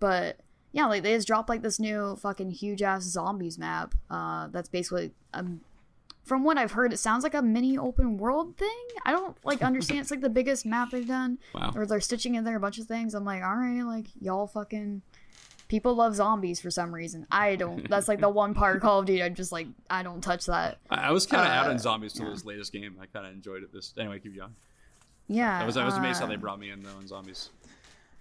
But 0.00 0.40
yeah, 0.72 0.86
like 0.86 1.02
they 1.02 1.14
just 1.14 1.26
dropped 1.26 1.48
like 1.48 1.62
this 1.62 1.78
new 1.78 2.16
fucking 2.16 2.50
huge 2.52 2.82
ass 2.82 3.02
zombies 3.04 3.58
map. 3.58 3.94
Uh, 4.10 4.48
that's 4.48 4.68
basically 4.68 5.12
um, 5.34 5.60
from 6.24 6.44
what 6.44 6.56
I've 6.56 6.72
heard, 6.72 6.92
it 6.92 6.98
sounds 6.98 7.24
like 7.24 7.34
a 7.34 7.42
mini 7.42 7.76
open 7.76 8.16
world 8.16 8.56
thing. 8.56 8.84
I 9.04 9.10
don't 9.12 9.36
like 9.44 9.60
understand. 9.70 10.00
it's 10.00 10.10
like 10.10 10.20
the 10.20 10.30
biggest 10.30 10.64
map 10.64 10.90
they've 10.90 11.06
done, 11.06 11.38
Wow. 11.54 11.72
or 11.74 11.84
they're 11.86 12.00
stitching 12.00 12.36
in 12.36 12.44
there 12.44 12.56
a 12.56 12.60
bunch 12.60 12.78
of 12.78 12.86
things. 12.86 13.14
I'm 13.14 13.24
like, 13.24 13.42
all 13.42 13.56
right, 13.56 13.82
like 13.82 14.06
y'all 14.20 14.46
fucking. 14.46 15.02
People 15.72 15.94
love 15.94 16.14
zombies 16.14 16.60
for 16.60 16.70
some 16.70 16.94
reason. 16.94 17.26
I 17.30 17.56
don't. 17.56 17.88
That's 17.88 18.06
like 18.06 18.20
the 18.20 18.28
one 18.42 18.52
part 18.52 18.76
of 18.76 18.82
Call 18.82 18.98
of 19.00 19.06
Duty. 19.06 19.22
I'm 19.22 19.34
just 19.34 19.52
like, 19.52 19.68
I 19.88 20.02
don't 20.02 20.20
touch 20.20 20.44
that. 20.44 20.76
I, 20.90 21.08
I 21.08 21.10
was 21.12 21.24
kind 21.24 21.46
of 21.46 21.48
out 21.50 21.66
Uh, 21.66 21.70
on 21.70 21.78
zombies 21.78 22.12
till 22.12 22.30
this 22.30 22.44
latest 22.44 22.74
game. 22.74 22.98
I 23.00 23.06
kind 23.06 23.26
of 23.26 23.32
enjoyed 23.32 23.62
it. 23.62 23.72
This 23.72 23.94
anyway. 23.96 24.18
Keep 24.18 24.36
going. 24.36 24.54
Yeah, 25.28 25.58
I 25.62 25.64
was 25.64 25.78
I 25.78 25.84
was 25.86 25.96
amazed 25.96 26.18
how 26.18 26.26
uh, 26.26 26.28
they 26.28 26.36
brought 26.36 26.60
me 26.60 26.68
in 26.68 26.82
though 26.82 26.98
in 27.00 27.06
zombies. 27.06 27.48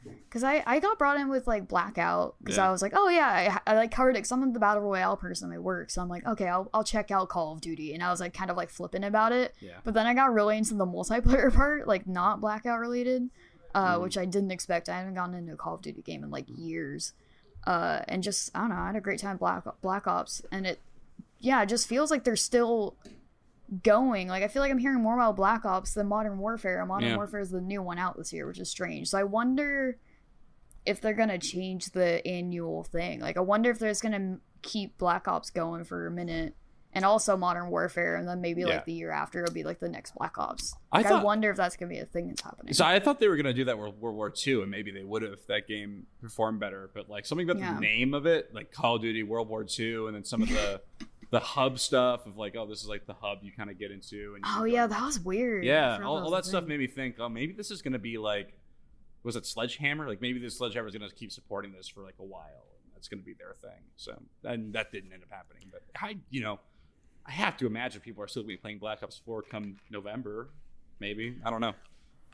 Because 0.05 0.45
I, 0.45 0.63
I 0.65 0.79
got 0.79 0.97
brought 0.97 1.17
in 1.19 1.27
with 1.27 1.45
like 1.45 1.67
Blackout 1.67 2.35
because 2.39 2.55
Yeah. 2.55 2.69
I 2.69 2.71
was 2.71 2.81
like, 2.81 2.93
oh 2.95 3.09
yeah, 3.09 3.59
I, 3.67 3.71
I 3.71 3.75
like 3.75 3.91
covered 3.91 4.15
it. 4.15 4.21
'cause 4.21 4.31
I'm 4.31 4.53
the 4.53 4.59
battle 4.59 4.81
royale 4.81 5.17
person 5.17 5.49
at 5.51 5.55
my 5.55 5.59
work, 5.59 5.89
so 5.91 6.01
I'm 6.01 6.07
like, 6.07 6.25
okay, 6.25 6.47
I'll, 6.47 6.69
I'll 6.73 6.85
check 6.85 7.11
out 7.11 7.27
Call 7.27 7.51
of 7.51 7.59
Duty, 7.61 7.93
and 7.93 8.01
I 8.01 8.09
was 8.11 8.21
like 8.21 8.33
kind 8.33 8.49
of 8.49 8.55
like 8.55 8.69
flipping 8.69 9.03
about 9.03 9.33
it. 9.33 9.53
Yeah. 9.59 9.71
But 9.83 9.93
then 9.93 10.07
I 10.07 10.13
got 10.13 10.33
really 10.33 10.57
into 10.57 10.73
the 10.73 10.85
multiplayer 10.87 11.53
part, 11.61 11.85
like 11.85 12.07
not 12.07 12.39
Blackout 12.39 12.79
related, 12.79 13.29
uh, 13.75 13.97
Mm. 13.97 14.03
which 14.03 14.17
I 14.17 14.23
didn't 14.23 14.51
expect. 14.51 14.87
I 14.87 14.97
haven't 14.99 15.15
gotten 15.15 15.35
into 15.35 15.51
a 15.53 15.57
Call 15.57 15.75
of 15.75 15.81
Duty 15.81 16.01
game 16.01 16.23
in 16.23 16.31
like 16.31 16.45
years, 16.47 17.11
uh, 17.65 18.01
and 18.07 18.23
just 18.23 18.49
I 18.55 18.59
don't 18.61 18.69
know, 18.69 18.75
I 18.75 18.87
had 18.87 18.95
a 18.95 19.01
great 19.01 19.19
time 19.19 19.37
Black 19.37 19.63
Black 19.81 20.07
Ops, 20.07 20.41
and 20.51 20.65
it, 20.65 20.79
yeah, 21.39 21.61
it 21.63 21.69
just 21.69 21.87
feels 21.87 22.11
like 22.11 22.23
they're 22.23 22.35
still 22.35 22.95
going. 23.83 24.27
Like 24.27 24.43
I 24.43 24.47
feel 24.47 24.61
like 24.61 24.71
I'm 24.71 24.77
hearing 24.79 25.01
more 25.01 25.15
about 25.15 25.35
Black 25.35 25.63
Ops 25.65 25.93
than 25.93 26.07
Modern 26.07 26.37
Warfare. 26.39 26.79
and 26.79 26.87
Modern 26.89 27.09
Yeah. 27.09 27.15
Warfare 27.15 27.39
is 27.39 27.51
the 27.51 27.61
new 27.61 27.81
one 27.81 27.97
out 27.97 28.17
this 28.17 28.33
year, 28.33 28.45
which 28.47 28.59
is 28.59 28.69
strange. 28.69 29.09
So 29.09 29.17
I 29.17 29.23
wonder 29.23 29.97
if 30.85 30.99
they're 30.99 31.13
gonna 31.13 31.37
change 31.37 31.91
the 31.91 32.25
annual 32.27 32.83
thing. 32.83 33.19
Like 33.21 33.37
I 33.37 33.41
wonder 33.41 33.69
if 33.69 33.79
they're 33.79 33.91
just 33.91 34.03
gonna 34.03 34.39
keep 34.61 34.97
Black 34.97 35.27
Ops 35.27 35.49
going 35.49 35.83
for 35.83 36.07
a 36.07 36.11
minute. 36.11 36.55
And 36.93 37.05
also 37.05 37.37
Modern 37.37 37.69
Warfare, 37.69 38.17
and 38.17 38.27
then 38.27 38.41
maybe 38.41 38.61
Yeah. 38.61 38.67
like 38.67 38.85
the 38.85 38.91
year 38.93 39.11
after 39.11 39.41
it'll 39.43 39.53
be 39.53 39.63
like 39.63 39.79
the 39.79 39.87
next 39.87 40.13
Black 40.15 40.37
Ops. 40.37 40.75
I 40.91 40.97
Like, 40.97 41.05
I, 41.05 41.09
thought- 41.09 41.23
wonder 41.25 41.49
if 41.49 41.55
that's 41.57 41.77
gonna 41.77 41.89
be 41.89 41.99
a 41.99 42.05
thing 42.05 42.27
that's 42.27 42.41
happening. 42.41 42.73
So 42.73 42.83
I 42.85 42.99
thought 42.99 43.19
they 43.19 43.29
were 43.29 43.37
gonna 43.37 43.53
do 43.53 43.63
that 43.65 43.77
World, 43.77 43.99
World 44.01 44.15
War 44.17 44.33
II, 44.45 44.61
and 44.63 44.69
maybe 44.71 44.91
they 44.91 45.03
would 45.03 45.21
have 45.21 45.31
if 45.33 45.47
that 45.47 45.67
game 45.67 46.07
performed 46.21 46.59
better. 46.59 46.89
But 46.93 47.09
like 47.09 47.25
something 47.25 47.49
about 47.49 47.59
Yeah. 47.61 47.75
the 47.75 47.79
name 47.79 48.13
of 48.13 48.25
it, 48.25 48.53
like 48.53 48.71
Call 48.71 48.97
of 48.97 49.01
Duty 49.01 49.23
World 49.23 49.47
War 49.47 49.65
II, 49.65 50.07
and 50.07 50.15
then 50.15 50.23
some 50.25 50.41
of 50.41 50.49
the 50.49 50.81
the 51.29 51.39
hub 51.39 51.79
stuff 51.79 52.25
of 52.25 52.35
like, 52.37 52.57
oh, 52.57 52.65
this 52.67 52.81
is 52.81 52.89
like 52.89 53.05
the 53.05 53.13
hub 53.13 53.39
you 53.41 53.53
kind 53.53 53.69
of 53.69 53.79
get 53.79 53.89
into. 53.89 54.33
And 54.35 54.43
oh 54.45 54.65
yeah, 54.65 54.85
that 54.85 55.01
was 55.01 55.17
weird. 55.17 55.63
Yeah, 55.63 56.01
all, 56.03 56.17
all 56.25 56.31
that 56.31 56.43
stuff 56.43 56.65
made 56.65 56.77
me 56.79 56.87
think, 56.87 57.15
oh, 57.21 57.29
maybe 57.29 57.53
this 57.53 57.71
is 57.71 57.81
gonna 57.81 57.99
be 57.99 58.17
like, 58.17 58.53
was 59.23 59.37
it 59.37 59.45
Sledgehammer? 59.45 60.09
Like 60.09 60.19
maybe 60.19 60.39
this 60.39 60.57
Sledgehammer 60.57 60.89
is 60.89 60.93
gonna 60.93 61.09
keep 61.09 61.31
supporting 61.31 61.71
this 61.71 61.87
for 61.87 62.03
like 62.03 62.15
a 62.19 62.23
while, 62.25 62.65
and 62.83 62.91
that's 62.93 63.07
gonna 63.07 63.21
be 63.21 63.31
their 63.33 63.53
thing. 63.61 63.79
So 63.95 64.21
and 64.43 64.73
that 64.73 64.91
didn't 64.91 65.13
end 65.13 65.23
up 65.23 65.29
happening. 65.31 65.69
But 65.71 65.83
I, 65.95 66.17
you 66.29 66.41
know, 66.41 66.59
I 67.25 67.31
have 67.31 67.57
to 67.57 67.67
imagine 67.67 68.01
people 68.01 68.23
are 68.23 68.27
still 68.27 68.43
gonna 68.43 68.53
be 68.53 68.57
playing 68.57 68.79
Black 68.79 69.03
Ops 69.03 69.21
4 69.25 69.43
come 69.43 69.77
November. 69.89 70.49
Maybe 70.99 71.35
I 71.45 71.49
don't 71.49 71.61
know. 71.61 71.73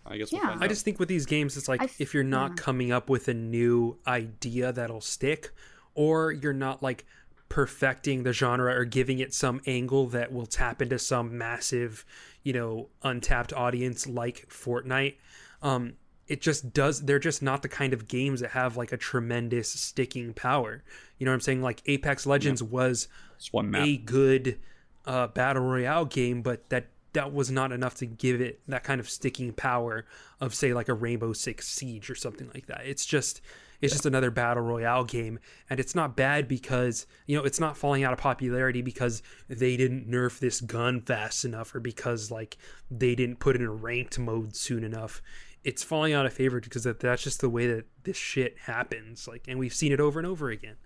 I 0.06 0.18
guess 0.18 0.32
we'll 0.32 0.42
Yeah. 0.42 0.50
find 0.52 0.64
I 0.64 0.68
just 0.68 0.86
think 0.86 1.00
with 1.00 1.10
these 1.10 1.26
games, 1.26 1.58
it's 1.58 1.68
like 1.68 1.82
I 1.82 1.86
f- 1.86 2.00
if 2.00 2.14
you're 2.14 2.24
not 2.24 2.52
yeah. 2.52 2.56
coming 2.64 2.92
up 2.92 3.10
with 3.10 3.28
a 3.28 3.34
new 3.34 3.98
idea 4.08 4.72
that'll 4.72 5.02
stick, 5.02 5.52
or 5.96 6.32
you're 6.32 6.54
not 6.54 6.82
like 6.82 7.06
perfecting 7.50 8.24
the 8.24 8.34
genre 8.34 8.74
or 8.74 8.86
giving 8.86 9.20
it 9.20 9.34
some 9.34 9.62
angle 9.66 10.08
that 10.08 10.32
will 10.32 10.46
tap 10.46 10.82
into 10.82 11.00
some 11.00 11.38
massive, 11.38 12.06
you 12.44 12.54
know, 12.54 12.90
untapped 13.04 13.54
audience 13.54 14.06
like 14.08 14.48
Fortnite. 14.50 15.16
Um, 15.62 15.94
it 16.28 16.42
just 16.42 16.74
does. 16.74 17.06
They're 17.06 17.20
just 17.20 17.42
not 17.42 17.62
the 17.62 17.70
kind 17.70 17.94
of 17.94 18.08
games 18.08 18.42
that 18.42 18.52
have 18.52 18.76
like 18.76 18.92
a 18.92 18.98
tremendous 18.98 19.70
sticking 19.70 20.34
power. 20.34 20.84
You 21.18 21.26
know 21.26 21.32
what 21.32 21.36
I'm 21.36 21.42
saying? 21.42 21.62
Like 21.62 21.82
Apex 21.86 22.26
Legends 22.26 22.62
was 22.62 23.08
It's 23.38 23.52
one 23.54 23.74
a 23.74 23.98
good 23.98 24.60
uh, 25.08 25.28
battle 25.28 25.64
royale 25.64 26.05
game, 26.05 26.43
but 26.43 26.70
that 26.70 26.86
that 27.14 27.34
was 27.34 27.49
not 27.49 27.72
enough 27.72 27.95
to 27.95 28.05
give 28.05 28.39
it 28.41 28.60
that 28.68 28.84
kind 28.84 28.99
of 28.99 29.10
sticking 29.10 29.51
power 29.53 30.05
of 30.39 30.53
say 30.53 30.74
like 30.74 30.89
a 30.89 30.93
Rainbow 30.93 31.34
Six 31.34 31.68
Siege 31.68 32.12
or 32.12 32.16
something 32.16 32.51
like 32.53 32.68
that. 32.68 32.82
It's 32.86 33.05
just 33.05 33.41
It's 33.82 33.93
just 33.93 34.05
another 34.05 34.32
battle 34.32 34.64
royale 34.64 35.03
game, 35.03 35.39
and 35.70 35.80
it's 35.80 35.93
not 35.93 36.16
bad 36.16 36.47
because 36.47 37.05
you 37.28 37.38
know 37.38 37.43
it's 37.43 37.60
not 37.60 37.78
falling 37.78 38.03
out 38.03 38.14
of 38.14 38.20
popularity 38.20 38.82
because 38.82 39.22
they 39.47 39.78
didn't 39.78 40.10
nerf 40.10 40.39
this 40.39 40.62
gun 40.62 41.01
fast 41.01 41.45
enough 41.45 41.76
or 41.76 41.80
because 41.80 42.32
like 42.32 42.58
they 42.89 43.14
didn't 43.16 43.39
put 43.39 43.55
it 43.55 43.62
in 43.62 43.68
a 43.68 43.72
ranked 43.72 44.18
mode 44.18 44.55
soon 44.55 44.84
enough. 44.84 45.22
It's 45.64 45.84
falling 45.84 46.14
out 46.14 46.26
of 46.26 46.34
favor 46.34 46.60
because 46.60 46.84
that, 46.84 46.99
that's 46.99 47.24
just 47.24 47.41
the 47.41 47.49
way 47.49 47.68
that 47.68 47.86
this 48.03 48.16
shit 48.16 48.58
happens. 48.66 49.28
Like, 49.28 49.43
and 49.47 49.60
we've 49.60 49.74
seen 49.74 49.91
it 49.91 49.99
over 49.99 50.18
and 50.20 50.28
over 50.28 50.49
again. 50.49 50.78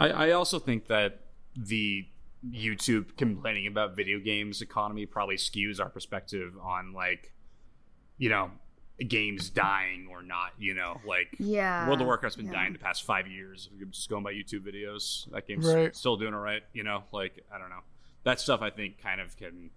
I, 0.00 0.08
I 0.08 0.30
also 0.30 0.58
think 0.58 0.86
that 0.86 1.20
the 1.54 2.06
YouTube 2.48 3.16
complaining 3.16 3.66
about 3.66 3.96
video 3.96 4.18
games 4.20 4.62
economy 4.62 5.06
probably 5.06 5.36
skews 5.36 5.80
our 5.80 5.88
perspective 5.88 6.54
on 6.62 6.92
like, 6.92 7.32
you 8.16 8.28
know, 8.28 8.50
games 9.06 9.50
dying 9.50 10.08
or 10.10 10.22
not. 10.22 10.52
You 10.58 10.74
know, 10.74 11.00
like 11.06 11.28
Yeah. 11.38 11.86
World 11.88 12.00
of 12.00 12.06
Warcraft's 12.06 12.36
been 12.36 12.46
yeah. 12.46 12.52
dying 12.52 12.72
the 12.72 12.78
past 12.78 13.04
five 13.04 13.26
years. 13.26 13.68
If 13.72 13.78
you're 13.78 13.88
just 13.88 14.08
going 14.08 14.24
by 14.24 14.32
YouTube 14.32 14.60
videos, 14.66 15.30
that 15.32 15.46
game's 15.46 15.66
Right. 15.66 15.94
still 15.94 16.16
doing 16.16 16.34
all 16.34 16.40
right. 16.40 16.62
You 16.72 16.84
know, 16.84 17.04
like 17.12 17.44
I 17.52 17.58
don't 17.58 17.70
know. 17.70 17.82
That 18.24 18.40
stuff 18.40 18.60
I 18.62 18.70
think 18.70 19.00
kind 19.02 19.20
of 19.20 19.36
can 19.36 19.70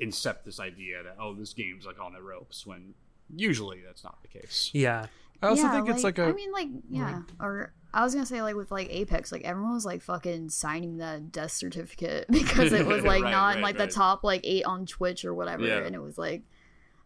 incept 0.00 0.44
this 0.44 0.60
idea 0.60 1.02
that 1.02 1.16
oh, 1.20 1.34
this 1.34 1.52
game's 1.54 1.84
like 1.86 2.00
on 2.00 2.12
the 2.12 2.22
ropes 2.22 2.64
when 2.66 2.94
usually 3.34 3.80
that's 3.84 4.04
not 4.04 4.20
the 4.22 4.28
case. 4.28 4.70
Yeah, 4.72 5.06
I 5.42 5.48
also 5.48 5.62
Yeah, 5.64 5.72
think 5.72 5.88
it's 5.90 6.04
like 6.04 6.18
a 6.18 6.26
I 6.26 6.32
mean, 6.32 6.52
like, 6.52 6.68
yeah. 6.88 7.22
Or 7.40 7.72
I 7.92 8.04
was 8.04 8.14
gonna 8.14 8.26
say, 8.26 8.42
like, 8.42 8.54
with 8.54 8.70
like 8.70 8.88
Apex, 8.90 9.32
like 9.32 9.42
everyone 9.44 9.72
was 9.74 9.86
like 9.86 10.02
fucking 10.02 10.50
signing 10.50 10.98
the 10.98 11.22
death 11.30 11.52
certificate 11.52 12.26
because 12.30 12.72
it 12.72 12.86
was 12.86 13.02
like 13.04 13.22
Right, 13.24 13.30
not 13.30 13.54
right, 13.56 13.62
like 13.62 13.78
right. 13.78 13.88
the 13.88 13.92
top 13.94 14.22
like 14.24 14.42
eight 14.44 14.64
on 14.64 14.84
Twitch 14.86 15.24
or 15.24 15.34
whatever, 15.34 15.64
Yeah. 15.66 15.78
and 15.84 15.94
it 15.94 16.02
was 16.02 16.18
like. 16.18 16.42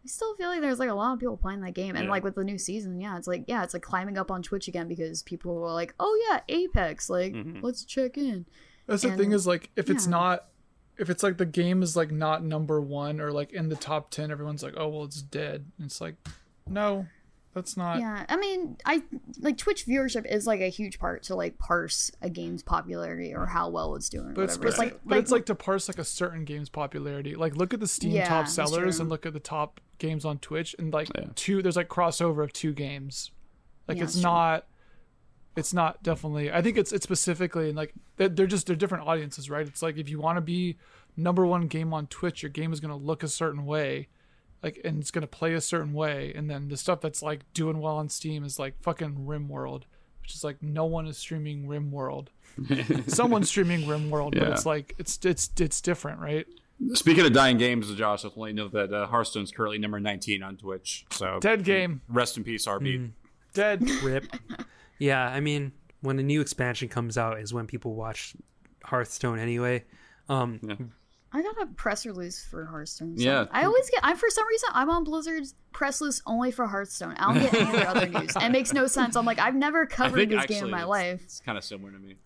I 0.04 0.08
still 0.08 0.34
feel 0.34 0.48
like 0.48 0.60
there's 0.60 0.80
like 0.80 0.88
a 0.90 0.94
lot 0.94 1.12
of 1.12 1.20
people 1.20 1.36
playing 1.36 1.60
that 1.60 1.74
game, 1.74 1.94
and 1.94 2.06
Yeah. 2.06 2.10
like 2.10 2.24
with 2.24 2.34
the 2.34 2.42
new 2.42 2.58
season, 2.58 3.00
yeah, 3.00 3.16
it's 3.16 3.28
like 3.28 3.44
yeah, 3.46 3.62
it's 3.62 3.72
like 3.72 3.84
climbing 3.84 4.18
up 4.18 4.32
on 4.32 4.42
Twitch 4.42 4.66
again 4.66 4.88
because 4.88 5.22
people 5.22 5.54
were 5.54 5.70
like, 5.70 5.94
oh 6.00 6.20
yeah, 6.28 6.40
Apex, 6.48 7.08
like 7.08 7.32
Mhm. 7.32 7.62
let's 7.62 7.84
check 7.84 8.18
in. 8.18 8.44
That's 8.88 9.02
the 9.02 9.16
thing 9.16 9.30
is 9.30 9.46
like 9.46 9.70
if 9.76 9.88
it's 9.88 10.08
not 10.08 10.46
if 10.98 11.08
it's 11.08 11.22
like 11.22 11.38
the 11.38 11.46
game 11.46 11.82
is 11.84 11.96
like 11.96 12.10
not 12.10 12.42
number 12.44 12.80
one 12.80 13.20
or 13.20 13.30
like 13.30 13.52
in 13.52 13.68
the 13.68 13.76
top 13.76 14.10
ten, 14.10 14.32
everyone's 14.32 14.64
like, 14.64 14.74
oh 14.76 14.88
well, 14.88 15.04
it's 15.04 15.22
dead. 15.22 15.66
And 15.78 15.86
it's 15.86 16.00
like, 16.00 16.16
no, 16.66 17.06
that's 17.54 17.76
not. 17.76 17.98
Yeah, 18.00 18.24
I 18.28 18.36
mean, 18.36 18.76
I 18.84 19.02
like 19.40 19.58
Twitch 19.58 19.86
viewership 19.86 20.24
is 20.30 20.46
like 20.46 20.60
a 20.60 20.68
huge 20.68 20.98
part 20.98 21.22
to 21.24 21.34
like 21.34 21.58
parse 21.58 22.10
a 22.22 22.30
game's 22.30 22.62
popularity 22.62 23.34
or 23.34 23.46
how 23.46 23.68
well 23.68 23.94
it's 23.94 24.08
doing. 24.08 24.28
Or 24.30 24.32
But 24.32 24.42
it's, 24.44 24.56
whatever. 24.58 24.68
it's 24.68 24.78
like, 24.78 25.00
but 25.04 25.18
it's 25.18 25.30
like 25.30 25.46
to 25.46 25.54
parse 25.54 25.88
like 25.88 25.98
a 25.98 26.04
certain 26.04 26.44
game's 26.44 26.68
popularity. 26.68 27.34
Like 27.34 27.54
look 27.56 27.74
at 27.74 27.80
the 27.80 27.86
Steam 27.86 28.12
Yeah, 28.12 28.28
top 28.28 28.48
sellers 28.48 29.00
and 29.00 29.08
look 29.10 29.26
at 29.26 29.32
the 29.34 29.40
top 29.40 29.80
games 29.98 30.24
on 30.24 30.38
Twitch 30.38 30.74
and 30.78 30.92
like 30.92 31.08
Yeah. 31.14 31.26
two 31.34 31.62
there's 31.62 31.76
like 31.76 31.88
crossover 31.88 32.42
of 32.42 32.52
two 32.52 32.72
games. 32.72 33.30
Like 33.86 33.98
Yeah, 33.98 34.04
it's 34.04 34.14
that's 34.14 34.22
true. 34.22 34.30
not 34.30 34.66
it's 35.54 35.74
not 35.74 36.02
definitely 36.02 36.50
I 36.50 36.62
think 36.62 36.78
it's 36.78 36.92
it's 36.92 37.04
specifically 37.04 37.68
and 37.68 37.76
like 37.76 37.92
they're, 38.16 38.28
they're 38.30 38.46
just 38.46 38.66
they're 38.66 38.76
different 38.76 39.06
audiences, 39.06 39.50
right? 39.50 39.66
It's 39.66 39.82
like 39.82 39.98
if 39.98 40.08
you 40.08 40.18
want 40.20 40.36
to 40.38 40.40
be 40.40 40.78
number 41.16 41.44
one 41.46 41.66
game 41.66 41.92
on 41.92 42.06
Twitch, 42.06 42.42
your 42.42 42.50
game 42.50 42.72
is 42.72 42.80
gonna 42.80 42.96
look 42.96 43.22
a 43.22 43.28
certain 43.28 43.66
way. 43.66 44.08
Like 44.62 44.80
and 44.84 45.00
it's 45.00 45.10
gonna 45.10 45.26
play 45.26 45.54
a 45.54 45.60
certain 45.60 45.92
way, 45.92 46.32
and 46.34 46.48
then 46.48 46.68
the 46.68 46.76
stuff 46.76 47.00
that's 47.00 47.22
like 47.22 47.40
doing 47.52 47.80
well 47.80 47.96
on 47.96 48.08
Steam 48.08 48.44
is 48.44 48.58
like 48.58 48.80
fucking 48.82 49.24
RimWorld, 49.26 49.82
which 50.20 50.34
is 50.34 50.44
like 50.44 50.62
no 50.62 50.84
one 50.84 51.06
is 51.06 51.18
streaming 51.18 51.66
RimWorld. 51.66 52.28
Someone's 53.08 53.48
streaming 53.48 53.82
RimWorld, 53.82 54.38
but 54.38 54.48
it's 54.48 54.66
like 54.66 54.94
it's 54.98 55.18
it's 55.24 55.50
it's 55.58 55.80
different, 55.80 56.20
right? 56.20 56.46
Speaking 56.94 57.24
of 57.24 57.32
dying 57.32 57.58
games, 57.58 57.92
Josh, 57.94 58.24
I'll 58.24 58.32
let 58.36 58.48
you 58.48 58.54
know 58.54 58.68
that 58.68 58.92
uh, 58.92 59.06
Hearthstone's 59.06 59.52
currently 59.52 59.78
number 59.78 60.00
19 60.00 60.42
on 60.42 60.56
Twitch. 60.56 61.06
So 61.10 61.38
Dead 61.40 61.64
game, 61.64 62.00
rest 62.08 62.36
in 62.36 62.44
peace, 62.44 62.66
RB. 62.66 63.10
dead. 63.54 63.88
rip. 64.02 64.24
yeah, 64.98 65.26
I 65.26 65.40
mean, 65.40 65.72
when 66.00 66.18
a 66.18 66.22
new 66.22 66.40
expansion 66.40 66.88
comes 66.88 67.16
out 67.16 67.38
is 67.38 67.54
when 67.54 67.66
people 67.66 67.94
watch 67.94 68.34
Hearthstone 68.84 69.38
anyway. 69.38 69.84
Um, 70.28 70.92
I 71.32 71.42
got 71.42 71.60
a 71.62 71.66
press 71.66 72.04
release 72.04 72.44
for 72.44 72.64
Hearthstone. 72.66 73.16
so 73.16 73.24
Yeah. 73.24 73.46
I 73.50 73.64
always 73.64 73.88
get. 73.90 74.00
I 74.04 74.14
for 74.14 74.28
some 74.30 74.46
reason 74.48 74.68
I'm 74.72 74.90
on 74.90 75.04
Blizzard's 75.04 75.54
press 75.72 76.00
list 76.00 76.22
only 76.26 76.50
for 76.50 76.66
Hearthstone. 76.66 77.14
I 77.18 77.32
don't 77.32 77.42
get 77.42 77.54
any 77.54 77.84
other 77.86 78.06
news. 78.20 78.36
And 78.36 78.44
it 78.44 78.52
makes 78.52 78.72
no 78.72 78.86
sense. 78.86 79.16
I'm 79.16 79.24
like 79.24 79.38
I've 79.38 79.54
never 79.54 79.86
covered 79.86 80.28
this 80.28 80.38
actually 80.38 80.54
game 80.56 80.64
in 80.66 80.70
my 80.70 80.80
it's, 80.80 80.88
life. 80.88 81.22
It's 81.24 81.40
kind 81.40 81.56
of 81.56 81.64
similar 81.64 81.90
to 81.92 81.98
me. 81.98 82.16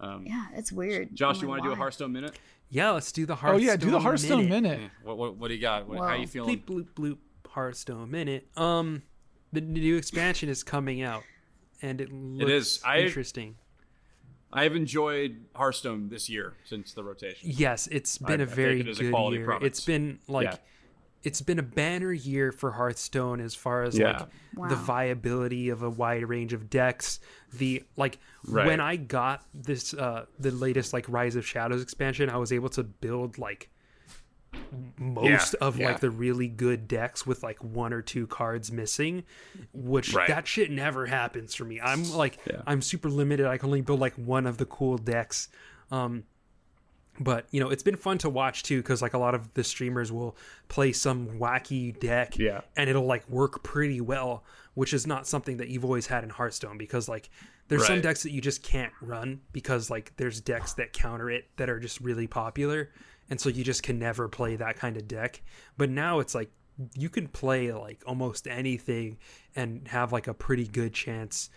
Um, 0.00 0.24
Yeah, 0.26 0.46
it's 0.54 0.70
weird. 0.72 1.14
Josh, 1.14 1.36
I'm 1.36 1.42
you 1.42 1.48
want 1.48 1.62
to 1.62 1.68
do 1.68 1.72
a? 1.72 1.76
Hearthstone 1.76 2.12
minute? 2.12 2.38
yeah, 2.70 2.90
let's 2.90 3.12
do 3.12 3.26
the 3.26 3.34
Oh 3.34 3.36
Hearthstone. 3.36 3.66
yeah, 3.66 3.76
do 3.76 3.90
the 3.90 4.00
Hearthstone 4.00 4.48
minute. 4.48 4.80
Yeah. 4.80 4.88
What, 5.02 5.18
what, 5.18 5.36
what 5.36 5.48
do 5.48 5.54
you 5.54 5.60
got? 5.60 5.86
What, 5.88 5.98
how 5.98 6.04
Wow. 6.06 6.14
you 6.14 6.26
feeling? 6.26 6.58
Bleep 6.58 6.64
bloop 6.64 6.86
bloop 6.94 7.18
Hearthstone 7.50 8.10
minute. 8.10 8.46
Um, 8.56 9.02
the 9.52 9.60
new 9.60 9.96
expansion 9.96 10.48
is 10.48 10.62
coming 10.62 11.02
out, 11.02 11.22
and 11.82 12.00
it 12.00 12.10
looks 12.12 12.50
is. 12.50 12.80
I- 12.84 13.00
interesting. 13.00 13.56
I 14.52 14.64
have 14.64 14.76
enjoyed 14.76 15.44
Hearthstone 15.54 16.08
this 16.08 16.28
year 16.28 16.54
since 16.64 16.92
the 16.92 17.02
rotation. 17.02 17.50
Yes, 17.52 17.86
it's 17.90 18.18
been 18.18 18.40
I- 18.40 18.44
a 18.44 18.46
I 18.46 18.46
think 18.46 18.56
very 18.56 18.80
it 18.80 18.88
is 18.88 19.00
a 19.00 19.04
good 19.04 19.12
quality 19.12 19.36
year. 19.38 19.46
product. 19.46 19.66
It's 19.66 19.84
been 19.84 20.18
like 20.28 20.44
Yeah. 20.46 20.56
it's 21.24 21.40
been 21.40 21.58
a 21.58 21.62
banner 21.62 22.12
year 22.12 22.50
for 22.52 22.72
Hearthstone 22.72 23.40
as 23.40 23.54
far 23.54 23.82
as 23.84 23.96
Yeah. 23.96 24.18
like 24.18 24.28
Wow. 24.56 24.68
the 24.68 24.76
viability 24.76 25.68
of 25.70 25.82
a 25.82 25.88
wide 25.88 26.28
range 26.28 26.52
of 26.52 26.68
decks. 26.68 27.20
The 27.54 27.84
like 27.96 28.18
Right. 28.46 28.66
when 28.66 28.80
I 28.80 28.96
got 28.96 29.46
this 29.54 29.94
uh 29.94 30.26
the 30.38 30.50
latest 30.50 30.92
like 30.92 31.08
Rise 31.08 31.36
of 31.36 31.46
Shadows 31.46 31.80
expansion, 31.82 32.28
I 32.28 32.36
was 32.36 32.52
able 32.52 32.68
to 32.70 32.82
build 32.82 33.38
like 33.38 33.70
most 34.98 35.54
of 35.54 35.78
yeah. 35.78 35.88
like 35.88 36.00
the 36.00 36.10
really 36.10 36.48
good 36.48 36.88
decks 36.88 37.26
with 37.26 37.42
like 37.42 37.62
one 37.62 37.92
or 37.92 38.02
two 38.02 38.26
cards 38.26 38.70
missing 38.72 39.24
which 39.72 40.14
Right. 40.14 40.28
that 40.28 40.46
shit 40.46 40.70
never 40.70 41.06
happens 41.06 41.54
for 41.54 41.64
me 41.64 41.80
i'm 41.80 42.10
like 42.12 42.38
Yeah. 42.46 42.62
i'm 42.66 42.82
super 42.82 43.08
limited 43.10 43.46
i 43.46 43.56
can 43.58 43.66
only 43.68 43.80
build 43.80 44.00
like 44.00 44.14
one 44.14 44.46
of 44.46 44.58
the 44.58 44.66
cool 44.66 44.98
decks 44.98 45.48
um 45.90 46.24
but 47.20 47.46
you 47.50 47.60
know 47.60 47.68
it's 47.68 47.82
been 47.82 47.96
fun 47.96 48.18
to 48.18 48.30
watch 48.30 48.62
too 48.62 48.78
because 48.80 49.02
like 49.02 49.14
a 49.14 49.18
lot 49.18 49.34
of 49.34 49.52
the 49.54 49.62
streamers 49.64 50.10
will 50.10 50.36
play 50.68 50.92
some 50.92 51.28
wacky 51.38 51.98
deck 51.98 52.38
Yeah. 52.38 52.62
and 52.76 52.88
it'll 52.88 53.04
like 53.06 53.28
work 53.28 53.62
pretty 53.62 54.00
well 54.00 54.44
which 54.74 54.94
is 54.94 55.06
not 55.06 55.26
something 55.26 55.58
that 55.58 55.68
you've 55.68 55.84
always 55.84 56.06
had 56.06 56.24
in 56.24 56.30
hearthstone 56.30 56.78
because 56.78 57.08
like 57.08 57.28
there's 57.68 57.86
some 57.86 58.00
decks 58.02 58.22
that 58.24 58.32
you 58.32 58.40
just 58.42 58.62
can't 58.62 58.92
run 59.00 59.40
because 59.52 59.88
like 59.90 60.12
there's 60.16 60.40
decks 60.40 60.74
that 60.74 60.92
counter 60.92 61.30
it 61.30 61.46
that 61.56 61.70
are 61.70 61.78
just 61.80 62.00
really 62.00 62.26
popular 62.26 62.90
and 63.30 63.40
so 63.40 63.48
you 63.48 63.64
just 63.64 63.82
can 63.82 63.98
never 63.98 64.28
play 64.28 64.56
that 64.56 64.76
kind 64.76 64.96
of 64.96 65.06
deck 65.08 65.42
but 65.76 65.90
now 65.90 66.18
it's 66.20 66.34
like 66.34 66.50
you 66.96 67.08
can 67.08 67.28
play 67.28 67.72
like 67.72 68.02
almost 68.06 68.46
anything 68.46 69.18
and 69.54 69.86
have 69.88 70.12
like 70.12 70.26
a 70.26 70.34
pretty 70.34 70.66
good 70.66 70.92
chance 70.92 71.50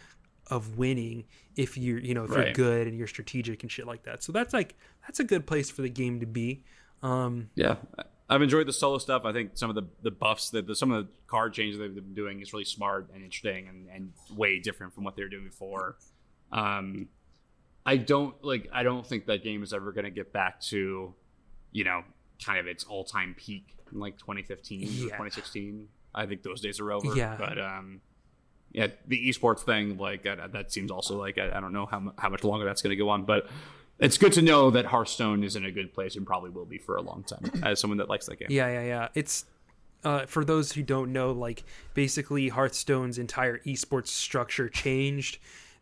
of 0.48 0.78
winning 0.78 1.24
if 1.56 1.78
you're 1.78 2.00
you 2.00 2.14
know 2.14 2.26
if 2.26 2.32
you're 2.32 2.54
good 2.54 2.88
and 2.88 2.98
you're 2.98 3.08
strategic 3.08 3.64
and 3.64 3.72
shit 3.72 3.88
like 3.88 4.04
that 4.04 4.22
so 4.22 4.32
that's 4.32 4.54
like 4.54 4.76
that's 5.04 5.20
a 5.20 5.24
good 5.24 5.48
place 5.48 5.72
for 5.72 5.82
the 5.82 5.90
game 5.90 6.20
to 6.20 6.26
be 6.26 6.64
um 7.04 7.50
Yeah, 7.56 7.76
I've 8.30 8.42
enjoyed 8.42 8.68
the 8.68 8.74
solo 8.74 8.98
stuff. 8.98 9.26
I 9.26 9.34
think 9.34 9.52
some 9.54 9.70
of 9.70 9.76
the 9.76 9.84
the 10.02 10.12
buffs 10.12 10.50
that 10.52 10.66
the, 10.66 10.76
some 10.76 10.92
of 10.92 11.06
the 11.06 11.12
card 11.28 11.54
changes 11.54 11.80
they've 11.80 11.94
been 11.94 12.14
doing 12.14 12.42
is 12.42 12.52
really 12.54 12.66
smart 12.66 13.10
and 13.14 13.24
interesting 13.24 13.68
and, 13.68 13.88
and 13.94 14.12
way 14.36 14.60
different 14.60 14.94
from 14.96 15.04
what 15.04 15.16
they 15.16 15.22
were 15.22 15.30
doing 15.30 15.46
before. 15.46 15.98
Um, 16.52 17.10
I 17.86 17.98
don't 17.98 18.34
like. 18.44 18.70
I 18.74 18.82
don't 18.84 19.06
think 19.06 19.28
that 19.28 19.44
game 19.44 19.62
is 19.62 19.74
ever 19.74 19.92
going 19.92 20.06
to 20.06 20.12
get 20.12 20.34
back 20.34 20.60
to, 20.62 21.14
you 21.76 21.84
know, 21.84 22.04
kind 22.44 22.58
of 22.58 22.68
its 22.68 22.86
all 22.86 23.04
time 23.04 23.36
peak 23.38 23.76
in 23.92 24.00
like 24.00 24.18
2015 24.18 24.84
or 24.84 24.88
2016. 24.88 25.88
I 26.16 26.26
think 26.26 26.42
those 26.42 26.62
days 26.62 26.80
are 26.80 26.92
over. 26.92 27.14
Yeah. 27.16 27.36
but 27.38 27.60
um. 27.60 28.02
Yeah, 28.72 28.88
the 29.08 29.30
esports 29.30 29.62
thing, 29.62 29.98
like 29.98 30.24
that, 30.24 30.52
that 30.52 30.70
seems 30.70 30.92
also 30.92 31.18
like 31.18 31.38
I, 31.38 31.50
I 31.56 31.62
don't 31.62 31.72
know 31.72 31.86
how 31.86 32.12
how 32.18 32.28
much 32.28 32.44
longer 32.44 32.66
that's 32.66 32.82
going 32.82 32.90
to 32.90 32.98
go 32.98 33.08
on, 33.08 33.24
but 33.24 33.48
it's 34.00 34.18
good 34.18 34.34
to 34.34 34.42
know 34.42 34.70
that 34.72 34.86
Hearthstone 34.86 35.46
is 35.46 35.56
in 35.56 35.64
a 35.64 35.72
good 35.72 35.94
place 35.94 36.18
and 36.18 36.26
probably 36.26 36.50
will 36.50 36.66
be 36.66 36.78
for 36.78 36.98
a 36.98 37.02
long 37.02 37.24
time. 37.24 37.50
As 37.64 37.80
someone 37.80 38.00
that 38.00 38.10
likes 38.10 38.26
that 38.26 38.38
game, 38.38 38.50
Yeah, 38.52 38.68
yeah, 38.68 38.84
yeah. 38.84 39.08
It's 39.14 39.46
uh, 40.04 40.26
for 40.26 40.44
those 40.44 40.74
who 40.74 40.84
don't 40.84 41.14
know, 41.14 41.32
like 41.32 41.64
basically 41.94 42.50
Hearthstone's 42.50 43.18
entire 43.18 43.60
esports 43.60 44.08
structure 44.08 44.68
changed. 44.68 45.38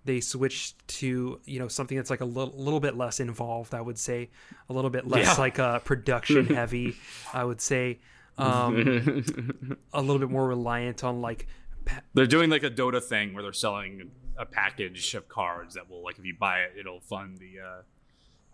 They 0.06 0.20
switched 0.20 0.86
to 1.00 1.40
you 1.46 1.60
know 1.60 1.68
something 1.68 1.96
that's 1.98 2.10
like 2.10 2.22
a 2.22 2.26
little, 2.26 2.54
little 2.58 2.80
bit 2.80 2.98
less 2.98 3.20
involved. 3.20 3.74
I 3.74 3.82
would 3.82 3.98
say 3.98 4.30
a 4.70 4.74
little 4.74 4.90
bit 4.90 5.08
less 5.08 5.26
Yeah. 5.28 5.42
like 5.42 5.60
uh, 5.60 5.80
production 5.80 6.46
heavy. 6.56 6.96
I 7.34 7.44
would 7.44 7.62
say 7.62 8.00
um, 8.38 9.78
a 9.94 10.02
little 10.02 10.20
bit 10.20 10.30
more 10.30 10.48
reliant 10.48 11.04
on 11.04 11.22
like 11.22 11.48
pa- 11.86 12.02
they're 12.14 12.26
doing 12.28 12.50
like 12.50 12.64
a 12.64 12.70
Dota 12.72 13.02
thing 13.02 13.34
where 13.34 13.44
they're 13.44 13.54
selling 13.54 14.12
a 14.38 14.46
package 14.46 15.14
of 15.14 15.28
cards 15.30 15.76
that 15.76 15.90
will 15.90 16.04
like 16.04 16.18
if 16.20 16.26
you 16.26 16.36
buy 16.40 16.60
it, 16.60 16.74
it'll 16.80 17.00
fund 17.02 17.38
the 17.38 17.60
uh, 17.60 17.82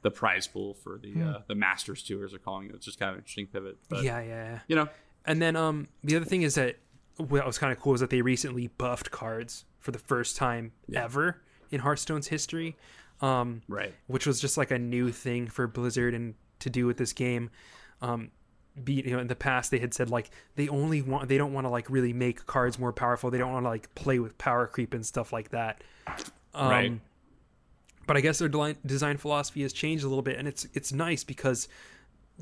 the 0.01 0.11
prize 0.11 0.47
pool 0.47 0.73
for 0.73 0.97
the 0.97 1.21
uh, 1.23 1.39
the 1.47 1.55
Masters 1.55 2.03
tours. 2.03 2.31
They're 2.31 2.39
calling 2.39 2.67
it. 2.69 2.75
It's 2.75 2.85
just 2.85 2.99
kind 2.99 3.09
of 3.09 3.15
an 3.15 3.19
interesting 3.21 3.47
pivot. 3.47 3.77
But, 3.89 4.03
yeah, 4.03 4.19
yeah, 4.19 4.27
yeah. 4.27 4.59
you 4.67 4.75
know, 4.75 4.87
And 5.25 5.41
then 5.41 5.55
um 5.55 5.87
the 6.03 6.15
other 6.15 6.25
thing 6.25 6.41
is 6.43 6.55
that 6.55 6.77
what 7.19 7.45
was 7.45 7.57
kind 7.57 7.71
of 7.71 7.79
cool 7.79 7.93
is 7.93 7.99
that 8.01 8.09
they 8.09 8.21
recently 8.21 8.67
buffed 8.67 9.11
cards 9.11 9.65
for 9.79 9.91
the 9.91 9.99
first 9.99 10.35
time 10.35 10.71
ever 10.93 11.41
in 11.71 11.81
Hearthstone's 11.81 12.27
history. 12.27 12.75
Um 13.21 13.61
right? 13.67 13.93
which 14.07 14.25
was 14.25 14.39
just 14.39 14.57
like 14.57 14.71
a 14.71 14.79
new 14.79 15.11
thing 15.11 15.47
for 15.47 15.67
Blizzard 15.67 16.13
and 16.13 16.35
to 16.59 16.69
do 16.69 16.85
with 16.85 16.97
this 16.97 17.13
game. 17.13 17.49
Um, 18.01 18.31
be 18.81 18.93
you 18.93 19.11
know 19.11 19.19
in 19.19 19.27
the 19.27 19.35
past 19.35 19.71
they 19.71 19.79
had 19.79 19.93
said 19.93 20.09
like 20.09 20.29
they 20.55 20.69
only 20.69 21.01
want 21.01 21.27
they 21.27 21.37
don't 21.37 21.51
want 21.51 21.65
to 21.65 21.69
like 21.69 21.89
really 21.89 22.13
make 22.13 22.45
cards 22.45 22.79
more 22.79 22.93
powerful 22.93 23.29
they 23.29 23.37
don't 23.37 23.51
want 23.51 23.65
to 23.65 23.69
like 23.69 23.93
play 23.93 24.19
with 24.19 24.37
power 24.37 24.67
creep 24.67 24.93
and 24.93 25.05
stuff 25.05 25.33
like 25.33 25.49
that 25.49 25.83
um, 26.53 26.69
Right. 26.69 26.99
but 28.07 28.15
i 28.15 28.21
guess 28.21 28.39
their 28.39 28.47
design, 28.47 28.77
design 28.85 29.17
philosophy 29.17 29.63
has 29.63 29.73
changed 29.73 30.05
a 30.05 30.07
little 30.07 30.21
bit 30.21 30.37
and 30.37 30.47
it's 30.47 30.65
it's 30.73 30.93
nice 30.93 31.25
because 31.25 31.67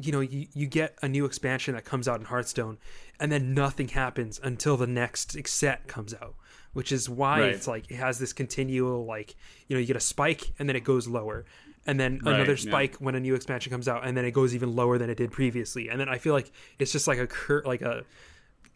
you 0.02 0.12
know 0.12 0.20
you, 0.20 0.48
you 0.54 0.68
get 0.68 0.96
a 1.02 1.08
new 1.08 1.26
expansion 1.26 1.74
that 1.76 1.84
comes 1.86 2.08
out 2.08 2.20
in 2.20 2.26
hearthstone 2.26 2.78
and 3.20 3.32
then 3.32 3.54
nothing 3.54 3.88
happens 3.88 4.40
until 4.44 4.78
the 4.78 4.88
next 4.88 5.36
set 5.48 5.88
comes 5.88 6.14
out 6.22 6.36
which 6.74 6.92
is 6.92 7.10
why 7.10 7.40
Right. 7.42 7.50
it's 7.52 7.68
like 7.68 7.90
it 7.90 7.96
has 7.96 8.20
this 8.20 8.32
continual 8.34 9.06
like 9.06 9.36
you 9.68 9.76
know 9.76 9.80
you 9.80 9.88
get 9.88 9.96
a 9.96 10.00
spike 10.02 10.54
and 10.60 10.70
then 10.70 10.76
it 10.76 10.84
goes 10.84 11.08
lower 11.08 11.46
and 11.88 12.00
then 12.00 12.20
Right, 12.24 12.36
another 12.36 12.52
yeah. 12.54 12.70
spike 12.70 12.96
when 12.98 13.16
a 13.16 13.20
new 13.20 13.34
expansion 13.34 13.72
comes 13.72 13.88
out 13.88 14.06
and 14.06 14.16
then 14.16 14.24
it 14.26 14.32
goes 14.32 14.54
even 14.54 14.76
lower 14.76 14.98
than 14.98 15.10
it 15.10 15.16
did 15.18 15.32
previously 15.32 15.90
and 15.90 16.00
then 16.00 16.10
i 16.10 16.18
feel 16.20 16.34
like 16.34 16.52
it's 16.80 16.92
just 16.92 17.08
like 17.08 17.18
a 17.20 17.28
cur- 17.28 17.64
like 17.66 17.82
a 17.82 18.04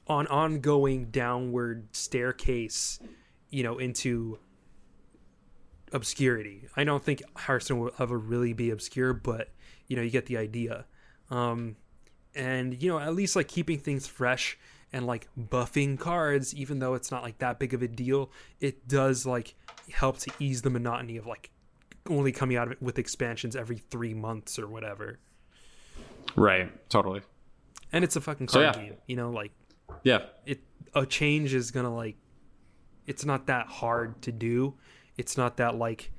on 0.07 0.25
ongoing 0.27 1.05
downward 1.11 1.87
staircase 1.95 2.99
you 3.49 3.61
know 3.63 3.77
into 3.77 4.39
obscurity 5.93 6.67
i 6.77 6.83
don't 6.83 7.03
think 7.03 7.21
hearthstone 7.35 7.79
will 7.79 7.91
ever 7.99 8.17
really 8.17 8.53
be 8.53 8.69
obscure 8.71 9.13
but 9.13 9.49
you 9.87 9.95
know 9.95 10.01
you 10.01 10.09
get 10.09 10.25
the 10.27 10.37
idea 10.37 10.85
um 11.31 11.75
and 12.35 12.81
you 12.83 12.89
know 12.89 12.99
at 12.99 13.15
least 13.15 13.35
like 13.35 13.47
keeping 13.47 13.79
things 13.79 14.05
fresh 14.05 14.57
and 14.93 15.07
like 15.07 15.27
buffing 15.39 15.97
cards 15.97 16.53
even 16.53 16.79
though 16.79 16.93
it's 16.93 17.09
not 17.11 17.23
like 17.23 17.37
that 17.39 17.57
big 17.57 17.73
of 17.73 17.81
a 17.81 17.87
deal 17.87 18.29
it 18.59 18.87
does 18.87 19.25
like 19.25 19.55
help 19.91 20.17
to 20.19 20.31
ease 20.39 20.61
the 20.61 20.69
monotony 20.69 21.17
of 21.17 21.25
like 21.25 21.49
only 22.09 22.31
coming 22.31 22.57
out 22.57 22.67
of 22.67 22.73
it 22.73 22.81
with 22.81 22.99
expansions 22.99 23.55
every 23.55 23.77
three 23.77 24.13
months 24.13 24.59
or 24.59 24.67
whatever 24.67 25.17
Right. 26.35 26.71
Totally. 26.89 27.21
and 27.91 28.03
it's 28.03 28.15
a 28.15 28.21
fucking 28.21 28.47
So, 28.47 28.61
card 28.61 28.75
yeah. 28.77 28.81
game 28.83 28.97
you 29.07 29.15
know 29.15 29.31
like 29.31 29.51
Yeah. 30.03 30.25
it 30.45 30.59
a 30.93 31.05
change 31.05 31.53
is 31.53 31.71
gonna 31.71 31.93
like 31.93 32.17
it's 33.07 33.25
not 33.25 33.47
that 33.47 33.67
hard 33.67 34.21
to 34.23 34.31
do 34.31 34.75
it's 35.17 35.37
not 35.37 35.57
that 35.57 35.75
like 35.75 36.11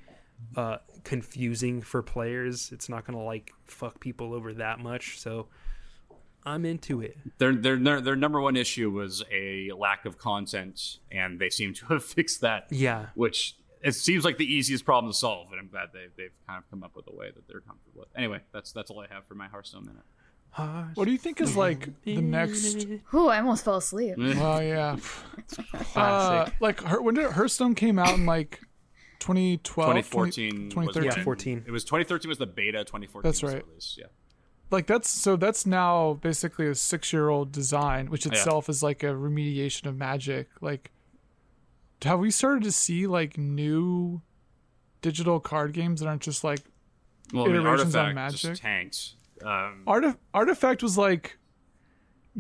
uh 0.57 0.79
confusing 1.05 1.81
for 1.83 2.03
players 2.03 2.71
it's 2.73 2.89
not 2.89 3.05
gonna 3.07 3.23
like 3.23 3.53
fuck 3.67 4.01
people 4.01 4.35
over 4.35 4.53
that 4.55 4.79
much 4.79 5.19
so 5.19 5.49
i'm 6.45 6.65
into 6.65 7.01
it 7.01 7.17
Their, 7.39 7.55
their 7.55 7.77
their 7.77 8.01
their 8.01 8.17
number 8.17 8.41
one 8.41 8.57
issue 8.57 8.91
was 8.91 9.23
a 9.33 9.71
lack 9.77 10.05
of 10.05 10.19
content, 10.19 10.99
and 11.11 11.39
they 11.39 11.51
seem 11.51 11.73
to 11.75 11.87
have 11.91 12.05
fixed 12.05 12.41
that. 12.41 12.67
yeah 12.71 13.07
Which 13.15 13.57
it 13.81 13.93
seems 13.97 14.25
like 14.25 14.39
the 14.39 14.45
easiest 14.53 14.85
problem 14.85 15.13
to 15.13 15.17
solve, 15.19 15.51
and 15.51 15.59
I'm 15.61 15.69
glad 15.69 15.89
they 15.93 16.07
they've 16.17 16.31
kind 16.47 16.59
of 16.63 16.71
come 16.71 16.83
up 16.85 16.95
with 16.95 17.07
a 17.09 17.15
way 17.17 17.31
that 17.35 17.49
they're 17.49 17.61
comfortable 17.61 18.01
with. 18.03 18.09
Anyway, 18.17 18.41
that's 18.53 18.71
that's 18.73 18.91
all 18.93 19.01
I 19.01 19.07
have 19.13 19.25
for 19.27 19.35
my 19.35 19.49
Hearthstone 19.49 19.87
minute. 19.87 20.03
What 20.95 21.07
do 21.07 21.11
you 21.13 21.19
think 21.19 21.41
is 21.41 21.57
like 21.57 21.89
the 22.05 22.21
next? 22.21 22.87
Oh, 23.13 23.29
I 23.29 23.39
almost 23.39 23.65
fell 23.65 23.77
asleep. 23.79 24.15
Well, 24.19 24.63
yeah. 24.63 24.97
Uh, 25.97 26.49
like 26.61 26.81
her, 26.83 27.01
when 27.03 27.15
did 27.15 27.31
Hearthstone 27.33 27.75
came 27.75 27.99
out 27.99 28.15
in 28.15 28.25
like 28.27 28.61
2012, 29.23 29.89
2014, 29.89 30.71
2013. 30.71 31.05
yeah 31.19 31.25
14 31.25 31.65
It 31.67 31.71
was 31.71 31.85
2013 31.85 32.29
was 32.29 32.39
the 32.39 32.47
beta. 32.47 32.79
2014 32.85 33.23
That's 33.29 33.43
right. 33.43 33.65
release. 33.67 33.97
Yeah. 33.99 34.07
Like 34.71 34.87
that's 34.87 35.09
so 35.09 35.37
that's 35.37 35.67
now 35.67 36.15
basically 36.23 36.67
a 36.67 36.75
six-year-old 36.75 37.53
design, 37.53 38.09
which 38.09 38.27
itself 38.27 38.69
is 38.69 38.83
like 38.83 39.03
a 39.03 39.09
remediation 39.09 39.87
of 39.87 39.97
Magic. 39.97 40.49
Like, 40.63 40.91
have 42.03 42.19
we 42.19 42.31
started 42.31 42.63
to 42.65 42.73
see 42.73 43.07
like 43.07 43.37
new 43.37 44.23
digital 45.03 45.41
card 45.41 45.73
games 45.75 46.01
that 46.01 46.07
aren't 46.09 46.23
just 46.23 46.43
like 46.43 46.61
Well, 47.35 47.45
I 47.45 47.49
mean, 47.49 47.57
Iterations 47.61 47.95
on 47.95 48.17
Artifact 48.17 48.33
just 48.33 48.45
Magic? 48.45 48.63
tanked. 48.63 49.15
Um, 49.45 49.83
Artif- 49.87 50.17
Artifact 50.33 50.83
was 50.83 50.97
like 50.97 51.39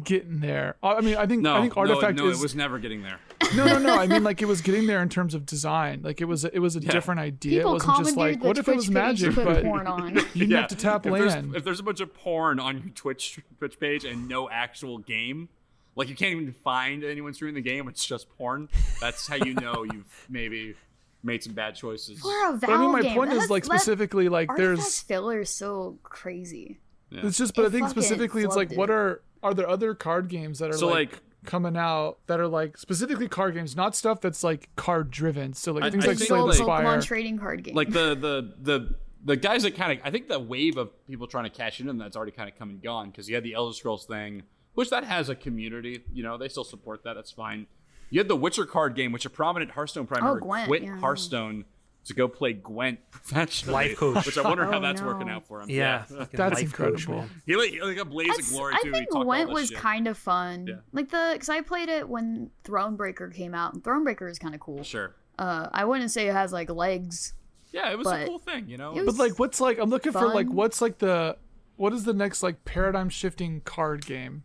getting 0.02 0.40
there. 0.40 0.76
I 0.82 0.94
I 0.94 1.00
mean, 1.02 1.16
I 1.16 1.26
think 1.26 1.42
no, 1.42 1.54
I 1.56 1.60
think 1.60 1.76
no, 1.76 1.82
Artifact 1.82 2.16
no, 2.18 2.28
is 2.28 2.38
it 2.40 2.42
was 2.42 2.54
never 2.54 2.78
getting 2.78 3.02
there. 3.02 3.18
No, 3.56 3.66
no, 3.66 3.78
no. 3.78 3.98
I 3.98 4.06
mean, 4.06 4.24
like 4.24 4.42
it 4.42 4.46
was 4.46 4.60
getting 4.62 4.86
there 4.86 5.02
in 5.02 5.08
terms 5.08 5.34
of 5.34 5.46
design. 5.46 6.00
Like 6.02 6.20
it 6.20 6.24
was, 6.26 6.44
it 6.44 6.58
was 6.58 6.76
a 6.76 6.80
different 6.80 7.20
idea. 7.20 7.60
People 7.60 7.70
it 7.72 7.74
wasn't 7.86 7.98
just 8.04 8.16
like, 8.16 8.40
the 8.40 8.48
what 8.48 8.58
if 8.58 8.68
it 8.68 8.76
was 8.76 8.90
magic, 8.90 9.34
to 9.34 9.44
but 9.44 9.62
porn 9.64 9.86
on. 9.86 10.14
you 10.34 10.46
didn't 10.46 10.52
have 10.52 10.68
to 10.68 10.76
tap 10.76 11.06
if 11.06 11.12
there's, 11.12 11.32
land. 11.34 11.56
if 11.56 11.64
there's 11.64 11.80
a 11.80 11.82
bunch 11.82 12.00
of 12.00 12.12
porn 12.14 12.58
on 12.60 12.78
your 12.78 12.88
Twitch 12.90 13.38
Twitch 13.58 13.78
page 13.80 14.04
and 14.04 14.28
no 14.28 14.48
actual 14.50 14.98
game, 14.98 15.48
like 15.96 16.08
you 16.08 16.14
can't 16.14 16.32
even 16.40 16.52
find 16.52 17.04
anyone 17.04 17.34
streaming 17.34 17.54
the 17.62 17.68
game, 17.68 17.88
it's 17.88 18.04
just 18.04 18.28
porn. 18.36 18.68
That's 19.00 19.26
how 19.26 19.36
you 19.36 19.54
know 19.54 19.84
you've 19.92 20.26
maybe 20.28 20.74
made 21.22 21.42
some 21.42 21.52
bad 21.52 21.74
choices. 21.74 22.20
For 22.20 22.28
a 22.48 22.56
Valve 22.56 22.60
But 22.60 22.70
I 22.70 22.78
mean, 22.78 22.92
my 22.92 23.02
game, 23.02 23.14
point 23.14 23.30
is 23.30 23.34
that's- 23.34 23.50
like 23.50 23.64
specifically 23.64 24.28
like 24.28 24.50
there's. 24.56 25.00
filler 25.02 25.40
is 25.40 25.50
so 25.50 25.98
crazy. 26.02 26.78
Yeah. 27.10 27.26
It's 27.26 27.36
just, 27.36 27.54
but 27.54 27.64
It 27.64 27.66
I 27.66 27.70
think 27.70 27.88
specifically, 27.90 28.42
it's 28.42 28.56
like, 28.56 28.70
flubbed 28.70 28.76
what 28.78 28.90
are 28.90 29.22
are 29.42 29.52
there 29.52 29.68
other 29.68 29.94
card 29.94 30.28
games 30.28 30.60
that 30.60 30.70
are 30.70 30.78
So, 30.78 30.88
like, 30.88 31.12
like- 31.12 31.22
coming 31.44 31.76
out 31.76 32.18
that 32.26 32.38
are 32.40 32.46
like 32.48 32.76
specifically 32.78 33.28
card 33.28 33.54
games, 33.54 33.74
not 33.76 33.94
stuff 33.96 34.20
that's 34.20 34.44
like 34.44 34.68
card 34.76 35.10
driven. 35.10 35.52
So 35.54 35.72
like 35.72 35.84
I- 35.84 35.90
things 35.90 36.04
I 36.04 36.08
like 36.08 36.18
think, 36.18 36.28
Slay 36.28 36.38
the 36.38 36.44
Dual 36.44 36.52
Spire. 36.54 36.84
Pokemon 36.84 37.04
trading 37.04 37.38
card 37.38 37.64
game. 37.64 37.74
like 37.74 37.90
the 37.90 38.14
the 38.14 38.54
the 38.60 38.94
the 39.24 39.36
guys 39.36 39.62
that 39.62 39.76
kind 39.76 39.98
of 39.98 40.04
I 40.06 40.10
think 40.10 40.28
the 40.28 40.38
wave 40.40 40.76
of 40.76 40.90
people 41.06 41.26
trying 41.26 41.44
to 41.44 41.50
cash 41.50 41.80
in 41.80 41.88
on 41.88 41.98
that's 41.98 42.16
already 42.16 42.32
kind 42.32 42.48
of 42.48 42.58
come 42.58 42.70
and 42.70 42.82
gone 42.82 43.10
because 43.10 43.28
you 43.28 43.34
had 43.34 43.44
the 43.44 43.54
Elder 43.54 43.74
Scrolls 43.74 44.04
thing, 44.06 44.42
which 44.74 44.90
that 44.90 45.04
has 45.04 45.28
a 45.28 45.34
community. 45.34 46.02
You 46.12 46.22
know, 46.22 46.36
they 46.38 46.48
still 46.48 46.64
support 46.64 47.04
that. 47.04 47.14
That's 47.14 47.30
fine. 47.32 47.66
You 48.10 48.18
had 48.20 48.28
the 48.28 48.36
Witcher 48.36 48.66
card 48.66 48.94
game, 48.94 49.10
which 49.10 49.24
a 49.24 49.30
prominent 49.30 49.70
Hearthstone 49.70 50.06
prime 50.06 50.22
Oh, 50.22 50.26
member 50.34 50.40
Gwent, 50.40 50.68
quit 50.68 50.82
yeah. 50.82 50.98
Hearthstone 50.98 51.64
to 52.06 52.14
go 52.14 52.26
play 52.28 52.52
Gwent 52.52 52.98
professionally. 53.10 53.72
Life 53.88 53.96
coach. 53.98 54.26
Which 54.26 54.38
I 54.38 54.42
wonder 54.42 54.64
how 54.64 54.78
Oh, 54.78 54.80
that's 54.80 55.00
no. 55.00 55.06
working 55.06 55.28
out 55.28 55.46
for 55.46 55.60
him. 55.60 55.70
yeah, 55.70 56.02
fucking 56.04 56.28
That's 56.32 56.60
life 56.60 56.72
coach, 56.72 57.00
incredible. 57.02 57.28
He 57.46 57.56
like, 57.56 57.70
he 57.70 57.80
like 57.82 57.96
a 57.98 58.04
blaze 58.04 58.28
That's- 58.28 58.48
of 58.48 58.52
glory 58.54 58.74
I 58.74 58.82
too. 58.82 58.88
He 58.88 58.92
think 58.94 59.10
Gwent 59.10 59.50
was 59.50 59.68
shit. 59.68 59.78
kind 59.78 60.08
of 60.08 60.18
fun. 60.18 60.66
Yeah. 60.66 60.74
Like 60.92 61.10
the 61.10 61.30
because 61.34 61.48
I 61.48 61.60
played 61.60 61.88
it 61.88 62.08
when 62.08 62.50
Thronebreaker 62.64 63.32
came 63.34 63.54
out, 63.54 63.74
and 63.74 63.82
Thronebreaker 63.82 64.30
is 64.30 64.38
kind 64.38 64.54
of 64.54 64.60
cool. 64.60 64.82
Sure. 64.82 65.14
Uh, 65.38 65.68
I 65.72 65.84
wouldn't 65.84 66.10
say 66.10 66.28
it 66.28 66.32
has 66.32 66.52
like 66.52 66.70
legs. 66.70 67.34
Yeah, 67.72 67.90
it 67.90 67.96
was 67.98 68.06
a 68.06 68.26
cool 68.26 68.38
thing, 68.38 68.68
you 68.68 68.76
know. 68.76 68.92
But 68.94 69.16
like, 69.16 69.38
what's 69.38 69.60
like? 69.60 69.78
I'm 69.78 69.88
looking 69.88 70.12
for 70.12 70.28
like, 70.28 70.48
what's 70.50 70.82
like 70.82 70.98
the, 70.98 71.38
what 71.76 71.94
is 71.94 72.04
the 72.04 72.12
next 72.12 72.42
like 72.42 72.64
paradigm 72.66 73.08
shifting 73.08 73.62
card 73.64 74.04
game? 74.04 74.42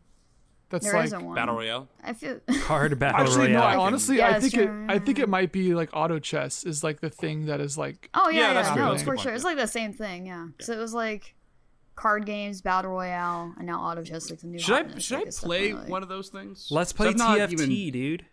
That's 0.70 0.86
There 0.86 0.96
like 1.00 1.12
not 1.12 1.22
one. 1.24 1.36
Battle 1.36 1.56
Royale. 1.56 1.88
I 2.04 2.14
feel 2.14 2.40
hard 2.64 2.98
battle 3.00 3.22
Actually, 3.22 3.54
no. 3.54 3.60
royale 3.60 3.64
I 3.64 3.76
honestly, 3.86 4.18
Yeah, 4.18 4.28
I 4.28 4.38
it's 4.38 4.50
think 4.50 4.64
it. 4.64 4.70
I 4.90 5.00
think 5.00 5.18
it 5.20 5.30
might 5.30 5.52
be 5.54 5.74
like 5.74 5.90
auto 5.94 6.20
chess 6.20 6.64
is 6.66 6.84
like 6.84 7.00
the 7.00 7.10
thing 7.10 7.46
that 7.46 7.62
is 7.62 7.78
like. 7.78 8.10
Oh 8.14 8.30
yeah, 8.30 8.40
Yeah, 8.40 8.48
yeah, 8.48 8.54
that's 8.54 8.68
true. 8.74 8.82
no, 8.84 8.92
That's 8.92 9.04
for 9.04 9.16
sure. 9.18 9.24
point, 9.26 9.36
It's 9.36 9.46
like 9.46 9.58
the 9.58 9.68
same 9.68 9.94
thing, 9.94 10.26
yeah. 10.26 10.48
So 10.60 10.74
it 10.74 10.78
was 10.78 10.94
like 10.94 11.36
card 11.96 12.26
games, 12.26 12.62
battle 12.62 12.92
royale, 12.92 13.54
and 13.58 13.66
now 13.66 13.82
auto 13.82 14.04
chess 14.04 14.30
like 14.30 14.40
the 14.40 14.48
new. 14.48 14.60
Should 14.60 14.76
I 14.96 14.98
should 15.00 15.20
like, 15.20 15.28
I 15.28 15.32
play 15.32 15.74
like- 15.74 15.88
one 15.90 16.04
of 16.04 16.10
those 16.10 16.30
things? 16.30 16.68
Let's 16.70 16.92
play 16.94 17.08
I've 17.10 17.18
not 17.18 17.38
tft 17.40 17.52
even- 17.54 17.70
dude 17.92 18.26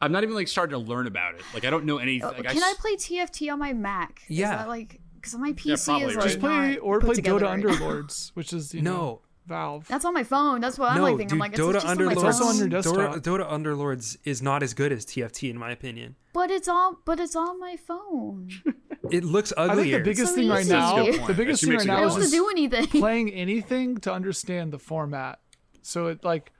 I'm 0.00 0.10
not 0.10 0.24
even 0.24 0.34
like 0.34 0.48
starting 0.48 0.72
to 0.72 0.78
learn 0.78 1.06
about 1.06 1.34
it. 1.36 1.42
Like 1.54 1.64
I 1.64 1.70
don't 1.70 1.84
know 1.84 1.98
anything. 1.98 2.24
Oh, 2.28 2.32
Like, 2.36 2.48
Can 2.48 2.62
I 2.62 2.70
s- 2.70 2.76
play 2.78 2.96
TFT 2.96 3.52
on 3.52 3.58
my 3.60 3.72
Mac? 3.72 4.22
Is 4.28 4.38
Yeah. 4.38 4.56
that 4.56 4.68
like 4.68 5.00
because 5.14 5.36
my 5.36 5.52
PC 5.52 5.84
probably, 5.84 6.06
is 6.08 6.16
right? 6.16 6.16
like 6.16 6.24
Just 6.24 6.40
play 6.40 6.76
or 6.78 6.98
play 6.98 7.14
together 7.14 7.38
Dota 7.38 7.42
right. 7.44 7.62
Underlords, 7.62 8.30
which 8.34 8.52
is 8.52 8.74
you 8.74 8.82
know, 8.88 8.92
no 8.96 9.20
Valve. 9.46 9.86
That's 9.88 10.04
on 10.04 10.14
my 10.14 10.22
phone. 10.24 10.60
That's 10.60 10.78
what 10.78 10.90
I'm 10.92 10.98
no 10.98 11.02
like 11.04 11.16
thinking. 11.16 11.28
dude 11.28 11.32
I'm 11.36 11.38
like, 11.40 11.52
it's 11.52 11.60
dota 11.60 11.72
just 11.74 11.86
on 11.86 11.96
my 11.96 12.04
underlords 12.04 12.12
It's 12.12 12.22
also 12.24 12.44
on 12.44 12.56
your 12.58 12.68
desktop. 12.68 13.14
dota, 13.16 13.20
dota 13.20 13.50
underlords 13.50 14.16
is 14.24 14.40
not 14.42 14.62
as 14.62 14.72
good 14.74 14.92
as 14.92 15.04
tft 15.04 15.50
in 15.50 15.58
my 15.58 15.70
opinion 15.72 16.14
But 16.32 16.50
it's 16.50 16.68
on. 16.68 16.96
But 17.04 17.18
it's 17.20 17.34
on 17.34 17.58
my 17.58 17.76
phone. 17.76 18.50
it 19.10 19.24
looks 19.24 19.52
I 19.56 19.74
think 19.74 19.90
the 19.92 19.98
biggest 20.00 20.34
So 20.34 20.36
thing 20.36 20.48
right 20.48 20.66
now, 20.66 20.96
That's 20.96 21.08
a 21.08 21.10
good 21.10 21.18
point. 21.18 21.28
the 21.28 21.34
biggest 21.34 21.64
thing 21.64 21.72
right 21.76 21.86
now 21.86 21.94
is 21.96 22.00
don't 22.00 22.10
point. 22.10 22.22
have 22.22 22.30
to 22.30 22.36
do 22.36 22.48
anything. 22.50 22.86
playing 23.00 23.30
anything 23.30 23.96
to 23.98 24.12
understand 24.12 24.72
the 24.72 24.78
format. 24.78 25.40
So 25.82 26.06
it 26.08 26.24
like, 26.24 26.52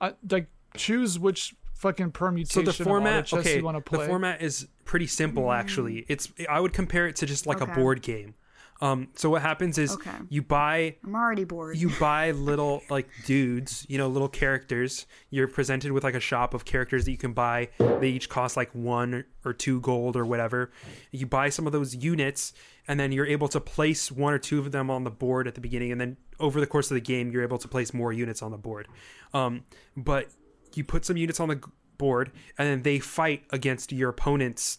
uh, 0.00 0.12
like 0.28 0.48
choose 0.76 1.18
which 1.18 1.54
fucking 1.74 2.06
so 2.06 2.10
permutation 2.10 2.64
the 2.64 2.70
of 2.70 2.76
format 2.76 3.12
auto 3.24 3.36
chess 3.36 3.46
okay 3.46 3.56
you 3.58 3.64
want 3.64 3.76
to 3.76 3.80
play. 3.80 3.98
the 4.00 4.06
format 4.06 4.40
is 4.42 4.66
pretty 4.84 5.06
simple 5.06 5.52
actually 5.52 6.04
it's 6.08 6.32
i 6.48 6.58
would 6.58 6.72
compare 6.72 7.06
it 7.06 7.14
to 7.16 7.26
just 7.26 7.46
like 7.46 7.60
Okay. 7.60 7.70
a 7.70 7.74
board 7.74 8.00
game 8.00 8.34
um 8.80 9.08
so 9.14 9.30
what 9.30 9.40
happens 9.42 9.78
is 9.78 9.92
Okay. 9.92 10.10
you 10.28 10.42
buy 10.42 10.96
I'm 11.04 11.14
already 11.14 11.44
bored. 11.44 11.76
you 11.76 11.90
buy 12.00 12.32
little 12.32 12.82
like 12.90 13.08
dudes, 13.24 13.86
you 13.88 13.98
know, 13.98 14.08
little 14.08 14.28
characters. 14.28 15.06
You're 15.30 15.46
presented 15.48 15.92
with 15.92 16.02
like 16.04 16.14
a 16.14 16.20
shop 16.20 16.54
of 16.54 16.64
characters 16.64 17.04
that 17.04 17.10
you 17.12 17.16
can 17.18 17.32
buy. 17.32 17.68
They 17.78 18.08
each 18.08 18.28
cost 18.28 18.56
like 18.56 18.70
one 18.74 19.24
or 19.44 19.52
two 19.52 19.80
gold 19.80 20.16
or 20.16 20.24
whatever. 20.26 20.72
You 21.12 21.26
buy 21.26 21.50
some 21.50 21.66
of 21.66 21.72
those 21.72 21.94
units, 21.94 22.52
and 22.88 22.98
then 22.98 23.12
you're 23.12 23.26
able 23.26 23.48
to 23.48 23.60
place 23.60 24.10
one 24.10 24.32
or 24.34 24.38
two 24.38 24.58
of 24.58 24.72
them 24.72 24.90
on 24.90 25.04
the 25.04 25.10
board 25.10 25.46
at 25.46 25.54
the 25.54 25.60
beginning, 25.60 25.92
and 25.92 26.00
then 26.00 26.16
over 26.40 26.58
the 26.60 26.66
course 26.66 26.90
of 26.90 26.96
the 26.96 27.00
game, 27.00 27.30
you're 27.30 27.42
able 27.44 27.58
to 27.58 27.68
place 27.68 27.94
more 27.94 28.12
units 28.12 28.42
on 28.42 28.50
the 28.50 28.58
board. 28.58 28.88
Um, 29.32 29.64
but 29.96 30.28
you 30.74 30.82
put 30.84 31.04
some 31.04 31.16
units 31.16 31.38
on 31.38 31.48
the 31.48 31.60
board, 31.96 32.32
and 32.58 32.68
then 32.68 32.82
they 32.82 32.98
fight 32.98 33.44
against 33.50 33.92
your 33.92 34.10
opponent's 34.10 34.78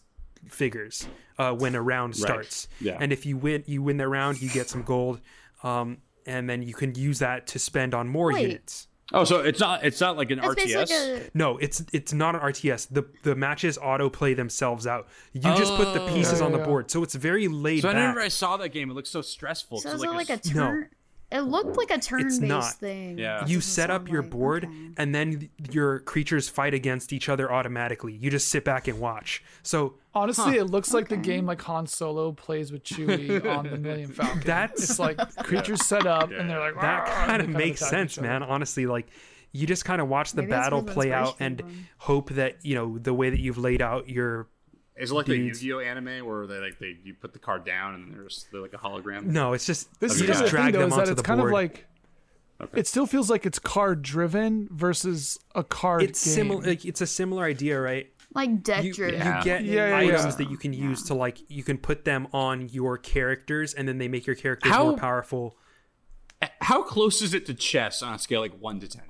figures 0.49 1.07
uh, 1.37 1.53
when 1.53 1.75
a 1.75 1.81
round 1.81 2.15
starts. 2.15 2.67
Yeah. 2.79 2.97
And 2.99 3.11
if 3.13 3.25
you 3.25 3.37
win, 3.37 3.63
you 3.67 3.81
win 3.81 3.97
the 3.97 4.07
round, 4.07 4.41
you 4.41 4.49
get 4.49 4.69
some 4.69 4.83
gold, 4.83 5.21
um, 5.63 5.97
and 6.25 6.49
then 6.49 6.61
you 6.61 6.73
can 6.73 6.95
use 6.95 7.19
that 7.19 7.47
to 7.47 7.59
spend 7.59 7.93
on 7.93 8.07
more 8.07 8.33
Wait. 8.33 8.41
units. 8.41 8.87
Oh, 9.13 9.23
so 9.23 9.41
it's 9.41 9.59
not 9.59 9.83
it's 9.85 10.01
not 10.01 10.17
like 10.17 10.31
an 10.31 10.39
It's 10.39 10.47
RTS. 10.47 10.75
like 10.75 10.89
a. 10.89 11.29
No, 11.35 11.57
it's 11.59 11.85
it's 11.93 12.11
not 12.11 12.33
an 12.33 12.41
RTS. 12.41 12.87
The 12.89 13.05
the 13.21 13.35
matches 13.35 13.77
auto 13.77 14.09
play 14.09 14.33
themselves 14.33 14.87
out. 14.87 15.07
You 15.33 15.41
just 15.41 15.75
put 15.75 15.93
the 15.93 15.99
pieces 16.07 16.39
Yeah, 16.39 16.47
on 16.47 16.51
the 16.51 16.57
yeah. 16.57 16.65
board, 16.65 16.89
so 16.89 17.03
it's 17.03 17.13
very 17.13 17.47
laid 17.47 17.81
so 17.83 17.89
back. 17.89 17.95
whenever 17.97 18.19
I 18.19 18.29
saw 18.29 18.57
that 18.57 18.69
game, 18.69 18.89
it 18.89 18.93
looks 18.95 19.11
so 19.11 19.21
stressful. 19.21 19.81
So 19.81 19.89
'cause 19.89 19.97
is 19.99 20.03
it 20.03 20.07
it 20.07 20.09
like 20.09 20.29
like 20.29 20.39
a 20.39 20.41
turn? 20.49 20.89
It 21.31 21.41
looked 21.41 21.75
like 21.75 21.89
a 21.91 21.97
turn-based 21.97 22.79
thing. 22.79 23.17
Yeah. 23.17 23.45
You 23.45 23.59
set 23.59 23.89
up 23.89 24.07
your 24.07 24.21
like- 24.21 24.31
board 24.31 24.65
okay. 24.65 24.89
and 24.97 25.13
then 25.13 25.49
your 25.71 25.99
creatures 26.01 26.47
fight 26.49 26.73
against 26.73 27.11
each 27.11 27.27
other 27.29 27.51
automatically 27.51 28.13
you 28.13 28.29
just 28.29 28.47
sit 28.49 28.63
back 28.63 28.87
and 28.87 28.99
watch 28.99 29.43
so 29.63 29.95
Honestly, 30.13 30.55
it 30.55 30.65
looks 30.65 30.93
like 30.93 31.09
the 31.09 31.17
game 31.17 31.45
like 31.45 31.61
Han 31.63 31.87
Solo 31.87 32.31
plays 32.31 32.71
with 32.71 32.83
Chewie 32.85 33.45
on 33.57 33.69
the 33.69 33.77
Millennium 33.77 34.11
Falcon. 34.13 34.41
That's- 34.45 34.81
it's 34.89 34.99
like 34.99 35.17
creatures 35.43 35.85
set 35.85 36.05
up 36.07 36.31
and 36.31 36.49
they're 36.49 36.59
like 36.59 36.79
that 36.79 37.05
kind 37.27 37.41
of 37.41 37.49
makes 37.49 37.81
sense 37.81 38.17
man 38.19 38.41
honestly 38.43 38.85
like 38.85 39.07
you 39.51 39.65
just 39.65 39.83
kind 39.85 40.01
of 40.01 40.07
watch 40.09 40.31
the 40.33 40.41
Maybe 40.41 40.51
battle 40.51 40.83
play 40.83 41.11
out 41.13 41.35
and 41.39 41.59
came 41.59 41.67
from. 41.67 41.87
hope 41.97 42.29
that 42.31 42.57
you 42.63 42.75
know 42.75 42.97
the 42.97 43.13
way 43.13 43.29
that 43.29 43.39
you've 43.39 43.57
laid 43.57 43.81
out 43.81 44.07
your 44.09 44.47
Is 44.97 45.11
it 45.11 45.13
like 45.13 45.25
the 45.25 45.35
Dudes. 45.37 45.63
Yu-Gi-Oh 45.63 45.79
anime 45.89 46.25
where 46.25 46.47
they 46.47 46.59
like 46.59 46.79
they 46.79 46.95
you 47.03 47.13
put 47.13 47.33
the 47.33 47.39
card 47.39 47.65
down 47.65 47.95
and 47.95 48.13
there's 48.13 48.47
they're 48.51 48.61
like 48.61 48.73
a 48.73 48.77
hologram? 48.77 49.25
no 49.25 49.53
it's 49.53 49.65
just 49.65 49.99
This 49.99 50.19
you 50.21 50.23
is 50.23 50.27
just 50.27 50.39
kind 50.39 50.45
of 50.45 50.51
the 50.51 50.57
drag 50.57 50.63
thing, 50.65 50.73
though, 50.73 50.79
them 50.79 50.89
is 50.89 50.95
that 50.95 51.01
onto 51.01 51.11
it's 51.11 51.21
the 51.21 51.25
kind 51.27 51.39
board 51.39 51.49
of 51.51 51.53
like 51.53 51.85
Okay. 52.61 52.79
it 52.79 52.87
still 52.87 53.05
feels 53.05 53.29
like 53.29 53.45
it's 53.45 53.59
card 53.59 54.01
driven 54.01 54.69
versus 54.71 55.37
a 55.55 55.63
card 55.65 56.03
it's 56.03 56.19
similar 56.21 56.61
like 56.61 56.85
it's 56.85 57.01
a 57.01 57.07
similar 57.07 57.43
idea 57.43 57.77
right 57.81 58.07
like 58.33 58.63
deck 58.63 58.85
you, 58.85 58.93
driven. 58.93 59.19
you 59.19 59.25
Yeah. 59.25 59.43
get 59.43 59.65
Yeah, 59.65 59.89
yeah, 59.89 59.97
items 59.97 60.23
yeah. 60.23 60.31
that 60.37 60.49
you 60.49 60.55
can 60.57 60.71
use 60.71 61.03
to 61.03 61.13
like 61.13 61.39
you 61.49 61.63
can 61.63 61.77
put 61.77 62.05
them 62.05 62.27
on 62.31 62.69
your 62.69 62.97
characters 62.97 63.73
and 63.73 63.85
then 63.89 63.97
they 63.97 64.07
make 64.07 64.25
your 64.25 64.37
characters 64.37 64.71
How- 64.71 64.83
more 64.91 64.97
powerful 64.97 65.57
How 66.61 66.81
close 66.83 67.21
is 67.21 67.33
it 67.33 67.45
to 67.47 67.53
chess 67.53 68.01
on 68.01 68.13
a 68.13 68.19
scale 68.19 68.39
like 68.39 68.57
one 68.57 68.79
to 68.79 68.87
ten? 68.87 69.03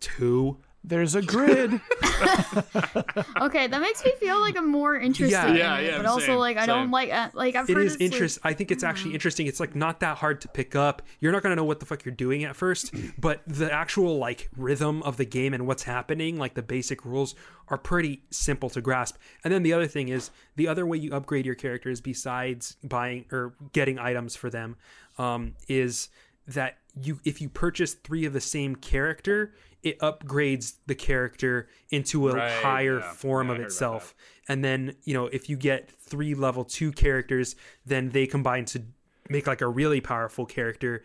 two 0.00 0.58
There's 0.86 1.14
a 1.16 1.22
grid. 1.22 1.80
Okay, 3.40 3.66
that 3.66 3.80
makes 3.80 4.04
me 4.04 4.12
feel 4.18 4.40
like 4.40 4.56
I'm 4.56 4.70
more 4.70 4.96
interested. 4.96 5.30
Yeah. 5.32 5.48
in 5.48 5.56
Yeah, 5.56 5.78
it, 5.78 5.86
yeah, 5.86 5.96
but 5.98 6.06
also 6.06 6.26
same, 6.26 6.38
like 6.38 6.56
I 6.56 6.60
same. 6.60 6.68
don't 6.68 6.90
like 6.90 7.12
uh, 7.12 7.28
like 7.34 7.54
I've 7.54 7.68
it 7.68 7.74
heard 7.74 7.86
is 7.86 7.92
it's, 7.94 8.00
like- 8.00 8.12
interest 8.12 8.38
i 8.44 8.52
think 8.52 8.70
it's 8.70 8.82
actually 8.84 9.14
interesting 9.14 9.46
it's 9.46 9.60
like 9.60 9.74
not 9.74 10.00
that 10.00 10.16
hard 10.18 10.40
to 10.42 10.48
pick 10.48 10.74
up 10.74 11.02
you're 11.20 11.32
not 11.32 11.42
going 11.42 11.50
to 11.50 11.56
know 11.56 11.64
what 11.64 11.80
the 11.80 11.86
fuck 11.86 12.04
you're 12.04 12.14
doing 12.14 12.44
at 12.44 12.56
first 12.56 12.92
but 13.18 13.42
the 13.46 13.70
actual 13.72 14.18
like 14.18 14.48
rhythm 14.56 15.02
of 15.02 15.16
the 15.16 15.24
game 15.24 15.52
and 15.54 15.66
what's 15.66 15.82
happening 15.84 16.38
like 16.38 16.54
the 16.54 16.62
basic 16.62 17.04
rules 17.04 17.34
are 17.68 17.78
pretty 17.78 18.22
simple 18.30 18.70
to 18.70 18.80
grasp 18.80 19.16
and 19.44 19.52
then 19.52 19.62
the 19.62 19.72
other 19.72 19.86
thing 19.86 20.08
is 20.08 20.30
the 20.56 20.66
other 20.68 20.86
way 20.86 20.96
you 20.96 21.12
upgrade 21.12 21.44
your 21.46 21.54
characters 21.54 22.00
besides 22.00 22.76
buying 22.82 23.24
or 23.32 23.54
getting 23.72 23.98
items 23.98 24.34
for 24.36 24.48
them 24.50 24.76
um, 25.18 25.54
is 25.68 26.08
that 26.46 26.78
you 27.02 27.20
if 27.24 27.40
you 27.40 27.48
purchase 27.48 27.94
three 27.94 28.24
of 28.24 28.32
the 28.32 28.40
same 28.40 28.74
character 28.76 29.52
it 29.88 29.98
upgrades 30.00 30.74
the 30.86 30.94
character 30.94 31.68
into 31.90 32.28
a 32.28 32.34
Right, 32.34 32.50
higher 32.62 32.98
yeah. 33.00 33.12
form 33.12 33.48
Yeah, 33.48 33.54
of 33.54 33.60
itself. 33.60 34.14
and 34.48 34.64
then 34.64 34.96
you 35.04 35.14
know 35.14 35.26
if 35.26 35.48
you 35.50 35.56
get 35.56 35.90
three 35.90 36.34
level 36.34 36.64
two 36.64 36.90
characters 36.92 37.56
then 37.84 38.10
they 38.10 38.26
combine 38.26 38.64
to 38.66 38.82
make 39.28 39.46
like 39.46 39.60
a 39.60 39.68
really 39.68 40.00
powerful 40.00 40.46
character. 40.46 41.02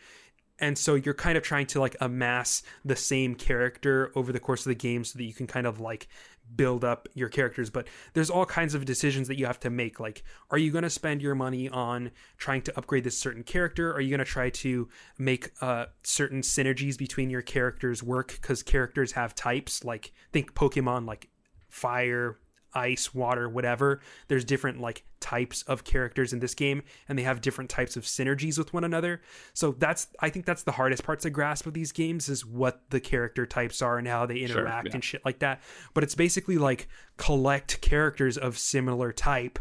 And 0.59 0.77
so 0.77 0.93
you're 0.93 1.15
kind 1.15 1.37
of 1.37 1.43
trying 1.43 1.65
to 1.67 1.79
like 1.79 1.95
amass 2.01 2.61
the 2.85 2.95
same 2.95 3.33
character 3.33 4.11
over 4.15 4.31
the 4.31 4.39
course 4.39 4.63
of 4.63 4.69
the 4.69 4.75
game 4.75 5.03
so 5.03 5.17
that 5.17 5.23
you 5.23 5.33
can 5.33 5.47
kind 5.47 5.65
of 5.65 5.79
like 5.79 6.07
build 6.55 6.83
up 6.83 7.07
your 7.13 7.29
characters 7.29 7.69
but 7.69 7.87
there's 8.13 8.29
all 8.29 8.45
kinds 8.45 8.73
of 8.73 8.85
decisions 8.85 9.27
that 9.27 9.37
you 9.37 9.45
have 9.45 9.59
to 9.59 9.69
make. 9.69 9.99
Like 9.99 10.23
are 10.49 10.57
you 10.57 10.71
going 10.71 10.83
to 10.83 10.89
spend 10.89 11.21
your 11.21 11.35
money 11.35 11.69
on 11.69 12.11
trying 12.37 12.61
to 12.63 12.77
upgrade 12.77 13.03
this 13.03 13.17
certain 13.17 13.43
character? 13.43 13.93
Are 13.93 14.01
you 14.01 14.09
going 14.09 14.19
to 14.19 14.25
try 14.25 14.49
to 14.49 14.89
make 15.17 15.51
uh, 15.61 15.85
certain 16.03 16.41
synergies 16.41 16.97
between 16.97 17.29
your 17.29 17.41
characters 17.41 18.03
work? 18.03 18.37
Because 18.41 18.63
characters 18.63 19.13
have 19.13 19.35
types. 19.35 19.83
Like 19.83 20.11
think 20.31 20.53
pokemon 20.53 21.07
like 21.07 21.29
fire 21.69 22.37
ice 22.73 23.13
water 23.13 23.49
whatever 23.49 23.99
there's 24.27 24.45
different 24.45 24.79
like 24.79 25.03
types 25.19 25.61
of 25.63 25.83
characters 25.83 26.33
in 26.33 26.39
this 26.39 26.53
game 26.53 26.81
and 27.07 27.17
they 27.17 27.23
have 27.23 27.41
different 27.41 27.69
types 27.69 27.95
of 27.95 28.03
synergies 28.03 28.57
with 28.57 28.73
one 28.73 28.83
another. 28.83 29.21
So 29.53 29.71
that's 29.71 30.07
i 30.19 30.29
think 30.29 30.45
that's 30.45 30.63
the 30.63 30.71
hardest 30.71 31.03
part 31.03 31.19
to 31.21 31.29
grasp 31.29 31.65
of 31.67 31.73
these 31.73 31.91
games 31.91 32.27
is 32.27 32.45
what 32.45 32.81
the 32.89 32.99
character 32.99 33.45
types 33.45 33.81
are 33.81 33.97
and 33.97 34.07
how 34.07 34.25
they 34.25 34.39
interact 34.39 34.87
yeah. 34.87 34.93
and 34.95 35.03
shit 35.03 35.23
like 35.23 35.39
that. 35.39 35.61
But 35.93 36.03
it's 36.03 36.15
basically 36.15 36.57
like 36.57 36.87
collect 37.17 37.81
characters 37.81 38.37
of 38.37 38.57
similar 38.57 39.11
type 39.11 39.59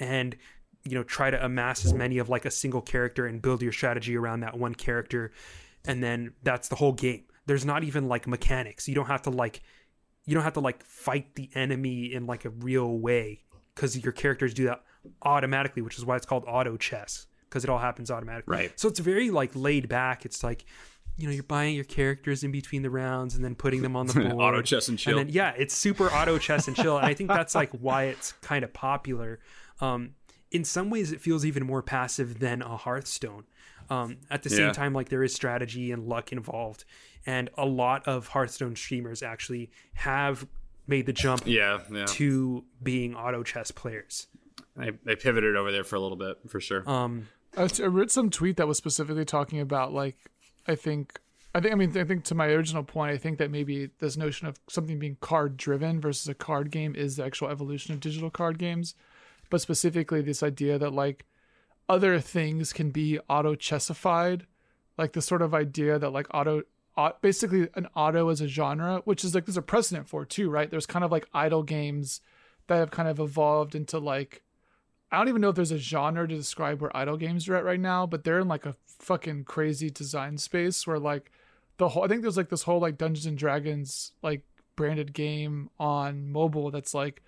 and 0.00 0.36
you 0.84 0.94
know 0.94 1.04
try 1.04 1.30
to 1.30 1.44
amass 1.44 1.84
as 1.84 1.94
many 1.94 2.18
of 2.18 2.28
like 2.28 2.44
a 2.44 2.50
single 2.50 2.82
character 2.82 3.26
and 3.26 3.40
build 3.40 3.62
your 3.62 3.72
strategy 3.72 4.16
around 4.16 4.40
that 4.40 4.58
one 4.58 4.74
character. 4.74 5.32
And 5.84 6.02
then 6.02 6.34
that's 6.42 6.68
the 6.68 6.76
whole 6.76 6.92
game. 6.92 7.24
There's 7.46 7.64
not 7.64 7.84
even 7.84 8.08
like 8.08 8.26
mechanics. 8.26 8.88
You 8.88 8.94
don't 8.94 9.06
have 9.06 9.22
to 9.22 9.30
like 9.30 9.62
you 10.26 10.34
don't 10.34 10.44
have 10.44 10.52
to 10.54 10.60
like 10.60 10.84
fight 10.84 11.34
the 11.34 11.50
enemy 11.54 12.12
in 12.12 12.26
like 12.26 12.44
a 12.44 12.50
real 12.50 12.98
way 12.98 13.42
because 13.74 13.96
your 14.02 14.12
characters 14.12 14.54
do 14.54 14.64
that 14.66 14.82
automatically 15.22 15.82
which 15.82 15.98
is 15.98 16.04
why 16.04 16.16
it's 16.16 16.26
called 16.26 16.44
auto 16.46 16.76
chess 16.76 17.26
because 17.48 17.64
it 17.64 17.70
all 17.70 17.78
happens 17.78 18.10
automatically 18.10 18.52
Right. 18.56 18.72
so 18.80 18.88
it's 18.88 19.00
very 19.00 19.30
like 19.30 19.50
laid 19.54 19.88
back 19.88 20.24
it's 20.24 20.42
like 20.44 20.64
you 21.16 21.26
know 21.26 21.32
you're 21.32 21.42
buying 21.42 21.74
your 21.74 21.84
characters 21.84 22.42
in 22.44 22.52
between 22.52 22.82
the 22.82 22.90
rounds 22.90 23.34
and 23.34 23.44
then 23.44 23.54
putting 23.54 23.82
them 23.82 23.96
on 23.96 24.06
the 24.06 24.14
board 24.20 24.32
Auto 24.34 24.62
chess 24.62 24.88
and 24.88 24.98
chill. 24.98 25.18
and 25.18 25.28
then, 25.28 25.34
yeah 25.34 25.52
it's 25.56 25.74
super 25.74 26.08
auto 26.08 26.38
chess 26.38 26.68
and 26.68 26.76
chill 26.76 26.96
and 26.96 27.06
i 27.06 27.14
think 27.14 27.28
that's 27.38 27.54
like 27.54 27.70
why 27.72 28.04
it's 28.04 28.32
kind 28.42 28.64
of 28.64 28.72
popular 28.72 29.40
um 29.80 30.10
in 30.50 30.64
some 30.64 30.88
ways 30.90 31.12
it 31.12 31.20
feels 31.20 31.44
even 31.44 31.66
more 31.66 31.82
passive 31.82 32.38
than 32.38 32.62
a 32.62 32.76
hearthstone 32.76 33.44
um 33.90 34.16
at 34.30 34.42
the 34.42 34.50
same 34.50 34.66
Yeah. 34.66 34.72
time 34.72 34.92
like 34.94 35.08
there 35.08 35.22
is 35.24 35.34
strategy 35.34 35.90
and 35.92 36.06
luck 36.06 36.32
involved 36.32 36.84
and 37.26 37.50
a 37.56 37.66
lot 37.66 38.06
of 38.06 38.28
hearthstone 38.28 38.76
streamers 38.76 39.22
actually 39.22 39.70
have 39.94 40.46
made 40.86 41.06
the 41.06 41.12
jump 41.12 41.42
yeah, 41.46 41.78
yeah. 41.92 42.04
to 42.06 42.64
being 42.82 43.14
auto 43.14 43.42
chess 43.42 43.70
players 43.70 44.26
They, 44.76 44.90
they 45.04 45.16
pivoted 45.16 45.56
over 45.56 45.70
there 45.70 45.84
for 45.84 45.96
a 45.96 46.00
little 46.00 46.16
bit 46.16 46.38
for 46.48 46.60
sure. 46.60 46.88
um 46.88 47.28
I 47.56 47.68
I 47.82 47.86
read 47.86 48.10
some 48.10 48.30
tweet 48.30 48.56
that 48.56 48.66
was 48.66 48.78
specifically 48.78 49.24
talking 49.24 49.60
about 49.60 49.92
like 49.92 50.16
I 50.66 50.74
think 50.74 51.20
I 51.54 51.60
think 51.60 51.72
I 51.72 51.76
mean 51.76 51.96
I 51.96 52.04
think 52.04 52.24
to 52.24 52.34
my 52.34 52.46
original 52.46 52.82
point 52.82 53.12
I 53.12 53.18
think 53.18 53.38
that 53.38 53.50
maybe 53.50 53.90
this 53.98 54.16
notion 54.16 54.48
of 54.48 54.58
something 54.68 54.98
being 54.98 55.16
card 55.20 55.56
driven 55.56 56.00
versus 56.00 56.28
a 56.28 56.34
card 56.34 56.70
game 56.70 56.94
is 56.94 57.16
the 57.16 57.24
actual 57.24 57.48
evolution 57.48 57.92
of 57.92 58.00
digital 58.00 58.30
card 58.30 58.58
games, 58.58 58.94
but 59.50 59.60
specifically 59.60 60.22
this 60.22 60.42
idea 60.42 60.78
that 60.78 60.92
like 60.92 61.26
other 61.88 62.20
things 62.20 62.72
can 62.72 62.90
be 62.90 63.18
auto 63.28 63.54
chessified, 63.54 64.46
like 64.96 65.12
the 65.12 65.20
sort 65.20 65.42
of 65.42 65.52
idea 65.52 65.98
that 65.98 66.10
like 66.10 66.26
auto 66.32 66.60
au- 66.60 66.62
basically 67.20 67.68
an 67.74 67.88
auto 67.94 68.28
as 68.28 68.40
a 68.40 68.48
genre, 68.48 69.02
which 69.04 69.24
is 69.24 69.34
like 69.34 69.46
there's 69.46 69.56
a 69.56 69.62
precedent 69.62 70.08
for 70.08 70.24
too, 70.24 70.50
right? 70.50 70.70
There's 70.70 70.86
kind 70.86 71.04
of 71.04 71.10
like 71.12 71.28
idle 71.32 71.62
games 71.62 72.20
that 72.66 72.76
have 72.76 72.90
kind 72.90 73.08
of 73.08 73.18
evolved 73.18 73.74
into 73.74 73.98
like 73.98 74.42
I 75.10 75.18
don't 75.18 75.28
even 75.28 75.42
know 75.42 75.50
if 75.50 75.56
there's 75.56 75.72
a 75.72 75.78
genre 75.78 76.26
to 76.26 76.34
describe 76.34 76.80
where 76.80 76.96
idle 76.96 77.18
games 77.18 77.48
are 77.48 77.56
at 77.56 77.64
right 77.64 77.80
now, 77.80 78.06
but 78.06 78.24
they're 78.24 78.40
in 78.40 78.48
like 78.48 78.64
a 78.64 78.76
fucking 78.98 79.44
crazy 79.44 79.90
design 79.90 80.38
space 80.38 80.86
where 80.86 80.98
like 80.98 81.30
the 81.78 81.90
whole 81.90 82.04
I 82.04 82.08
think 82.08 82.22
there's 82.22 82.36
like 82.36 82.48
this 82.48 82.62
whole 82.62 82.80
like 82.80 82.98
Dungeons 82.98 83.26
and 83.26 83.36
Dragons 83.36 84.12
like 84.22 84.42
branded 84.76 85.12
game 85.12 85.70
on 85.78 86.30
mobile 86.30 86.70
that's 86.70 86.94
like 86.94 87.22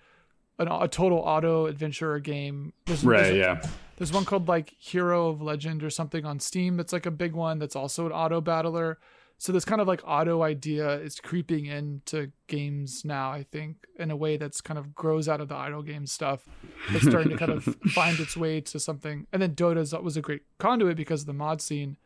an, 0.57 0.67
a 0.67 0.87
total 0.87 1.19
auto 1.19 1.65
adventure 1.65 2.17
game. 2.19 2.73
There's, 2.85 3.01
there's, 3.01 3.35
yeah. 3.35 3.61
there's 3.97 4.13
one 4.13 4.25
called 4.25 4.47
like 4.47 4.73
Hero 4.79 5.29
of 5.29 5.41
Legend 5.41 5.83
or 5.83 5.89
something 5.89 6.25
on 6.25 6.39
Steam 6.39 6.77
that's 6.77 6.93
like 6.93 7.05
a 7.05 7.11
big 7.11 7.33
one 7.33 7.59
that's 7.59 7.75
also 7.75 8.05
an 8.05 8.11
auto 8.11 8.41
battler. 8.41 8.99
So 9.37 9.51
this 9.51 9.65
kind 9.65 9.81
of 9.81 9.87
like 9.87 10.01
auto 10.05 10.43
idea 10.43 10.99
is 10.99 11.19
creeping 11.19 11.65
into 11.65 12.31
games 12.47 13.03
now, 13.03 13.31
I 13.31 13.43
think, 13.43 13.85
in 13.99 14.09
a 14.09 14.15
way 14.15 14.37
that's 14.37 14.61
kind 14.61 14.79
of 14.79 14.95
grows 14.95 15.27
out 15.27 15.41
of 15.41 15.49
the 15.49 15.55
idle 15.55 15.83
game 15.83 16.05
stuff. 16.07 16.47
It's 16.89 17.05
starting 17.05 17.31
to 17.31 17.37
kind 17.37 17.51
of 17.51 17.63
find 17.93 18.19
its 18.19 18.37
way 18.37 18.61
to 18.61 18.79
something. 18.79 19.27
And 19.33 19.41
then 19.41 19.53
dota 19.53 20.01
was 20.01 20.17
a 20.17 20.21
great 20.21 20.43
conduit 20.57 20.95
because 20.95 21.21
of 21.21 21.27
the 21.27 21.33
mod 21.33 21.61
scene. 21.61 21.97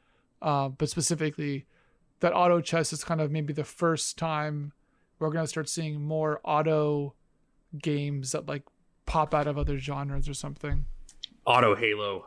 Uh, 0.42 0.70
but 0.70 0.90
specifically, 0.90 1.66
that 2.20 2.34
auto 2.34 2.62
chess 2.62 2.92
is 2.92 3.04
kind 3.04 3.22
of 3.22 3.32
maybe 3.32 3.54
the 3.54 3.64
first 3.64 4.18
time 4.18 4.74
we're 5.20 5.30
going 5.30 5.44
to 5.44 5.48
start 5.48 5.70
seeing 5.70 6.02
more 6.02 6.40
auto 6.44 7.14
games 7.78 8.32
that 8.32 8.48
like 8.48 8.64
pop 9.06 9.34
out 9.34 9.48
of 9.48 9.58
other 9.58 9.78
genres 9.78 10.28
or 10.28 10.34
something. 10.34 10.86
Auto 11.46 11.76
Halo. 11.76 12.26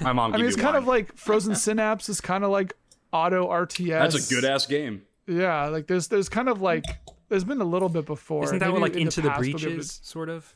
My 0.00 0.12
mom. 0.12 0.34
I 0.34 0.38
mean, 0.38 0.46
it's 0.46 0.56
kind 0.56 0.74
one. 0.74 0.82
of 0.82 0.86
like 0.86 1.16
Frozen 1.16 1.54
Synapse 1.56 2.08
is 2.08 2.20
kind 2.20 2.44
of 2.44 2.50
like 2.50 2.74
auto 3.12 3.48
RTS. 3.48 3.88
That's 3.88 4.30
a 4.30 4.34
good 4.34 4.44
ass 4.44 4.66
game. 4.66 5.02
Yeah, 5.26 5.66
like 5.68 5.86
there's 5.86 6.08
there's 6.08 6.28
kind 6.28 6.48
of 6.48 6.60
like 6.62 6.84
there's 7.28 7.44
been 7.44 7.60
a 7.60 7.64
little 7.64 7.88
bit 7.88 8.06
before. 8.06 8.44
isn't 8.44 8.58
that 8.58 8.66
Maybe 8.66 8.72
what 8.72 8.82
like 8.82 8.94
in 8.94 9.02
into 9.02 9.20
the 9.20 9.28
past 9.30 9.40
we'll 9.42 9.52
breach 9.52 9.64
is 9.64 10.00
sort 10.02 10.28
of 10.28 10.54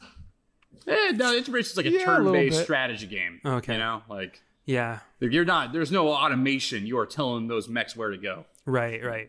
Eh, 0.86 1.12
no, 1.14 1.32
it's 1.32 1.48
basically 1.48 1.84
like 1.84 1.92
a 1.92 1.96
Yeah, 1.96 2.02
a 2.02 2.06
turn-based 2.16 2.56
bit. 2.58 2.64
strategy 2.64 3.06
game. 3.06 3.40
Okay. 3.44 3.74
You 3.74 3.78
know, 3.78 4.02
like 4.08 4.40
yeah 4.64 5.00
you're 5.20 5.44
not. 5.44 5.72
There's 5.72 5.92
no 5.92 6.08
automation. 6.08 6.86
You 6.86 6.98
are 6.98 7.06
telling 7.06 7.48
those 7.48 7.68
mechs 7.68 7.94
where 7.96 8.10
to 8.10 8.16
go. 8.16 8.46
Right, 8.64 9.04
right. 9.04 9.28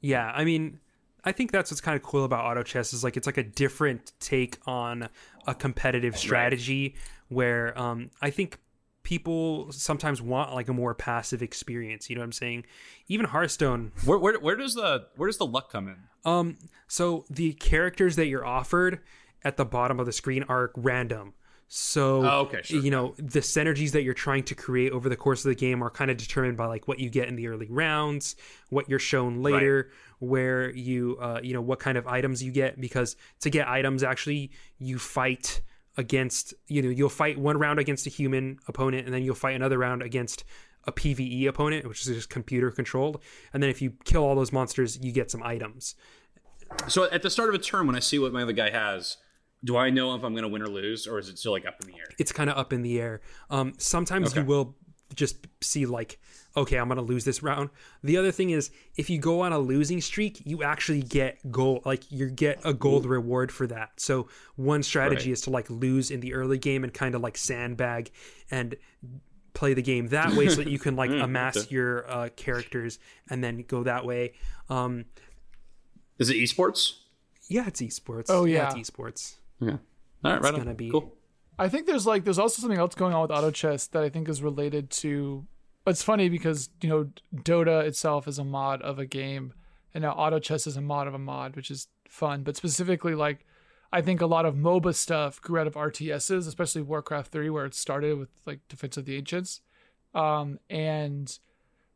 Yeah, 0.00 0.30
I 0.34 0.44
mean, 0.44 0.80
I 1.24 1.32
think 1.32 1.52
that's 1.52 1.70
what's 1.70 1.80
kind 1.80 1.96
of 1.96 2.02
cool 2.02 2.24
about 2.24 2.44
auto 2.44 2.62
chess 2.62 2.92
is 2.92 3.02
like 3.04 3.16
it's 3.16 3.26
like 3.26 3.38
a 3.38 3.42
different 3.42 4.12
take 4.20 4.58
on 4.66 5.08
a 5.46 5.54
competitive 5.54 6.16
strategy 6.16 6.96
where 7.28 7.78
um 7.78 8.10
I 8.20 8.30
think 8.30 8.58
people 9.06 9.70
sometimes 9.70 10.20
want 10.20 10.52
like 10.52 10.68
a 10.68 10.72
more 10.72 10.92
passive 10.92 11.40
experience, 11.40 12.10
you 12.10 12.16
know 12.16 12.20
what 12.22 12.24
I'm 12.26 12.32
saying? 12.32 12.64
Even 13.06 13.24
Hearthstone 13.26 13.92
Where, 14.04 14.18
where, 14.18 14.38
where 14.40 14.56
does 14.56 14.74
the 14.74 15.06
where 15.16 15.28
does 15.28 15.38
the 15.38 15.46
luck 15.46 15.70
come 15.70 15.86
in? 15.88 15.96
um 16.24 16.56
so 16.88 17.24
the 17.30 17.52
characters 17.52 18.16
that 18.16 18.26
you're 18.26 18.44
offered 18.44 18.98
at 19.44 19.56
the 19.56 19.64
bottom 19.64 20.00
of 20.00 20.06
the 20.06 20.12
screen 20.12 20.42
are 20.48 20.72
random. 20.76 21.34
So, 21.68 22.22
Oh, 22.24 22.40
okay, 22.46 22.60
sure. 22.62 22.80
you 22.80 22.90
know, 22.90 23.14
the 23.16 23.40
synergies 23.40 23.92
that 23.92 24.02
you're 24.02 24.14
trying 24.14 24.44
to 24.44 24.54
create 24.54 24.90
over 24.92 25.08
the 25.08 25.16
course 25.16 25.44
of 25.44 25.48
the 25.48 25.54
game 25.56 25.82
are 25.82 25.90
kind 25.90 26.10
of 26.12 26.16
determined 26.16 26.56
by 26.56 26.66
like 26.66 26.86
what 26.88 26.98
you 27.00 27.08
get 27.10 27.28
in 27.28 27.34
the 27.36 27.46
early 27.48 27.68
rounds, 27.70 28.34
what 28.70 28.88
you're 28.88 29.00
shown 29.00 29.42
later, 29.42 29.90
where 30.20 30.70
you, 30.70 31.16
uh, 31.20 31.40
you 31.42 31.52
know, 31.54 31.60
what 31.60 31.78
kind 31.80 31.98
of 31.98 32.06
items 32.06 32.40
you 32.42 32.52
get. 32.52 32.80
Because 32.80 33.16
to 33.40 33.50
get 33.50 33.66
items, 33.68 34.02
actually, 34.04 34.52
you 34.78 34.98
fight 34.98 35.60
against, 35.96 36.54
you 36.68 36.82
know, 36.82 36.88
you'll 36.88 37.08
fight 37.08 37.38
one 37.38 37.58
round 37.58 37.78
against 37.78 38.06
a 38.06 38.10
human 38.10 38.58
opponent, 38.68 39.06
and 39.06 39.14
then 39.14 39.22
you'll 39.22 39.34
fight 39.34 39.54
another 39.56 39.78
round 39.78 40.02
against 40.02 40.44
a 40.84 40.92
PVE 40.92 41.46
opponent, 41.48 41.86
which 41.88 42.06
is 42.06 42.14
just 42.14 42.30
computer 42.30 42.70
controlled. 42.70 43.20
And 43.52 43.62
then 43.62 43.70
if 43.70 43.82
you 43.82 43.94
kill 44.04 44.22
all 44.22 44.34
those 44.34 44.52
monsters, 44.52 44.98
you 45.02 45.10
get 45.12 45.30
some 45.30 45.42
items. 45.42 45.94
So 46.88 47.10
at 47.10 47.22
the 47.22 47.30
start 47.30 47.48
of 47.48 47.54
a 47.54 47.58
turn, 47.58 47.86
when 47.86 47.96
I 47.96 48.00
see 48.00 48.18
what 48.18 48.32
my 48.32 48.42
other 48.42 48.52
guy 48.52 48.70
has, 48.70 49.16
do 49.64 49.76
I 49.76 49.90
know 49.90 50.14
if 50.14 50.22
I'm 50.22 50.32
going 50.32 50.42
to 50.42 50.48
win 50.48 50.62
or 50.62 50.68
lose, 50.68 51.06
or 51.06 51.18
is 51.18 51.28
it 51.28 51.38
still 51.38 51.52
like 51.52 51.66
up 51.66 51.76
in 51.82 51.88
the 51.88 51.98
air? 51.98 52.04
it's 52.18 52.30
kind 52.32 52.48
of 52.50 52.56
up 52.56 52.72
in 52.72 52.82
the 52.82 53.00
air. 53.00 53.20
Um, 53.50 53.72
sometimes 53.78 54.30
Okay. 54.32 54.40
you 54.40 54.46
will 54.46 54.76
just 55.14 55.46
see 55.60 55.86
like, 55.86 56.18
okay, 56.56 56.78
I'm 56.78 56.88
gonna 56.88 57.02
lose 57.02 57.24
this 57.24 57.42
round. 57.42 57.70
The 58.02 58.16
other 58.16 58.32
thing 58.32 58.50
is, 58.50 58.70
if 58.96 59.08
you 59.10 59.18
go 59.18 59.40
on 59.42 59.52
a 59.52 59.58
losing 59.58 60.00
streak, 60.00 60.42
you 60.44 60.62
actually 60.62 61.02
get 61.02 61.38
gold. 61.50 61.86
Like 61.86 62.10
you 62.10 62.28
get 62.30 62.60
a 62.64 62.74
gold 62.74 63.06
reward 63.06 63.52
for 63.52 63.66
that. 63.68 63.90
So 64.00 64.28
one 64.56 64.82
strategy 64.82 65.30
Right. 65.30 65.32
is 65.34 65.42
to 65.42 65.50
like 65.50 65.68
lose 65.70 66.10
in 66.10 66.20
the 66.20 66.34
early 66.34 66.58
game 66.58 66.82
and 66.84 66.92
kind 66.92 67.14
of 67.14 67.20
like 67.20 67.36
sandbag 67.36 68.10
and 68.50 68.74
play 69.54 69.72
the 69.74 69.82
game 69.82 70.08
that 70.08 70.32
way, 70.34 70.48
so 70.48 70.56
that 70.56 70.68
you 70.68 70.78
can 70.78 70.96
like 70.96 71.10
amass 71.22 71.56
okay. 71.56 71.66
your 71.70 72.10
uh, 72.10 72.28
characters 72.36 72.98
and 73.30 73.42
then 73.42 73.64
go 73.68 73.82
that 73.84 74.04
way. 74.04 74.32
Um, 74.68 75.04
Is 76.18 76.28
it 76.30 76.34
esports? 76.36 76.94
yeah, 77.48 77.66
it's 77.68 77.80
esports. 77.80 78.26
Oh, 78.28 78.44
yeah. 78.44 78.72
it's 78.76 78.90
esports. 78.90 79.36
Yeah. 79.60 79.76
All 80.24 80.32
right, 80.32 80.42
right. 80.42 80.52
on. 80.54 80.60
gonna 80.60 80.74
be- 80.74 80.90
cool. 80.90 81.14
I 81.58 81.68
think 81.68 81.86
there's 81.86 82.06
like 82.06 82.24
there's 82.24 82.38
also 82.38 82.60
something 82.60 82.78
else 82.78 82.94
going 82.94 83.14
on 83.14 83.22
with 83.22 83.30
auto 83.30 83.50
chess 83.50 83.86
that 83.88 84.02
I 84.02 84.08
think 84.08 84.28
is 84.28 84.42
related 84.42 84.90
to. 84.90 85.46
It's 85.86 86.02
funny 86.02 86.28
because 86.28 86.70
you 86.82 86.88
know 86.88 87.10
Dota 87.34 87.84
itself 87.84 88.28
is 88.28 88.38
a 88.38 88.44
mod 88.44 88.82
of 88.82 88.98
a 88.98 89.06
game, 89.06 89.54
and 89.94 90.02
now 90.02 90.12
auto 90.12 90.38
chess 90.38 90.66
is 90.66 90.76
a 90.76 90.80
mod 90.80 91.06
of 91.06 91.14
a 91.14 91.18
mod, 91.18 91.56
which 91.56 91.70
is 91.70 91.88
fun. 92.08 92.42
But 92.42 92.56
specifically, 92.56 93.14
like 93.14 93.46
I 93.92 94.02
think 94.02 94.20
a 94.20 94.26
lot 94.26 94.44
of 94.46 94.54
MOBA 94.54 94.94
stuff 94.94 95.40
grew 95.40 95.60
out 95.60 95.66
of 95.66 95.74
RTSs, 95.74 96.46
especially 96.46 96.82
Warcraft 96.82 97.32
Three, 97.32 97.50
where 97.50 97.64
it 97.64 97.74
started 97.74 98.18
with 98.18 98.28
like 98.44 98.60
Defense 98.68 98.96
of 98.96 99.06
the 99.06 99.16
Ancients, 99.16 99.62
um, 100.14 100.58
and 100.68 101.38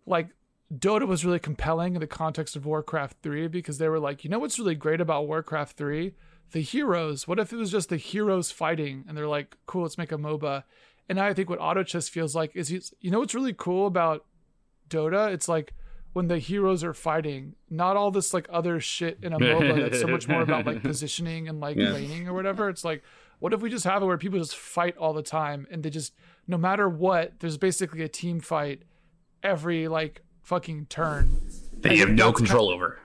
like 0.07 0.31
Dota 0.73 1.07
was 1.07 1.24
really 1.24 1.39
compelling 1.39 1.95
in 1.95 2.01
the 2.01 2.07
context 2.07 2.55
of 2.55 2.65
Warcraft 2.65 3.16
3 3.23 3.49
because 3.49 3.78
they 3.78 3.89
were 3.89 3.99
like, 3.99 4.23
you 4.23 4.31
know 4.31 4.39
what's 4.39 4.59
really 4.59 4.77
great 4.77 5.01
about 5.01 5.27
Warcraft 5.27 5.77
3? 5.77 6.15
The 6.52 6.60
heroes. 6.62 7.28
What 7.28 7.39
if 7.39 7.52
it 7.52 7.56
was 7.56 7.70
just 7.70 7.89
the 7.90 7.97
heroes 7.97 8.51
fighting? 8.51 9.05
And 9.06 9.16
they're 9.16 9.28
like, 9.28 9.56
cool, 9.66 9.82
let's 9.82 9.98
make 9.98 10.12
a 10.12 10.16
MOBA. 10.18 10.64
And 11.09 11.20
I 11.20 11.32
think 11.35 11.48
what 11.51 11.60
Auto 11.60 11.82
Chess 11.82 12.09
feels 12.09 12.35
like 12.35 12.52
is, 12.55 12.68
he's- 12.68 12.93
you 13.01 13.10
know 13.10 13.20
what's 13.20 13.35
really 13.35 13.55
cool 13.56 13.86
about 13.86 14.24
Dota? 14.89 15.32
It's 15.32 15.48
like 15.48 15.74
when 16.12 16.27
the 16.28 16.39
heroes 16.39 16.82
are 16.82 16.94
fighting, 16.94 17.55
not 17.68 17.97
all 17.97 18.10
this 18.10 18.35
like 18.35 18.47
other 18.51 18.81
shit 18.81 19.18
in 19.22 19.32
a 19.32 19.39
MOBA 19.39 19.82
that's 19.82 20.01
so 20.01 20.09
much 20.09 20.27
more 20.27 20.43
about 20.43 20.66
like 20.66 20.82
positioning 20.90 21.48
and 21.48 21.60
like 21.60 21.77
Yeah. 21.77 21.90
laning 21.93 22.28
or 22.28 22.32
whatever. 22.35 22.68
It's 22.68 22.85
like, 22.85 23.02
what 23.39 23.52
if 23.52 23.60
we 23.60 23.70
just 23.70 23.85
have 23.85 24.02
it 24.02 24.06
where 24.06 24.18
people 24.18 24.39
just 24.39 24.56
fight 24.56 24.97
all 24.97 25.12
the 25.12 25.22
time 25.22 25.66
and 25.70 25.82
they 25.82 25.90
just, 25.90 26.12
no 26.48 26.56
matter 26.59 26.89
what, 26.89 27.39
there's 27.40 27.56
basically 27.56 28.02
a 28.02 28.09
team 28.09 28.40
fight 28.40 28.82
every 29.43 29.89
like 29.89 30.22
fucking 30.43 30.86
turn. 30.86 31.36
That 31.81 31.93
you 31.94 32.01
have 32.01 32.10
no 32.14 32.32
control 32.32 32.70
over. 32.70 32.98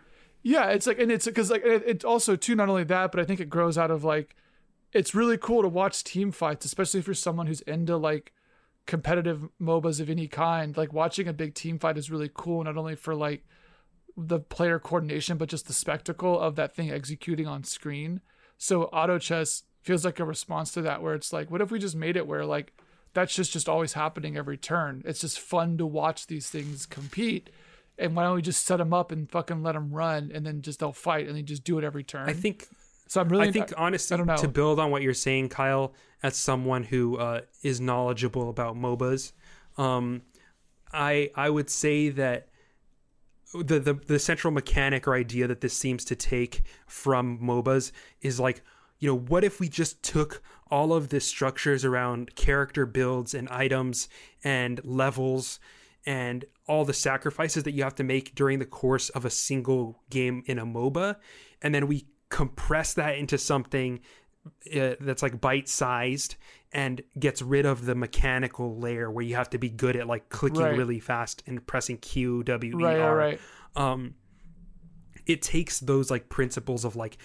Yeah, 0.48 0.70
it's 0.70 0.86
like, 0.86 1.00
and 1.00 1.12
it's 1.12 1.26
because 1.26 1.50
like 1.50 1.66
it, 1.66 1.82
it's 1.88 2.06
also 2.06 2.36
too 2.36 2.54
not 2.54 2.70
only 2.70 2.84
that, 2.84 3.12
but 3.12 3.20
I 3.20 3.24
think 3.24 3.40
it 3.40 3.50
grows 3.50 3.80
out 3.80 3.90
of 3.90 4.04
like, 4.04 4.36
it's 4.94 5.16
really 5.16 5.40
cool 5.40 5.64
to 5.64 5.68
watch 5.68 6.04
team 6.04 6.32
fights, 6.32 6.66
especially 6.66 7.00
if 7.00 7.08
you're 7.08 7.16
someone 7.16 7.48
who's 7.48 7.62
into 7.62 7.98
like 7.98 8.32
competitive 8.86 9.50
MOBAs 9.60 10.00
of 10.00 10.08
any 10.08 10.28
kind. 10.28 10.78
Like 10.78 10.94
watching 10.94 11.28
a 11.28 11.34
big 11.34 11.56
team 11.56 11.80
fight 11.80 11.98
is 11.98 12.12
really 12.12 12.30
cool, 12.32 12.64
not 12.64 12.78
only 12.78 12.96
for 12.96 13.16
like 13.16 13.44
the 14.16 14.40
player 14.40 14.78
coordination, 14.78 15.38
but 15.40 15.50
just 15.50 15.66
the 15.66 15.74
spectacle 15.74 16.40
of 16.40 16.56
that 16.58 16.76
thing 16.76 16.92
executing 16.92 17.48
on 17.48 17.64
screen. 17.64 18.22
So 18.60 18.84
auto 18.84 19.18
chess 19.18 19.64
feels 19.82 20.06
like 20.06 20.20
a 20.20 20.26
response 20.26 20.72
to 20.74 20.84
that, 20.84 21.02
where 21.02 21.16
it's 21.16 21.34
like, 21.34 21.50
what 21.50 21.62
if 21.62 21.72
we 21.72 21.80
just 21.80 21.96
made 21.96 22.16
it 22.16 22.28
where 22.28 22.46
like 22.46 22.72
that's 23.16 23.34
just 23.34 23.52
just 23.52 23.68
always 23.68 23.94
happening 23.94 24.38
every 24.38 24.58
turn? 24.58 25.02
It's 25.06 25.22
just 25.22 25.40
fun 25.40 25.80
to 25.80 25.88
watch 25.88 26.28
these 26.28 26.52
things 26.52 26.86
compete. 26.86 27.50
And 27.98 28.16
why 28.16 28.24
don't 28.24 28.36
we 28.36 28.42
just 28.42 28.66
set 28.66 28.78
them 28.78 28.94
up 28.94 29.12
and 29.12 29.30
fucking 29.30 29.64
let 29.64 29.74
them 29.74 29.92
run, 29.92 30.32
and 30.34 30.46
then 30.46 30.62
just 30.62 30.80
they'll 30.80 30.92
fight, 30.92 31.28
and 31.28 31.36
they 31.36 31.42
just 31.42 31.64
do 31.64 31.78
it 31.78 31.84
every 31.84 32.04
turn. 32.04 32.28
I 32.28 32.34
think 32.34 32.68
so. 33.08 33.22
I'm 33.22 33.30
really. 33.30 33.48
I 33.48 33.52
think 33.52 33.74
honestly, 33.78 34.18
I 34.18 34.24
know. 34.24 34.36
to 34.36 34.48
build 34.48 34.80
on 34.80 34.92
what 34.92 35.02
you're 35.02 35.14
saying, 35.14 35.50
Kyle, 35.50 35.94
as 36.22 36.36
someone 36.36 36.84
who 36.84 37.18
uh, 37.18 37.42
is 37.62 37.80
knowledgeable 37.80 38.50
about 38.50 38.76
MOBAs, 38.76 39.32
um, 39.78 40.24
I 40.92 41.30
I 41.36 41.50
would 41.50 41.70
say 41.70 42.10
that 42.10 42.50
the, 43.54 43.80
the 43.80 43.94
the 43.94 44.20
central 44.20 44.52
mechanic 44.52 45.08
or 45.08 45.16
idea 45.16 45.48
that 45.48 45.62
this 45.62 45.74
seems 45.74 46.04
to 46.06 46.16
take 46.16 46.64
from 46.88 47.40
MOBAs 47.40 47.92
is 48.22 48.40
like, 48.40 48.62
you 49.00 49.08
know, 49.08 49.18
what 49.18 49.44
if 49.44 49.60
we 49.60 49.70
just 49.70 50.04
took 50.04 50.42
all 50.70 50.94
of 50.94 51.10
the 51.10 51.20
structures 51.20 51.86
around 51.86 52.36
character 52.36 52.86
builds 52.86 53.34
and 53.34 53.48
items 53.50 54.10
and 54.44 54.82
levels 54.84 55.60
and 56.06 56.46
all 56.68 56.86
the 56.86 56.94
sacrifices 56.94 57.64
that 57.64 57.72
you 57.74 57.84
have 57.84 57.96
to 57.96 58.04
make 58.04 58.34
during 58.36 58.60
the 58.60 58.66
course 58.66 59.10
of 59.10 59.26
a 59.26 59.30
single 59.30 60.02
game 60.10 60.44
in 60.46 60.58
a 60.60 60.66
MOBA, 60.66 61.16
and 61.62 61.74
then 61.76 61.88
we 61.88 62.08
compress 62.30 62.94
that 62.96 63.18
into 63.18 63.38
something 63.38 64.00
uh, 64.76 64.96
that's 65.00 65.24
like 65.24 65.40
bite 65.42 65.68
sized 65.68 66.36
and 66.72 67.02
gets 67.18 67.42
rid 67.42 67.66
of 67.66 67.86
the 67.86 67.96
mechanical 67.96 68.78
layer 68.80 69.10
where 69.10 69.24
you 69.24 69.36
have 69.36 69.50
to 69.50 69.58
be 69.58 69.70
good 69.70 69.96
at 69.96 70.08
like 70.08 70.30
clicking 70.30 70.62
Right. 70.62 70.78
really 70.78 71.00
fast 71.00 71.42
and 71.48 71.66
pressing 71.66 71.98
Q 71.98 72.44
W 72.44 72.80
E 72.80 72.84
right, 72.84 72.98
right, 72.98 73.02
R. 73.02 73.16
right. 73.16 73.40
Um, 73.76 74.16
it 75.26 75.42
takes 75.42 75.80
those 75.80 76.12
like 76.12 76.30
principles 76.30 76.86
of 76.86 76.96
like, 76.96 77.18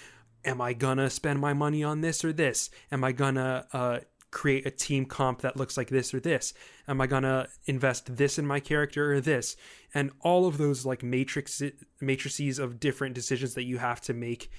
am 0.44 0.60
I 0.60 0.72
gonna 0.72 1.10
spend 1.10 1.40
my 1.40 1.52
money 1.52 1.82
on 1.84 2.00
this 2.00 2.24
or 2.24 2.32
this? 2.32 2.70
Am 2.90 3.04
I 3.04 3.12
gonna 3.12 3.66
uh, 3.72 3.98
create 4.30 4.64
a 4.66 4.70
team 4.70 5.04
comp 5.06 5.40
that 5.42 5.56
looks 5.56 5.76
like 5.76 5.88
this 5.88 6.14
or 6.14 6.20
this? 6.20 6.54
Am 6.86 7.00
I 7.00 7.06
gonna 7.06 7.48
invest 7.66 8.16
this 8.16 8.38
in 8.38 8.46
my 8.46 8.60
character 8.60 9.12
or 9.12 9.20
this? 9.20 9.56
And 9.94 10.10
all 10.20 10.46
of 10.46 10.58
those 10.58 10.86
like 10.86 11.02
matrix 11.02 11.62
matrices 12.00 12.58
of 12.58 12.78
different 12.80 13.14
decisions 13.14 13.54
that 13.54 13.64
you 13.64 13.78
have 13.78 14.00
to 14.02 14.14
make 14.14 14.50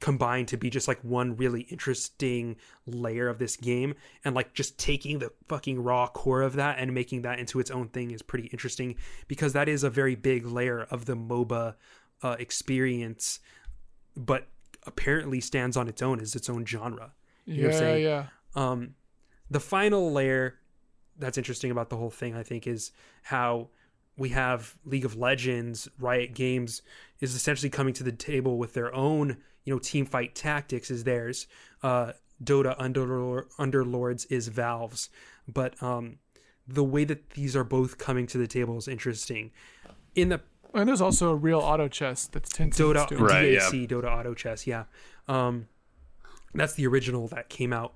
combined 0.00 0.48
to 0.48 0.56
be 0.56 0.68
just 0.68 0.88
like 0.88 0.98
one 1.02 1.36
really 1.36 1.62
interesting 1.62 2.56
layer 2.84 3.28
of 3.28 3.38
this 3.38 3.56
game 3.56 3.94
and 4.24 4.34
like 4.34 4.52
just 4.52 4.76
taking 4.76 5.18
the 5.20 5.30
fucking 5.48 5.80
raw 5.82 6.06
core 6.08 6.42
of 6.42 6.54
that 6.56 6.78
and 6.78 6.92
making 6.92 7.22
that 7.22 7.38
into 7.38 7.60
its 7.60 7.70
own 7.70 7.88
thing 7.88 8.10
is 8.10 8.20
pretty 8.20 8.48
interesting 8.48 8.96
because 9.28 9.52
that 9.52 9.68
is 9.68 9.84
a 9.84 9.88
very 9.90 10.16
big 10.16 10.44
layer 10.46 10.82
of 10.90 11.04
the 11.06 11.14
MOBA 11.16 11.74
uh, 12.22 12.36
experience 12.40 13.38
but 14.16 14.48
apparently 14.84 15.40
stands 15.40 15.76
on 15.76 15.88
its 15.88 16.02
own 16.02 16.20
as 16.20 16.34
its 16.34 16.50
own 16.50 16.66
genre 16.66 17.12
You 17.46 17.62
know 17.62 17.68
what 17.68 17.68
I'm 17.68 17.72
Yeah, 17.72 17.78
saying? 17.78 18.02
yeah. 18.04 18.26
Um, 18.54 18.94
the 19.50 19.60
final 19.60 20.12
layer 20.12 20.58
that's 21.18 21.38
interesting 21.38 21.70
about 21.70 21.90
the 21.90 21.96
whole 21.96 22.10
thing, 22.10 22.34
I 22.34 22.42
think, 22.42 22.66
is 22.66 22.92
how 23.22 23.68
we 24.16 24.30
have 24.30 24.76
League 24.84 25.04
of 25.04 25.16
Legends, 25.16 25.88
Riot 25.98 26.34
Games 26.34 26.82
is 27.20 27.34
essentially 27.34 27.70
coming 27.70 27.94
to 27.94 28.04
the 28.04 28.12
table 28.12 28.58
with 28.58 28.74
their 28.74 28.94
own, 28.94 29.38
you 29.64 29.72
know, 29.72 29.78
team 29.78 30.06
fight 30.06 30.34
tactics 30.34 30.90
is 30.90 31.04
theirs. 31.04 31.46
Uh, 31.82 32.12
Dota 32.42 32.76
Underlord, 32.78 33.46
Underlords 33.58 34.26
is 34.30 34.48
Valve's, 34.48 35.08
but 35.46 35.80
um, 35.82 36.18
the 36.66 36.84
way 36.84 37.04
that 37.04 37.30
these 37.30 37.54
are 37.56 37.64
both 37.64 37.98
coming 37.98 38.26
to 38.28 38.38
the 38.38 38.46
table 38.46 38.76
is 38.76 38.88
interesting. 38.88 39.50
In 40.14 40.28
the 40.28 40.40
And 40.72 40.88
there's 40.88 41.00
also 41.00 41.30
a 41.30 41.36
real 41.36 41.60
auto 41.60 41.88
chess 41.88 42.26
that's 42.26 42.50
Tencent's 42.50 42.78
Dota 42.78 43.08
doing. 43.08 43.22
Right, 43.22 43.52
yeah. 43.52 43.60
DAC, 43.60 43.88
Dota 43.88 44.06
Auto 44.06 44.34
Chess, 44.34 44.66
yeah. 44.66 44.84
Um, 45.28 45.68
that's 46.54 46.74
the 46.74 46.86
original 46.86 47.28
that 47.28 47.48
came 47.48 47.72
out. 47.72 47.94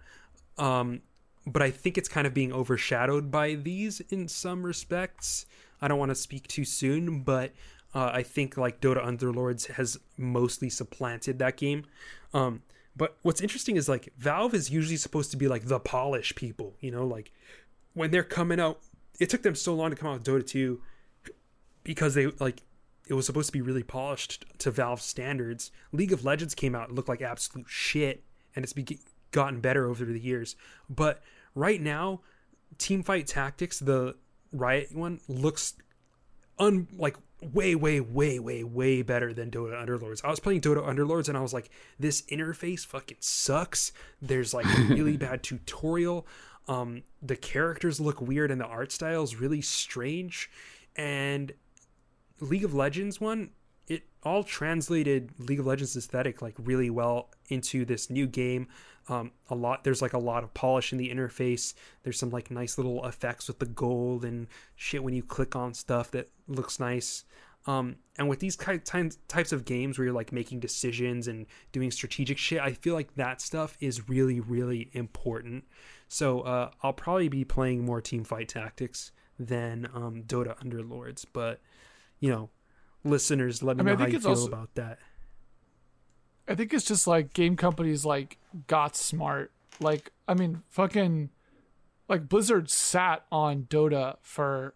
Um, 0.58 1.02
but 1.46 1.62
I 1.62 1.70
think 1.70 1.96
it's 1.96 2.08
kind 2.08 2.26
of 2.26 2.34
being 2.34 2.52
overshadowed 2.52 3.30
by 3.30 3.54
these 3.54 4.00
in 4.10 4.28
some 4.28 4.64
respects. 4.64 5.46
I 5.80 5.88
don't 5.88 5.98
want 5.98 6.10
to 6.10 6.14
speak 6.14 6.48
too 6.48 6.64
soon, 6.64 7.22
but 7.22 7.52
uh, 7.94 8.10
I 8.12 8.22
think 8.22 8.56
like 8.56 8.80
Dota 8.80 9.04
Underlords 9.04 9.66
has 9.72 9.98
mostly 10.16 10.68
supplanted 10.68 11.38
that 11.38 11.56
game. 11.56 11.84
Um, 12.34 12.62
but 12.96 13.16
what's 13.22 13.40
interesting 13.40 13.76
is 13.76 13.88
like 13.88 14.12
Valve 14.18 14.54
is 14.54 14.70
usually 14.70 14.96
supposed 14.96 15.30
to 15.30 15.36
be 15.36 15.48
like 15.48 15.66
the 15.66 15.80
polish 15.80 16.34
people, 16.34 16.74
you 16.80 16.90
know, 16.90 17.06
like 17.06 17.32
when 17.94 18.10
they're 18.10 18.22
coming 18.22 18.60
out. 18.60 18.80
It 19.20 19.28
took 19.30 19.42
them 19.42 19.56
so 19.56 19.74
long 19.74 19.90
to 19.90 19.96
come 19.96 20.10
out 20.10 20.20
with 20.20 20.26
Dota 20.26 20.46
2 20.46 20.80
because 21.82 22.14
they 22.14 22.26
like 22.26 22.62
it 23.08 23.14
was 23.14 23.26
supposed 23.26 23.46
to 23.46 23.52
be 23.52 23.62
really 23.62 23.82
polished 23.82 24.44
to 24.58 24.70
Valve 24.70 25.00
standards. 25.00 25.70
League 25.92 26.12
of 26.12 26.24
Legends 26.24 26.54
came 26.54 26.74
out, 26.74 26.90
it 26.90 26.94
looked 26.94 27.08
like 27.08 27.22
absolute 27.22 27.66
shit, 27.68 28.22
and 28.54 28.64
it's 28.64 28.74
be- 28.74 29.00
gotten 29.30 29.60
better 29.60 29.86
over 29.86 30.04
the 30.04 30.20
years. 30.20 30.56
But 30.88 31.22
right 31.54 31.80
now, 31.80 32.20
team 32.78 33.02
fight 33.02 33.26
Tactics, 33.26 33.78
the 33.78 34.16
Riot 34.52 34.94
one, 34.94 35.20
looks 35.28 35.74
un 36.58 36.88
like 36.96 37.16
way, 37.40 37.74
way, 37.74 38.00
way, 38.00 38.38
way, 38.38 38.64
way 38.64 39.02
better 39.02 39.32
than 39.32 39.50
Dota 39.50 39.80
Underlords. 39.80 40.24
I 40.24 40.30
was 40.30 40.40
playing 40.40 40.60
Dota 40.60 40.84
Underlords 40.84 41.28
and 41.28 41.38
I 41.38 41.40
was 41.40 41.52
like, 41.54 41.70
this 41.98 42.22
interface 42.22 42.84
fucking 42.84 43.18
sucks. 43.20 43.92
There's 44.20 44.52
like 44.52 44.66
a 44.66 44.82
really 44.82 45.16
bad 45.18 45.42
tutorial. 45.42 46.26
Um, 46.66 47.04
the 47.22 47.36
characters 47.36 48.00
look 48.00 48.20
weird 48.20 48.50
and 48.50 48.60
the 48.60 48.66
art 48.66 48.92
style 48.92 49.22
is 49.22 49.36
really 49.36 49.60
strange. 49.60 50.50
And 50.96 51.52
League 52.40 52.64
of 52.64 52.74
Legends 52.74 53.20
one, 53.20 53.50
it 53.86 54.02
all 54.22 54.42
translated 54.42 55.30
League 55.38 55.60
of 55.60 55.66
Legends 55.66 55.96
aesthetic 55.96 56.42
like 56.42 56.54
really 56.58 56.90
well 56.90 57.30
into 57.48 57.84
this 57.84 58.10
new 58.10 58.26
game. 58.26 58.66
Um, 59.08 59.32
a 59.48 59.54
lot 59.54 59.84
there's 59.84 60.02
like 60.02 60.12
a 60.12 60.18
lot 60.18 60.44
of 60.44 60.52
polish 60.54 60.92
in 60.92 60.98
the 60.98 61.10
interface. 61.10 61.74
There's 62.02 62.18
some 62.18 62.30
like 62.30 62.50
nice 62.50 62.78
little 62.78 63.04
effects 63.06 63.48
with 63.48 63.58
the 63.58 63.66
gold 63.66 64.24
and 64.24 64.46
shit 64.76 65.02
when 65.02 65.14
you 65.14 65.22
click 65.22 65.56
on 65.56 65.74
stuff 65.74 66.10
that 66.12 66.28
looks 66.46 66.78
nice. 66.78 67.24
Um, 67.66 67.96
and 68.18 68.28
with 68.28 68.40
these 68.40 68.56
types 68.56 69.52
of 69.52 69.64
games 69.66 69.98
where 69.98 70.06
you're 70.06 70.14
like 70.14 70.32
making 70.32 70.60
decisions 70.60 71.28
and 71.28 71.46
doing 71.72 71.90
strategic 71.90 72.38
shit, 72.38 72.60
I 72.60 72.72
feel 72.72 72.94
like 72.94 73.14
that 73.16 73.42
stuff 73.42 73.76
is 73.80 74.08
really, 74.08 74.40
really 74.40 74.90
important. 74.92 75.64
So 76.08 76.40
uh, 76.40 76.70
I'll 76.82 76.94
probably 76.94 77.28
be 77.28 77.44
playing 77.44 77.84
more 77.84 78.00
team 78.00 78.24
fight 78.24 78.48
tactics 78.48 79.12
than 79.38 79.88
um, 79.94 80.22
Dota 80.26 80.58
Underlords. 80.64 81.26
But 81.30 81.60
you 82.20 82.30
know, 82.30 82.48
listeners, 83.04 83.62
let 83.62 83.76
me 83.76 83.80
I 83.80 83.84
mean, 83.84 83.98
know 83.98 84.04
how 84.04 84.10
you 84.10 84.20
feel 84.20 84.30
also, 84.30 84.46
about 84.46 84.74
that. 84.76 84.98
I 86.48 86.54
think 86.54 86.72
it's 86.72 86.84
just 86.84 87.06
like 87.06 87.32
game 87.34 87.56
companies 87.56 88.04
like 88.04 88.38
got 88.66 88.96
smart. 88.96 89.52
Like 89.80 90.12
I 90.26 90.34
mean, 90.34 90.62
fucking 90.70 91.30
like 92.08 92.28
Blizzard 92.28 92.70
sat 92.70 93.24
on 93.30 93.64
Dota 93.64 94.16
for 94.22 94.74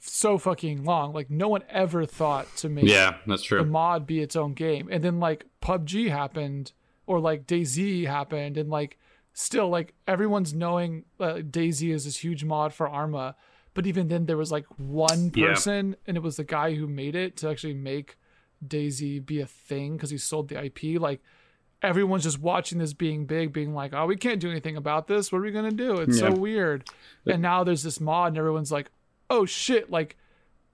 so 0.00 0.38
fucking 0.38 0.84
long. 0.84 1.12
Like 1.12 1.30
no 1.30 1.48
one 1.48 1.62
ever 1.68 2.06
thought 2.06 2.54
to 2.56 2.68
make 2.68 2.84
yeah, 2.84 3.16
that's 3.26 3.42
true. 3.42 3.58
The 3.58 3.64
mod 3.64 4.06
be 4.06 4.20
its 4.20 4.36
own 4.36 4.54
game, 4.54 4.88
and 4.90 5.02
then 5.02 5.20
like 5.20 5.46
PUBG 5.60 6.10
happened, 6.10 6.72
or 7.06 7.20
like 7.20 7.46
DayZ 7.46 8.06
happened, 8.06 8.56
and 8.56 8.70
like 8.70 8.98
still 9.32 9.68
like 9.68 9.94
everyone's 10.06 10.54
knowing 10.54 11.04
uh, 11.20 11.34
DayZ 11.34 11.92
is 11.92 12.04
this 12.04 12.18
huge 12.18 12.44
mod 12.44 12.72
for 12.72 12.88
Arma, 12.88 13.34
but 13.74 13.86
even 13.86 14.08
then 14.08 14.26
there 14.26 14.36
was 14.36 14.52
like 14.52 14.66
one 14.78 15.30
person, 15.30 15.90
yeah. 15.90 15.96
and 16.06 16.16
it 16.16 16.22
was 16.22 16.36
the 16.36 16.44
guy 16.44 16.74
who 16.74 16.86
made 16.86 17.14
it 17.14 17.36
to 17.38 17.48
actually 17.48 17.74
make 17.74 18.18
DayZ 18.66 19.24
be 19.24 19.40
a 19.40 19.46
thing 19.46 19.96
because 19.96 20.10
he 20.10 20.18
sold 20.18 20.48
the 20.48 20.64
IP. 20.64 21.00
Like 21.00 21.20
everyone's 21.82 22.22
just 22.22 22.40
watching 22.40 22.78
this 22.78 22.92
being 22.92 23.26
big, 23.26 23.52
being 23.52 23.74
like, 23.74 23.92
"Oh, 23.92 24.06
we 24.06 24.16
can't 24.16 24.40
do 24.40 24.50
anything 24.50 24.76
about 24.76 25.06
this. 25.06 25.32
What 25.32 25.38
are 25.38 25.42
we 25.42 25.50
gonna 25.50 25.70
do? 25.70 26.00
It's 26.00 26.20
yeah. 26.20 26.30
so 26.30 26.36
weird." 26.36 26.88
And 27.26 27.42
now 27.42 27.64
there's 27.64 27.82
this 27.82 28.00
mod, 28.00 28.28
and 28.28 28.38
everyone's 28.38 28.72
like, 28.72 28.90
oh 29.32 29.46
shit, 29.46 29.90
like 29.90 30.16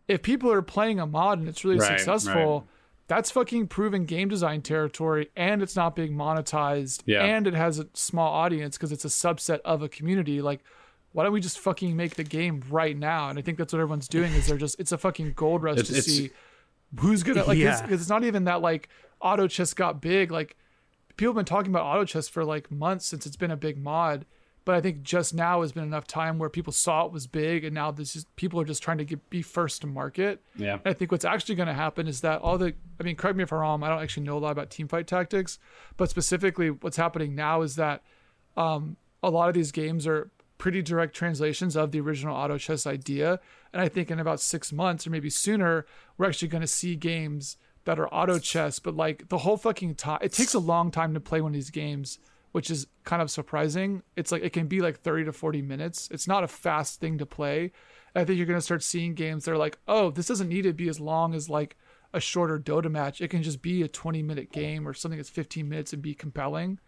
if 0.08 0.20
people 0.20 0.52
are 0.52 0.62
playing 0.62 1.00
a 1.00 1.06
mod 1.06 1.38
and 1.38 1.48
it's 1.48 1.64
really 1.64 1.78
right, 1.78 1.98
successful, 1.98 2.60
right. 2.60 2.68
that's 3.06 3.30
fucking 3.30 3.68
proven 3.68 4.04
game 4.04 4.28
design 4.28 4.60
territory 4.60 5.30
and 5.36 5.62
it's 5.62 5.76
not 5.76 5.94
being 5.94 6.12
monetized 6.12 7.02
yeah. 7.06 7.24
and 7.24 7.46
it 7.46 7.54
has 7.54 7.78
a 7.78 7.86
small 7.94 8.32
audience 8.34 8.76
because 8.76 8.92
it's 8.92 9.04
a 9.04 9.08
subset 9.08 9.60
of 9.64 9.80
a 9.80 9.88
community. 9.88 10.42
Like, 10.42 10.60
why 11.12 11.24
don't 11.24 11.32
we 11.32 11.40
just 11.40 11.58
fucking 11.58 11.96
make 11.96 12.16
the 12.16 12.24
game 12.24 12.62
right 12.68 12.96
now? 12.96 13.28
And 13.30 13.38
I 13.38 13.42
think 13.42 13.58
that's 13.58 13.72
what 13.72 13.80
everyone's 13.80 14.08
doing 14.08 14.32
is 14.32 14.48
they're 14.48 14.58
just 14.58 14.78
it's 14.78 14.92
a 14.92 14.98
fucking 14.98 15.34
gold 15.34 15.62
rush 15.62 15.78
it's, 15.78 15.90
to 15.90 15.96
it's, 15.96 16.06
see 16.06 16.30
who's 16.96 17.22
gonna 17.22 17.44
like 17.44 17.58
yeah. 17.58 17.82
it's, 17.84 17.92
it's 17.92 18.08
not 18.08 18.24
even 18.24 18.44
that 18.44 18.60
like 18.60 18.88
auto 19.20 19.46
chess 19.48 19.74
got 19.74 20.00
big. 20.00 20.30
Like 20.30 20.56
people 21.16 21.32
have 21.32 21.36
been 21.36 21.44
talking 21.44 21.70
about 21.70 21.84
auto 21.84 22.04
chess 22.04 22.28
for 22.28 22.44
like 22.44 22.70
months 22.70 23.06
since 23.06 23.26
it's 23.26 23.36
been 23.36 23.50
a 23.50 23.56
big 23.56 23.78
mod 23.78 24.24
but 24.68 24.74
I 24.74 24.82
think 24.82 25.02
just 25.02 25.32
now 25.32 25.62
has 25.62 25.72
been 25.72 25.84
enough 25.84 26.06
time 26.06 26.38
where 26.38 26.50
people 26.50 26.74
saw 26.74 27.06
it 27.06 27.10
was 27.10 27.26
big, 27.26 27.64
and 27.64 27.74
now 27.74 27.90
this 27.90 28.14
is 28.14 28.26
people 28.36 28.60
are 28.60 28.66
just 28.66 28.82
trying 28.82 28.98
to 28.98 29.04
get, 29.06 29.30
be 29.30 29.40
first 29.40 29.80
to 29.80 29.86
market. 29.86 30.42
Yeah. 30.56 30.74
And 30.74 30.82
I 30.84 30.92
think 30.92 31.10
what's 31.10 31.24
actually 31.24 31.54
going 31.54 31.68
to 31.68 31.72
happen 31.72 32.06
is 32.06 32.20
that 32.20 32.42
all 32.42 32.58
the, 32.58 32.74
I 33.00 33.02
mean, 33.02 33.16
correct 33.16 33.38
me 33.38 33.44
if 33.44 33.50
I'm 33.50 33.60
wrong, 33.60 33.82
I 33.82 33.88
don't 33.88 34.02
actually 34.02 34.24
know 34.24 34.36
a 34.36 34.40
lot 34.40 34.50
about 34.50 34.68
team 34.68 34.86
fight 34.86 35.06
tactics, 35.06 35.58
but 35.96 36.10
specifically 36.10 36.68
what's 36.68 36.98
happening 36.98 37.34
now 37.34 37.62
is 37.62 37.76
that 37.76 38.02
um, 38.58 38.98
a 39.22 39.30
lot 39.30 39.48
of 39.48 39.54
these 39.54 39.72
games 39.72 40.06
are 40.06 40.30
pretty 40.58 40.82
direct 40.82 41.16
translations 41.16 41.74
of 41.74 41.90
the 41.90 42.00
original 42.00 42.36
auto 42.36 42.58
chess 42.58 42.86
idea, 42.86 43.40
and 43.72 43.82
I 43.82 43.88
think 43.88 44.10
in 44.10 44.20
about 44.20 44.40
six 44.40 44.72
months 44.72 45.06
or 45.06 45.10
maybe 45.10 45.30
sooner, 45.30 45.86
we're 46.16 46.26
actually 46.26 46.48
going 46.48 46.62
to 46.62 46.66
see 46.66 46.96
games 46.96 47.56
that 47.84 47.98
are 47.98 48.12
auto 48.12 48.38
chess, 48.38 48.78
but 48.78 48.94
like 48.94 49.28
the 49.28 49.38
whole 49.38 49.56
fucking 49.56 49.94
time, 49.94 50.18
it 50.22 50.32
takes 50.32 50.54
a 50.54 50.58
long 50.58 50.90
time 50.90 51.14
to 51.14 51.20
play 51.20 51.40
one 51.40 51.50
of 51.50 51.54
these 51.54 51.70
games 51.70 52.18
which 52.52 52.70
is 52.70 52.86
kind 53.04 53.22
of 53.22 53.30
surprising. 53.30 54.02
It's 54.16 54.32
like 54.32 54.42
it 54.42 54.52
can 54.52 54.66
be 54.66 54.80
like 54.80 55.00
30 55.00 55.26
to 55.26 55.32
40 55.32 55.62
minutes. 55.62 56.08
It's 56.10 56.26
not 56.26 56.44
a 56.44 56.48
fast 56.48 57.00
thing 57.00 57.18
to 57.18 57.26
play. 57.26 57.72
I 58.14 58.24
think 58.24 58.36
you're 58.36 58.46
going 58.46 58.58
to 58.58 58.62
start 58.64 58.82
seeing 58.82 59.14
games 59.14 59.44
that 59.44 59.52
are 59.52 59.58
like, 59.58 59.78
oh, 59.86 60.10
this 60.10 60.26
doesn't 60.26 60.48
need 60.48 60.62
to 60.62 60.72
be 60.72 60.88
as 60.88 60.98
long 60.98 61.34
as 61.34 61.48
like 61.48 61.76
a 62.12 62.20
shorter 62.20 62.58
Dota 62.58 62.90
match. 62.90 63.20
It 63.20 63.28
can 63.28 63.42
just 63.42 63.60
be 63.60 63.82
a 63.82 63.88
20 63.88 64.22
minute 64.22 64.50
game 64.50 64.88
or 64.88 64.94
something 64.94 65.18
that's 65.18 65.28
15 65.28 65.68
minutes 65.68 65.92
and 65.92 66.02
be 66.02 66.14
compelling. 66.14 66.78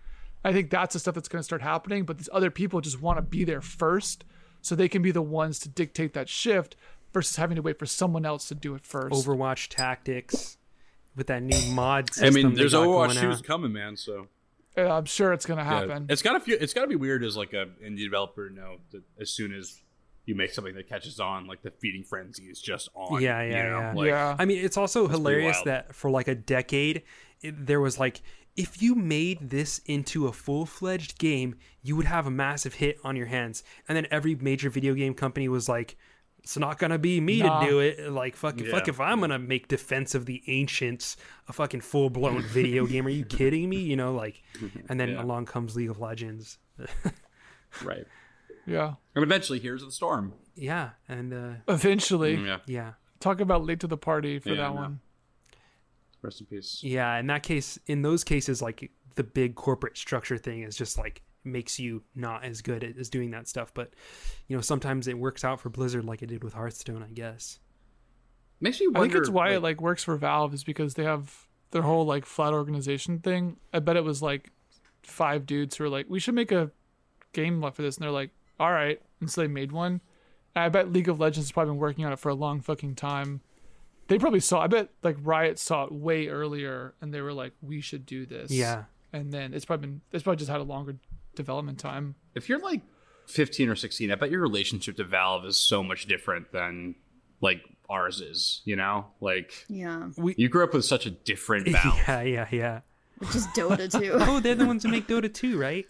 I 0.43 0.53
think 0.53 0.71
that's 0.71 0.95
the 0.95 0.99
stuff 0.99 1.15
that's 1.15 1.29
going 1.29 1.41
to 1.41 1.45
start 1.45 1.63
happening. 1.63 2.05
But 2.05 2.17
these 2.17 2.31
other 2.33 2.51
people 2.51 2.81
just 2.81 3.01
want 3.01 3.19
to 3.19 3.23
be 3.23 3.45
there 3.45 3.61
first 3.61 4.25
so 4.63 4.75
they 4.75 4.89
can 4.89 5.03
be 5.03 5.11
the 5.11 5.23
ones 5.23 5.59
to 5.61 5.69
dictate 5.69 6.15
that 6.15 6.29
shift 6.29 6.77
versus 7.13 7.37
having 7.37 7.57
to 7.57 7.63
wait 7.63 7.79
for 7.79 7.87
someone 7.87 8.25
else 8.25 8.49
to 8.49 8.55
do 8.55 8.75
it 8.75 8.87
first. 8.87 9.15
Overwatch 9.15 9.69
tactics 9.69 10.59
with 11.17 11.27
that 11.29 11.43
new 11.43 11.73
mod 11.73 12.13
system. 12.13 12.27
I 12.27 12.31
mean, 12.31 12.55
there's 12.55 12.75
Overwatch 12.75 13.17
2's 13.17 13.43
coming, 13.43 13.73
man. 13.73 13.97
So 13.97 14.29
I'm 14.77 15.05
sure 15.05 15.33
it's 15.33 15.47
gonna 15.47 15.65
happen. 15.65 16.07
Yeah. 16.09 16.13
It's 16.13 16.23
gotta 16.23 16.41
feel. 16.41 16.59
It's 16.61 16.75
gotta 16.75 16.89
be 16.89 16.97
weird 16.97 17.25
as 17.25 17.37
like 17.37 17.53
a 17.53 17.67
indie 17.85 18.05
developer 18.05 18.49
to 18.49 18.55
know 18.55 18.77
that 18.93 19.03
as 19.21 19.31
soon 19.31 19.55
as 19.55 19.83
you 20.27 20.35
make 20.35 20.53
something 20.53 20.75
that 20.75 20.89
catches 20.89 21.19
on, 21.19 21.47
like 21.47 21.63
the 21.63 21.71
feeding 21.71 22.05
frenzy 22.05 22.45
is 22.45 22.61
just 22.61 22.89
on. 22.95 23.21
Yeah, 23.21 23.43
yeah, 23.43 23.45
you 23.45 23.71
know? 23.71 23.81
yeah. 23.81 23.93
Like, 23.95 24.07
yeah. 24.09 24.37
I 24.39 24.45
mean, 24.45 24.65
it's 24.65 24.77
also 24.77 25.09
hilarious 25.09 25.61
that 25.65 25.95
for 25.95 26.11
like 26.11 26.29
a 26.29 26.35
decade, 26.35 27.03
it, 27.43 27.67
there 27.67 27.81
was 27.81 27.99
like, 27.99 28.21
if 28.61 28.83
you 28.83 28.95
made 28.95 29.49
this 29.49 29.81
into 29.87 30.27
a 30.27 30.33
full 30.33 30.67
fledged 30.67 31.19
game, 31.19 31.57
you 31.83 31.97
would 31.97 32.05
have 32.05 32.27
a 32.27 32.31
massive 32.31 32.75
hit 32.75 32.99
on 33.03 33.17
your 33.17 33.25
hands. 33.25 33.65
And 33.89 33.97
then 33.97 34.07
every 34.11 34.35
major 34.35 34.69
video 34.69 34.93
game 34.93 35.15
company 35.15 35.49
was 35.49 35.67
like, 35.67 35.97
it's 36.41 36.59
not 36.59 36.79
gonna 36.79 36.99
be 36.99 37.23
me 37.23 37.39
nah. 37.39 37.61
to 37.61 37.67
do 37.67 37.81
it. 37.81 38.13
Like 38.13 38.37
fuck, 38.37 38.61
yeah. 38.61 38.71
fuck 38.71 38.87
if 38.87 39.01
I'm 39.01 39.21
gonna 39.21 39.39
make 39.39 39.69
Defense 39.69 40.15
of 40.15 40.27
the 40.27 40.43
Ancients 40.47 41.17
a 41.49 41.55
fucking 41.55 41.81
full 41.81 42.11
blown 42.11 42.43
video 42.43 42.87
game. 42.87 43.07
Are 43.07 43.11
you 43.11 43.25
kidding 43.39 43.67
me? 43.69 43.79
You 43.79 43.97
know, 43.97 44.15
like, 44.15 44.43
and 44.91 45.01
then 45.01 45.11
yeah. 45.11 45.23
along 45.23 45.47
comes 45.47 45.75
League 45.75 45.91
of 45.91 45.99
Legends. 45.99 46.59
right. 47.83 48.07
Yeah. 48.67 48.95
And 49.15 49.25
eventually, 49.25 49.59
here's 49.59 49.83
the 49.83 49.91
storm. 49.91 50.35
Yeah, 50.55 50.91
and 51.09 51.33
uh, 51.33 51.53
eventually, 51.67 52.37
mm, 52.37 52.47
yeah. 52.47 52.59
yeah. 52.67 52.93
Talk 53.21 53.41
about 53.41 53.65
late 53.65 53.81
to 53.81 53.87
the 53.87 53.97
party 53.97 54.39
for 54.39 54.51
yeah, 54.51 54.57
that 54.57 54.75
one. 54.75 55.01
Rest 56.23 56.41
in 56.41 56.47
peace. 56.47 56.81
Yeah, 56.83 57.19
in 57.19 57.27
that 57.29 57.43
case, 57.43 57.79
in 57.87 58.03
those 58.03 58.25
cases, 58.25 58.61
like 58.61 58.91
the 59.15 59.25
big 59.25 59.55
corporate 59.55 59.97
structure 59.97 60.39
thing 60.39 60.63
is 60.63 60.77
just 60.77 60.99
like 60.99 61.23
makes 61.45 61.79
you 61.79 62.03
not 62.15 62.45
as 62.45 62.61
good 62.63 62.85
at, 62.85 62.99
as 62.99 63.09
doing 63.09 63.31
that 63.31 63.49
stuff. 63.49 63.73
But 63.73 63.95
you 64.49 64.57
know, 64.57 64.61
sometimes 64.61 65.09
it 65.09 65.19
works 65.19 65.45
out 65.45 65.61
for 65.61 65.71
Blizzard 65.71 66.05
like 66.05 66.23
it 66.23 66.27
did 66.27 66.45
with 66.45 66.55
Hearthstone, 66.55 67.03
I 67.03 67.13
guess. 67.13 67.59
Makes 68.61 68.81
me 68.81 68.89
wonder. 68.89 68.99
I 68.99 69.03
think 69.03 69.15
it's 69.15 69.31
why 69.31 69.49
like, 69.49 69.57
it 69.57 69.61
like 69.61 69.81
works 69.81 70.05
for 70.05 70.17
Valve 70.17 70.53
is 70.53 70.65
because 70.65 70.95
they 70.95 71.05
have 71.05 71.49
their 71.71 71.83
whole 71.83 72.05
like 72.05 72.27
flat 72.27 72.53
organization 72.53 73.21
thing. 73.21 73.57
I 73.73 73.79
bet 73.79 73.97
it 73.97 74.05
was 74.05 74.21
like 74.21 74.51
five 75.03 75.47
dudes 75.47 75.77
who 75.77 75.85
were 75.85 75.91
like, 75.91 76.07
"We 76.09 76.21
should 76.21 76.35
make 76.35 76.53
a 76.53 76.71
game 77.33 77.63
for 77.73 77.83
this," 77.83 77.97
and 77.97 78.05
they're 78.05 78.11
like, 78.11 78.31
"All 78.59 78.73
right," 78.73 79.01
and 79.21 79.31
so 79.31 79.41
they 79.41 79.49
made 79.49 79.73
one. 79.73 80.01
And 80.55 80.65
I 80.65 80.69
bet 80.69 80.93
League 80.93 81.09
of 81.09 81.21
Legends 81.21 81.49
has 81.49 81.53
probably 81.53 81.73
been 81.73 81.81
working 81.81 82.05
on 82.05 82.13
it 82.13 82.19
for 82.19 82.29
a 82.29 82.35
long 82.35 82.61
fucking 82.61 82.97
time. 82.97 83.41
They 84.11 84.19
probably 84.19 84.41
saw. 84.41 84.61
I 84.61 84.67
bet 84.67 84.91
like 85.03 85.17
Riot 85.23 85.59
saw 85.59 85.85
it 85.85 85.93
way 85.93 86.27
earlier, 86.27 86.95
and 87.01 87.15
they 87.15 87.21
were 87.21 87.33
like, 87.33 87.53
"We 87.63 87.81
should 87.81 88.05
do 88.05 88.27
this." 88.27 88.51
Yeah. 88.51 88.85
And 89.13 89.33
then 89.33 89.55
it's 89.55 89.65
probably 89.65 89.87
been 89.87 90.01
it's 90.13 90.25
probably 90.25 90.39
just 90.39 90.51
had 90.51 90.61
a 90.61 90.65
longer 90.65 90.97
development 91.37 91.79
time. 91.79 92.17
If 92.35 92.49
you're 92.49 92.59
like 92.59 92.83
15 93.27 93.69
or 93.69 93.77
16, 93.77 94.11
I 94.11 94.15
bet 94.17 94.31
your 94.31 94.41
relationship 94.41 94.97
to 94.97 95.05
Valve 95.05 95.45
is 95.47 95.57
so 95.57 95.85
much 95.85 96.07
different 96.07 96.51
than 96.53 96.97
like 97.41 97.63
ours 97.89 98.21
is, 98.21 98.63
you 98.65 98.77
know? 98.77 99.07
Like 99.21 99.65
Yeah. 99.69 100.09
We, 100.17 100.35
you 100.37 100.49
grew 100.49 100.65
up 100.65 100.75
with 100.75 100.85
such 100.85 101.07
a 101.07 101.11
different 101.11 101.69
Valve. 101.71 101.99
Yeah, 102.09 102.23
yeah, 102.23 102.49
yeah. 102.51 102.81
Which 103.19 103.35
is 103.37 103.47
Dota 103.49 103.91
2. 103.91 104.13
oh, 104.15 104.41
they're 104.41 104.55
the 104.55 104.67
ones 104.67 104.83
who 104.83 104.89
make 104.91 105.07
Dota 105.07 105.33
2, 105.33 105.59
right? 105.59 105.87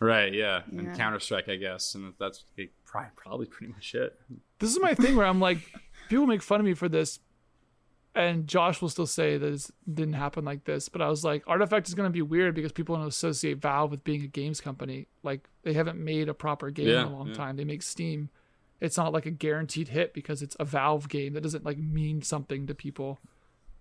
Right, 0.00 0.32
yeah. 0.32 0.62
yeah. 0.72 0.78
And 0.78 0.96
Counter 0.96 1.20
Strike, 1.20 1.48
I 1.48 1.56
guess. 1.56 1.94
And 1.94 2.14
that's 2.18 2.44
probably 3.16 3.46
pretty 3.46 3.72
much 3.72 3.94
it. 3.94 4.18
This 4.58 4.70
is 4.70 4.80
my 4.80 4.94
thing 4.94 5.16
where 5.16 5.26
I'm 5.26 5.40
like, 5.40 5.58
people 6.08 6.26
make 6.26 6.42
fun 6.42 6.60
of 6.60 6.66
me 6.66 6.74
for 6.74 6.88
this, 6.88 7.18
and 8.18 8.48
Josh 8.48 8.82
will 8.82 8.88
still 8.88 9.06
say 9.06 9.38
that 9.38 9.52
it 9.52 9.70
didn't 9.92 10.14
happen 10.14 10.44
like 10.44 10.64
this, 10.64 10.88
but 10.88 11.00
I 11.00 11.08
was 11.08 11.24
like, 11.24 11.44
Artifact 11.46 11.86
is 11.86 11.94
going 11.94 12.08
to 12.08 12.12
be 12.12 12.20
weird 12.20 12.54
because 12.54 12.72
people 12.72 12.96
don't 12.96 13.06
associate 13.06 13.58
Valve 13.58 13.92
with 13.92 14.02
being 14.02 14.24
a 14.24 14.26
games 14.26 14.60
company. 14.60 15.06
Like 15.22 15.48
they 15.62 15.72
haven't 15.72 16.02
made 16.02 16.28
a 16.28 16.34
proper 16.34 16.70
game 16.70 16.88
yeah, 16.88 17.02
in 17.02 17.06
a 17.06 17.16
long 17.16 17.28
yeah. 17.28 17.34
time. 17.34 17.56
They 17.56 17.64
make 17.64 17.82
Steam. 17.82 18.30
It's 18.80 18.96
not 18.96 19.12
like 19.12 19.26
a 19.26 19.30
guaranteed 19.30 19.88
hit 19.88 20.14
because 20.14 20.42
it's 20.42 20.56
a 20.58 20.64
Valve 20.64 21.08
game. 21.08 21.34
That 21.34 21.42
doesn't 21.42 21.64
like 21.64 21.78
mean 21.78 22.20
something 22.22 22.66
to 22.66 22.74
people. 22.74 23.20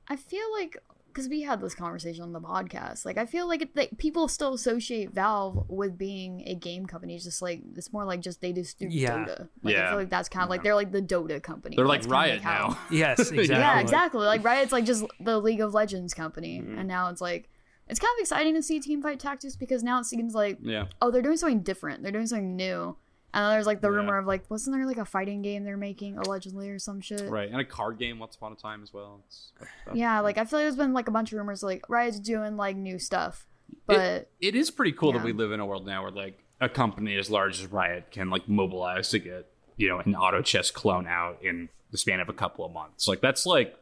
I 0.07 0.15
feel 0.15 0.45
like 0.53 0.77
because 1.17 1.29
we 1.29 1.41
had 1.41 1.59
this 1.59 1.73
conversation 1.73 2.21
on 2.23 2.31
the 2.31 2.39
podcast. 2.39 3.03
Like, 3.05 3.17
I 3.17 3.25
feel 3.25 3.47
like, 3.47 3.63
it, 3.63 3.75
like 3.75 3.97
people 3.97 4.27
still 4.27 4.53
associate 4.53 5.11
Valve 5.13 5.65
with 5.67 5.97
being 5.97 6.43
a 6.45 6.53
game 6.53 6.85
company. 6.85 7.15
It's 7.15 7.23
just 7.23 7.41
like 7.41 7.61
it's 7.75 7.91
more 7.91 8.05
like 8.05 8.21
just 8.21 8.39
they 8.39 8.53
just 8.53 8.77
do 8.77 8.87
Yeah. 8.87 9.25
Dota. 9.25 9.39
Like, 9.63 9.75
I 9.75 9.77
Yeah. 9.79 9.89
feel 9.89 9.97
like 9.97 10.09
that's 10.11 10.29
kind 10.29 10.43
of 10.43 10.49
like 10.51 10.61
they're 10.61 10.75
like 10.75 10.91
the 10.91 11.01
Dota 11.01 11.41
company. 11.41 11.75
They're 11.75 11.87
like 11.87 12.01
That's 12.01 12.13
kinda 12.13 12.17
Riot 12.33 12.41
how- 12.41 12.67
now. 12.69 12.79
Yes, 12.91 13.19
exactly. 13.31 13.47
Yeah, 13.47 13.79
exactly. 13.79 14.25
Like 14.25 14.43
Riot's 14.43 14.71
like 14.71 14.85
just 14.85 15.03
the 15.19 15.39
League 15.39 15.61
of 15.61 15.73
Legends 15.73 16.13
company, 16.13 16.59
Mm-hmm. 16.61 16.77
and 16.77 16.87
now 16.87 17.09
it's 17.09 17.21
like 17.21 17.49
it's 17.89 17.99
kind 17.99 18.11
of 18.17 18.21
exciting 18.21 18.53
to 18.53 18.61
see 18.61 18.79
Team 18.79 19.01
Fight 19.01 19.19
Tactics 19.19 19.55
because 19.55 19.81
now 19.81 19.99
it 19.99 20.05
seems 20.05 20.35
like 20.35 20.59
Yeah. 20.61 20.85
oh 21.01 21.09
they're 21.09 21.21
doing 21.23 21.37
something 21.37 21.61
different. 21.61 22.03
They're 22.03 22.11
doing 22.11 22.27
something 22.27 22.55
new. 22.55 22.95
And 23.33 23.43
then 23.43 23.51
there's 23.51 23.65
like 23.67 23.81
the 23.81 23.89
Yeah. 23.91 23.97
rumor 23.97 24.17
of 24.17 24.25
like 24.25 24.49
wasn't 24.49 24.75
there 24.75 24.85
like 24.85 24.97
a 24.97 25.05
fighting 25.05 25.41
game 25.41 25.63
they're 25.63 25.77
making 25.77 26.17
allegedly 26.17 26.69
or 26.69 26.79
some 26.79 27.01
shit? 27.01 27.29
Right. 27.29 27.49
And 27.51 27.59
a 27.59 27.65
card 27.65 27.99
game 27.99 28.19
once 28.19 28.35
upon 28.35 28.51
a 28.53 28.55
time 28.55 28.81
as 28.83 28.93
well. 28.93 29.21
It's, 29.27 29.51
Yeah, 29.93 30.19
like 30.21 30.37
I 30.37 30.45
feel 30.45 30.59
like 30.59 30.63
there's 30.65 30.75
been 30.75 30.93
like 30.93 31.07
a 31.07 31.11
bunch 31.11 31.31
of 31.33 31.37
rumors 31.37 31.61
like 31.63 31.87
Riot's 31.89 32.19
doing 32.19 32.55
like 32.57 32.75
new 32.77 32.97
stuff, 32.99 33.45
but 33.85 33.97
it, 33.99 34.31
it 34.39 34.55
is 34.55 34.71
pretty 34.71 34.93
cool 34.93 35.11
Yeah. 35.11 35.19
that 35.19 35.25
we 35.25 35.33
live 35.33 35.51
in 35.51 35.59
a 35.59 35.65
world 35.65 35.85
now 35.85 36.01
where 36.03 36.11
like 36.11 36.39
a 36.61 36.69
company 36.69 37.15
as 37.17 37.29
large 37.29 37.59
as 37.59 37.67
Riot 37.67 38.11
can 38.11 38.29
like 38.29 38.47
mobilize 38.49 39.09
to 39.09 39.19
get 39.19 39.51
you 39.75 39.87
know 39.89 39.99
an 39.99 40.15
auto 40.15 40.41
chess 40.41 40.71
clone 40.71 41.05
out 41.05 41.37
in 41.43 41.69
the 41.91 41.97
span 41.97 42.19
of 42.19 42.29
a 42.29 42.33
couple 42.33 42.65
of 42.65 42.71
months. 42.71 43.07
Like 43.07 43.21
that's 43.21 43.45
like 43.45 43.75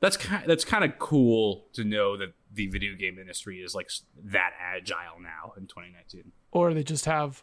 that's 0.00 0.16
kind 0.16 0.44
that's 0.46 0.64
kind 0.64 0.84
of 0.84 0.98
cool 0.98 1.64
to 1.74 1.84
know 1.84 2.16
that 2.16 2.32
the 2.52 2.66
video 2.66 2.94
game 2.96 3.18
industry 3.18 3.60
is 3.60 3.74
like 3.74 3.88
that 4.24 4.50
agile 4.60 5.20
now 5.22 5.52
in 5.56 5.66
2019. 5.68 6.32
Or 6.50 6.74
they 6.74 6.82
just 6.82 7.04
have 7.04 7.42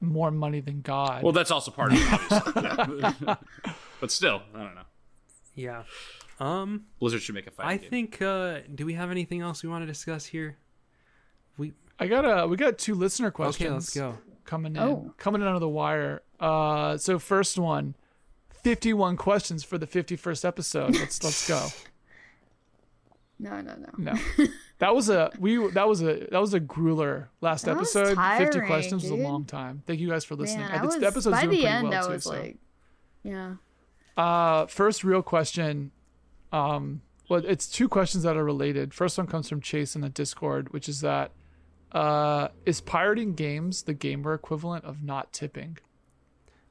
more 0.00 0.30
money 0.30 0.60
than 0.60 0.80
God. 0.82 1.22
Well, 1.22 1.32
that's 1.32 1.50
also 1.50 1.70
part 1.70 1.92
of 1.92 1.98
it, 2.00 3.38
but 4.00 4.10
still, 4.10 4.42
I 4.54 4.58
don't 4.62 4.74
know. 4.74 4.82
Yeah. 5.54 5.82
Um, 6.38 6.84
Blizzard 7.00 7.22
should 7.22 7.34
make 7.34 7.46
a 7.46 7.50
fighting 7.50 7.70
I 7.70 7.76
game. 7.78 7.90
think. 7.90 8.20
Uh, 8.22 8.58
do 8.74 8.84
we 8.84 8.92
have 8.94 9.10
anything 9.10 9.40
else 9.40 9.62
we 9.62 9.68
want 9.70 9.82
to 9.82 9.86
discuss 9.86 10.26
here? 10.26 10.58
We 11.56 11.72
I 11.98 12.06
got 12.08 12.24
a 12.24 12.46
we 12.46 12.56
got 12.58 12.76
two 12.78 12.94
listener 12.94 13.30
questions. 13.30 13.66
okay. 13.66 13.72
Let's 13.74 13.94
go. 13.94 14.18
Coming 14.44 14.76
in, 14.76 14.82
Oh. 14.82 15.14
coming 15.16 15.40
in 15.40 15.46
under 15.48 15.58
the 15.60 15.68
wire. 15.68 16.22
Uh, 16.38 16.98
so 16.98 17.18
first 17.18 17.58
one, 17.58 17.94
51 18.62 19.16
questions 19.16 19.64
for 19.64 19.78
the 19.78 19.86
51st 19.86 20.44
episode. 20.44 20.94
Let's 20.94 21.22
let's 21.24 21.48
go. 21.48 21.66
no, 23.38 23.60
no, 23.60 23.74
no. 23.76 23.90
No, 23.98 24.46
that 24.78 24.94
was 24.94 25.08
a 25.10 25.30
we 25.38 25.56
that 25.72 25.86
was 25.86 26.02
a 26.02 26.26
that 26.30 26.40
was 26.40 26.54
a 26.54 26.60
grueler 26.60 27.26
last 27.40 27.64
That 27.66 27.76
was 27.76 27.94
episode. 27.94 28.16
50 28.16 28.50
tiring, 28.50 28.66
questions 28.66 29.02
was 29.02 29.10
a 29.10 29.16
long 29.16 29.44
time. 29.44 29.82
Thank 29.86 30.00
you 30.00 30.08
guys 30.08 30.24
for 30.24 30.36
listening. 30.36 30.66
Man, 30.66 30.72
I 30.72 30.82
I 30.82 30.84
was 30.86 30.98
the 30.98 31.06
episode's 31.06 31.36
by 31.36 31.42
doing 31.42 31.50
the 31.50 31.56
pretty 31.62 31.66
end. 31.66 31.88
well 31.88 32.02
I 32.02 32.06
too, 32.06 32.12
was 32.12 32.24
so. 32.24 32.30
like, 32.30 32.56
yeah. 33.22 33.54
Uh, 34.16 34.66
first 34.66 35.04
real 35.04 35.22
question. 35.22 35.90
Um, 36.52 37.02
well, 37.28 37.44
it's 37.44 37.66
two 37.66 37.88
questions 37.88 38.22
that 38.22 38.36
are 38.36 38.44
related. 38.44 38.94
First 38.94 39.18
one 39.18 39.26
comes 39.26 39.48
from 39.48 39.60
Chase 39.60 39.94
in 39.94 40.00
the 40.00 40.08
Discord, 40.08 40.72
which 40.72 40.88
is 40.88 41.00
that 41.00 41.32
uh, 41.92 42.48
is 42.64 42.80
pirating 42.80 43.34
games 43.34 43.82
the 43.82 43.94
gamer 43.94 44.32
equivalent 44.34 44.84
of 44.84 45.02
not 45.02 45.32
tipping? 45.32 45.78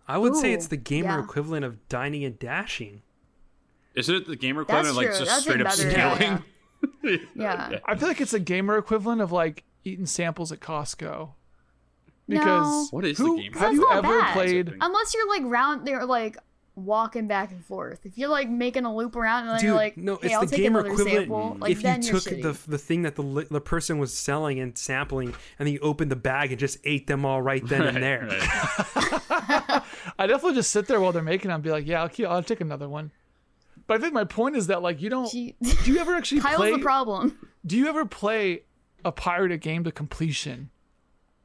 I 0.07 0.17
would 0.17 0.35
say 0.35 0.53
it's 0.53 0.67
the 0.67 0.77
gamer 0.77 1.17
yeah. 1.17 1.23
equivalent 1.23 1.65
of 1.65 1.87
dining 1.89 2.23
and 2.23 2.37
dashing. 2.37 3.01
Isn't 3.95 4.15
it 4.15 4.27
the 4.27 4.35
gamer 4.35 4.63
That's 4.63 4.87
equivalent 4.87 5.07
like 5.07 5.17
just 5.17 5.31
That's 5.31 5.41
straight 5.43 5.61
up 5.65 5.73
even 5.77 5.93
better. 5.93 6.15
stealing? 6.15 6.43
Yeah, 7.05 7.19
Yeah. 7.71 7.79
I 7.85 7.95
feel 7.95 8.07
like 8.07 8.21
it's 8.21 8.33
a 8.33 8.39
gamer 8.39 8.77
equivalent 8.77 9.21
of 9.21 9.31
like 9.31 9.63
eating 9.83 10.05
samples 10.05 10.51
at 10.51 10.59
Costco. 10.59 11.29
Because 12.27 12.91
What 12.91 13.05
is 13.05 13.17
the 13.17 13.35
game? 13.35 13.53
have 13.53 13.73
you 13.73 13.87
ever 13.91 14.19
bad. 14.19 14.33
played? 14.33 14.73
Unless 14.81 15.13
you're 15.13 15.29
like 15.29 15.43
round, 15.45 15.85
they're 15.85 16.05
like 16.05 16.37
walking 16.75 17.27
back 17.27 17.51
and 17.51 17.63
forth. 17.63 17.99
If 18.03 18.17
you're 18.17 18.29
like 18.29 18.49
making 18.49 18.83
a 18.83 18.93
loop 18.93 19.15
around 19.15 19.41
and 19.41 19.49
then 19.51 19.57
Dude, 19.59 19.63
you're 19.67 19.75
like, 19.75 19.95
no, 19.95 20.15
hey, 20.15 20.25
it's 20.27 20.33
I'll 20.35 20.41
the 20.41 20.47
take 20.47 20.59
gamer 20.59 20.79
another 20.79 20.93
equivalent. 20.93 21.21
sample. 21.27 21.57
Like 21.59 21.71
if 21.71 21.77
you 21.77 21.83
then 21.83 22.01
you're 22.01 22.19
took 22.19 22.23
shitty. 22.23 22.41
the 22.41 22.69
the 22.71 22.77
thing 22.79 23.03
that 23.03 23.15
the 23.15 23.47
the 23.51 23.61
person 23.61 23.99
was 23.99 24.11
selling 24.17 24.59
and 24.59 24.75
sampling, 24.77 25.27
and 25.59 25.67
then 25.67 25.73
you 25.73 25.79
opened 25.81 26.09
the 26.11 26.15
bag 26.15 26.51
and 26.51 26.59
just 26.59 26.79
ate 26.83 27.05
them 27.05 27.25
all 27.25 27.41
right 27.43 27.65
then 27.65 27.83
and 27.83 27.97
there. 28.03 28.27
Right. 28.27 28.41
I 30.17 30.27
definitely 30.27 30.55
just 30.55 30.71
sit 30.71 30.87
there 30.87 30.99
while 30.99 31.11
they're 31.11 31.21
making 31.21 31.49
them 31.49 31.55
and 31.55 31.63
be 31.63 31.69
like, 31.71 31.85
yeah, 31.85 32.01
I'll, 32.01 32.09
keep, 32.09 32.25
I'll 32.27 32.41
take 32.43 32.61
another 32.61 32.89
one. 32.89 33.11
But 33.87 33.97
I 33.97 33.99
think 34.01 34.13
my 34.13 34.23
point 34.23 34.55
is 34.55 34.67
that 34.67 34.81
like 34.81 35.01
you 35.01 35.09
don't. 35.09 35.29
Gee, 35.31 35.55
Do 35.61 35.91
you 35.91 35.99
ever 35.99 36.15
actually 36.15 36.41
Kyle's 36.41 36.55
play? 36.57 36.71
the 36.71 36.79
problem. 36.79 37.37
Do 37.65 37.77
you 37.77 37.87
ever 37.87 38.05
play 38.05 38.63
a 39.03 39.11
pirated 39.11 39.61
game 39.61 39.83
to 39.83 39.91
completion? 39.91 40.69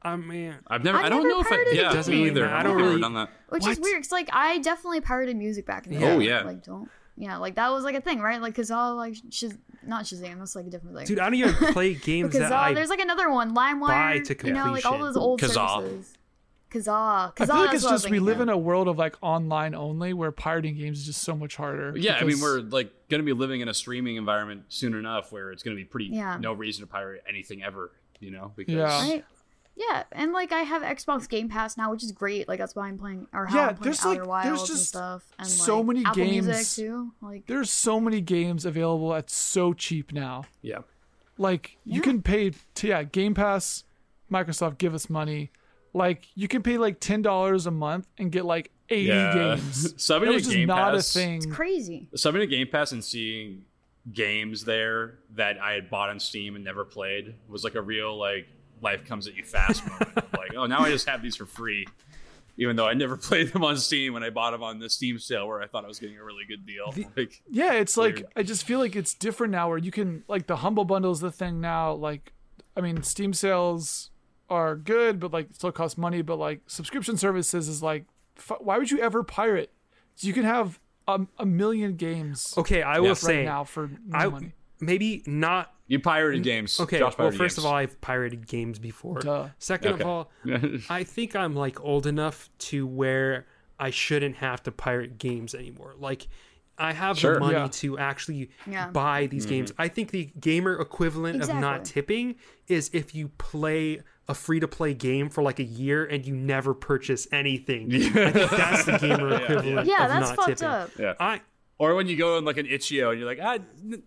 I 0.01 0.15
mean, 0.15 0.55
I've 0.67 0.83
never. 0.83 0.97
I've 0.97 1.05
I 1.05 1.09
don't 1.09 1.19
never 1.23 1.29
know 1.35 1.39
if 1.41 1.47
I. 1.47 1.49
pirated 1.51 1.75
Yeah, 1.75 1.93
Doesn't 1.93 2.11
me 2.11 2.19
really 2.19 2.31
either. 2.31 2.41
matter. 2.45 2.55
I 2.55 2.59
I've 2.59 2.63
don't 2.65 2.77
never 2.77 2.89
really- 2.89 3.01
done 3.01 3.13
that. 3.13 3.29
Which 3.49 3.63
What? 3.63 3.71
is 3.73 3.79
weird. 3.79 3.99
It's 3.99 4.11
like 4.11 4.29
I 4.33 4.57
definitely 4.59 5.01
pirated 5.01 5.35
music 5.35 5.65
back 5.67 5.85
in 5.85 5.93
the 5.93 5.99
Yeah. 5.99 6.05
Oh, 6.13 6.19
day. 6.19 6.25
Oh, 6.25 6.29
yeah. 6.29 6.41
Like 6.43 6.63
don't. 6.63 6.89
Yeah, 7.17 7.37
like 7.37 7.55
that 7.55 7.69
was 7.71 7.83
like 7.83 7.93
a 7.93 8.01
thing, 8.01 8.19
right? 8.19 8.41
Like 8.41 8.55
Kazaa, 8.55 8.95
like 8.95 9.13
Shaz- 9.29 9.57
not 9.85 10.05
Shazam. 10.05 10.39
That's 10.39 10.55
like 10.55 10.65
a 10.65 10.69
different 10.71 10.95
thing. 10.97 11.05
dude, 11.05 11.19
I 11.19 11.25
don't 11.25 11.35
even 11.35 11.53
play 11.73 11.93
games 11.93 12.33
Kazaa, 12.33 12.39
that 12.49 12.51
oh, 12.53 12.55
I. 12.55 12.73
there's 12.73 12.89
like 12.89 13.01
another 13.01 13.29
one, 13.29 13.53
LimeWire. 13.53 13.87
buy 13.87 14.19
to 14.25 14.47
you 14.47 14.53
know, 14.53 14.71
like 14.71 14.85
all 14.85 14.93
completion. 14.93 15.01
those 15.01 15.17
old 15.17 15.39
Kazaa. 15.41 15.57
Uh, 15.77 15.81
services. 15.81 16.13
Kazaa. 16.71 17.35
Kazaa. 17.35 17.41
I 17.41 17.45
feel 17.45 17.55
like 17.57 17.73
it's 17.73 17.83
what 17.83 17.89
I 17.89 17.93
was 17.93 18.01
just 18.03 18.11
we 18.11 18.19
live 18.19 18.37
of. 18.37 18.43
in 18.43 18.49
a 18.49 18.57
world 18.57 18.87
of 18.87 18.97
like 18.97 19.15
online 19.21 19.75
only 19.75 20.13
where 20.13 20.31
pirating 20.31 20.75
games 20.77 20.99
is 20.99 21.05
just 21.05 21.21
so 21.21 21.35
much 21.35 21.55
harder. 21.55 21.95
Yeah, 21.97 22.15
I 22.15 22.23
mean, 22.23 22.39
we're 22.39 22.61
like 22.61 22.91
going 23.09 23.19
to 23.19 23.25
be 23.25 23.33
living 23.33 23.61
in 23.61 23.67
a 23.67 23.73
streaming 23.73 24.15
environment 24.15 24.63
soon 24.69 24.93
enough 24.95 25.31
where 25.31 25.51
it's 25.51 25.63
going 25.63 25.75
to 25.75 25.79
be 25.81 25.85
pretty. 25.85 26.07
Yeah. 26.07 26.37
No 26.39 26.53
reason 26.53 26.81
to 26.85 26.87
pirate 26.91 27.23
anything 27.27 27.61
ever. 27.63 27.91
You 28.19 28.31
know, 28.31 28.53
because 28.55 28.73
Yeah. 28.73 28.83
Right? 29.09 29.25
Yeah, 29.75 30.03
and 30.11 30.31
like 30.33 30.51
I 30.51 30.59
have 30.59 30.81
Xbox 30.83 31.27
Game 31.29 31.47
Pass 31.49 31.77
now, 31.77 31.91
which 31.91 32.03
is 32.03 32.11
great. 32.11 32.47
Like 32.47 32.59
that's 32.59 32.75
why 32.75 32.87
I'm 32.87 32.99
playing 32.99 33.25
or 33.33 33.45
how 33.47 33.55
Yeah, 33.55 33.67
I'm 33.69 33.75
playing 33.77 33.83
there's, 33.83 34.05
like- 34.05 34.11
Outer 34.11 34.19
there's 34.19 34.27
Wilds 34.27 34.59
and 34.61 34.67
just 34.67 34.87
stuff. 34.89 35.23
And 35.39 35.47
so 35.47 35.77
like, 35.77 35.85
many 35.87 36.05
Apple 36.05 36.25
Music 36.25 36.53
games. 36.53 36.75
too. 36.75 37.13
Like 37.21 37.47
there's 37.47 37.71
so 37.71 37.99
many 37.99 38.21
games 38.21 38.65
available 38.65 39.13
at 39.15 39.29
so 39.29 39.73
cheap 39.73 40.11
now. 40.11 40.43
yeah, 40.61 40.79
Like 41.37 41.77
you 41.85 42.01
can 42.01 42.21
pay 42.21 42.51
to 42.75 42.87
yeah, 42.87 43.03
Game 43.03 43.33
Pass, 43.33 43.85
Microsoft 44.31 44.77
give 44.77 44.93
us 44.93 45.09
money. 45.09 45.51
Like 45.93 46.27
you 46.35 46.47
can 46.47 46.63
pay 46.63 46.77
like 46.77 46.99
ten 46.99 47.21
dollars 47.21 47.65
a 47.65 47.71
month 47.71 48.07
and 48.17 48.31
get 48.31 48.45
like 48.45 48.71
eighty 48.89 49.07
Yeah. 49.09 49.33
games. 49.55 49.93
Subbing 49.97 50.21
that 50.21 50.25
to 50.27 50.31
was 50.31 50.43
just 50.43 50.55
Game 50.55 50.67
not 50.67 50.93
Pass- 50.93 51.15
a 51.15 51.19
thing. 51.19 51.35
It's 51.37 51.45
crazy. 51.47 52.07
subbing 52.15 52.41
a 52.41 52.47
Game 52.47 52.67
Pass 52.67 52.91
and 52.91 53.03
seeing 53.03 53.65
games 54.11 54.63
there 54.65 55.19
that 55.35 55.59
I 55.61 55.73
had 55.73 55.89
bought 55.89 56.09
on 56.09 56.19
Steam 56.19 56.55
and 56.55 56.63
never 56.65 56.83
played 56.85 57.35
was 57.47 57.63
like 57.63 57.75
a 57.75 57.81
real 57.81 58.17
like 58.17 58.47
life 58.81 59.05
comes 59.05 59.27
at 59.27 59.35
you 59.35 59.43
fast 59.43 59.85
moment. 59.87 60.15
like, 60.37 60.55
oh, 60.55 60.65
now 60.65 60.79
I 60.79 60.89
just 60.89 61.07
have 61.07 61.21
these 61.21 61.35
for 61.35 61.45
free, 61.45 61.85
even 62.57 62.75
though 62.75 62.87
I 62.87 62.93
never 62.95 63.15
played 63.29 63.49
them 63.53 63.63
on 63.63 63.77
Steam 63.77 64.13
when 64.13 64.23
I 64.23 64.31
bought 64.31 64.51
them 64.51 64.63
on 64.63 64.79
the 64.79 64.89
Steam 64.89 65.19
sale 65.19 65.47
where 65.47 65.61
I 65.61 65.67
thought 65.67 65.83
I 65.85 65.87
was 65.87 65.99
getting 65.99 66.17
a 66.17 66.23
really 66.23 66.45
good 66.47 66.65
deal. 66.65 66.91
like, 67.15 67.43
Yeah, 67.49 67.73
it's 67.73 67.95
like 67.97 68.25
I 68.35 68.41
just 68.43 68.63
feel 68.63 68.79
like 68.79 68.95
it's 68.95 69.13
different 69.13 69.51
now 69.51 69.69
where 69.69 69.77
you 69.77 69.91
can 69.91 70.23
like 70.27 70.47
the 70.47 70.55
humble 70.57 70.85
bundle 70.85 71.11
is 71.11 71.19
the 71.19 71.31
thing 71.31 71.61
now. 71.61 71.93
Like 71.93 72.33
I 72.75 72.81
mean, 72.81 73.03
Steam 73.03 73.33
sales 73.33 74.09
are 74.51 74.75
good, 74.75 75.19
but 75.19 75.31
like 75.33 75.47
still 75.53 75.71
cost 75.71 75.97
money. 75.97 76.21
But 76.21 76.35
like 76.37 76.61
subscription 76.67 77.17
services 77.17 77.67
is 77.67 77.81
like, 77.81 78.05
f- 78.37 78.51
why 78.59 78.77
would 78.77 78.91
you 78.91 78.99
ever 78.99 79.23
pirate? 79.23 79.71
So 80.15 80.27
you 80.27 80.33
can 80.33 80.43
have 80.43 80.79
a, 81.07 81.21
a 81.39 81.45
million 81.45 81.95
games 81.95 82.53
okay, 82.57 82.83
I 82.83 82.99
will 82.99 83.09
right 83.09 83.17
say 83.17 83.43
now 83.45 83.63
for 83.63 83.87
no 84.05 84.17
I 84.17 84.27
money. 84.27 84.51
maybe 84.79 85.23
not. 85.25 85.73
you 85.87 85.99
pirated 85.99 86.43
games. 86.43 86.79
Okay, 86.79 86.99
Josh 86.99 87.17
well, 87.17 87.31
first 87.31 87.55
games. 87.55 87.57
of 87.59 87.65
all, 87.65 87.73
I've 87.73 87.99
pirated 88.01 88.45
games 88.45 88.77
before. 88.77 89.19
Duh. 89.19 89.47
Second 89.57 89.93
Okay. 89.93 90.03
of 90.03 90.07
all, 90.07 90.31
I 90.89 91.03
think 91.03 91.35
I'm 91.35 91.55
like 91.55 91.81
old 91.81 92.05
enough 92.05 92.49
to 92.69 92.85
where 92.85 93.47
I 93.79 93.89
shouldn't 93.89 94.35
have 94.37 94.61
to 94.63 94.71
pirate 94.71 95.17
games 95.17 95.55
anymore. 95.55 95.95
Like 95.97 96.27
I 96.77 96.93
have 96.93 97.17
Sure. 97.17 97.35
the 97.35 97.39
money 97.39 97.53
Yeah. 97.53 97.67
to 97.71 97.97
actually 97.97 98.49
Yeah. 98.69 98.89
buy 98.89 99.27
these 99.27 99.45
Mm-hmm. 99.45 99.49
games. 99.55 99.73
I 99.77 99.87
think 99.87 100.11
the 100.11 100.25
gamer 100.39 100.79
equivalent 100.79 101.41
of 101.41 101.49
not 101.55 101.83
tipping 101.85 102.35
is 102.67 102.89
if 102.93 103.13
you 103.15 103.29
play 103.37 104.01
a 104.27 104.33
free 104.33 104.59
to 104.59 104.67
play 104.67 104.93
game 104.93 105.29
for 105.29 105.41
like 105.43 105.59
a 105.59 105.63
year 105.63 106.05
and 106.05 106.25
you 106.25 106.35
never 106.35 106.73
purchase 106.73 107.27
anything. 107.31 107.93
I 107.93 108.31
think 108.31 108.51
that's 108.51 108.85
the 108.85 108.97
gamer 108.97 109.33
equivalent 109.35 109.87
Yeah, 109.87 110.03
of 110.05 110.09
that's 110.09 110.29
not 110.29 110.35
fucked 110.35 110.47
tipping. 110.59 110.67
up. 110.67 110.89
yeah. 110.97 111.13
I 111.19 111.41
Or 111.79 111.95
when 111.95 112.07
you 112.07 112.15
go 112.15 112.37
on 112.37 112.45
like 112.45 112.57
an 112.57 112.67
itch.io 112.67 113.09
and 113.11 113.19
you're 113.19 113.27
like, 113.27 113.39
ah, 113.41 113.57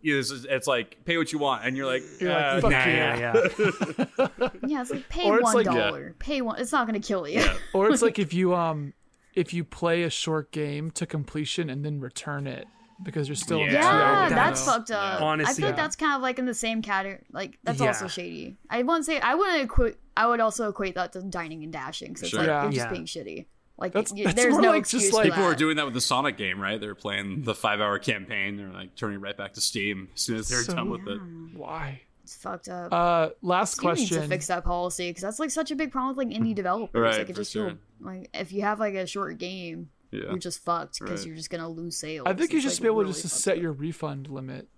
it's, 0.02 0.30
it's 0.30 0.66
like 0.66 1.04
pay 1.04 1.18
what 1.18 1.32
you 1.32 1.38
want, 1.40 1.64
and 1.64 1.76
you're 1.76 1.86
like, 1.86 2.02
You're 2.20 2.30
like, 2.30 2.44
"Ah, 2.44 2.60
fuck 2.60 2.70
nah, 2.70 2.78
nah." 2.78 2.86
yeah, 2.86 3.18
yeah. 3.18 4.48
Yeah, 4.66 4.80
it's 4.82 4.90
like 4.92 5.08
pay 5.08 5.28
it's 5.28 5.42
one 5.42 5.54
like- 5.54 5.66
dollar. 5.66 6.14
Pay 6.18 6.40
one. 6.40 6.58
It's 6.60 6.72
not 6.72 6.86
gonna 6.86 7.00
kill 7.00 7.26
you. 7.28 7.44
Or 7.72 7.90
it's 7.90 8.00
like 8.08 8.18
if 8.18 8.32
you 8.32 8.54
um 8.54 8.94
if 9.34 9.52
you 9.52 9.64
play 9.64 10.04
a 10.04 10.10
short 10.10 10.52
game 10.52 10.90
to 10.92 11.06
completion 11.06 11.68
and 11.68 11.84
then 11.84 11.98
return 12.00 12.46
it 12.46 12.66
because 13.02 13.28
you're 13.28 13.34
still 13.34 13.60
in 13.60 13.66
the 13.66 13.72
Yeah, 13.74 13.80
two-hour 13.80 13.98
Yeah, 14.00 14.20
window. 14.22 14.34
that's 14.36 14.64
fucked 14.64 14.90
up. 14.92 15.18
Yeah. 15.20 15.26
I 15.26 15.28
Honestly, 15.28 15.54
feel 15.62 15.66
like 15.70 15.76
that's 15.76 15.96
kind 15.96 16.14
of 16.14 16.22
like 16.22 16.38
in 16.38 16.46
the 16.46 16.54
same 16.54 16.80
category. 16.82 17.24
Like 17.32 17.58
that's 17.64 17.80
Yeah. 17.80 17.88
also 17.88 18.06
shady. 18.06 18.56
I 18.70 18.82
wouldn't 18.84 19.04
say 19.04 19.18
I 19.18 19.34
wouldn't 19.34 19.64
equate. 19.64 19.96
I 20.16 20.26
would 20.26 20.40
also 20.40 20.68
equate 20.68 20.94
that 20.94 21.12
to 21.12 21.22
dining 21.22 21.62
and 21.64 21.72
dashing. 21.72 22.08
because 22.08 22.24
it's 22.28 22.34
like 22.34 22.46
yeah. 22.46 22.62
you're 22.62 22.72
just 22.72 22.86
Yeah. 22.86 22.92
being 22.92 23.04
shitty. 23.06 23.46
Like 23.76 23.92
That's- 23.92 24.12
you, 24.16 24.24
that's 24.24 24.36
there's 24.36 24.52
more 24.52 24.62
no 24.62 24.70
like 24.70 24.84
just 24.84 24.94
excuse 24.94 25.12
like- 25.12 25.24
People 25.24 25.42
are 25.44 25.54
doing 25.56 25.76
that 25.78 25.84
with 25.84 25.94
the 25.94 26.00
Sonic 26.00 26.36
game, 26.36 26.60
right? 26.60 26.80
They're 26.80 26.94
playing 26.94 27.42
the 27.42 27.54
five-hour 27.56 27.98
campaign. 27.98 28.56
They're 28.56 28.70
like 28.72 28.94
turning 28.94 29.20
right 29.20 29.36
back 29.36 29.54
to 29.54 29.60
Steam 29.60 30.08
as 30.14 30.20
soon 30.20 30.36
as 30.36 30.48
they're 30.48 30.62
So- 30.62 30.74
done 30.74 30.90
with 30.90 31.08
it. 31.08 31.20
Why? 31.56 32.02
It's 32.22 32.36
fucked 32.36 32.68
up. 32.68 32.92
Uh, 32.92 33.30
last 33.42 33.74
Steam 33.74 33.90
needs 33.94 34.08
to 34.08 34.14
question. 34.14 34.28
fix 34.30 34.46
that 34.46 34.64
policy 34.64 35.10
because 35.10 35.22
that's 35.22 35.38
like 35.40 35.50
such 35.50 35.70
a 35.72 35.76
big 35.76 35.90
problem 35.90 36.16
with 36.16 36.24
like 36.26 36.34
indie 36.34 36.54
developers. 36.62 37.00
Right, 37.02 37.18
like 37.18 37.28
it 37.30 37.34
for 37.34 37.40
just 37.40 37.52
sure. 37.52 37.74
like 38.00 38.30
if 38.32 38.52
you 38.52 38.62
have 38.62 38.78
like 38.80 38.94
a 38.94 39.06
short 39.06 39.38
game, 39.38 39.90
Yeah. 40.12 40.20
you're 40.30 40.38
just 40.38 40.60
fucked 40.64 41.00
because 41.00 41.20
Right. 41.20 41.26
you're 41.26 41.36
just 41.36 41.50
gonna 41.50 41.68
lose 41.68 41.96
sales. 41.96 42.26
I 42.26 42.32
think 42.32 42.52
you 42.52 42.58
It's, 42.58 42.64
should 42.66 42.72
like, 42.74 42.80
be 42.82 42.86
able 42.86 42.96
to 42.98 43.00
really 43.08 43.12
just 43.12 43.24
fucked 43.24 43.42
set 43.42 43.56
up. 43.56 43.62
your 43.62 43.72
refund 43.72 44.28
limit 44.30 44.68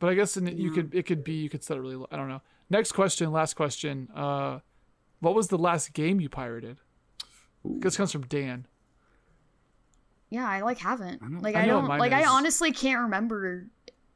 But 0.00 0.08
I 0.08 0.14
guess 0.14 0.36
in, 0.38 0.46
you 0.58 0.70
could 0.72 0.92
it 0.94 1.04
could 1.06 1.22
be 1.22 1.34
you 1.34 1.48
could 1.50 1.62
set 1.62 1.76
it 1.76 1.80
really 1.80 1.94
low. 1.96 2.08
I 2.10 2.16
don't 2.16 2.28
know. 2.28 2.40
Next 2.72 2.92
question, 2.92 3.32
last 3.32 3.52
question. 3.52 4.08
Uh, 4.14 4.60
what 5.20 5.34
was 5.34 5.48
the 5.48 5.58
last 5.58 5.92
game 5.92 6.20
you 6.20 6.30
pirated? 6.30 6.78
This 7.62 7.98
comes 7.98 8.10
from 8.10 8.22
Dan. 8.22 8.66
Yeah, 10.30 10.48
I 10.48 10.62
like 10.62 10.78
haven't. 10.78 11.20
don't- 11.20 11.42
like 11.42 11.54
I 11.54 11.64
I, 11.64 11.66
don't 11.66 11.86
mine 11.86 12.00
like 12.00 12.12
I 12.12 12.24
honestly 12.24 12.72
can't 12.72 13.02
remember 13.02 13.66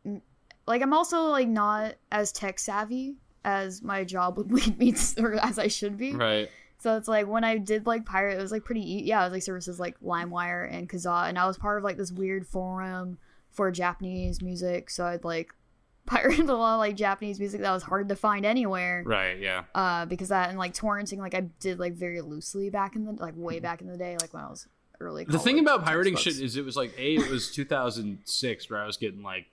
mm, 0.07 0.23
like 0.67 0.81
I'm 0.81 0.95
also 0.95 1.25
like 1.25 1.49
not 1.49 1.97
as 2.11 2.33
tech 2.33 2.59
savvy 2.59 3.17
as 3.45 3.83
my 3.83 4.05
job 4.05 4.39
would 4.39 4.51
lead 4.59 4.79
me 4.79 4.93
to, 4.93 5.23
or 5.23 5.35
as 5.35 5.59
I 5.59 5.67
should 5.69 5.99
be. 5.99 6.15
Right. 6.15 6.49
So 6.79 6.97
it's 6.97 7.09
like 7.09 7.27
when 7.27 7.45
I 7.45 7.59
did 7.59 7.87
like 7.87 8.07
pirate, 8.07 8.39
it 8.39 8.43
was 8.43 8.53
like 8.53 8.65
pretty 8.65 8.81
e- 8.81 9.05
yeah, 9.05 9.21
it 9.21 9.25
was 9.25 9.33
like 9.35 9.43
services 9.43 9.79
like 9.79 10.01
LimeWire 10.01 10.73
and 10.73 10.89
Kazaa, 10.89 11.29
and 11.29 11.39
I 11.39 11.47
was 11.47 11.59
part 11.59 11.77
of 11.77 11.85
like 11.85 11.99
this 11.99 12.11
weird 12.11 12.47
forum 12.47 13.19
for 13.51 13.71
Japanese 13.71 14.41
music. 14.41 14.89
So 14.89 15.05
I'd 15.05 15.25
like 15.25 15.55
pirated 16.07 16.49
a 16.49 16.55
lot 16.55 16.75
of 16.75 16.79
like 16.79 16.97
Japanese 16.97 17.39
music 17.41 17.61
that 17.61 17.73
was 17.73 17.83
hard 17.83 18.09
to 18.09 18.17
find 18.17 18.47
anywhere. 18.47 19.03
Right. 19.05 19.39
Yeah. 19.39 19.65
Uh, 19.75 20.07
because 20.07 20.29
that 20.29 20.49
and 20.51 20.59
like 20.59 20.73
torrenting, 20.75 21.19
like 21.19 21.35
I 21.35 21.41
did 21.61 21.79
like 21.79 21.95
very 21.95 22.21
loosely 22.21 22.71
back 22.71 22.97
in 22.97 23.05
the 23.05 23.13
like 23.13 23.35
Mm-hmm. 23.35 23.43
way 23.43 23.61
back 23.61 23.81
in 23.81 23.89
the 23.89 23.97
day, 23.97 24.17
like 24.21 24.33
when 24.33 24.43
I 24.45 24.49
was 24.49 24.67
early. 25.01 25.25
The 25.25 25.39
thing 25.39 25.59
about 25.59 25.85
pirating 25.85 26.15
textbooks. 26.15 26.37
shit 26.39 26.45
is 26.45 26.57
it 26.57 26.65
was 26.65 26.77
like 26.77 26.93
a 26.99 27.17
it 27.17 27.31
was 27.31 27.51
2006 27.51 28.71
where 28.71 28.81
I 28.83 28.87
was 28.87 28.97
getting 28.97 29.23
like 29.23 29.47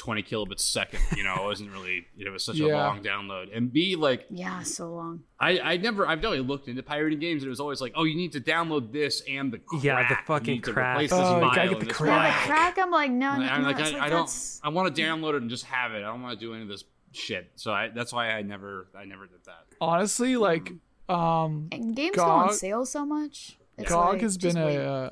20 0.00 0.22
kilobits 0.22 0.60
a 0.60 0.62
second. 0.62 1.00
You 1.16 1.24
know, 1.24 1.34
it 1.34 1.44
wasn't 1.44 1.70
really 1.72 2.06
it 2.18 2.30
was 2.30 2.44
such 2.44 2.58
a 2.58 2.66
long 2.66 3.02
download. 3.02 3.54
And 3.54 3.72
b 3.72 3.96
like 3.96 4.26
yeah, 4.30 4.62
so 4.62 4.92
long. 4.92 5.22
I 5.38 5.60
I 5.60 5.76
never 5.76 6.06
I've 6.06 6.18
definitely 6.18 6.46
looked 6.46 6.68
into 6.68 6.82
pirating 6.82 7.18
games 7.18 7.42
and 7.42 7.48
it 7.48 7.50
was 7.50 7.60
always 7.60 7.80
like 7.80 7.92
oh 7.94 8.04
you 8.04 8.16
need 8.16 8.32
to 8.32 8.40
download 8.40 8.92
this 8.92 9.22
and 9.28 9.52
the 9.52 9.58
crack. 9.58 9.84
Yeah, 9.84 10.08
the 10.08 10.16
fucking 10.26 10.54
need 10.54 10.62
crack. 10.62 11.12
Oh, 11.12 11.36
you 11.36 11.54
gotta 11.54 11.68
get 11.68 11.80
the 11.80 11.86
crack. 11.86 12.34
Yeah, 12.34 12.40
the 12.40 12.46
crack. 12.46 12.78
I'm 12.78 12.90
like, 12.90 13.10
no, 13.10 13.36
no, 13.36 13.44
I'm 13.44 13.62
no, 13.62 13.68
like, 13.68 13.76
I, 13.76 13.90
like 13.90 14.02
I 14.02 14.08
don't. 14.08 14.58
I 14.62 14.70
want 14.70 14.94
to 14.94 15.02
download 15.02 15.34
it 15.34 15.42
and 15.42 15.50
just 15.50 15.64
have 15.66 15.92
it. 15.92 15.98
I 15.98 16.08
don't 16.08 16.22
want 16.22 16.38
to 16.38 16.44
do 16.44 16.54
any 16.54 16.62
of 16.62 16.68
this 16.68 16.84
shit. 17.12 17.50
So 17.56 17.72
I, 17.72 17.88
that's 17.88 18.12
why 18.12 18.30
I 18.30 18.42
never, 18.42 18.88
I 18.96 19.04
never 19.04 19.26
did 19.26 19.44
that. 19.44 19.66
Honestly, 19.80 20.36
like 20.36 20.72
um, 21.08 21.68
And 21.72 21.94
games 21.94 22.16
go 22.16 22.24
on 22.24 22.52
sale 22.52 22.86
so 22.86 23.04
much. 23.04 23.58
It's 23.76 23.88
GOG 23.88 24.12
like, 24.14 24.22
has 24.22 24.38
been 24.38 24.54
just 24.54 24.58
a 24.58 24.84
uh, 24.84 25.10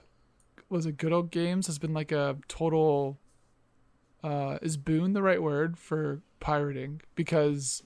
was 0.69 0.87
it 0.87 0.97
Good 0.97 1.13
Old 1.13 1.31
Games 1.31 1.67
has 1.67 1.79
been 1.79 1.95
like 1.95 2.13
a 2.13 2.37
total 2.49 3.19
uh 4.25 4.59
is 4.63 4.77
boon 4.77 5.13
the 5.13 5.23
right 5.23 5.43
word 5.43 5.79
for 5.79 6.21
pirating 6.41 7.01
because 7.15 7.83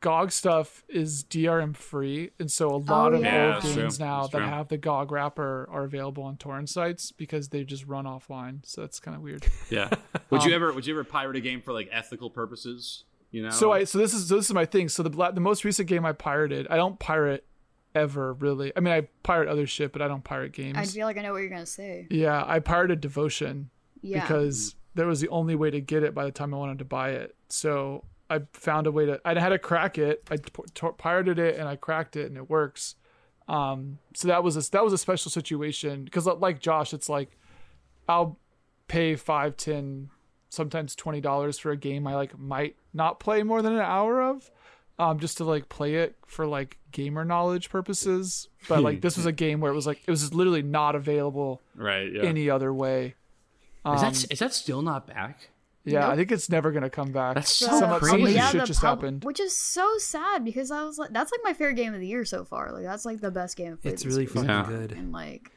GOG 0.00 0.32
stuff 0.32 0.82
is 0.88 1.22
DRM 1.24 1.76
free 1.76 2.30
and 2.40 2.50
so 2.50 2.68
a 2.68 2.76
lot 2.78 3.12
of 3.14 3.20
Oh, 3.20 3.22
yeah. 3.22 3.44
old 3.54 3.62
that's 3.62 3.74
games 3.76 3.96
true. 3.98 4.06
now 4.06 4.20
That's 4.22 4.32
that 4.32 4.38
true. 4.38 4.46
have 4.48 4.68
the 4.68 4.76
GOG 4.78 5.12
wrapper 5.12 5.68
are 5.70 5.84
available 5.84 6.24
on 6.24 6.36
torrent 6.36 6.68
sites 6.68 7.12
because 7.12 7.50
they 7.50 7.62
just 7.62 7.86
run 7.86 8.04
offline 8.04 8.58
so 8.64 8.80
that's 8.80 8.98
kind 8.98 9.16
of 9.16 9.22
weird. 9.22 9.46
Yeah. 9.70 9.90
Would 10.30 10.42
you 10.44 10.50
Um, 10.50 10.54
ever, 10.56 10.72
would 10.72 10.86
you 10.86 10.94
ever 10.94 11.04
pirate 11.04 11.36
a 11.36 11.40
game 11.40 11.60
for 11.62 11.72
like 11.72 11.88
ethical 11.92 12.30
purposes? 12.30 13.04
You 13.30 13.42
know. 13.44 13.50
So 13.50 13.70
I 13.72 13.84
so 13.84 13.98
this 13.98 14.12
is 14.12 14.28
so 14.28 14.36
this 14.36 14.46
is 14.46 14.52
my 14.54 14.64
thing. 14.66 14.88
So 14.88 15.02
the 15.02 15.30
the 15.32 15.40
most 15.40 15.64
recent 15.64 15.88
game 15.88 16.04
I 16.04 16.12
pirated, 16.12 16.66
I 16.68 16.76
don't 16.76 16.98
pirate 16.98 17.46
ever 17.94 18.32
really. 18.34 18.72
I 18.76 18.80
mean 18.80 18.92
I 18.92 19.08
pirate 19.22 19.48
other 19.48 19.66
shit, 19.66 19.92
but 19.92 20.02
I 20.02 20.08
don't 20.08 20.24
pirate 20.24 20.52
games. 20.52 20.76
I 20.76 20.84
feel 20.84 21.06
like 21.06 21.16
I 21.16 21.22
know 21.22 21.32
what 21.32 21.38
you're 21.38 21.48
gonna 21.48 21.64
say. 21.64 22.06
yeah, 22.10 22.42
I 22.46 22.58
pirated 22.58 23.00
Devotion. 23.00 23.70
Yeah. 24.02 24.20
because 24.22 24.74
that 24.94 25.06
was 25.06 25.20
the 25.20 25.28
only 25.28 25.54
way 25.54 25.70
to 25.70 25.80
get 25.80 26.02
it 26.02 26.14
by 26.14 26.24
the 26.24 26.32
time 26.32 26.52
I 26.54 26.58
wanted 26.58 26.78
to 26.80 26.84
buy 26.84 27.10
it. 27.10 27.34
So 27.48 28.04
I 28.28 28.40
found 28.52 28.86
a 28.86 28.92
way 28.92 29.06
to. 29.06 29.20
I 29.24 29.38
had 29.38 29.50
to 29.50 29.58
crack 29.58 29.98
it. 29.98 30.28
I 30.30 30.36
pirated 30.98 31.38
it 31.38 31.58
and 31.58 31.68
I 31.68 31.76
cracked 31.76 32.16
it 32.16 32.26
and 32.26 32.36
it 32.36 32.48
works. 32.48 32.94
Um, 33.48 33.98
so 34.14 34.28
that 34.28 34.42
was 34.42 34.56
a 34.56 34.70
that 34.70 34.84
was 34.84 34.92
a 34.92 34.98
special 34.98 35.30
situation 35.30 36.04
because 36.04 36.26
like 36.26 36.60
Josh, 36.60 36.94
it's 36.94 37.08
like 37.08 37.36
I'll 38.08 38.38
pay 38.88 39.16
five, 39.16 39.56
ten, 39.56 40.10
sometimes 40.48 40.94
twenty 40.94 41.20
dollars 41.20 41.58
for 41.58 41.70
a 41.70 41.76
game 41.76 42.06
I 42.06 42.14
like 42.14 42.38
might 42.38 42.76
not 42.94 43.20
play 43.20 43.42
more 43.42 43.62
than 43.62 43.74
an 43.74 43.80
hour 43.80 44.22
of. 44.22 44.50
Um, 44.98 45.18
just 45.18 45.38
to 45.38 45.44
like 45.44 45.68
play 45.68 45.96
it 45.96 46.16
for 46.26 46.46
like 46.46 46.78
gamer 46.92 47.24
knowledge 47.24 47.70
purposes, 47.70 48.48
but 48.68 48.82
like 48.82 49.00
this 49.00 49.16
was 49.16 49.26
a 49.26 49.32
game 49.32 49.60
where 49.60 49.72
it 49.72 49.74
was 49.74 49.86
like 49.86 50.00
it 50.06 50.10
was 50.10 50.32
literally 50.32 50.62
not 50.62 50.94
available 50.94 51.60
right. 51.74 52.12
Yeah. 52.12 52.22
any 52.22 52.48
other 52.48 52.72
way. 52.72 53.14
Um, 53.84 53.96
is 53.96 54.02
that 54.02 54.32
is 54.32 54.38
that 54.38 54.52
still 54.54 54.82
not 54.82 55.06
back? 55.06 55.48
yeah, 55.84 56.08
I 56.08 56.14
think 56.14 56.30
it's 56.30 56.48
never 56.48 56.70
gonna 56.70 56.88
come 56.90 57.10
back. 57.10 57.34
That's 57.34 57.50
so 57.50 57.66
The 57.66 57.78
some, 57.78 57.88
pub- 57.90 58.02
some 58.02 58.20
crazy. 58.22 58.38
shit 58.38 58.60
the 58.60 58.66
just 58.66 58.80
pub- 58.80 58.98
happened. 59.00 59.24
which 59.24 59.40
is 59.40 59.56
so 59.56 59.98
sad 59.98 60.44
because 60.44 60.70
I 60.70 60.84
was 60.84 60.98
like, 60.98 61.10
that's 61.12 61.32
like 61.32 61.40
my 61.42 61.52
favorite 61.52 61.74
game 61.74 61.92
of 61.92 61.98
the 62.00 62.06
year 62.06 62.24
so 62.24 62.44
far. 62.44 62.70
Like 62.72 62.84
that's 62.84 63.04
like 63.04 63.20
the 63.20 63.30
best 63.32 63.56
game. 63.56 63.72
I've 63.72 63.82
played 63.82 63.94
It's 63.94 64.06
really 64.06 64.26
fucking 64.26 64.48
Yeah. 64.48 64.64
good. 64.68 64.92
and 64.92 65.10
like 65.12 65.50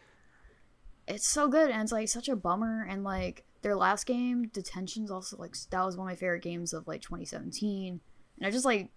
it's 1.07 1.27
so 1.27 1.47
good 1.47 1.69
and 1.69 1.83
it's 1.83 1.91
like 1.91 2.07
such 2.07 2.27
a 2.29 2.35
bummer 2.35 2.85
and 2.89 3.03
like 3.03 3.45
their 3.61 3.75
last 3.75 4.05
game 4.07 4.47
detention's 4.47 5.11
also 5.11 5.37
like 5.37 5.55
that 5.69 5.83
was 5.85 5.95
one 5.97 6.07
of 6.07 6.11
my 6.11 6.15
favorite 6.15 6.41
games 6.41 6.73
of 6.73 6.87
like 6.87 7.01
2017 7.01 7.99
and 8.39 8.47
i 8.47 8.49
just 8.49 8.65
like 8.65 8.89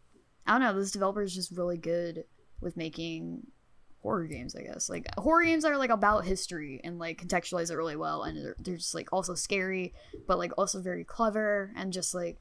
i 0.46 0.52
don't 0.52 0.60
know 0.62 0.72
this 0.78 0.90
developer 0.90 1.20
is 1.22 1.34
just 1.34 1.50
really 1.52 1.76
good 1.76 2.24
with 2.62 2.76
making 2.78 3.46
horror 4.08 4.26
games 4.26 4.56
i 4.56 4.62
guess 4.62 4.88
like 4.88 5.06
horror 5.18 5.44
games 5.44 5.64
are 5.64 5.76
like 5.76 5.90
about 5.90 6.24
history 6.24 6.80
and 6.84 6.98
like 6.98 7.20
contextualize 7.26 7.70
it 7.70 7.76
really 7.76 7.96
well 7.96 8.22
and 8.22 8.36
they're, 8.42 8.56
they're 8.58 8.76
just 8.76 8.94
like 8.94 9.08
also 9.12 9.34
scary 9.34 9.92
but 10.26 10.38
like 10.38 10.52
also 10.56 10.80
very 10.80 11.04
clever 11.04 11.70
and 11.76 11.92
just 11.92 12.14
like 12.14 12.38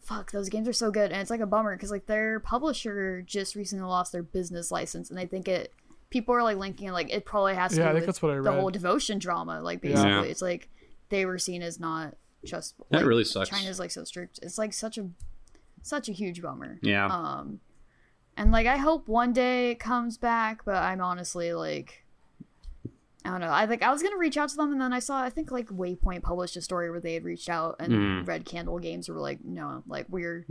fuck 0.00 0.30
those 0.32 0.48
games 0.48 0.68
are 0.68 0.72
so 0.72 0.90
good 0.90 1.10
and 1.10 1.20
it's 1.20 1.30
like 1.30 1.40
a 1.40 1.46
bummer 1.46 1.74
because 1.74 1.90
like 1.90 2.06
their 2.06 2.38
publisher 2.40 3.22
just 3.22 3.54
recently 3.56 3.84
lost 3.84 4.12
their 4.12 4.22
business 4.22 4.70
license 4.70 5.10
and 5.10 5.18
i 5.18 5.26
think 5.26 5.48
it 5.48 5.72
people 6.10 6.34
are 6.34 6.42
like 6.42 6.58
linking 6.58 6.88
it 6.88 6.92
like 6.92 7.10
it 7.10 7.24
probably 7.24 7.54
has 7.54 7.72
to 7.72 7.78
Yeah, 7.78 7.84
do 7.84 7.88
I 7.88 7.92
think 7.94 8.00
with 8.02 8.06
that's 8.06 8.22
what 8.22 8.32
I 8.32 8.34
the 8.36 8.42
read. 8.42 8.54
whole 8.60 8.70
devotion 8.70 9.18
drama 9.18 9.60
like 9.62 9.80
basically 9.80 10.10
Yeah. 10.10 10.22
it's 10.22 10.42
like 10.42 10.68
they 11.08 11.24
were 11.26 11.38
seen 11.38 11.62
as 11.62 11.80
not 11.80 12.14
just 12.44 12.76
That 12.90 12.98
like, 12.98 13.06
really 13.06 13.24
sucks. 13.24 13.48
china's 13.48 13.78
like 13.78 13.90
so 13.90 14.04
strict 14.04 14.38
it's 14.42 14.58
like 14.58 14.72
such 14.74 14.98
a 14.98 15.08
such 15.82 16.08
a 16.08 16.12
huge 16.12 16.40
bummer 16.42 16.78
Yeah. 16.82 17.06
um 17.06 17.60
and 18.36 18.50
like 18.52 18.66
i 18.66 18.76
hope 18.76 19.08
one 19.08 19.32
day 19.32 19.70
it 19.70 19.78
comes 19.78 20.18
back 20.18 20.64
but 20.64 20.76
i'm 20.76 21.00
honestly 21.00 21.52
like 21.52 22.04
i 23.24 23.30
don't 23.30 23.40
know 23.40 23.48
i 23.48 23.64
like 23.64 23.82
i 23.82 23.90
was 23.92 24.02
gonna 24.02 24.16
reach 24.16 24.36
out 24.36 24.48
to 24.48 24.56
them 24.56 24.72
and 24.72 24.80
then 24.80 24.92
i 24.92 24.98
saw 24.98 25.20
i 25.22 25.30
think 25.30 25.50
like 25.50 25.68
waypoint 25.68 26.22
published 26.22 26.56
a 26.56 26.60
story 26.60 26.90
where 26.90 27.00
they 27.00 27.14
had 27.14 27.24
reached 27.24 27.48
out 27.48 27.76
and 27.80 27.92
Mhm. 27.92 28.26
red 28.26 28.44
candle 28.44 28.78
games 28.78 29.08
were 29.08 29.20
like 29.20 29.38
no 29.44 29.82
like 29.86 30.06
we're 30.08 30.46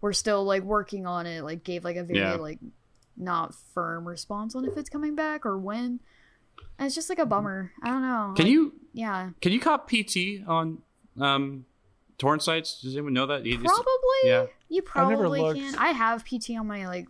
we're 0.00 0.12
still 0.12 0.44
like 0.44 0.62
working 0.62 1.06
on 1.06 1.26
it 1.26 1.42
like 1.42 1.64
gave 1.64 1.84
like 1.84 1.96
a 1.96 2.04
very 2.04 2.18
Yeah. 2.20 2.34
like 2.34 2.58
not 3.16 3.54
firm 3.74 4.06
response 4.06 4.54
on 4.54 4.64
if 4.64 4.76
it's 4.76 4.88
coming 4.90 5.14
back 5.14 5.44
or 5.46 5.58
when 5.58 6.00
and 6.78 6.86
it's 6.86 6.94
just 6.94 7.08
like 7.08 7.18
a 7.18 7.26
bummer 7.26 7.72
i 7.82 7.88
don't 7.88 8.02
know 8.02 8.32
Can 8.36 8.44
Like, 8.46 8.52
you 8.52 8.72
yeah 8.92 9.30
can 9.40 9.52
you 9.52 9.60
cop 9.60 9.88
PT 9.90 10.44
on 10.46 10.78
um 11.20 11.64
torrent 12.16 12.42
sites? 12.42 12.80
Does 12.82 12.94
anyone 12.96 13.12
know 13.12 13.26
that? 13.26 13.44
You 13.46 13.58
probably 13.58 13.84
yeah. 14.24 14.46
you 14.68 14.82
I 14.82 14.84
probably 14.90 15.40
looked. 15.40 15.58
can 15.60 15.74
i 15.76 15.88
have 15.92 16.24
pt 16.24 16.50
on 16.58 16.66
my 16.66 16.86
like 16.88 17.06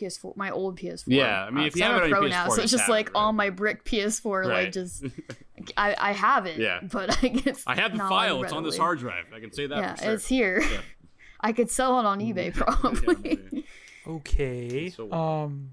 ps4 0.00 0.36
my 0.36 0.50
old 0.50 0.78
ps4 0.78 1.04
Yeah, 1.06 1.44
I 1.44 1.50
mean, 1.50 1.64
Uh, 1.64 1.66
if 1.66 1.72
'cause 1.74 1.80
you 1.80 1.86
I'm 1.86 1.92
have 1.92 2.02
a 2.02 2.04
it 2.06 2.12
on 2.12 2.18
pro 2.20 2.26
now 2.28 2.46
PS4, 2.46 2.56
so 2.56 2.62
it's 2.62 2.70
just 2.72 2.88
like 2.88 3.08
it, 3.08 3.14
right? 3.14 3.20
on 3.24 3.36
my 3.36 3.50
brick 3.50 3.84
ps4 3.84 4.46
like 4.46 4.72
just 4.72 5.04
i 5.76 5.94
i 5.98 6.12
have 6.12 6.46
it 6.46 6.58
Yeah. 6.58 6.80
but 6.82 7.10
I 7.22 7.26
it's 7.44 7.64
I 7.66 7.74
have 7.74 7.92
the 7.92 7.98
not 7.98 8.08
file. 8.08 8.42
It's 8.42 8.52
on 8.52 8.62
this 8.64 8.78
hard 8.78 8.98
drive. 8.98 9.26
I 9.34 9.40
can 9.40 9.52
say 9.52 9.66
that 9.66 9.76
yeah 9.78 9.94
for 9.94 10.02
sure. 10.04 10.12
it's 10.14 10.26
here 10.28 10.60
Yeah. 10.62 10.80
i 11.42 11.52
could 11.52 11.70
sell 11.70 11.98
it 12.00 12.06
on 12.06 12.20
ebay 12.20 12.52
probably 12.54 13.64
Okay. 14.06 14.88
So, 14.90 15.12
Um, 15.12 15.72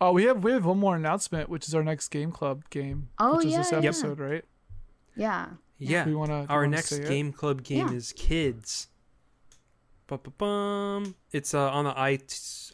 oh, 0.00 0.12
we 0.12 0.24
have 0.24 0.44
we 0.44 0.52
have 0.52 0.64
one 0.64 0.78
more 0.78 0.94
announcement, 0.94 1.48
which 1.48 1.66
is 1.66 1.74
our 1.74 1.82
next 1.82 2.08
game 2.08 2.30
club 2.30 2.68
game. 2.70 3.08
Oh, 3.18 3.36
which 3.38 3.46
is 3.46 3.52
yeah, 3.52 3.58
this 3.58 3.70
yeah. 3.72 3.78
episode, 3.78 4.20
right? 4.20 4.44
yeah 5.16 5.48
Yeah. 5.78 6.04
We 6.06 6.14
wanna- 6.14 6.46
Our 6.48 6.60
wanna 6.60 6.68
next 6.76 6.90
say 6.90 7.02
it? 7.02 7.08
game 7.08 7.32
club 7.32 7.64
game 7.64 7.88
Yeah. 7.88 7.94
is 7.94 8.12
Kids. 8.12 8.88
Ba-ba-bum. 10.16 11.14
It's 11.32 11.54
uh, 11.54 11.70
on 11.70 11.84
the 11.84 11.98
i 11.98 12.18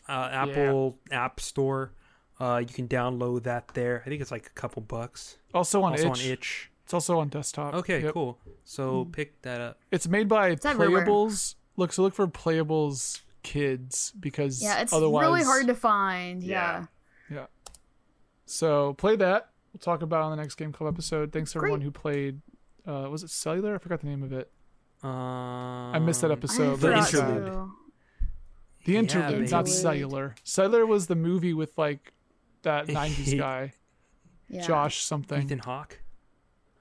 uh, 0.09 0.28
Apple 0.32 0.98
App 1.12 1.39
Store. 1.39 1.93
Uh, 2.40 2.59
you 2.66 2.73
can 2.73 2.89
download 2.89 3.44
that 3.44 3.69
there. 3.74 4.02
I 4.05 4.09
think 4.09 4.20
it's 4.23 4.31
like 4.31 4.47
a 4.47 4.51
couple 4.51 4.82
bucks. 4.82 5.36
Also 5.55 5.82
on 5.82 5.93
also 5.93 6.12
itch. 6.12 6.24
on 6.24 6.32
itch. 6.32 6.70
It's 6.85 6.94
also 6.94 7.19
on 7.19 7.28
desktop. 7.28 7.74
Okay, 7.74 8.02
Yep. 8.02 8.15
cool. 8.15 8.39
So 8.65 9.05
pick 9.12 9.40
that 9.43 9.60
up. 9.60 9.81
It's 9.90 10.09
made 10.09 10.28
by 10.28 10.56
everywhere. 10.65 11.05
Playables. 11.05 11.55
Look, 11.77 11.93
so 11.93 12.02
look 12.02 12.15
for 12.15 12.27
Playables 12.27 13.20
Kids 13.43 14.12
because 14.19 14.60
yeah 14.62 14.81
it's 14.81 14.93
otherwise, 14.93 15.23
really 15.23 15.43
hard 15.44 15.66
to 15.69 15.74
find 15.74 16.43
yeah, 16.43 16.86
Yeah. 17.31 17.47
So 18.47 18.94
play 18.94 19.16
that. 19.16 19.51
We'll 19.73 19.78
talk 19.81 20.02
about 20.02 20.20
it 20.20 20.24
on 20.24 20.31
the 20.32 20.43
next 20.43 20.56
game 20.56 20.73
club 20.73 20.93
episode. 20.94 21.32
Thanks 21.32 21.52
to 21.52 21.59
Great. 21.60 21.69
everyone 21.69 21.81
who 21.82 21.90
played. 21.90 22.40
Uh, 22.86 23.09
was 23.10 23.23
it 23.23 23.31
Cellular? 23.31 23.74
I 23.74 23.78
forgot 23.78 24.01
the 24.01 24.06
name 24.06 24.23
of 24.23 24.32
it. 24.32 24.51
Um, 25.03 25.11
I 25.95 25.99
missed 26.01 26.20
that 26.23 26.31
episode. 26.31 26.77
The 26.81 26.89
but 26.89 27.05
forgot 27.05 27.05
it's, 27.05 27.15
uh, 27.15 27.19
interlude. 27.27 27.53
to. 27.53 27.70
The 28.85 28.97
interlude, 28.97 29.39
baby. 29.41 29.51
not 29.51 29.69
cellular. 29.69 30.35
Cellular 30.45 30.87
was 30.87 31.07
the 31.07 31.15
movie 31.15 31.53
with 31.55 31.77
like 31.79 32.12
that 32.62 32.87
'90s 32.89 33.39
guy, 33.39 33.73
yeah 34.49 34.62
Josh 34.66 35.03
something. 35.05 35.43
Ethan 35.43 35.61
Hawke. 35.61 36.01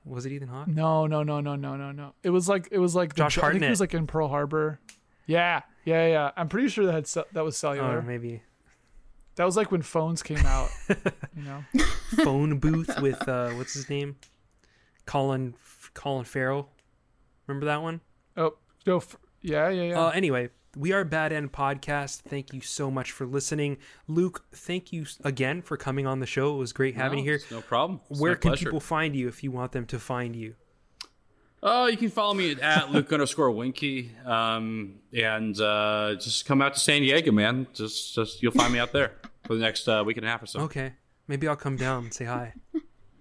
Was 0.05 0.25
it 0.25 0.31
Ethan 0.31 0.47
Hawke? 0.47 0.67
No, 0.69 1.05
no, 1.05 1.21
no, 1.23 1.41
no, 1.41 1.55
no, 1.55 1.75
no, 1.75 1.91
no. 1.91 2.13
It 2.23 2.29
was 2.29 2.47
like 2.47 2.69
it 2.71 2.79
was 2.79 2.95
like 2.95 3.09
the- 3.09 3.17
Josh 3.23 3.37
I 3.37 3.41
think 3.41 3.43
it 3.43 3.51
Hartnett. 3.53 3.69
was 3.71 3.79
like 3.81 3.93
in 3.93 4.07
Pearl 4.07 4.29
Harbor. 4.29 4.79
Yeah, 5.25 5.61
yeah, 5.83 6.07
yeah. 6.07 6.31
I'm 6.37 6.47
pretty 6.47 6.69
sure 6.69 6.85
that 6.85 6.93
had 6.93 7.07
ce- 7.07 7.27
that 7.33 7.43
was 7.43 7.57
cellular. 7.57 7.97
Or 7.97 8.01
maybe 8.01 8.41
that 9.35 9.43
was 9.43 9.57
like 9.57 9.71
when 9.71 9.81
phones 9.81 10.23
came 10.23 10.37
out. 10.45 10.69
you 11.35 11.43
know. 11.43 11.63
phone 12.23 12.57
booth 12.59 12.99
with 13.01 13.27
uh, 13.27 13.49
what's 13.51 13.73
his 13.73 13.89
name? 13.89 14.15
Colin 15.05 15.53
Colin 15.93 16.23
Farrell. 16.23 16.69
Remember 17.45 17.65
that 17.65 17.81
one? 17.81 17.99
Oh 18.87 18.91
no, 18.91 18.97
f- 18.97 19.17
Yeah, 19.41 19.69
yeah, 19.69 19.83
yeah. 19.83 19.99
Uh, 19.99 20.09
anyway, 20.11 20.49
we 20.75 20.93
are 20.93 21.03
Bad 21.03 21.33
End 21.33 21.51
Podcast. 21.51 22.21
Thank 22.21 22.53
you 22.53 22.61
so 22.61 22.89
much 22.89 23.11
for 23.11 23.25
listening. 23.25 23.77
Luke, 24.07 24.45
thank 24.53 24.93
you 24.93 25.05
again 25.25 25.61
for 25.61 25.75
coming 25.75 26.07
on 26.07 26.21
the 26.21 26.25
show. 26.25 26.55
It 26.55 26.57
was 26.57 26.71
great 26.71 26.95
having 26.95 27.19
No, 27.19 27.25
you 27.25 27.31
here. 27.31 27.41
No 27.51 27.61
problem. 27.61 27.99
It's 28.09 28.19
Where 28.19 28.35
can 28.35 28.51
pleasure. 28.51 28.65
people 28.65 28.79
find 28.79 29.13
you 29.13 29.27
if 29.27 29.43
you 29.43 29.51
want 29.51 29.73
them 29.73 29.85
to 29.87 29.99
find 29.99 30.37
you? 30.37 30.55
Uh, 31.61 31.89
you 31.91 31.97
can 31.97 32.09
follow 32.09 32.33
me 32.33 32.51
at, 32.53 32.59
at 32.61 32.91
Luke 32.93 33.11
underscore 33.11 33.51
Winkie, 33.51 34.11
um, 34.25 34.99
and 35.11 35.59
uh, 35.59 36.15
just 36.15 36.45
come 36.45 36.61
out 36.61 36.75
to 36.75 36.79
San 36.79 37.01
Diego, 37.01 37.33
man. 37.33 37.67
Just, 37.73 38.15
just 38.15 38.41
you'll 38.41 38.53
find 38.53 38.71
me 38.71 38.79
out 38.79 38.93
there 38.93 39.11
for 39.45 39.55
the 39.55 39.59
next 39.59 39.87
uh, 39.89 40.01
week 40.05 40.15
and 40.15 40.25
a 40.25 40.29
half 40.29 40.43
or 40.43 40.45
so. 40.45 40.61
Okay. 40.61 40.93
Maybe 41.27 41.45
I'll 41.45 41.57
come 41.57 41.75
down 41.75 42.05
and 42.05 42.13
say 42.13 42.23
hi. 42.23 42.53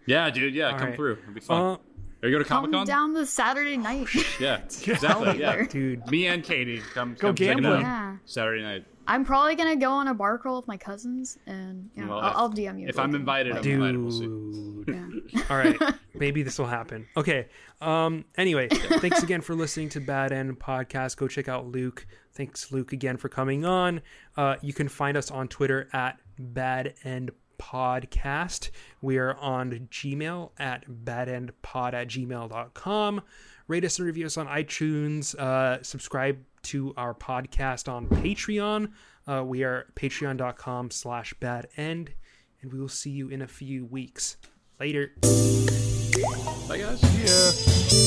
Yeah, 0.06 0.30
dude. 0.30 0.54
Yeah, 0.54 0.78
come 0.78 0.88
right. 0.88 0.94
through. 0.94 1.18
It'll 1.22 1.34
be 1.34 1.40
fun. 1.40 1.78
Are 2.26 2.28
you 2.28 2.34
going 2.34 2.44
to 2.44 2.48
Come 2.48 2.62
Comic 2.64 2.72
Con? 2.72 2.86
down 2.88 3.12
this 3.14 3.30
Saturday 3.30 3.76
night. 3.76 4.08
Yeah, 4.40 4.56
exactly. 4.64 5.38
Yeah, 5.38 5.64
dude. 5.66 6.04
me 6.10 6.26
and 6.26 6.42
Katie 6.42 6.80
come 6.92 7.14
Go 7.14 7.28
come 7.28 7.34
gambling. 7.36 7.82
Yeah. 7.82 8.16
Saturday 8.24 8.62
night. 8.64 8.84
I'm 9.08 9.24
probably 9.24 9.54
gonna 9.54 9.76
go 9.76 9.92
on 9.92 10.08
a 10.08 10.14
bar 10.14 10.36
crawl 10.36 10.56
with 10.56 10.66
my 10.66 10.76
cousins, 10.76 11.38
and 11.46 11.88
yeah, 11.94 12.08
Well, 12.08 12.18
I'll, 12.18 12.28
if- 12.30 12.36
I'll 12.36 12.50
DM 12.52 12.80
you. 12.80 12.88
if. 12.88 12.98
I'm 12.98 13.14
invited, 13.14 13.54
I'm 13.54 13.62
Dude. 13.62 13.74
invited. 13.74 14.02
We'll 14.02 14.10
see. 14.10 14.92
yeah. 15.32 15.42
All 15.48 15.56
right. 15.56 15.94
Maybe 16.14 16.42
this 16.42 16.58
will 16.58 16.66
happen. 16.66 17.06
Okay. 17.16 17.46
Um 17.80 18.24
anyway, 18.36 18.66
thanks 18.68 19.22
again 19.22 19.42
for 19.42 19.54
listening 19.54 19.90
to 19.90 20.00
Bad 20.00 20.32
End 20.32 20.58
Podcast. 20.58 21.16
Go 21.18 21.28
check 21.28 21.46
out 21.48 21.68
Luke. 21.68 22.04
Thanks 22.32 22.72
Luke 22.72 22.92
again 22.92 23.16
for 23.16 23.28
coming 23.28 23.64
on. 23.64 24.00
Uh 24.36 24.56
you 24.62 24.72
can 24.72 24.88
find 24.88 25.16
us 25.16 25.30
on 25.30 25.46
Twitter 25.46 25.88
at 25.92 26.18
Bad 26.40 26.94
End 27.04 27.30
Podcast. 27.30 27.34
We 29.00 29.18
are 29.18 29.34
on 29.36 29.88
Gmail 29.90 30.50
at 30.58 30.86
badendpod 30.88 31.94
at 31.94 32.08
gmail.com. 32.08 33.22
Rate 33.68 33.84
us 33.84 33.98
and 33.98 34.06
review 34.06 34.26
us 34.26 34.36
on 34.36 34.46
iTunes. 34.46 35.34
Uh, 35.34 35.82
subscribe 35.82 36.38
to 36.64 36.94
our 36.96 37.14
podcast 37.14 37.92
on 37.92 38.06
Patreon. 38.06 38.92
Uh, 39.26 39.42
we 39.44 39.64
are 39.64 39.86
patreon.com 39.94 40.90
slash 40.90 41.34
badend. 41.40 42.08
And 42.62 42.72
we 42.72 42.80
will 42.80 42.88
see 42.88 43.10
you 43.10 43.28
in 43.28 43.42
a 43.42 43.48
few 43.48 43.84
weeks. 43.84 44.36
Later. 44.78 45.12
Bye, 46.68 46.78
guys. 46.78 47.02
yeah. 47.02 48.05